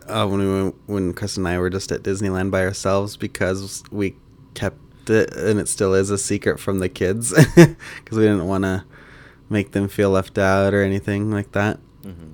uh, 0.08 0.26
when 0.28 0.40
we 0.40 0.70
when 0.88 1.14
Chris 1.14 1.38
and 1.38 1.48
I 1.48 1.60
were 1.60 1.70
just 1.70 1.92
at 1.92 2.04
Disneyland 2.04 2.52
by 2.52 2.64
ourselves 2.64 3.18
because 3.18 3.84
we 3.92 4.16
kept 4.54 5.10
it 5.10 5.36
and 5.36 5.60
it 5.60 5.68
still 5.68 5.94
is 5.94 6.10
a 6.10 6.18
secret 6.18 6.60
from 6.60 6.80
the 6.80 6.90
kids 6.90 7.34
because 7.56 8.18
we 8.18 8.24
didn't 8.24 8.48
want 8.48 8.64
to 8.64 8.86
make 9.50 9.72
them 9.72 9.88
feel 9.88 10.12
left 10.12 10.38
out 10.38 10.74
or 10.74 10.82
anything 10.82 11.32
like 11.32 11.52
that. 11.52 11.80
hmm 12.04 12.32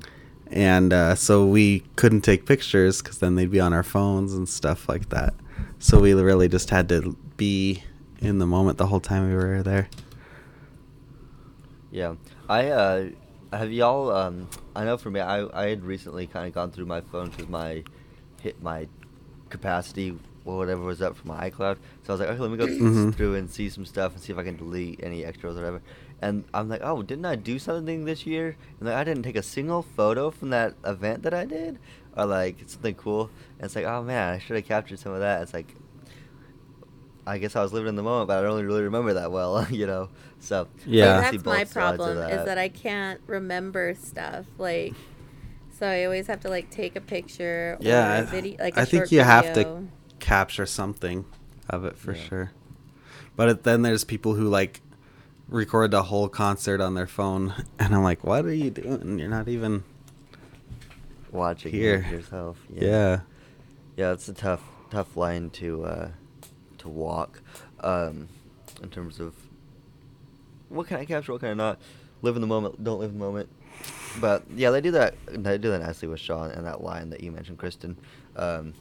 and 0.47 0.93
uh, 0.93 1.15
so 1.15 1.45
we 1.45 1.79
couldn't 1.95 2.21
take 2.21 2.45
pictures 2.45 3.01
because 3.01 3.17
then 3.17 3.33
they'd 3.35 3.49
be 3.51 3.59
on 3.59 3.73
our 3.73 3.83
phones 3.83 4.31
and 4.33 4.47
stuff 4.47 4.87
like 4.87 5.09
that. 5.09 5.33
So 5.79 5.99
we 5.99 6.13
really 6.13 6.47
just 6.47 6.69
had 6.69 6.87
to 6.89 7.17
be 7.35 7.83
in 8.25 8.39
the 8.39 8.45
moment 8.47 8.77
the 8.77 8.87
whole 8.87 8.99
time 8.99 9.27
we 9.27 9.35
were 9.35 9.61
there. 9.63 9.87
Yeah, 11.91 12.15
I 12.49 12.67
uh, 12.69 13.09
have 13.53 13.71
y'all. 13.71 14.11
Um, 14.11 14.49
I 14.75 14.83
know 14.83 14.97
for 14.97 15.09
me, 15.09 15.19
I 15.21 15.45
I 15.53 15.69
had 15.69 15.83
recently 15.83 16.27
kind 16.27 16.47
of 16.47 16.53
gone 16.53 16.71
through 16.71 16.85
my 16.85 17.01
phone 17.01 17.29
because 17.29 17.47
my 17.47 17.83
hit 18.41 18.61
my 18.61 18.87
capacity 19.49 20.17
or 20.43 20.57
whatever 20.57 20.81
was 20.81 21.01
up 21.01 21.15
for 21.15 21.27
my 21.27 21.49
iCloud. 21.49 21.77
So 22.03 22.09
I 22.09 22.11
was 22.11 22.19
like, 22.19 22.29
okay, 22.29 22.39
let 22.39 22.51
me 22.51 22.57
go 22.57 22.67
Mhm. 22.67 23.15
through 23.15 23.35
and 23.35 23.49
see 23.49 23.69
some 23.69 23.85
stuff 23.85 24.13
and 24.13 24.21
see 24.21 24.31
if 24.33 24.37
I 24.37 24.43
can 24.43 24.57
delete 24.57 24.99
any 25.01 25.23
extras 25.25 25.55
or 25.55 25.59
whatever. 25.61 25.81
And 26.21 26.43
I'm 26.53 26.69
like, 26.69 26.81
oh, 26.83 27.01
didn't 27.01 27.25
I 27.25 27.35
do 27.35 27.57
something 27.59 28.05
this 28.05 28.25
year? 28.27 28.55
And 28.79 28.87
like, 28.89 28.97
I 28.97 29.03
didn't 29.03 29.23
take 29.23 29.35
a 29.35 29.43
single 29.43 29.81
photo 29.81 30.29
from 30.31 30.49
that 30.51 30.75
event 30.85 31.23
that 31.23 31.33
I 31.33 31.45
did, 31.45 31.79
or 32.15 32.25
like 32.25 32.57
something 32.67 32.95
cool. 32.95 33.29
And 33.57 33.65
it's 33.65 33.75
like, 33.75 33.85
oh 33.85 34.03
man, 34.03 34.33
I 34.33 34.39
should 34.39 34.55
have 34.57 34.65
captured 34.65 34.99
some 34.99 35.13
of 35.13 35.19
that. 35.19 35.41
It's 35.41 35.53
like, 35.53 35.73
I 37.27 37.37
guess 37.39 37.55
I 37.55 37.63
was 37.63 37.73
living 37.73 37.89
in 37.89 37.95
the 37.95 38.03
moment, 38.03 38.27
but 38.27 38.37
I 38.37 38.41
don't 38.41 38.51
really, 38.53 38.63
really 38.65 38.83
remember 38.83 39.13
that 39.15 39.31
well, 39.31 39.65
you 39.71 39.87
know. 39.87 40.09
So 40.39 40.67
Yeah. 40.85 41.17
I 41.19 41.21
can 41.23 41.31
see 41.31 41.37
that's 41.37 41.45
my 41.45 41.51
both 41.63 41.71
sides 41.73 41.93
of 41.93 42.05
problem 42.05 42.17
is 42.29 42.45
that 42.45 42.57
I 42.57 42.69
can't 42.69 43.19
remember 43.27 43.95
stuff. 43.95 44.45
Like, 44.57 44.93
so 45.79 45.87
I 45.87 46.03
always 46.05 46.27
have 46.27 46.39
to 46.41 46.49
like 46.49 46.69
take 46.69 46.95
a 46.95 47.01
picture. 47.01 47.77
Yeah, 47.81 48.07
or 48.07 48.11
I- 48.13 48.17
a 48.17 48.23
video. 48.25 48.57
Like, 48.59 48.77
I 48.77 48.81
a 48.81 48.85
think 48.85 49.01
short 49.05 49.11
you 49.11 49.21
have 49.21 49.53
to. 49.53 49.87
Capture 50.19 50.65
something 50.65 51.25
of 51.69 51.83
it 51.85 51.97
for 51.97 52.13
Yeah. 52.15 52.21
sure. 52.23 52.51
But 53.35 53.49
it, 53.49 53.63
then 53.63 53.81
there's 53.81 54.03
people 54.03 54.35
who 54.35 54.47
like 54.47 54.81
record 55.49 55.91
the 55.91 56.03
whole 56.03 56.29
concert 56.29 56.79
on 56.81 56.93
their 56.95 57.05
phone, 57.07 57.53
and 57.79 57.93
I'm 57.93 58.03
like, 58.03 58.23
what 58.23 58.45
are 58.45 58.53
you 58.53 58.69
doing? 58.71 59.19
You're 59.19 59.29
not 59.29 59.47
even 59.47 59.83
watching 61.31 61.71
Here. 61.71 62.05
it 62.07 62.11
yourself. 62.11 62.57
yeah. 62.73 63.21
yeah, 63.97 64.11
it's 64.13 64.27
a 64.29 64.33
tough, 64.33 64.63
tough 64.89 65.17
line 65.17 65.49
to 65.51 65.83
uh, 65.85 66.09
to 66.85 66.89
walk, 66.89 67.41
um, 67.81 68.27
in 68.81 68.89
terms 68.89 69.19
of 69.19 69.33
what 70.69 70.87
can 70.87 70.97
I 70.97 71.05
capture, 71.05 71.31
what 71.33 71.41
can 71.41 71.49
I 71.49 71.53
not. 71.53 71.79
Live 72.21 72.35
in 72.35 72.41
the 72.41 72.47
moment, 72.47 72.83
don't 72.83 72.99
live 72.99 73.11
in 73.11 73.19
the 73.19 73.25
moment. 73.25 73.49
But 74.21 74.43
yeah, 74.55 74.71
they 74.71 74.81
do 74.81 74.91
that. 74.91 75.15
They 75.27 75.57
do 75.57 75.69
that 75.71 75.81
nicely 75.81 76.07
with 76.07 76.19
Sean 76.19 76.49
and 76.51 76.65
that 76.65 76.81
line 76.81 77.09
that 77.09 77.21
you 77.21 77.31
mentioned, 77.31 77.57
Kristen. 77.57 77.97
Um, 78.35 78.73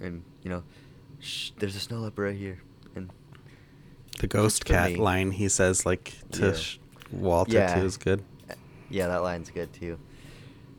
and 0.00 0.22
you 0.42 0.50
know, 0.50 0.62
there's 1.58 1.76
a 1.76 1.80
snow 1.80 2.00
leopard 2.00 2.24
right 2.32 2.36
here, 2.36 2.58
and 2.96 3.10
The 4.18 4.26
ghost 4.26 4.64
cat 4.64 4.92
me. 4.92 4.96
line 4.96 5.30
he 5.30 5.48
says 5.48 5.86
like 5.86 6.12
to 6.32 6.46
Yeah. 6.48 6.52
sh- 6.54 6.78
Walter 7.12 7.52
Yeah. 7.52 7.74
too 7.80 7.86
is 7.86 7.96
good. 7.96 8.22
Yeah, 8.90 9.06
that 9.08 9.22
line's 9.22 9.50
good 9.50 9.72
too. 9.72 9.98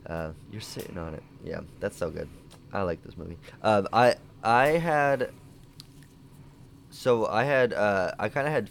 Uh, 0.06 0.32
you're 0.52 0.60
sitting 0.60 0.96
on 0.98 1.14
it. 1.14 1.22
Yeah, 1.44 1.60
that's 1.80 1.96
so 1.96 2.10
good. 2.10 2.28
I 2.72 2.82
like 2.82 3.02
this 3.02 3.16
movie. 3.16 3.38
Um, 3.62 3.88
I 3.92 4.16
I 4.44 4.68
had. 4.68 5.30
So 6.90 7.26
I 7.26 7.44
had 7.44 7.72
uh, 7.72 8.12
I 8.18 8.28
kind 8.28 8.46
of 8.46 8.52
had 8.52 8.70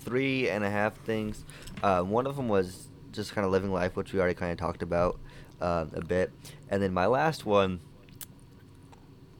three 0.00 0.48
and 0.48 0.64
a 0.64 0.70
half 0.70 0.94
things. 1.04 1.44
Um, 1.82 2.10
one 2.10 2.26
of 2.26 2.36
them 2.36 2.48
was 2.48 2.88
just 3.12 3.34
kind 3.34 3.44
of 3.44 3.52
living 3.52 3.72
life, 3.72 3.96
which 3.96 4.12
we 4.12 4.18
already 4.18 4.34
kind 4.34 4.52
of 4.52 4.58
talked 4.58 4.82
about 4.82 5.18
um, 5.60 5.90
a 5.94 6.00
bit, 6.04 6.32
and 6.70 6.82
then 6.82 6.92
my 6.92 7.06
last 7.06 7.46
one 7.46 7.80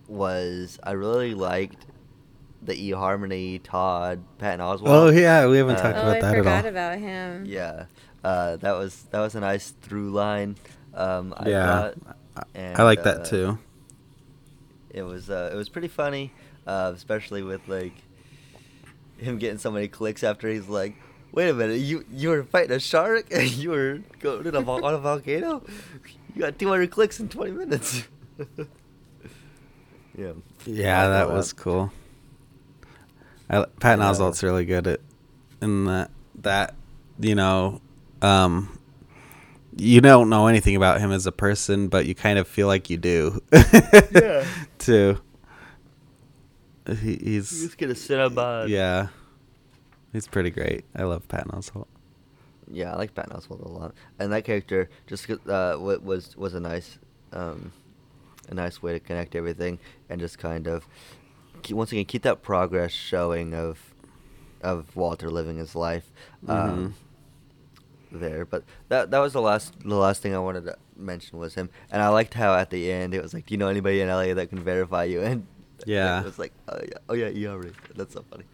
was 0.09 0.79
I 0.83 0.93
really 0.93 1.35
liked 1.35 1.87
the 2.63 2.75
eHarmony 2.75 3.61
Todd 3.63 4.23
Patton 4.39 4.61
Oswalt. 4.61 4.83
Oh 4.87 5.09
yeah, 5.11 5.47
we 5.49 5.57
haven't 5.59 5.77
Uh, 5.77 5.83
talked 5.83 5.99
Oh, 5.99 6.03
about 6.03 6.17
I 6.17 6.21
that 6.21 6.25
at 6.25 6.37
all. 6.37 6.43
forgot 6.43 6.65
all. 6.65 6.71
about 6.71 6.99
him. 6.99 7.45
Yeah, 7.47 7.87
uh, 8.23 8.57
that 8.57 8.73
was 8.73 9.03
that 9.11 9.21
was 9.21 9.35
a 9.35 9.41
nice 9.41 9.71
through 9.71 10.11
line. 10.13 10.57
Um, 10.95 11.35
I 11.37 11.49
yeah, 11.49 11.67
thought, 11.67 11.95
I- 12.37 12.43
and, 12.55 12.79
I 12.79 12.83
like 12.85 13.01
uh, 13.01 13.03
that 13.03 13.25
too. 13.25 13.59
It 14.91 15.03
was 15.03 15.31
uh, 15.31 15.51
it 15.53 15.57
was 15.57 15.69
pretty 15.69 15.89
funny, 15.89 16.33
uh, 16.67 16.93
especially 16.95 17.43
with 17.43 17.67
like 17.67 17.95
him 19.23 19.39
getting 19.39 19.59
so 19.59 19.71
many 19.71 19.89
clicks 19.89 20.23
after 20.23 20.49
he's 20.49 20.69
like, 20.69 20.95
"Wait 21.33 21.49
a 21.49 21.55
minute, 21.55 21.79
you 21.79 22.05
you 22.13 22.29
were 22.31 22.43
fighting 22.45 22.73
a 22.73 22.81
shark 22.81 23.27
and 23.31 23.49
you 23.57 23.71
were 23.71 24.01
going 24.21 24.47
in 24.47 24.55
a 24.55 24.61
on 24.71 24.95
a 24.95 24.99
volcano? 24.99 25.63
You 26.35 26.43
got 26.43 26.59
200 26.59 26.91
clicks 26.91 27.21
in 27.21 27.29
20 27.29 27.53
minutes." 27.53 28.05
yeah. 30.17 30.33
Yeah, 30.67 31.05
I 31.05 31.09
that 31.09 31.31
was 31.31 31.53
cool. 31.53 31.93
I, 33.51 33.65
Patton 33.81 34.01
Yeah. 34.01 34.11
Oswalt's 34.11 34.43
really 34.43 34.65
good 34.65 34.87
at 34.87 35.01
in 35.61 35.85
that 35.85 36.11
that 36.43 36.75
you 37.21 37.35
know, 37.35 37.81
um, 38.23 38.79
you 39.77 40.01
don't 40.01 40.29
know 40.29 40.47
anything 40.47 40.77
about 40.77 41.01
him 41.01 41.13
as 41.13 41.27
a 41.27 41.33
person, 41.33 41.89
but 41.89 42.07
you 42.07 42.15
kind 42.15 42.39
of 42.39 42.49
feel 42.49 42.67
like 42.67 42.91
you 42.91 42.97
do. 42.97 43.41
Yeah. 44.13 44.45
Too. 44.79 45.19
He, 46.87 47.13
You 47.13 47.19
he's 47.23 47.51
just 47.51 47.79
get 47.79 47.91
a 47.91 47.95
Cinnabon. 47.95 48.69
yeah, 48.69 49.09
he's 50.13 50.27
pretty 50.27 50.51
great. 50.51 50.85
I 50.97 51.05
love 51.05 51.27
Patton 51.29 51.53
Oswalt. 51.53 51.87
Yeah, 52.71 52.93
I 52.93 52.97
like 52.97 53.15
Patton 53.15 53.33
Oswalt 53.37 53.65
a 53.65 53.69
lot, 53.69 53.95
and 54.19 54.33
that 54.33 54.45
character 54.45 54.89
just 55.07 55.29
uh, 55.31 55.77
was 55.79 56.37
was 56.37 56.55
a 56.55 56.61
nice, 56.61 56.99
um, 57.33 57.73
a 58.49 58.55
nice 58.55 58.83
way 58.83 58.93
to 58.93 59.01
connect 59.01 59.35
everything, 59.37 59.79
and 60.09 60.21
just 60.21 60.39
kind 60.39 60.67
of 60.67 60.87
keep, 61.63 61.77
once 61.77 61.93
again 61.93 62.05
keep 62.05 62.23
that 62.23 62.43
progress 62.43 62.91
showing 62.93 63.55
of 63.55 63.95
of 64.63 64.95
Walter 64.97 65.31
living 65.31 65.59
his 65.59 65.75
life 65.75 66.11
um, 66.49 66.95
there. 68.11 68.45
But 68.45 68.65
that 68.89 69.11
that 69.11 69.19
was 69.19 69.33
the 69.35 69.43
last 69.43 69.75
the 69.81 69.97
last 69.97 70.23
thing 70.23 70.35
I 70.35 70.39
wanted 70.39 70.65
to 70.65 70.77
mention 70.97 71.39
was 71.39 71.55
him, 71.55 71.69
and 71.91 72.01
I 72.03 72.09
liked 72.09 72.35
how 72.35 72.55
at 72.55 72.71
the 72.71 72.91
end 72.91 73.13
it 73.15 73.23
was 73.23 73.35
like, 73.35 73.47
do 73.47 73.55
you 73.55 73.59
know 73.59 73.69
anybody 73.69 74.01
in 74.01 74.09
LA 74.09 74.35
that 74.35 74.49
can 74.49 74.61
verify 74.61 75.05
you? 75.05 75.21
And 75.33 75.47
Yeah. 75.87 76.21
it 76.21 76.25
was 76.25 76.39
like, 76.39 76.53
oh 76.69 76.79
yeah, 76.81 76.99
oh 77.09 77.15
yeah, 77.15 77.29
you 77.29 77.49
already. 77.49 77.73
That's 77.97 78.15
so 78.15 78.25
funny. 78.31 78.45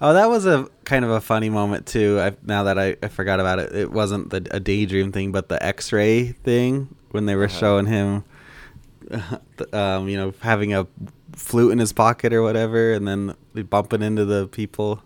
Oh, 0.00 0.14
that 0.14 0.28
was 0.28 0.46
a 0.46 0.68
kind 0.84 1.04
of 1.04 1.10
a 1.12 1.20
funny 1.20 1.48
moment 1.48 1.86
too. 1.86 2.18
I, 2.20 2.32
now 2.44 2.64
that 2.64 2.78
I, 2.78 2.96
I 3.02 3.08
forgot 3.08 3.38
about 3.40 3.58
it, 3.60 3.74
it 3.74 3.92
wasn't 3.92 4.30
the 4.30 4.46
a 4.50 4.58
daydream 4.60 5.12
thing, 5.12 5.30
but 5.32 5.48
the 5.48 5.64
X-ray 5.64 6.32
thing 6.32 6.94
when 7.12 7.26
they 7.26 7.36
were 7.36 7.44
Uh-huh. 7.44 7.58
showing 7.58 7.86
him, 7.86 8.24
um, 9.72 10.08
you 10.08 10.16
know, 10.16 10.34
having 10.40 10.74
a 10.74 10.86
flute 11.34 11.72
in 11.72 11.78
his 11.78 11.92
pocket 11.92 12.32
or 12.32 12.42
whatever, 12.42 12.92
and 12.92 13.06
then 13.06 13.34
bumping 13.70 14.02
into 14.02 14.24
the 14.24 14.48
people. 14.48 15.02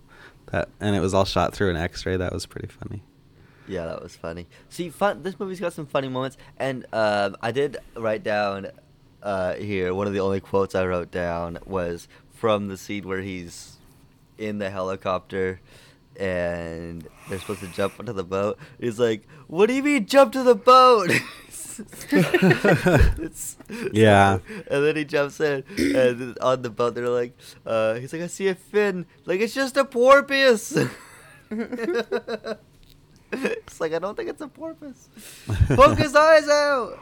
That 0.53 0.69
and 0.81 0.95
it 0.95 1.01
was 1.01 1.13
all 1.13 1.25
shot 1.25 1.55
through 1.55 1.71
an 1.71 1.77
X-ray. 1.77 2.17
That 2.17 2.33
was 2.33 2.47
pretty 2.47 2.69
funny. 2.69 3.03
Yeah, 3.69 3.87
that 3.87 4.01
was 4.03 4.15
funny. 4.15 4.47
See, 4.69 4.91
fun. 4.91 5.25
This 5.25 5.41
movie's 5.41 5.59
got 5.59 5.73
some 5.73 5.87
funny 5.87 6.09
moments, 6.09 6.37
and 6.57 6.87
um, 6.93 7.37
I 7.43 7.51
did 7.51 7.79
write 7.97 8.23
down 8.23 8.69
uh, 9.27 9.55
here. 9.57 9.93
One 9.93 10.07
of 10.07 10.13
the 10.15 10.21
only 10.21 10.41
quotes 10.41 10.75
I 10.75 10.87
wrote 10.87 11.11
down 11.11 11.59
was 11.67 12.07
from 12.33 12.69
the 12.69 12.77
scene 12.79 13.07
where 13.09 13.21
he's 13.23 13.77
in 14.39 14.59
the 14.59 14.71
helicopter, 14.71 15.61
and 16.19 17.07
they're 17.29 17.41
supposed 17.41 17.61
to 17.61 17.67
jump 17.69 17.95
onto 17.99 18.13
the 18.13 18.25
boat. 18.25 18.57
He's 18.79 19.01
like, 19.01 19.27
"What 19.49 19.67
do 19.67 19.75
you 19.75 19.83
mean 19.83 20.07
jump 20.07 20.33
to 20.33 20.43
the 20.45 20.55
boat?" 20.55 21.11
it's, 22.11 23.57
Yeah. 23.93 24.39
and 24.71 24.85
then 24.85 24.97
he 24.97 25.05
jumps 25.05 25.41
in, 25.41 25.65
and 25.77 26.39
on 26.41 26.63
the 26.63 26.71
boat 26.71 26.95
they're 26.95 27.09
like, 27.09 27.37
uh, 27.67 27.95
"He's 27.95 28.13
like, 28.13 28.23
I 28.23 28.27
see 28.29 28.49
a 28.49 28.55
fin. 28.55 29.07
Like 29.27 29.41
it's 29.41 29.55
just 29.55 29.77
a 29.77 29.85
porpoise." 29.85 30.77
it's 33.33 33.81
like 33.81 33.93
I 33.93 33.99
don't 33.99 34.17
think 34.17 34.31
it's 34.31 34.41
a 34.41 34.49
porpoise. 34.49 35.09
Poke 35.69 35.99
his 35.99 36.15
eyes 36.15 36.49
out. 36.49 36.99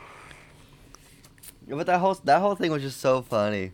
But 1.69 1.87
that 1.87 1.99
whole 1.99 2.15
that 2.25 2.41
whole 2.41 2.55
thing 2.55 2.71
was 2.71 2.83
just 2.83 3.01
so 3.01 3.23
funny. 3.23 3.73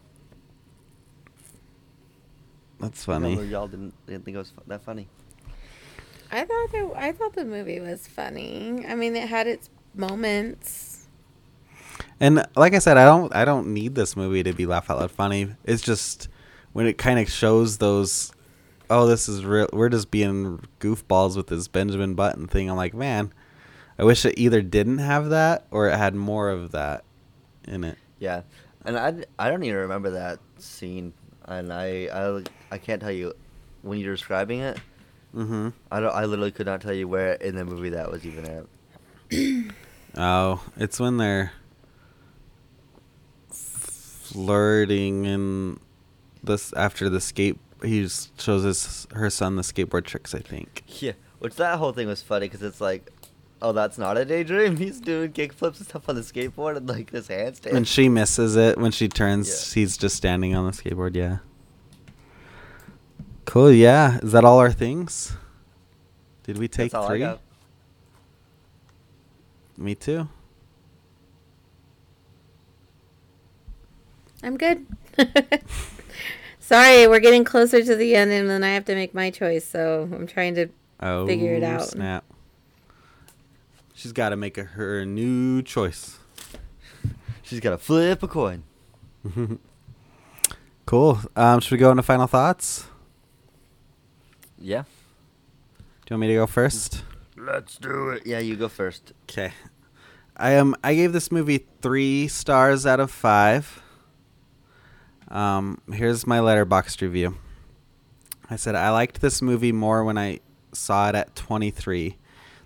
That's 2.78 3.02
I 3.02 3.12
funny. 3.12 3.44
Y'all 3.46 3.68
didn't 3.68 3.94
didn't 4.06 4.24
think 4.24 4.36
it 4.36 4.38
was 4.38 4.50
fu- 4.50 4.62
that 4.66 4.82
funny. 4.82 5.08
I 6.32 6.44
thought 6.44 6.68
it, 6.72 6.92
I 6.96 7.12
thought 7.12 7.34
the 7.34 7.44
movie 7.44 7.80
was 7.80 8.06
funny. 8.06 8.84
I 8.86 8.94
mean, 8.94 9.16
it 9.16 9.28
had 9.28 9.46
its 9.46 9.68
moments. 9.94 11.08
And 12.20 12.46
like 12.56 12.74
I 12.74 12.78
said, 12.78 12.96
I 12.96 13.04
don't 13.04 13.34
I 13.34 13.44
don't 13.44 13.68
need 13.74 13.94
this 13.94 14.16
movie 14.16 14.42
to 14.42 14.52
be 14.52 14.66
laugh 14.66 14.90
out 14.90 14.98
loud 14.98 15.10
funny. 15.10 15.48
It's 15.64 15.82
just 15.82 16.28
when 16.72 16.86
it 16.86 16.98
kind 16.98 17.18
of 17.18 17.28
shows 17.30 17.78
those 17.78 18.32
oh, 18.88 19.06
this 19.06 19.28
is 19.28 19.44
real 19.44 19.68
we're 19.72 19.88
just 19.88 20.10
being 20.10 20.60
goofballs 20.78 21.36
with 21.36 21.48
this 21.48 21.68
Benjamin 21.68 22.14
Button 22.14 22.46
thing. 22.46 22.70
I'm 22.70 22.76
like, 22.76 22.94
man, 22.94 23.32
I 23.98 24.04
wish 24.04 24.24
it 24.24 24.38
either 24.38 24.62
didn't 24.62 24.98
have 24.98 25.30
that 25.30 25.66
or 25.70 25.88
it 25.88 25.96
had 25.96 26.14
more 26.14 26.50
of 26.50 26.70
that 26.72 27.04
in 27.66 27.84
it. 27.84 27.98
Yeah, 28.18 28.42
and 28.84 28.98
I, 28.98 29.24
I 29.38 29.50
don't 29.50 29.62
even 29.62 29.78
remember 29.78 30.10
that 30.10 30.38
scene, 30.58 31.12
and 31.46 31.72
I, 31.72 32.08
I 32.12 32.42
I 32.70 32.78
can't 32.78 33.00
tell 33.00 33.12
you 33.12 33.32
when 33.82 33.98
you're 33.98 34.14
describing 34.14 34.60
it. 34.60 34.78
Mm-hmm. 35.34 35.68
I 35.90 36.00
don't 36.00 36.14
I 36.14 36.24
literally 36.24 36.52
could 36.52 36.66
not 36.66 36.80
tell 36.80 36.92
you 36.92 37.08
where 37.08 37.34
in 37.34 37.54
the 37.54 37.64
movie 37.64 37.90
that 37.90 38.10
was 38.10 38.26
even 38.26 38.46
at. 38.46 38.66
Oh, 40.16 40.60
it's 40.76 40.98
when 40.98 41.18
they're 41.18 41.52
flirting 43.48 45.24
and 45.24 45.78
this 46.42 46.72
after 46.72 47.08
the 47.08 47.20
skate 47.20 47.60
he 47.82 48.08
shows 48.38 48.64
his 48.64 49.06
her 49.12 49.30
son 49.30 49.56
the 49.56 49.62
skateboard 49.62 50.04
tricks, 50.04 50.34
I 50.34 50.40
think. 50.40 50.82
Yeah, 51.00 51.12
which 51.38 51.54
that 51.56 51.78
whole 51.78 51.92
thing 51.92 52.06
was 52.08 52.22
funny 52.22 52.46
because 52.46 52.62
it's 52.62 52.80
like, 52.80 53.10
oh, 53.62 53.72
that's 53.72 53.98
not 53.98 54.16
a 54.18 54.24
daydream. 54.24 54.76
He's 54.78 55.00
doing 55.00 55.32
kickflips 55.32 55.78
and 55.78 55.86
stuff 55.86 56.08
on 56.08 56.14
the 56.14 56.20
skateboard 56.22 56.76
and 56.76 56.88
like 56.88 57.10
this 57.10 57.28
handstand. 57.28 57.72
When 57.72 57.84
she 57.84 58.08
misses 58.08 58.56
it, 58.56 58.78
when 58.78 58.90
she 58.92 59.08
turns, 59.08 59.48
Yeah. 59.48 59.80
he's 59.80 59.96
just 59.96 60.16
standing 60.16 60.54
on 60.54 60.66
the 60.66 60.72
skateboard. 60.72 61.14
Yeah. 61.16 61.38
Cool. 63.44 63.72
Yeah. 63.72 64.18
Is 64.18 64.32
that 64.32 64.44
all 64.44 64.58
our 64.58 64.70
things? 64.72 65.36
Did 66.44 66.58
we 66.58 66.68
take 66.68 66.92
That's 66.92 66.94
all 66.94 67.04
I 67.04 67.08
three? 67.08 67.18
got. 67.20 67.40
Me 69.76 69.94
too. 69.94 70.28
I'm 74.42 74.56
good. 74.56 74.86
Sorry, 76.60 77.06
we're 77.06 77.20
getting 77.20 77.44
closer 77.44 77.82
to 77.82 77.96
the 77.96 78.14
end, 78.14 78.30
and 78.30 78.48
then 78.48 78.62
I 78.62 78.70
have 78.70 78.84
to 78.86 78.94
make 78.94 79.12
my 79.14 79.30
choice. 79.30 79.66
So 79.66 80.08
I'm 80.12 80.26
trying 80.26 80.54
to. 80.54 80.68
Oh, 81.00 81.26
Figure 81.26 81.54
it 81.54 81.62
out. 81.62 81.82
Snap. 81.88 82.24
She's 84.00 84.12
got 84.12 84.30
to 84.30 84.36
make 84.36 84.56
a, 84.56 84.64
her 84.64 85.04
new 85.04 85.60
choice. 85.60 86.18
She's 87.42 87.60
got 87.60 87.70
to 87.70 87.78
flip 87.78 88.22
a 88.22 88.28
coin. 88.28 88.62
Cool. 90.86 91.20
Um, 91.36 91.60
should 91.60 91.70
we 91.70 91.78
go 91.78 91.92
into 91.92 92.02
final 92.02 92.26
thoughts? 92.26 92.84
Yeah. 94.58 94.82
Do 95.78 95.84
you 96.08 96.14
want 96.14 96.20
me 96.22 96.26
to 96.28 96.34
go 96.34 96.48
first? 96.48 97.04
Let's 97.36 97.78
do 97.78 98.08
it. 98.08 98.26
Yeah, 98.26 98.40
you 98.40 98.56
go 98.56 98.68
first. 98.68 99.12
Okay. 99.30 99.52
I 100.36 100.56
um 100.56 100.74
I 100.82 100.96
gave 100.96 101.12
this 101.12 101.30
movie 101.30 101.64
three 101.80 102.26
stars 102.26 102.86
out 102.86 102.98
of 102.98 103.12
five. 103.12 103.80
Um, 105.28 105.80
here's 105.92 106.26
my 106.26 106.40
letterboxd 106.40 107.00
review. 107.02 107.36
I 108.48 108.56
said 108.56 108.74
I 108.74 108.90
liked 108.90 109.20
this 109.20 109.40
movie 109.40 109.70
more 109.70 110.02
when 110.02 110.18
I 110.18 110.40
saw 110.72 111.08
it 111.08 111.14
at 111.14 111.36
23. 111.36 112.16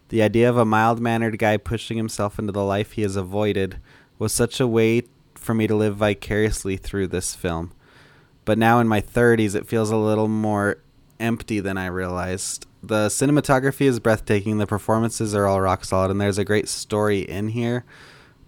The 0.09 0.22
idea 0.22 0.48
of 0.48 0.56
a 0.56 0.64
mild-mannered 0.64 1.39
guy 1.39 1.56
pushing 1.56 1.97
himself 1.97 2.39
into 2.39 2.52
the 2.52 2.64
life 2.64 2.93
he 2.93 3.02
has 3.02 3.16
avoided 3.16 3.78
was 4.18 4.32
such 4.32 4.60
a 4.60 4.66
way 4.66 5.02
for 5.35 5.55
me 5.55 5.66
to 5.66 5.74
live 5.74 5.97
vicariously 5.97 6.76
through 6.76 7.09
this 7.09 7.35
film. 7.35 7.72
But 8.44 8.59
now 8.59 8.78
in 8.81 8.89
my 8.89 9.01
30s, 9.01 9.55
it 9.55 9.66
feels 9.66 9.90
a 9.90 9.97
little 9.97 10.28
more 10.28 10.78
empty 11.18 11.60
than 11.60 11.78
I 11.78 11.86
realized. 11.86 12.66
The 12.82 13.09
cinematography 13.09 13.86
is 13.86 13.98
breathtaking, 13.98 14.59
the 14.59 14.66
performances 14.66 15.35
are 15.35 15.47
all 15.47 15.60
rock 15.60 15.85
solid, 15.85 16.10
and 16.10 16.20
there's 16.20 16.39
a 16.39 16.44
great 16.44 16.68
story 16.68 17.20
in 17.20 17.48
here. 17.48 17.85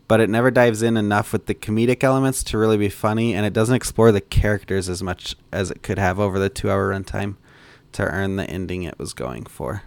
But 0.08 0.20
it 0.20 0.30
never 0.30 0.50
dives 0.50 0.82
in 0.82 0.96
enough 0.96 1.32
with 1.32 1.46
the 1.46 1.54
comedic 1.54 2.04
elements 2.04 2.44
to 2.44 2.58
really 2.58 2.76
be 2.76 2.90
funny, 2.90 3.34
and 3.34 3.46
it 3.46 3.54
doesn't 3.54 3.74
explore 3.74 4.12
the 4.12 4.20
characters 4.20 4.88
as 4.88 5.02
much 5.02 5.36
as 5.50 5.70
it 5.70 5.82
could 5.82 5.98
have 5.98 6.20
over 6.20 6.38
the 6.38 6.50
two 6.50 6.70
hour 6.70 6.92
runtime 6.92 7.36
to 7.92 8.04
earn 8.04 8.36
the 8.36 8.48
ending 8.48 8.82
it 8.82 8.98
was 8.98 9.14
going 9.14 9.46
for. 9.46 9.82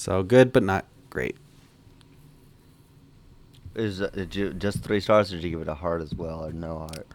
So 0.00 0.22
good, 0.22 0.50
but 0.50 0.62
not 0.62 0.86
great. 1.10 1.36
Is 3.74 4.00
uh, 4.00 4.08
did 4.14 4.34
you 4.34 4.54
just 4.54 4.82
three 4.82 4.98
stars, 4.98 5.30
or 5.30 5.36
did 5.36 5.44
you 5.44 5.50
give 5.50 5.60
it 5.60 5.68
a 5.68 5.74
heart 5.74 6.00
as 6.00 6.14
well, 6.14 6.42
or 6.46 6.52
no 6.54 6.78
heart? 6.78 7.06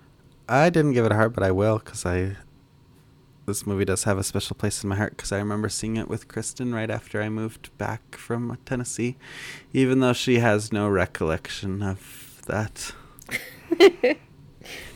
I 0.47 0.69
didn't 0.69 0.93
give 0.93 1.03
it 1.03 1.11
a 1.11 1.15
heart, 1.15 1.33
but 1.33 1.43
I 1.43 1.49
will 1.49 1.79
because 1.79 2.05
I. 2.05 2.37
This 3.47 3.65
movie 3.65 3.85
does 3.85 4.03
have 4.03 4.19
a 4.19 4.23
special 4.23 4.55
place 4.55 4.83
in 4.83 4.89
my 4.89 4.97
heart 4.97 5.17
because 5.17 5.31
I 5.31 5.37
remember 5.39 5.67
seeing 5.67 5.97
it 5.97 6.07
with 6.07 6.27
Kristen 6.27 6.75
right 6.75 6.91
after 6.91 7.23
I 7.23 7.29
moved 7.29 7.75
back 7.79 8.15
from 8.15 8.55
Tennessee, 8.65 9.17
even 9.73 9.99
though 9.99 10.13
she 10.13 10.37
has 10.39 10.71
no 10.71 10.87
recollection 10.87 11.81
of 11.81 12.39
that. 12.45 12.93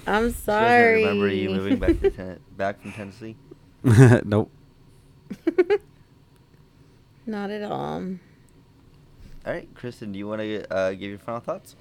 I'm 0.05 0.29
She 0.31 0.35
doesn't 0.35 0.35
sorry. 0.35 1.03
remember 1.05 1.27
you 1.27 1.49
moving 1.49 1.79
back 1.79 1.99
to 2.01 2.11
ten- 2.11 2.39
back 2.55 2.81
from 2.81 2.91
Tennessee. 2.91 3.35
nope. 4.25 4.51
Not 7.29 7.51
at 7.51 7.61
all. 7.61 8.01
All 9.45 9.53
right, 9.53 9.69
Kristen, 9.75 10.11
do 10.11 10.17
you 10.17 10.27
want 10.27 10.41
to 10.41 10.73
uh, 10.73 10.89
give 10.93 11.11
your 11.11 11.19
final 11.19 11.39
thoughts? 11.39 11.75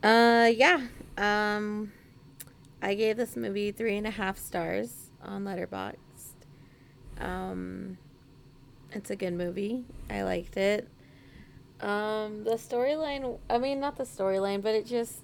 Uh, 0.00 0.48
yeah. 0.54 0.80
Um, 1.18 1.92
I 2.80 2.94
gave 2.94 3.16
this 3.16 3.34
movie 3.34 3.72
three 3.72 3.96
and 3.96 4.06
a 4.06 4.12
half 4.12 4.38
stars 4.38 5.10
on 5.20 5.44
Letterboxd. 5.44 5.96
Um, 7.18 7.98
it's 8.92 9.10
a 9.10 9.16
good 9.16 9.32
movie. 9.32 9.86
I 10.08 10.22
liked 10.22 10.56
it. 10.56 10.86
Um, 11.80 12.44
the 12.44 12.52
storyline. 12.54 13.40
I 13.50 13.58
mean, 13.58 13.80
not 13.80 13.96
the 13.96 14.04
storyline, 14.04 14.62
but 14.62 14.76
it 14.76 14.86
just. 14.86 15.20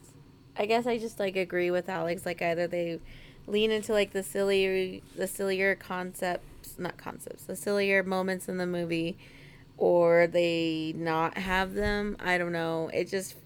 I 0.56 0.66
guess 0.66 0.88
I 0.88 0.98
just 0.98 1.20
like 1.20 1.36
agree 1.36 1.70
with 1.70 1.88
Alex. 1.88 2.26
Like 2.26 2.42
either 2.42 2.66
they 2.66 2.98
lean 3.46 3.70
into 3.70 3.92
like 3.92 4.12
the 4.12 4.24
sillier, 4.24 5.00
the 5.14 5.28
sillier 5.28 5.76
concepts, 6.70 6.78
not 6.78 6.96
concepts, 6.98 7.44
the 7.44 7.56
sillier 7.56 8.02
moments 8.02 8.48
in 8.48 8.58
the 8.58 8.66
movie, 8.66 9.18
or 9.76 10.26
they 10.26 10.92
not 10.96 11.38
have 11.38 11.74
them. 11.74 12.16
I 12.20 12.38
don't 12.38 12.52
know. 12.52 12.90
It 12.92 13.08
just 13.08 13.36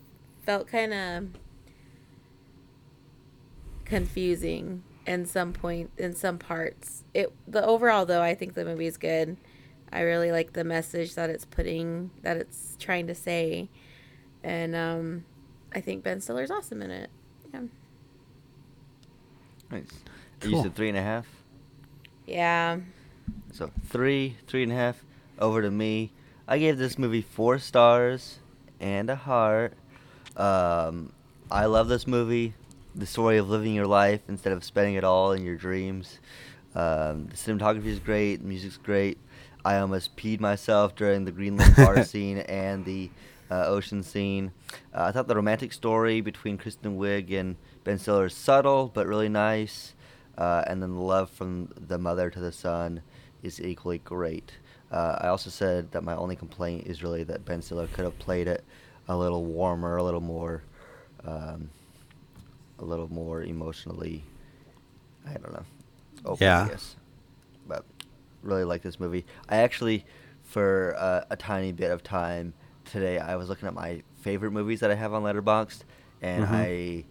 felt 0.43 0.67
kind 0.69 0.93
of 0.93 1.29
confusing 3.85 4.83
in 5.07 5.27
some 5.27 5.53
point 5.53 5.91
in 5.99 6.15
some 6.15 6.39
parts. 6.39 7.05
It 7.13 7.33
the 7.47 7.65
overall 7.65 8.07
though, 8.07 8.23
I 8.23 8.35
think 8.35 8.55
the 8.55 8.65
movie 8.65 8.87
is 8.87 8.97
good. 8.97 9.37
I 9.93 10.01
really 10.01 10.33
like 10.33 10.55
the 10.55 10.65
message 10.65 11.15
that 11.15 11.31
it's 11.31 11.45
putting 11.45 12.11
that 12.23 12.37
it's 12.37 12.77
trying 12.79 13.07
to 13.07 13.15
say. 13.15 13.69
And 14.43 14.75
um 14.75 15.25
I 15.75 15.81
think 15.81 16.03
Ben 16.03 16.21
Stiller's 16.21 16.51
awesome 16.51 16.83
in 16.83 16.91
it. 16.91 17.11
Yeah. 17.53 17.61
Nice. 19.71 19.89
You 20.43 20.63
said 20.63 20.75
three 20.75 20.89
and 20.89 20.99
a 20.99 21.03
half. 21.03 21.27
Yeah. 22.27 22.81
So 23.53 23.71
three, 23.89 24.37
three 24.47 24.63
and 24.63 24.73
a 24.73 24.75
half. 24.75 25.05
Over 25.39 25.63
to 25.63 25.71
me. 25.71 26.13
I 26.47 26.59
gave 26.59 26.77
this 26.79 26.99
movie 26.99 27.23
four 27.23 27.59
stars 27.59 28.39
and 28.81 29.09
a 29.09 29.17
heart. 29.17 29.75
Um, 30.37 31.13
I 31.51 31.67
love 31.67 31.89
this 31.89 32.07
movie. 32.07 32.55
The 32.95 33.07
story 33.07 33.39
of 33.39 33.49
living 33.49 33.75
your 33.75 33.87
life 33.87 34.21
instead 34.29 34.53
of 34.53 34.63
spending 34.63 34.95
it 34.95 35.05
all 35.05 35.33
in 35.33 35.45
your 35.45 35.57
dreams. 35.57 36.19
Um, 36.75 37.29
the 37.29 37.37
cinematography 37.37 37.87
is 37.87 37.99
great. 37.99 38.37
The 38.37 38.47
music's 38.47 38.77
great. 38.77 39.19
I 39.65 39.79
almost 39.79 40.17
peed 40.17 40.41
myself 40.41 40.95
during 40.95 41.25
the 41.25 41.33
Greenland 41.33 41.75
bar 41.77 42.05
scene 42.05 42.39
and 42.39 42.85
the 42.85 43.11
uh, 43.51 43.67
ocean 43.67 44.03
scene. 44.03 44.53
Uh, 44.93 45.05
I 45.05 45.13
thought 45.13 45.29
the 45.29 45.37
romantic 45.37 45.73
story 45.73 46.21
between 46.21 46.59
Kristen 46.59 46.99
Wiig 46.99 47.33
and 47.33 47.57
Ben 47.85 47.99
Stiller 47.99 48.27
is 48.27 48.35
subtle 48.35 48.91
but 48.93 49.07
really 49.07 49.29
nice. 49.29 49.95
Uh, 50.37 50.65
and 50.67 50.83
then 50.83 50.93
the 50.93 51.01
love 51.01 51.31
from 51.31 51.69
the 51.77 51.99
mother 51.99 52.29
to 52.29 52.41
the 52.41 52.53
son 52.53 53.03
is 53.45 53.61
equally 53.61 53.99
great. 53.99 54.53
Uh, 54.91 55.19
I 55.21 55.29
also 55.29 55.51
said 55.51 55.91
that 55.93 56.03
my 56.03 56.15
only 56.17 56.37
complaint 56.37 56.87
is 56.87 57.03
really 57.03 57.25
that 57.25 57.45
Ben 57.45 57.63
Stiller 57.63 57.87
could 57.89 58.05
have 58.05 58.19
played 58.19 58.49
it 58.49 58.65
a 59.09 59.17
little 59.17 59.45
warmer, 59.45 59.97
a 59.97 60.03
little 60.03 60.21
more, 60.21 60.63
um, 61.27 61.69
a 62.79 62.85
little 62.85 63.13
more 63.13 63.43
emotionally. 63.43 64.25
I 65.29 65.35
don't 65.35 65.53
know. 65.53 65.65
Open, 66.25 66.45
Yeah. 66.45 66.69
Yes. 66.69 66.97
But 67.67 67.85
really 68.43 68.65
like 68.65 68.83
this 68.83 68.99
movie. 69.01 69.25
I 69.49 69.57
actually, 69.59 70.05
for 70.43 70.95
uh, 70.99 71.25
a 71.31 71.37
tiny 71.37 71.73
bit 71.73 71.91
of 71.91 72.03
time 72.03 72.55
today, 72.85 73.19
I 73.19 73.37
was 73.37 73.49
looking 73.49 73.67
at 73.69 73.75
my 73.75 74.03
favorite 74.21 74.53
movies 74.53 74.81
that 74.81 74.91
I 74.91 74.95
have 74.95 75.13
on 75.13 75.23
Letterboxd, 75.23 75.81
and 76.23 76.45
Mhm. 76.47 76.51
I 76.51 77.05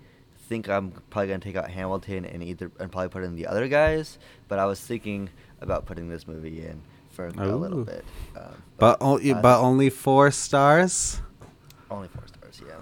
think 0.47 0.69
I'm 0.69 0.91
probably 1.09 1.27
gonna 1.29 1.39
take 1.39 1.55
out 1.55 1.69
Hamilton 1.69 2.25
and 2.25 2.43
either 2.43 2.71
and 2.79 2.91
probably 2.91 3.09
put 3.09 3.23
in 3.23 3.35
the 3.35 3.47
other 3.47 3.67
guys. 3.67 4.17
But 4.47 4.59
I 4.59 4.65
was 4.65 4.79
thinking 4.79 5.29
about 5.63 5.85
putting 5.85 6.09
this 6.09 6.27
movie 6.27 6.61
in 6.65 6.81
for 7.11 7.27
a 7.27 7.55
little 7.55 7.83
bit. 7.83 8.03
Um, 8.35 8.43
But 8.77 8.97
only, 9.01 9.31
uh, 9.33 9.41
but 9.41 9.59
only 9.61 9.89
four 9.89 10.31
stars. 10.31 11.21
only 11.89 12.07
four 12.09 12.23
stars, 12.27 12.61
yeah. 12.65 12.75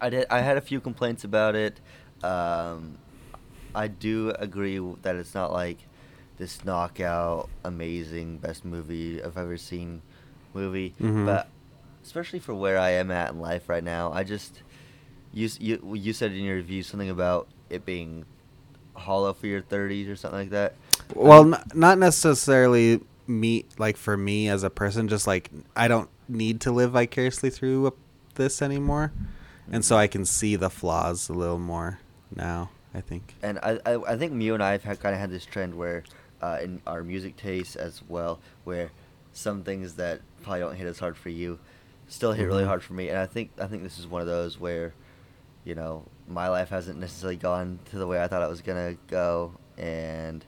I 0.00 0.10
did. 0.10 0.26
I 0.30 0.40
had 0.40 0.56
a 0.56 0.60
few 0.60 0.80
complaints 0.80 1.24
about 1.24 1.54
it. 1.54 1.80
Um, 2.22 2.98
I 3.74 3.88
do 3.88 4.30
agree 4.38 4.78
that 5.02 5.16
it's 5.16 5.34
not 5.34 5.52
like 5.52 5.78
this 6.38 6.64
knockout, 6.64 7.48
amazing, 7.64 8.38
best 8.38 8.64
movie 8.64 9.22
I've 9.22 9.36
ever 9.36 9.56
seen 9.56 10.02
movie, 10.54 10.94
Mhm. 11.00 11.26
but 11.26 11.48
especially 12.04 12.38
for 12.38 12.54
where 12.54 12.78
I 12.78 12.90
am 12.90 13.10
at 13.10 13.30
in 13.32 13.40
life 13.40 13.68
right 13.68 13.84
now, 13.84 14.12
I 14.12 14.24
just 14.24 14.62
you 15.32 15.48
you 15.60 15.94
you 15.94 16.12
said 16.12 16.32
in 16.32 16.38
your 16.44 16.56
review 16.56 16.82
something 16.82 17.10
about 17.10 17.48
it 17.68 17.84
being 17.84 18.24
hollow 18.94 19.32
for 19.32 19.46
your 19.46 19.60
30s 19.62 20.08
or 20.08 20.16
something 20.16 20.40
like 20.40 20.50
that. 20.50 20.74
Well, 21.14 21.54
n- 21.54 21.62
not 21.74 21.98
necessarily 21.98 23.00
me. 23.26 23.64
Like 23.78 23.96
for 23.96 24.16
me 24.16 24.48
as 24.48 24.62
a 24.62 24.70
person, 24.70 25.08
just 25.08 25.26
like 25.26 25.50
I 25.76 25.88
don't 25.88 26.08
need 26.28 26.60
to 26.62 26.72
live 26.72 26.92
vicariously 26.92 27.50
through 27.50 27.94
this 28.34 28.62
anymore, 28.62 29.12
and 29.70 29.84
so 29.84 29.96
I 29.96 30.06
can 30.06 30.24
see 30.24 30.56
the 30.56 30.70
flaws 30.70 31.28
a 31.28 31.32
little 31.32 31.58
more 31.58 31.98
now. 32.34 32.70
I 32.94 33.00
think. 33.02 33.34
and 33.42 33.58
I, 33.58 33.78
I, 33.84 33.94
I 34.12 34.16
think 34.16 34.32
Mew 34.32 34.54
and 34.54 34.62
I 34.62 34.78
have 34.78 34.98
kind 35.00 35.14
of 35.14 35.20
had 35.20 35.30
this 35.30 35.44
trend 35.44 35.74
where, 35.76 36.04
uh, 36.40 36.58
in 36.62 36.80
our 36.86 37.04
music 37.04 37.36
tastes 37.36 37.76
as 37.76 38.00
well, 38.08 38.40
where 38.64 38.90
some 39.34 39.62
things 39.62 39.94
that 39.96 40.20
probably 40.42 40.60
don't 40.60 40.74
hit 40.74 40.86
as 40.86 40.98
hard 40.98 41.16
for 41.16 41.28
you, 41.28 41.58
still 42.08 42.32
hit 42.32 42.46
really 42.46 42.64
Mhm. 42.64 42.68
hard 42.68 42.82
for 42.82 42.94
me. 42.94 43.10
And 43.10 43.18
I 43.18 43.26
think 43.26 43.50
I 43.60 43.66
think 43.66 43.82
this 43.82 43.98
is 43.98 44.06
one 44.06 44.22
of 44.22 44.26
those 44.26 44.58
where, 44.58 44.94
you 45.64 45.74
know, 45.74 46.04
my 46.26 46.48
life 46.48 46.70
hasn't 46.70 46.98
necessarily 46.98 47.36
gone 47.36 47.78
to 47.90 47.98
the 47.98 48.06
way 48.06 48.20
I 48.22 48.26
thought 48.26 48.42
it 48.42 48.48
was 48.48 48.62
gonna 48.62 48.96
go, 49.08 49.52
and 49.76 50.44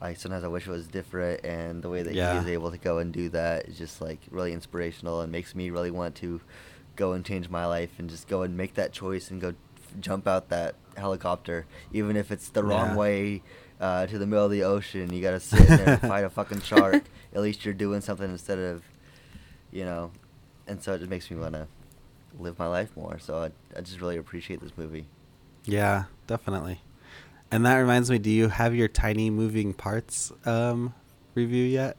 I 0.00 0.14
sometimes 0.14 0.44
I 0.44 0.48
wish 0.48 0.66
it 0.66 0.70
was 0.70 0.86
different. 0.86 1.44
And 1.44 1.82
the 1.82 1.88
way 1.90 2.02
that 2.02 2.14
Yeah. 2.14 2.32
he 2.32 2.38
is 2.38 2.46
able 2.48 2.70
to 2.70 2.78
go 2.78 2.98
and 2.98 3.12
do 3.12 3.28
that 3.30 3.66
is 3.68 3.76
just 3.78 4.00
like 4.00 4.20
really 4.30 4.52
inspirational 4.52 5.20
and 5.20 5.32
makes 5.32 5.54
me 5.54 5.70
really 5.70 5.90
want 5.90 6.14
to 6.16 6.40
go 6.96 7.12
and 7.12 7.24
change 7.24 7.48
my 7.48 7.64
life 7.66 7.90
and 7.98 8.08
just 8.10 8.28
go 8.28 8.42
and 8.42 8.56
make 8.56 8.74
that 8.74 8.92
choice 8.92 9.30
and 9.30 9.40
go 9.40 9.54
jump 10.00 10.26
out 10.28 10.48
that 10.50 10.74
helicopter, 10.96 11.66
even 11.92 12.16
if 12.16 12.30
it's 12.30 12.48
the 12.50 12.62
wrong 12.62 12.90
Yeah. 12.90 12.96
way 12.96 13.42
uh, 13.80 14.06
to 14.06 14.18
the 14.18 14.26
middle 14.26 14.44
of 14.44 14.50
the 14.50 14.64
ocean. 14.64 15.12
You 15.12 15.22
gotta 15.22 15.40
sit 15.40 15.66
there 15.68 15.88
and 15.94 16.00
fight 16.00 16.24
a 16.24 16.30
fucking 16.30 16.60
shark. 16.62 17.04
At 17.34 17.40
least 17.42 17.64
you're 17.64 17.74
doing 17.74 18.00
something 18.00 18.28
instead 18.30 18.58
of, 18.58 18.82
you 19.70 19.84
know, 19.84 20.10
and 20.66 20.82
so 20.82 20.94
it 20.94 20.98
just 20.98 21.10
makes 21.10 21.30
me 21.30 21.36
want 21.36 21.54
to 21.54 21.66
live 22.38 22.58
my 22.58 22.66
life 22.66 22.96
more. 22.96 23.18
So 23.18 23.38
I, 23.38 23.50
I 23.76 23.80
just 23.80 24.00
really 24.00 24.16
appreciate 24.16 24.60
this 24.60 24.72
movie. 24.76 25.06
Yeah, 25.64 26.04
definitely. 26.26 26.80
And 27.50 27.64
that 27.64 27.76
reminds 27.76 28.10
me, 28.10 28.18
do 28.18 28.30
you 28.30 28.48
have 28.48 28.74
your 28.74 28.88
tiny 28.88 29.30
moving 29.30 29.72
parts 29.72 30.32
um, 30.44 30.92
review 31.34 31.64
yet? 31.64 31.96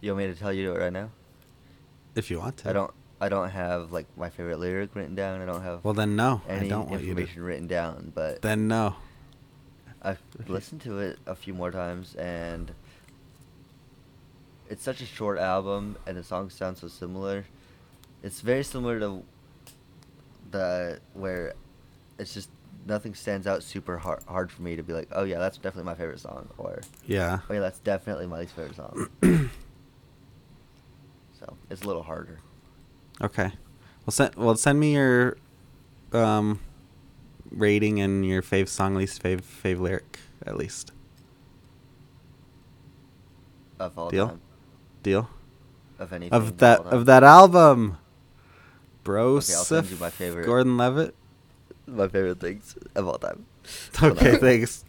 You 0.00 0.12
want 0.12 0.26
me 0.26 0.32
to 0.32 0.38
tell 0.38 0.52
you 0.52 0.72
it 0.74 0.78
right 0.78 0.92
now? 0.92 1.10
If 2.14 2.30
you 2.30 2.38
want 2.38 2.58
to. 2.58 2.70
I 2.70 2.72
don't. 2.72 2.92
I 3.20 3.28
don't 3.28 3.50
have 3.50 3.90
like 3.90 4.06
my 4.16 4.30
favorite 4.30 4.60
lyric 4.60 4.94
written 4.94 5.16
down. 5.16 5.40
I 5.40 5.46
don't 5.46 5.62
have 5.62 5.82
Well, 5.84 5.94
then 5.94 6.14
no. 6.14 6.40
any 6.48 6.66
I 6.66 6.68
don't 6.68 6.88
want 6.88 7.02
you 7.02 7.14
to. 7.14 7.42
written 7.42 7.66
down. 7.66 8.12
But 8.14 8.42
Then 8.42 8.68
no. 8.68 8.94
I've 10.00 10.22
listened 10.46 10.82
to 10.82 11.00
it 11.00 11.18
a 11.26 11.34
few 11.34 11.52
more 11.52 11.72
times, 11.72 12.14
and 12.14 12.70
it's 14.70 14.84
such 14.84 15.00
a 15.00 15.06
short 15.06 15.38
album, 15.38 15.96
and 16.06 16.16
the 16.16 16.22
songs 16.22 16.54
sound 16.54 16.78
so 16.78 16.86
similar. 16.86 17.44
It's 18.22 18.40
very 18.40 18.62
similar 18.62 19.00
to 19.00 19.24
the 20.52 21.00
where 21.14 21.54
it's 22.20 22.32
just 22.34 22.50
nothing 22.88 23.14
stands 23.14 23.46
out 23.46 23.62
super 23.62 23.98
hard, 23.98 24.22
hard 24.26 24.50
for 24.50 24.62
me 24.62 24.74
to 24.76 24.82
be 24.82 24.92
like, 24.92 25.08
oh 25.12 25.22
yeah, 25.24 25.38
that's 25.38 25.58
definitely 25.58 25.84
my 25.84 25.94
favorite 25.94 26.20
song, 26.20 26.48
or 26.58 26.80
Yeah. 27.06 27.40
oh 27.48 27.52
yeah, 27.54 27.60
that's 27.60 27.78
definitely 27.80 28.26
my 28.26 28.40
least 28.40 28.54
favorite 28.56 28.76
song. 28.76 29.08
so 31.38 31.56
it's 31.70 31.82
a 31.82 31.86
little 31.86 32.02
harder. 32.02 32.38
Okay. 33.20 33.52
Well, 34.06 34.12
send 34.12 34.34
well 34.36 34.56
send 34.56 34.80
me 34.80 34.94
your 34.94 35.36
um 36.12 36.60
rating 37.50 38.00
and 38.00 38.24
your 38.26 38.42
fave 38.42 38.68
song, 38.68 38.94
least 38.94 39.22
fave 39.22 39.42
fave 39.42 39.78
lyric 39.78 40.18
at 40.46 40.56
least. 40.56 40.92
Of 43.78 43.96
all 43.98 44.10
Deal? 44.10 44.28
time, 44.28 44.40
Deal. 45.02 45.30
of 45.98 46.12
anything. 46.12 46.32
Of 46.36 46.58
that 46.58 46.80
of 46.80 47.06
that 47.06 47.22
album. 47.22 47.98
Bro, 49.04 49.36
Okay, 49.36 49.54
I'll 49.54 49.64
send 49.64 49.86
you 49.90 49.96
my 49.96 50.10
favorite. 50.10 50.44
Gordon 50.46 50.76
Levitt. 50.76 51.14
My 51.88 52.08
favorite 52.08 52.40
things 52.40 52.76
of 52.94 53.06
all 53.08 53.18
time. 53.18 53.46
Okay, 54.02 54.36
thanks. 54.36 54.84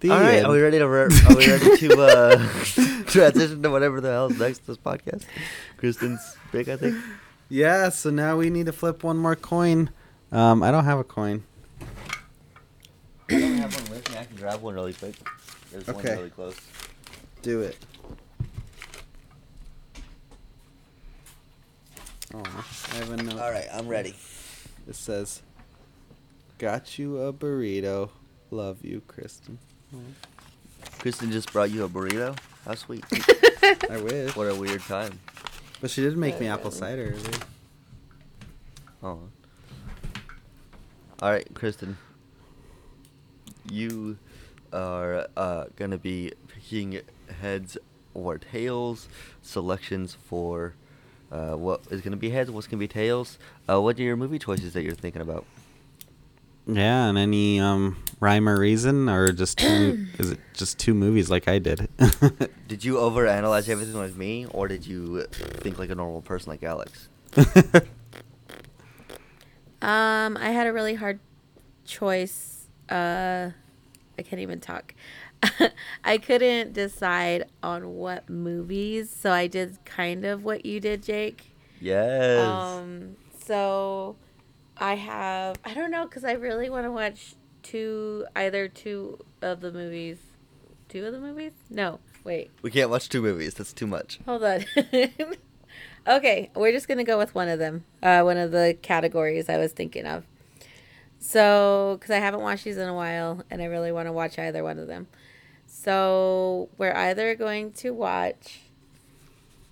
The 0.00 0.10
All 0.10 0.20
right, 0.20 0.34
end. 0.36 0.46
are 0.46 0.52
we 0.52 0.60
ready 0.60 0.78
to 0.78 0.88
re- 0.88 1.04
are 1.28 1.36
we 1.36 1.46
ready 1.46 1.76
to 1.78 2.02
uh, 2.02 2.36
transition 3.06 3.62
to 3.62 3.70
whatever 3.70 4.00
the 4.00 4.10
hell's 4.10 4.36
next 4.38 4.58
to 4.60 4.66
this 4.68 4.76
podcast? 4.78 5.24
Kristen's 5.76 6.36
pick, 6.50 6.68
I 6.68 6.76
think. 6.76 6.96
Yeah, 7.48 7.88
so 7.90 8.10
now 8.10 8.36
we 8.36 8.50
need 8.50 8.66
to 8.66 8.72
flip 8.72 9.04
one 9.04 9.16
more 9.16 9.36
coin. 9.36 9.90
Um, 10.32 10.62
I 10.62 10.70
don't 10.72 10.84
have 10.84 10.98
a 10.98 11.04
coin. 11.04 11.44
I 13.30 13.38
don't 13.38 13.58
have 13.58 13.74
one 13.80 13.90
with 13.98 14.10
me. 14.10 14.18
I 14.18 14.24
can 14.24 14.36
grab 14.36 14.60
one 14.60 14.74
really 14.74 14.92
quick. 14.92 15.14
There's 15.70 15.86
one 15.86 15.96
Okay. 15.96 16.16
really 16.16 16.30
close. 16.30 16.56
Do 17.42 17.60
it. 17.60 17.78
Oh, 22.34 22.42
I 22.92 22.96
have 22.96 23.10
a 23.10 23.16
note. 23.22 23.40
All 23.40 23.50
right, 23.50 23.68
I'm 23.72 23.88
ready. 23.88 24.14
It 24.88 24.94
says, 24.94 25.42
"Got 26.58 26.98
you 26.98 27.18
a 27.18 27.32
burrito. 27.32 28.10
Love 28.50 28.84
you, 28.84 29.02
Kristen." 29.06 29.58
Kristen 30.98 31.30
just 31.30 31.52
brought 31.52 31.70
you 31.70 31.84
a 31.84 31.88
burrito. 31.88 32.36
How 32.64 32.74
sweet. 32.74 33.04
I 33.90 34.00
wish. 34.00 34.34
what 34.34 34.44
a 34.44 34.54
weird 34.54 34.80
time. 34.82 35.18
But 35.80 35.90
she 35.90 36.00
did 36.00 36.16
make 36.16 36.40
me 36.40 36.46
apple 36.46 36.70
cider. 36.70 37.14
earlier. 37.14 37.38
Oh. 39.02 39.18
All 41.20 41.30
right, 41.30 41.46
Kristen. 41.54 41.98
You 43.70 44.16
are 44.72 45.26
uh, 45.36 45.66
gonna 45.76 45.98
be 45.98 46.32
picking 46.48 47.00
heads 47.40 47.76
or 48.14 48.38
tails 48.38 49.08
selections 49.42 50.14
for 50.14 50.74
uh, 51.32 51.56
what 51.56 51.80
is 51.90 52.00
gonna 52.02 52.16
be 52.16 52.30
heads, 52.30 52.50
what's 52.50 52.66
gonna 52.66 52.78
be 52.78 52.88
tails. 52.88 53.38
Uh, 53.68 53.80
what 53.80 53.98
are 53.98 54.02
your 54.02 54.16
movie 54.16 54.38
choices 54.38 54.74
that 54.74 54.82
you're 54.82 54.94
thinking 54.94 55.22
about? 55.22 55.44
Yeah, 56.66 57.06
and 57.06 57.18
any 57.18 57.58
um 57.58 57.96
rhyme 58.20 58.48
or 58.48 58.58
reason, 58.58 59.08
or 59.08 59.32
just 59.32 59.58
two? 59.58 60.06
is 60.18 60.30
it 60.32 60.38
just 60.52 60.78
two 60.78 60.94
movies 60.94 61.28
like 61.30 61.48
I 61.48 61.58
did? 61.58 61.88
Did 62.68 62.84
you 62.84 62.94
overanalyze 62.94 63.68
everything 63.68 63.96
like 63.96 64.14
me, 64.14 64.46
or 64.46 64.68
did 64.68 64.86
you 64.86 65.24
think 65.30 65.78
like 65.78 65.90
a 65.90 65.94
normal 65.94 66.22
person 66.22 66.50
like 66.50 66.62
Alex? 66.62 67.08
Um, 69.82 70.36
I 70.36 70.50
had 70.50 70.68
a 70.68 70.72
really 70.72 70.94
hard 70.94 71.18
choice. 71.84 72.68
Uh, 72.88 73.50
I 74.16 74.22
can't 74.22 74.40
even 74.40 74.60
talk. 74.60 74.94
I 76.04 76.18
couldn't 76.18 76.72
decide 76.72 77.46
on 77.62 77.94
what 77.94 78.28
movies, 78.28 79.10
so 79.10 79.32
I 79.32 79.46
did 79.46 79.84
kind 79.84 80.24
of 80.24 80.44
what 80.44 80.64
you 80.64 80.80
did, 80.80 81.02
Jake. 81.02 81.54
Yes. 81.80 82.46
Um, 82.46 83.16
so 83.44 84.16
I 84.76 84.94
have 84.96 85.56
I 85.64 85.74
don't 85.74 85.90
know 85.90 86.04
because 86.04 86.24
I 86.24 86.32
really 86.32 86.70
want 86.70 86.86
to 86.86 86.92
watch 86.92 87.34
two 87.62 88.26
either 88.36 88.68
two 88.68 89.18
of 89.40 89.60
the 89.60 89.72
movies. 89.72 90.18
Two 90.88 91.06
of 91.06 91.12
the 91.12 91.20
movies? 91.20 91.52
No, 91.70 92.00
wait, 92.22 92.50
we 92.62 92.70
can't 92.70 92.90
watch 92.90 93.08
two 93.08 93.22
movies. 93.22 93.54
That's 93.54 93.72
too 93.72 93.86
much. 93.86 94.20
hold 94.26 94.44
on. 94.44 94.64
okay, 96.06 96.50
we're 96.54 96.72
just 96.72 96.86
gonna 96.86 97.04
go 97.04 97.18
with 97.18 97.34
one 97.34 97.48
of 97.48 97.58
them. 97.58 97.84
Uh, 98.02 98.22
one 98.22 98.36
of 98.36 98.52
the 98.52 98.76
categories 98.82 99.48
I 99.48 99.56
was 99.56 99.72
thinking 99.72 100.06
of. 100.06 100.24
So, 101.18 101.98
because 102.00 102.10
I 102.10 102.18
haven't 102.18 102.40
watched 102.40 102.64
these 102.64 102.76
in 102.76 102.88
a 102.88 102.94
while, 102.94 103.44
and 103.48 103.62
I 103.62 103.66
really 103.66 103.92
want 103.92 104.08
to 104.08 104.12
watch 104.12 104.40
either 104.40 104.64
one 104.64 104.80
of 104.80 104.88
them. 104.88 105.06
So 105.82 106.68
we're 106.78 106.94
either 106.94 107.34
going 107.34 107.72
to 107.72 107.90
watch 107.90 108.60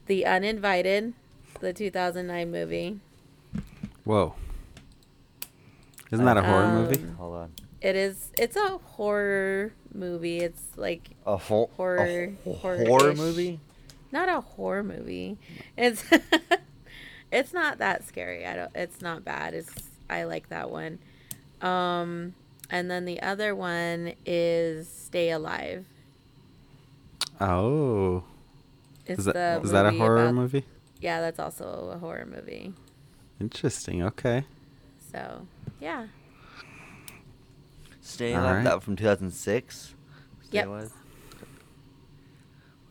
The 0.06 0.26
Uninvited, 0.26 1.14
the 1.60 1.72
2009 1.72 2.50
movie. 2.50 2.98
Whoa. 4.02 4.34
Isn't 6.10 6.24
that 6.24 6.36
a 6.36 6.42
horror 6.42 6.64
Um, 6.64 6.74
movie? 6.74 7.00
Hold 7.16 7.34
on. 7.36 7.52
It 7.80 7.94
is. 7.94 8.32
It's 8.36 8.56
a 8.56 8.78
horror 8.78 9.72
movie. 9.94 10.40
It's 10.40 10.62
like 10.76 11.10
A 11.24 11.36
ho- 11.36 11.70
horror- 11.76 11.98
a 12.34 12.36
ho- 12.44 12.54
horror-ish. 12.54 12.88
horror 12.88 13.14
movie. 13.14 13.60
not 14.10 14.28
a 14.28 14.40
horror 14.40 14.82
movie. 14.82 15.38
It's 15.76 16.02
it's 17.30 17.52
not 17.52 17.78
that 17.78 18.04
scary. 18.04 18.44
I 18.44 18.56
don't. 18.56 18.70
It's 18.74 19.00
not 19.00 19.24
bad. 19.24 19.54
It's 19.54 19.72
I 20.10 20.24
like 20.24 20.48
that 20.48 20.70
one. 20.70 20.98
Um, 21.62 22.34
and 22.68 22.90
then 22.90 23.04
the 23.04 23.22
other 23.22 23.54
one 23.54 24.14
is 24.26 24.88
Stay 24.88 25.30
Alive. 25.30 25.86
Oh, 27.40 28.24
It's 29.06 29.20
is 29.20 29.24
that 29.26 29.34
the 29.34 29.60
is 29.64 29.70
that 29.72 29.86
a 29.86 29.90
horror 29.92 30.22
about- 30.24 30.34
movie? 30.34 30.64
Yeah, 31.00 31.20
that's 31.20 31.38
also 31.38 31.90
a 31.94 31.98
horror 31.98 32.26
movie. 32.30 32.74
Interesting. 33.40 34.02
Okay. 34.02 34.44
So, 35.12 35.46
yeah. 35.80 36.08
Stay 38.02 38.34
All 38.34 38.42
Alive, 38.42 38.56
right. 38.56 38.64
that 38.64 38.82
from 38.82 38.96
2006. 38.96 39.94
Stay 40.42 40.58
Yep. 40.58 40.66
Alive. 40.66 40.92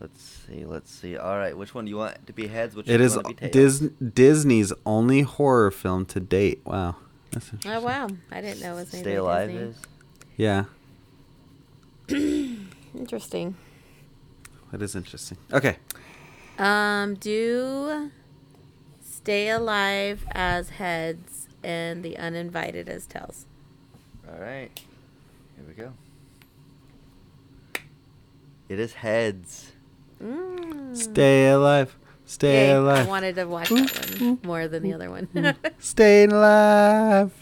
Let's 0.00 0.22
see. 0.22 0.64
Let's 0.64 0.90
see. 0.90 1.16
All 1.16 1.36
right, 1.36 1.56
which 1.56 1.74
one 1.74 1.84
do 1.84 1.90
you 1.90 1.98
want 1.98 2.26
to 2.26 2.32
be 2.32 2.46
heads? 2.48 2.74
Which 2.74 2.88
It 2.88 2.92
one 2.94 3.00
is 3.02 3.14
want 3.16 3.28
to 3.38 3.44
be 3.44 3.50
Dis- 3.50 3.80
Disney's 4.14 4.72
only 4.86 5.20
horror 5.22 5.70
film 5.70 6.06
to 6.06 6.18
date. 6.20 6.62
Wow. 6.64 6.96
That's 7.32 7.50
Oh 7.66 7.80
wow, 7.80 8.08
I 8.32 8.40
didn't 8.40 8.60
know 8.60 8.72
it 8.72 8.76
was 8.80 8.92
made 8.92 9.00
Stay 9.02 9.14
Alive 9.16 9.50
Disney. 9.50 9.66
is. 9.68 9.76
Yeah, 10.36 10.64
Interesting. 12.98 13.54
That 14.72 14.82
is 14.82 14.94
interesting. 14.94 15.38
Okay. 15.52 15.76
Um, 16.58 17.14
do 17.14 18.10
Stay 19.02 19.48
Alive 19.50 20.24
as 20.32 20.70
heads 20.70 21.48
and 21.62 22.02
The 22.02 22.16
Uninvited 22.16 22.88
as 22.88 23.06
tails. 23.06 23.46
All 24.28 24.40
right. 24.40 24.70
Here 25.56 25.64
we 25.66 25.74
go. 25.74 25.92
It 28.68 28.78
is 28.78 28.94
heads. 28.94 29.72
Mm. 30.22 30.96
Stay 30.96 31.48
alive. 31.48 31.96
Stay 32.24 32.68
Yay, 32.68 32.76
I 32.76 33.02
wanted 33.04 33.34
to 33.34 33.44
watch 33.46 33.68
that 33.70 34.20
one 34.20 34.38
more 34.44 34.68
than 34.68 34.84
the 34.84 34.92
other 34.92 35.10
one. 35.10 35.28
Stay 35.80 36.24
alive. 36.24 37.32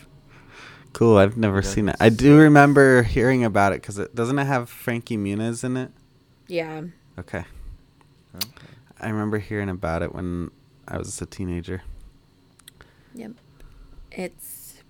Cool. 0.95 1.19
I've 1.19 1.37
never 1.37 1.57
Yeah, 1.57 1.63
seen 1.69 1.89
it. 1.91 1.97
I 2.01 2.09
do 2.09 2.39
remember 2.39 3.03
hearing 3.03 3.45
about 3.45 3.73
it 3.75 3.83
because 3.83 3.99
it 3.99 4.15
doesn't 4.15 4.39
it 4.39 4.47
have 4.47 4.71
Frankie 4.71 5.19
Muniz 5.19 5.63
in 5.65 5.77
it? 5.77 5.91
yeah. 6.47 6.83
Okay. 7.19 7.45
Okay. 8.37 8.49
I 9.01 9.09
remember 9.09 9.39
hearing 9.39 9.69
about 9.69 10.03
it 10.03 10.15
when 10.15 10.51
I 10.87 10.99
was 10.99 11.21
a 11.21 11.27
teenager. 11.27 11.83
Yep. 13.15 13.33
It's 14.13 14.83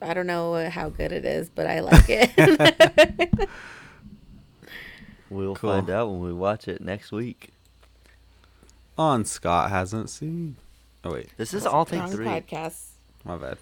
I 0.00 0.14
don't 0.14 0.26
know 0.26 0.68
how 0.70 0.88
good 0.88 1.12
it 1.12 1.24
is, 1.24 1.48
but 1.50 1.66
I 1.66 1.80
like 1.80 2.06
it. 2.08 3.48
We'll 5.30 5.54
Cool. 5.54 5.70
find 5.72 5.88
out 5.88 6.10
when 6.10 6.20
we 6.20 6.32
watch 6.34 6.68
it 6.68 6.82
next 6.82 7.10
week. 7.10 7.52
Oh, 8.98 9.04
on 9.04 9.24
Scott 9.24 9.70
hasn't 9.70 10.10
seen. 10.10 10.56
Oh 11.04 11.12
wait, 11.14 11.30
This 11.38 11.54
is 11.54 11.64
all 11.64 11.86
take 11.86 12.06
three. 12.10 12.26
podcast. 12.26 12.88
my 13.24 13.38
bad. 13.38 13.56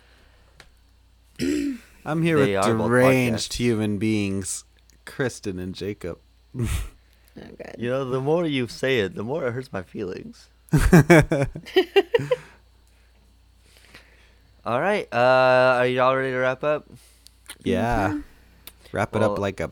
I'm 2.04 2.22
here 2.22 2.44
They 2.44 2.56
with 2.56 2.66
deranged 2.66 3.52
human 3.54 3.98
beings, 3.98 4.64
Kristen 5.04 5.60
and 5.60 5.72
Jacob. 5.74 6.18
Oh 7.38 7.42
god. 7.58 7.76
You 7.78 7.90
know, 7.90 8.04
the 8.08 8.20
more 8.20 8.46
you 8.46 8.66
say 8.68 9.00
it, 9.00 9.14
the 9.14 9.22
more 9.22 9.46
it 9.46 9.52
hurts 9.52 9.72
my 9.72 9.82
feelings. 9.82 10.48
All 14.64 14.80
right. 14.80 15.08
Uh, 15.12 15.76
are 15.78 15.86
you 15.86 16.00
all 16.00 16.16
ready 16.16 16.30
to 16.32 16.36
wrap 16.38 16.62
up? 16.64 16.86
yeah. 17.62 18.20
Wrap 18.92 19.14
it 19.16 19.22
up 19.22 19.38
like 19.38 19.60
a 19.60 19.70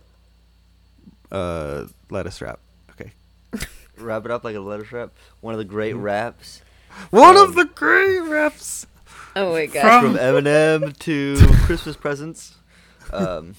uh 1.32 1.86
lettuce 2.10 2.40
wrap. 2.40 2.59
Okay. 2.93 3.12
Wrap 3.98 4.24
it 4.24 4.30
up 4.30 4.44
like 4.44 4.55
a 4.56 4.60
letter 4.60 4.86
wrap. 4.93 5.10
One 5.40 5.55
of 5.55 5.59
the 5.59 5.64
great 5.64 5.94
raps 5.94 6.62
One 7.10 7.36
Um, 7.36 7.48
of 7.48 7.55
the 7.56 7.64
great 7.64 8.20
reps. 8.20 8.86
Oh 9.36 9.52
my 9.52 9.66
god. 9.66 10.01
from 10.02 10.14
Eminem 10.18 10.97
to 11.01 11.36
Christmas 11.66 11.97
presents. 11.97 12.55
Um, 13.12 13.56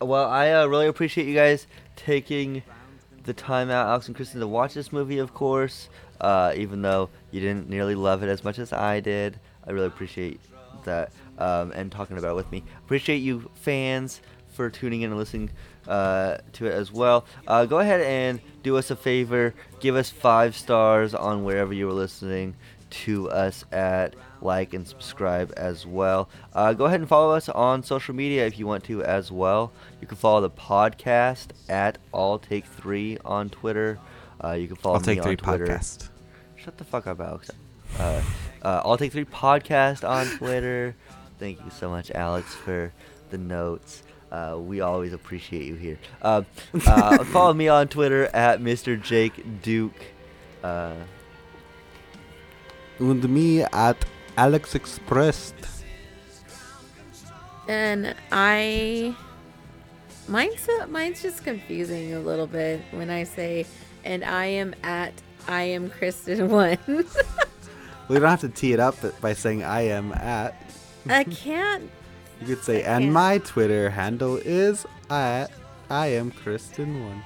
well, 0.00 0.28
I 0.28 0.50
uh, 0.52 0.66
really 0.66 0.86
appreciate 0.86 1.26
you 1.26 1.34
guys 1.34 1.66
taking 1.96 2.62
the 3.24 3.32
time 3.34 3.70
out, 3.70 3.88
Alex 3.88 4.06
and 4.06 4.14
Kristen, 4.14 4.40
to 4.40 4.46
watch 4.46 4.74
this 4.74 4.92
movie. 4.92 5.18
Of 5.18 5.34
course, 5.34 5.88
uh, 6.20 6.52
even 6.56 6.82
though 6.82 7.10
you 7.30 7.40
didn't 7.40 7.68
nearly 7.68 7.94
love 7.94 8.22
it 8.22 8.28
as 8.28 8.44
much 8.44 8.58
as 8.58 8.72
I 8.72 9.00
did, 9.00 9.40
I 9.66 9.72
really 9.72 9.86
appreciate 9.86 10.40
that 10.84 11.10
um, 11.38 11.72
and 11.72 11.90
talking 11.90 12.18
about 12.18 12.32
it 12.32 12.36
with 12.36 12.52
me. 12.52 12.62
Appreciate 12.84 13.18
you 13.18 13.50
fans 13.54 14.20
for 14.48 14.70
tuning 14.70 15.02
in 15.02 15.10
and 15.10 15.18
listening 15.18 15.50
uh, 15.86 16.38
to 16.52 16.66
it 16.66 16.72
as 16.72 16.92
well. 16.92 17.26
Uh, 17.46 17.66
go 17.66 17.80
ahead 17.80 18.00
and 18.00 18.40
do 18.62 18.76
us 18.76 18.90
a 18.90 18.96
favor. 18.96 19.54
Give 19.80 19.96
us 19.96 20.10
five 20.10 20.56
stars 20.56 21.14
on 21.14 21.44
wherever 21.44 21.72
you 21.72 21.88
are 21.88 21.92
listening 21.92 22.54
to 22.90 23.30
us 23.30 23.64
at. 23.72 24.14
Like 24.42 24.74
and 24.74 24.86
subscribe 24.86 25.52
as 25.56 25.86
well. 25.86 26.28
Uh, 26.54 26.72
go 26.74 26.84
ahead 26.84 27.00
and 27.00 27.08
follow 27.08 27.34
us 27.34 27.48
on 27.48 27.82
social 27.82 28.14
media 28.14 28.46
if 28.46 28.58
you 28.58 28.66
want 28.66 28.84
to 28.84 29.02
as 29.02 29.32
well. 29.32 29.72
You 30.00 30.06
can 30.06 30.16
follow 30.16 30.42
the 30.42 30.50
podcast 30.50 31.48
at 31.68 31.98
All 32.12 32.38
Take 32.38 32.64
Three 32.66 33.18
on 33.24 33.48
Twitter. 33.48 33.98
Uh, 34.42 34.52
you 34.52 34.66
can 34.66 34.76
follow 34.76 34.96
I'll 34.96 35.00
take 35.00 35.22
three 35.22 35.32
on 35.32 35.36
Twitter. 35.38 35.66
podcast. 35.66 36.10
Shut 36.56 36.76
the 36.76 36.84
fuck 36.84 37.06
up, 37.06 37.20
Alex. 37.20 37.50
Uh, 37.98 38.20
uh, 38.62 38.82
I'll 38.84 38.98
take 38.98 39.12
three 39.12 39.24
podcast 39.24 40.06
on 40.08 40.26
Twitter. 40.38 40.94
Thank 41.38 41.64
you 41.64 41.70
so 41.70 41.88
much, 41.88 42.10
Alex, 42.10 42.54
for 42.54 42.92
the 43.30 43.38
notes. 43.38 44.02
Uh, 44.30 44.58
we 44.60 44.80
always 44.80 45.12
appreciate 45.12 45.64
you 45.64 45.76
here. 45.76 45.98
Uh, 46.20 46.42
uh, 46.86 47.24
follow 47.24 47.54
me 47.54 47.68
on 47.68 47.88
Twitter 47.88 48.24
at 48.34 48.60
Mr. 48.60 49.00
Jake 49.00 49.62
Duke. 49.62 49.94
Uh, 50.62 50.94
And 52.98 53.28
me 53.28 53.62
at 53.62 54.04
Alex 54.36 54.74
Expressed. 54.74 55.54
And 57.68 58.14
I 58.30 59.14
mine's 60.28 60.68
uh, 60.68 60.86
mine's 60.86 61.20
just 61.22 61.42
confusing 61.44 62.14
a 62.14 62.20
little 62.20 62.46
bit 62.46 62.80
when 62.92 63.10
I 63.10 63.24
say 63.24 63.66
and 64.04 64.24
I 64.24 64.46
am 64.46 64.74
at 64.84 65.12
I 65.48 65.62
am 65.62 65.90
Kristen 65.90 66.48
one. 66.62 66.78
We 68.08 68.18
don't 68.20 68.28
have 68.28 68.40
to 68.42 68.48
tee 68.48 68.72
it 68.72 68.78
up 68.80 68.96
by 69.20 69.32
saying 69.32 69.64
I 69.64 69.82
am 69.88 70.12
at. 70.12 70.54
I 71.08 71.24
can't 71.24 71.90
You 72.40 72.54
could 72.54 72.64
say, 72.64 72.84
I 72.84 72.94
and 72.96 73.02
can't. 73.04 73.12
my 73.12 73.38
Twitter 73.38 73.90
handle 73.90 74.36
is 74.36 74.86
at 75.10 75.50
I 75.90 76.08
am 76.08 76.30
Kristen 76.30 77.02
one. 77.04 77.22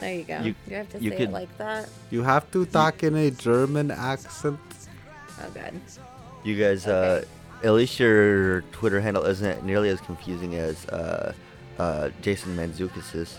there 0.00 0.14
you 0.14 0.24
go. 0.24 0.40
You- 0.40 0.54
You, 0.66 0.76
have 0.76 0.88
to 0.90 0.98
you 0.98 1.10
say 1.10 1.16
could- 1.16 1.28
it 1.30 1.32
like 1.32 1.56
that. 1.58 1.88
You 2.10 2.22
have 2.24 2.50
to 2.50 2.66
talk 2.66 3.02
in 3.04 3.14
a 3.16 3.30
German 3.30 3.90
accent. 3.90 4.58
Oh 5.40 5.50
god. 5.54 5.80
You 6.44 6.56
guys, 6.56 6.86
uh, 6.86 7.24
at 7.62 7.72
least 7.72 7.98
your 7.98 8.62
Twitter 8.72 9.00
handle 9.00 9.24
isn't 9.24 9.64
nearly 9.64 9.88
as 9.88 10.00
confusing 10.00 10.54
as 10.54 10.86
uh, 10.86 11.32
uh, 11.78 12.10
Jason 12.22 12.56
Mantzoukas's. 12.56 13.38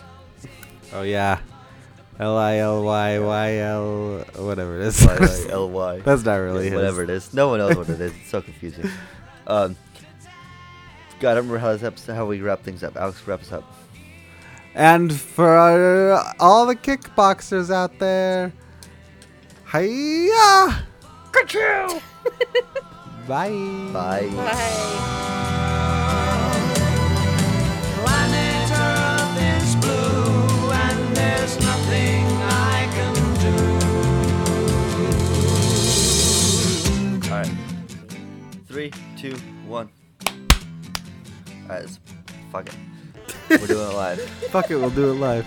Oh 0.92 1.02
yeah, 1.02 1.40
L 2.18 2.36
I 2.36 2.58
L 2.58 2.82
Y 2.84 3.18
Y 3.18 3.56
L 3.56 4.24
whatever 4.36 4.78
it 4.80 4.86
is. 4.86 5.04
Y-Y-L-Y. 5.04 6.00
That's 6.04 6.24
not 6.24 6.36
really 6.36 6.64
his. 6.64 6.74
whatever 6.74 7.02
it 7.02 7.10
is. 7.10 7.32
No 7.32 7.48
one 7.48 7.58
knows 7.58 7.76
what 7.76 7.88
it 7.88 8.00
is. 8.00 8.12
It's 8.12 8.30
so 8.30 8.42
confusing. 8.42 8.88
Um, 9.46 9.74
God, 11.18 11.30
I 11.32 11.36
remember 11.38 11.58
how 11.58 11.72
this 11.72 11.82
episode, 11.82 12.14
how 12.14 12.24
we 12.24 12.40
wrap 12.40 12.62
things 12.62 12.84
up. 12.84 12.96
Alex, 12.96 13.26
wrap 13.26 13.40
us 13.40 13.50
up. 13.50 13.64
And 14.76 15.12
for 15.12 15.58
uh, 15.58 16.32
all 16.38 16.66
the 16.66 16.76
kickboxers 16.76 17.68
out 17.74 17.98
there, 17.98 18.52
hiya! 19.72 20.86
Bye. 23.28 23.50
Bye. 23.92 24.28
Bye. 24.34 24.90
Planet 27.94 28.70
Earth 28.72 29.36
is 29.62 29.76
blue 29.76 30.70
and 30.72 31.16
there's 31.16 31.54
nothing 31.60 32.26
I 32.42 32.88
can 32.94 33.14
do. 33.40 33.54
All 37.30 37.38
right. 37.38 37.54
Three, 38.66 38.90
two, 39.16 39.36
one. 39.66 39.88
All 40.26 40.34
right. 41.68 41.82
Let's, 41.82 42.00
fuck 42.50 42.66
it. 42.68 42.74
We're 43.48 43.66
doing 43.66 43.90
it 43.90 43.94
live. 43.94 44.20
Fuck 44.50 44.70
it, 44.70 44.76
we'll 44.76 44.90
do 44.90 45.10
it 45.10 45.14
live. 45.14 45.46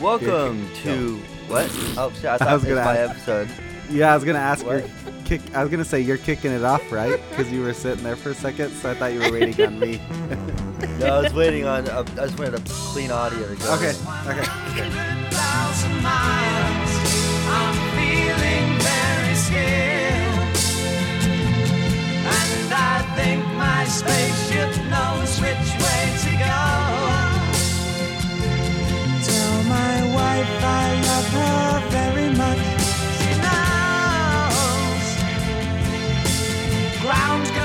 Welcome 0.00 0.66
to 0.82 1.16
what? 1.48 1.66
Oh 1.98 2.10
shit! 2.14 2.24
I 2.24 2.38
thought 2.38 2.48
I 2.48 2.54
was 2.54 2.64
gonna 2.64 2.76
my 2.76 2.96
ask, 2.96 3.10
episode. 3.10 3.50
Yeah, 3.90 4.12
I 4.12 4.14
was 4.14 4.24
gonna 4.24 4.38
ask 4.38 4.64
what? 4.64 4.78
your 4.78 4.88
kick. 5.26 5.54
I 5.54 5.62
was 5.62 5.70
gonna 5.70 5.84
say 5.84 6.00
you're 6.00 6.16
kicking 6.16 6.52
it 6.52 6.64
off, 6.64 6.90
right? 6.90 7.20
Because 7.28 7.52
you 7.52 7.60
were 7.60 7.74
sitting 7.74 8.02
there 8.02 8.16
for 8.16 8.30
a 8.30 8.34
second, 8.34 8.70
so 8.70 8.90
I 8.90 8.94
thought 8.94 9.12
you 9.12 9.20
were 9.20 9.30
waiting 9.30 9.66
on 9.66 9.78
me. 9.78 10.00
no, 10.98 11.06
I 11.06 11.20
was 11.20 11.34
waiting 11.34 11.66
on. 11.66 11.86
Uh, 11.86 12.02
I 12.12 12.26
just 12.26 12.38
wanted 12.38 12.54
a 12.54 12.62
clean 12.66 13.10
audio. 13.10 13.46
To 13.46 13.54
go. 13.56 13.74
Okay. 13.74 13.94
Okay. 14.26 14.46
I 22.72 23.02
think 23.16 23.44
my 23.56 23.84
spaceship 23.84 24.70
knows 24.88 25.40
which 25.40 25.68
way 25.82 26.02
to 26.22 26.38
go 26.38 27.29
ground 37.02 37.59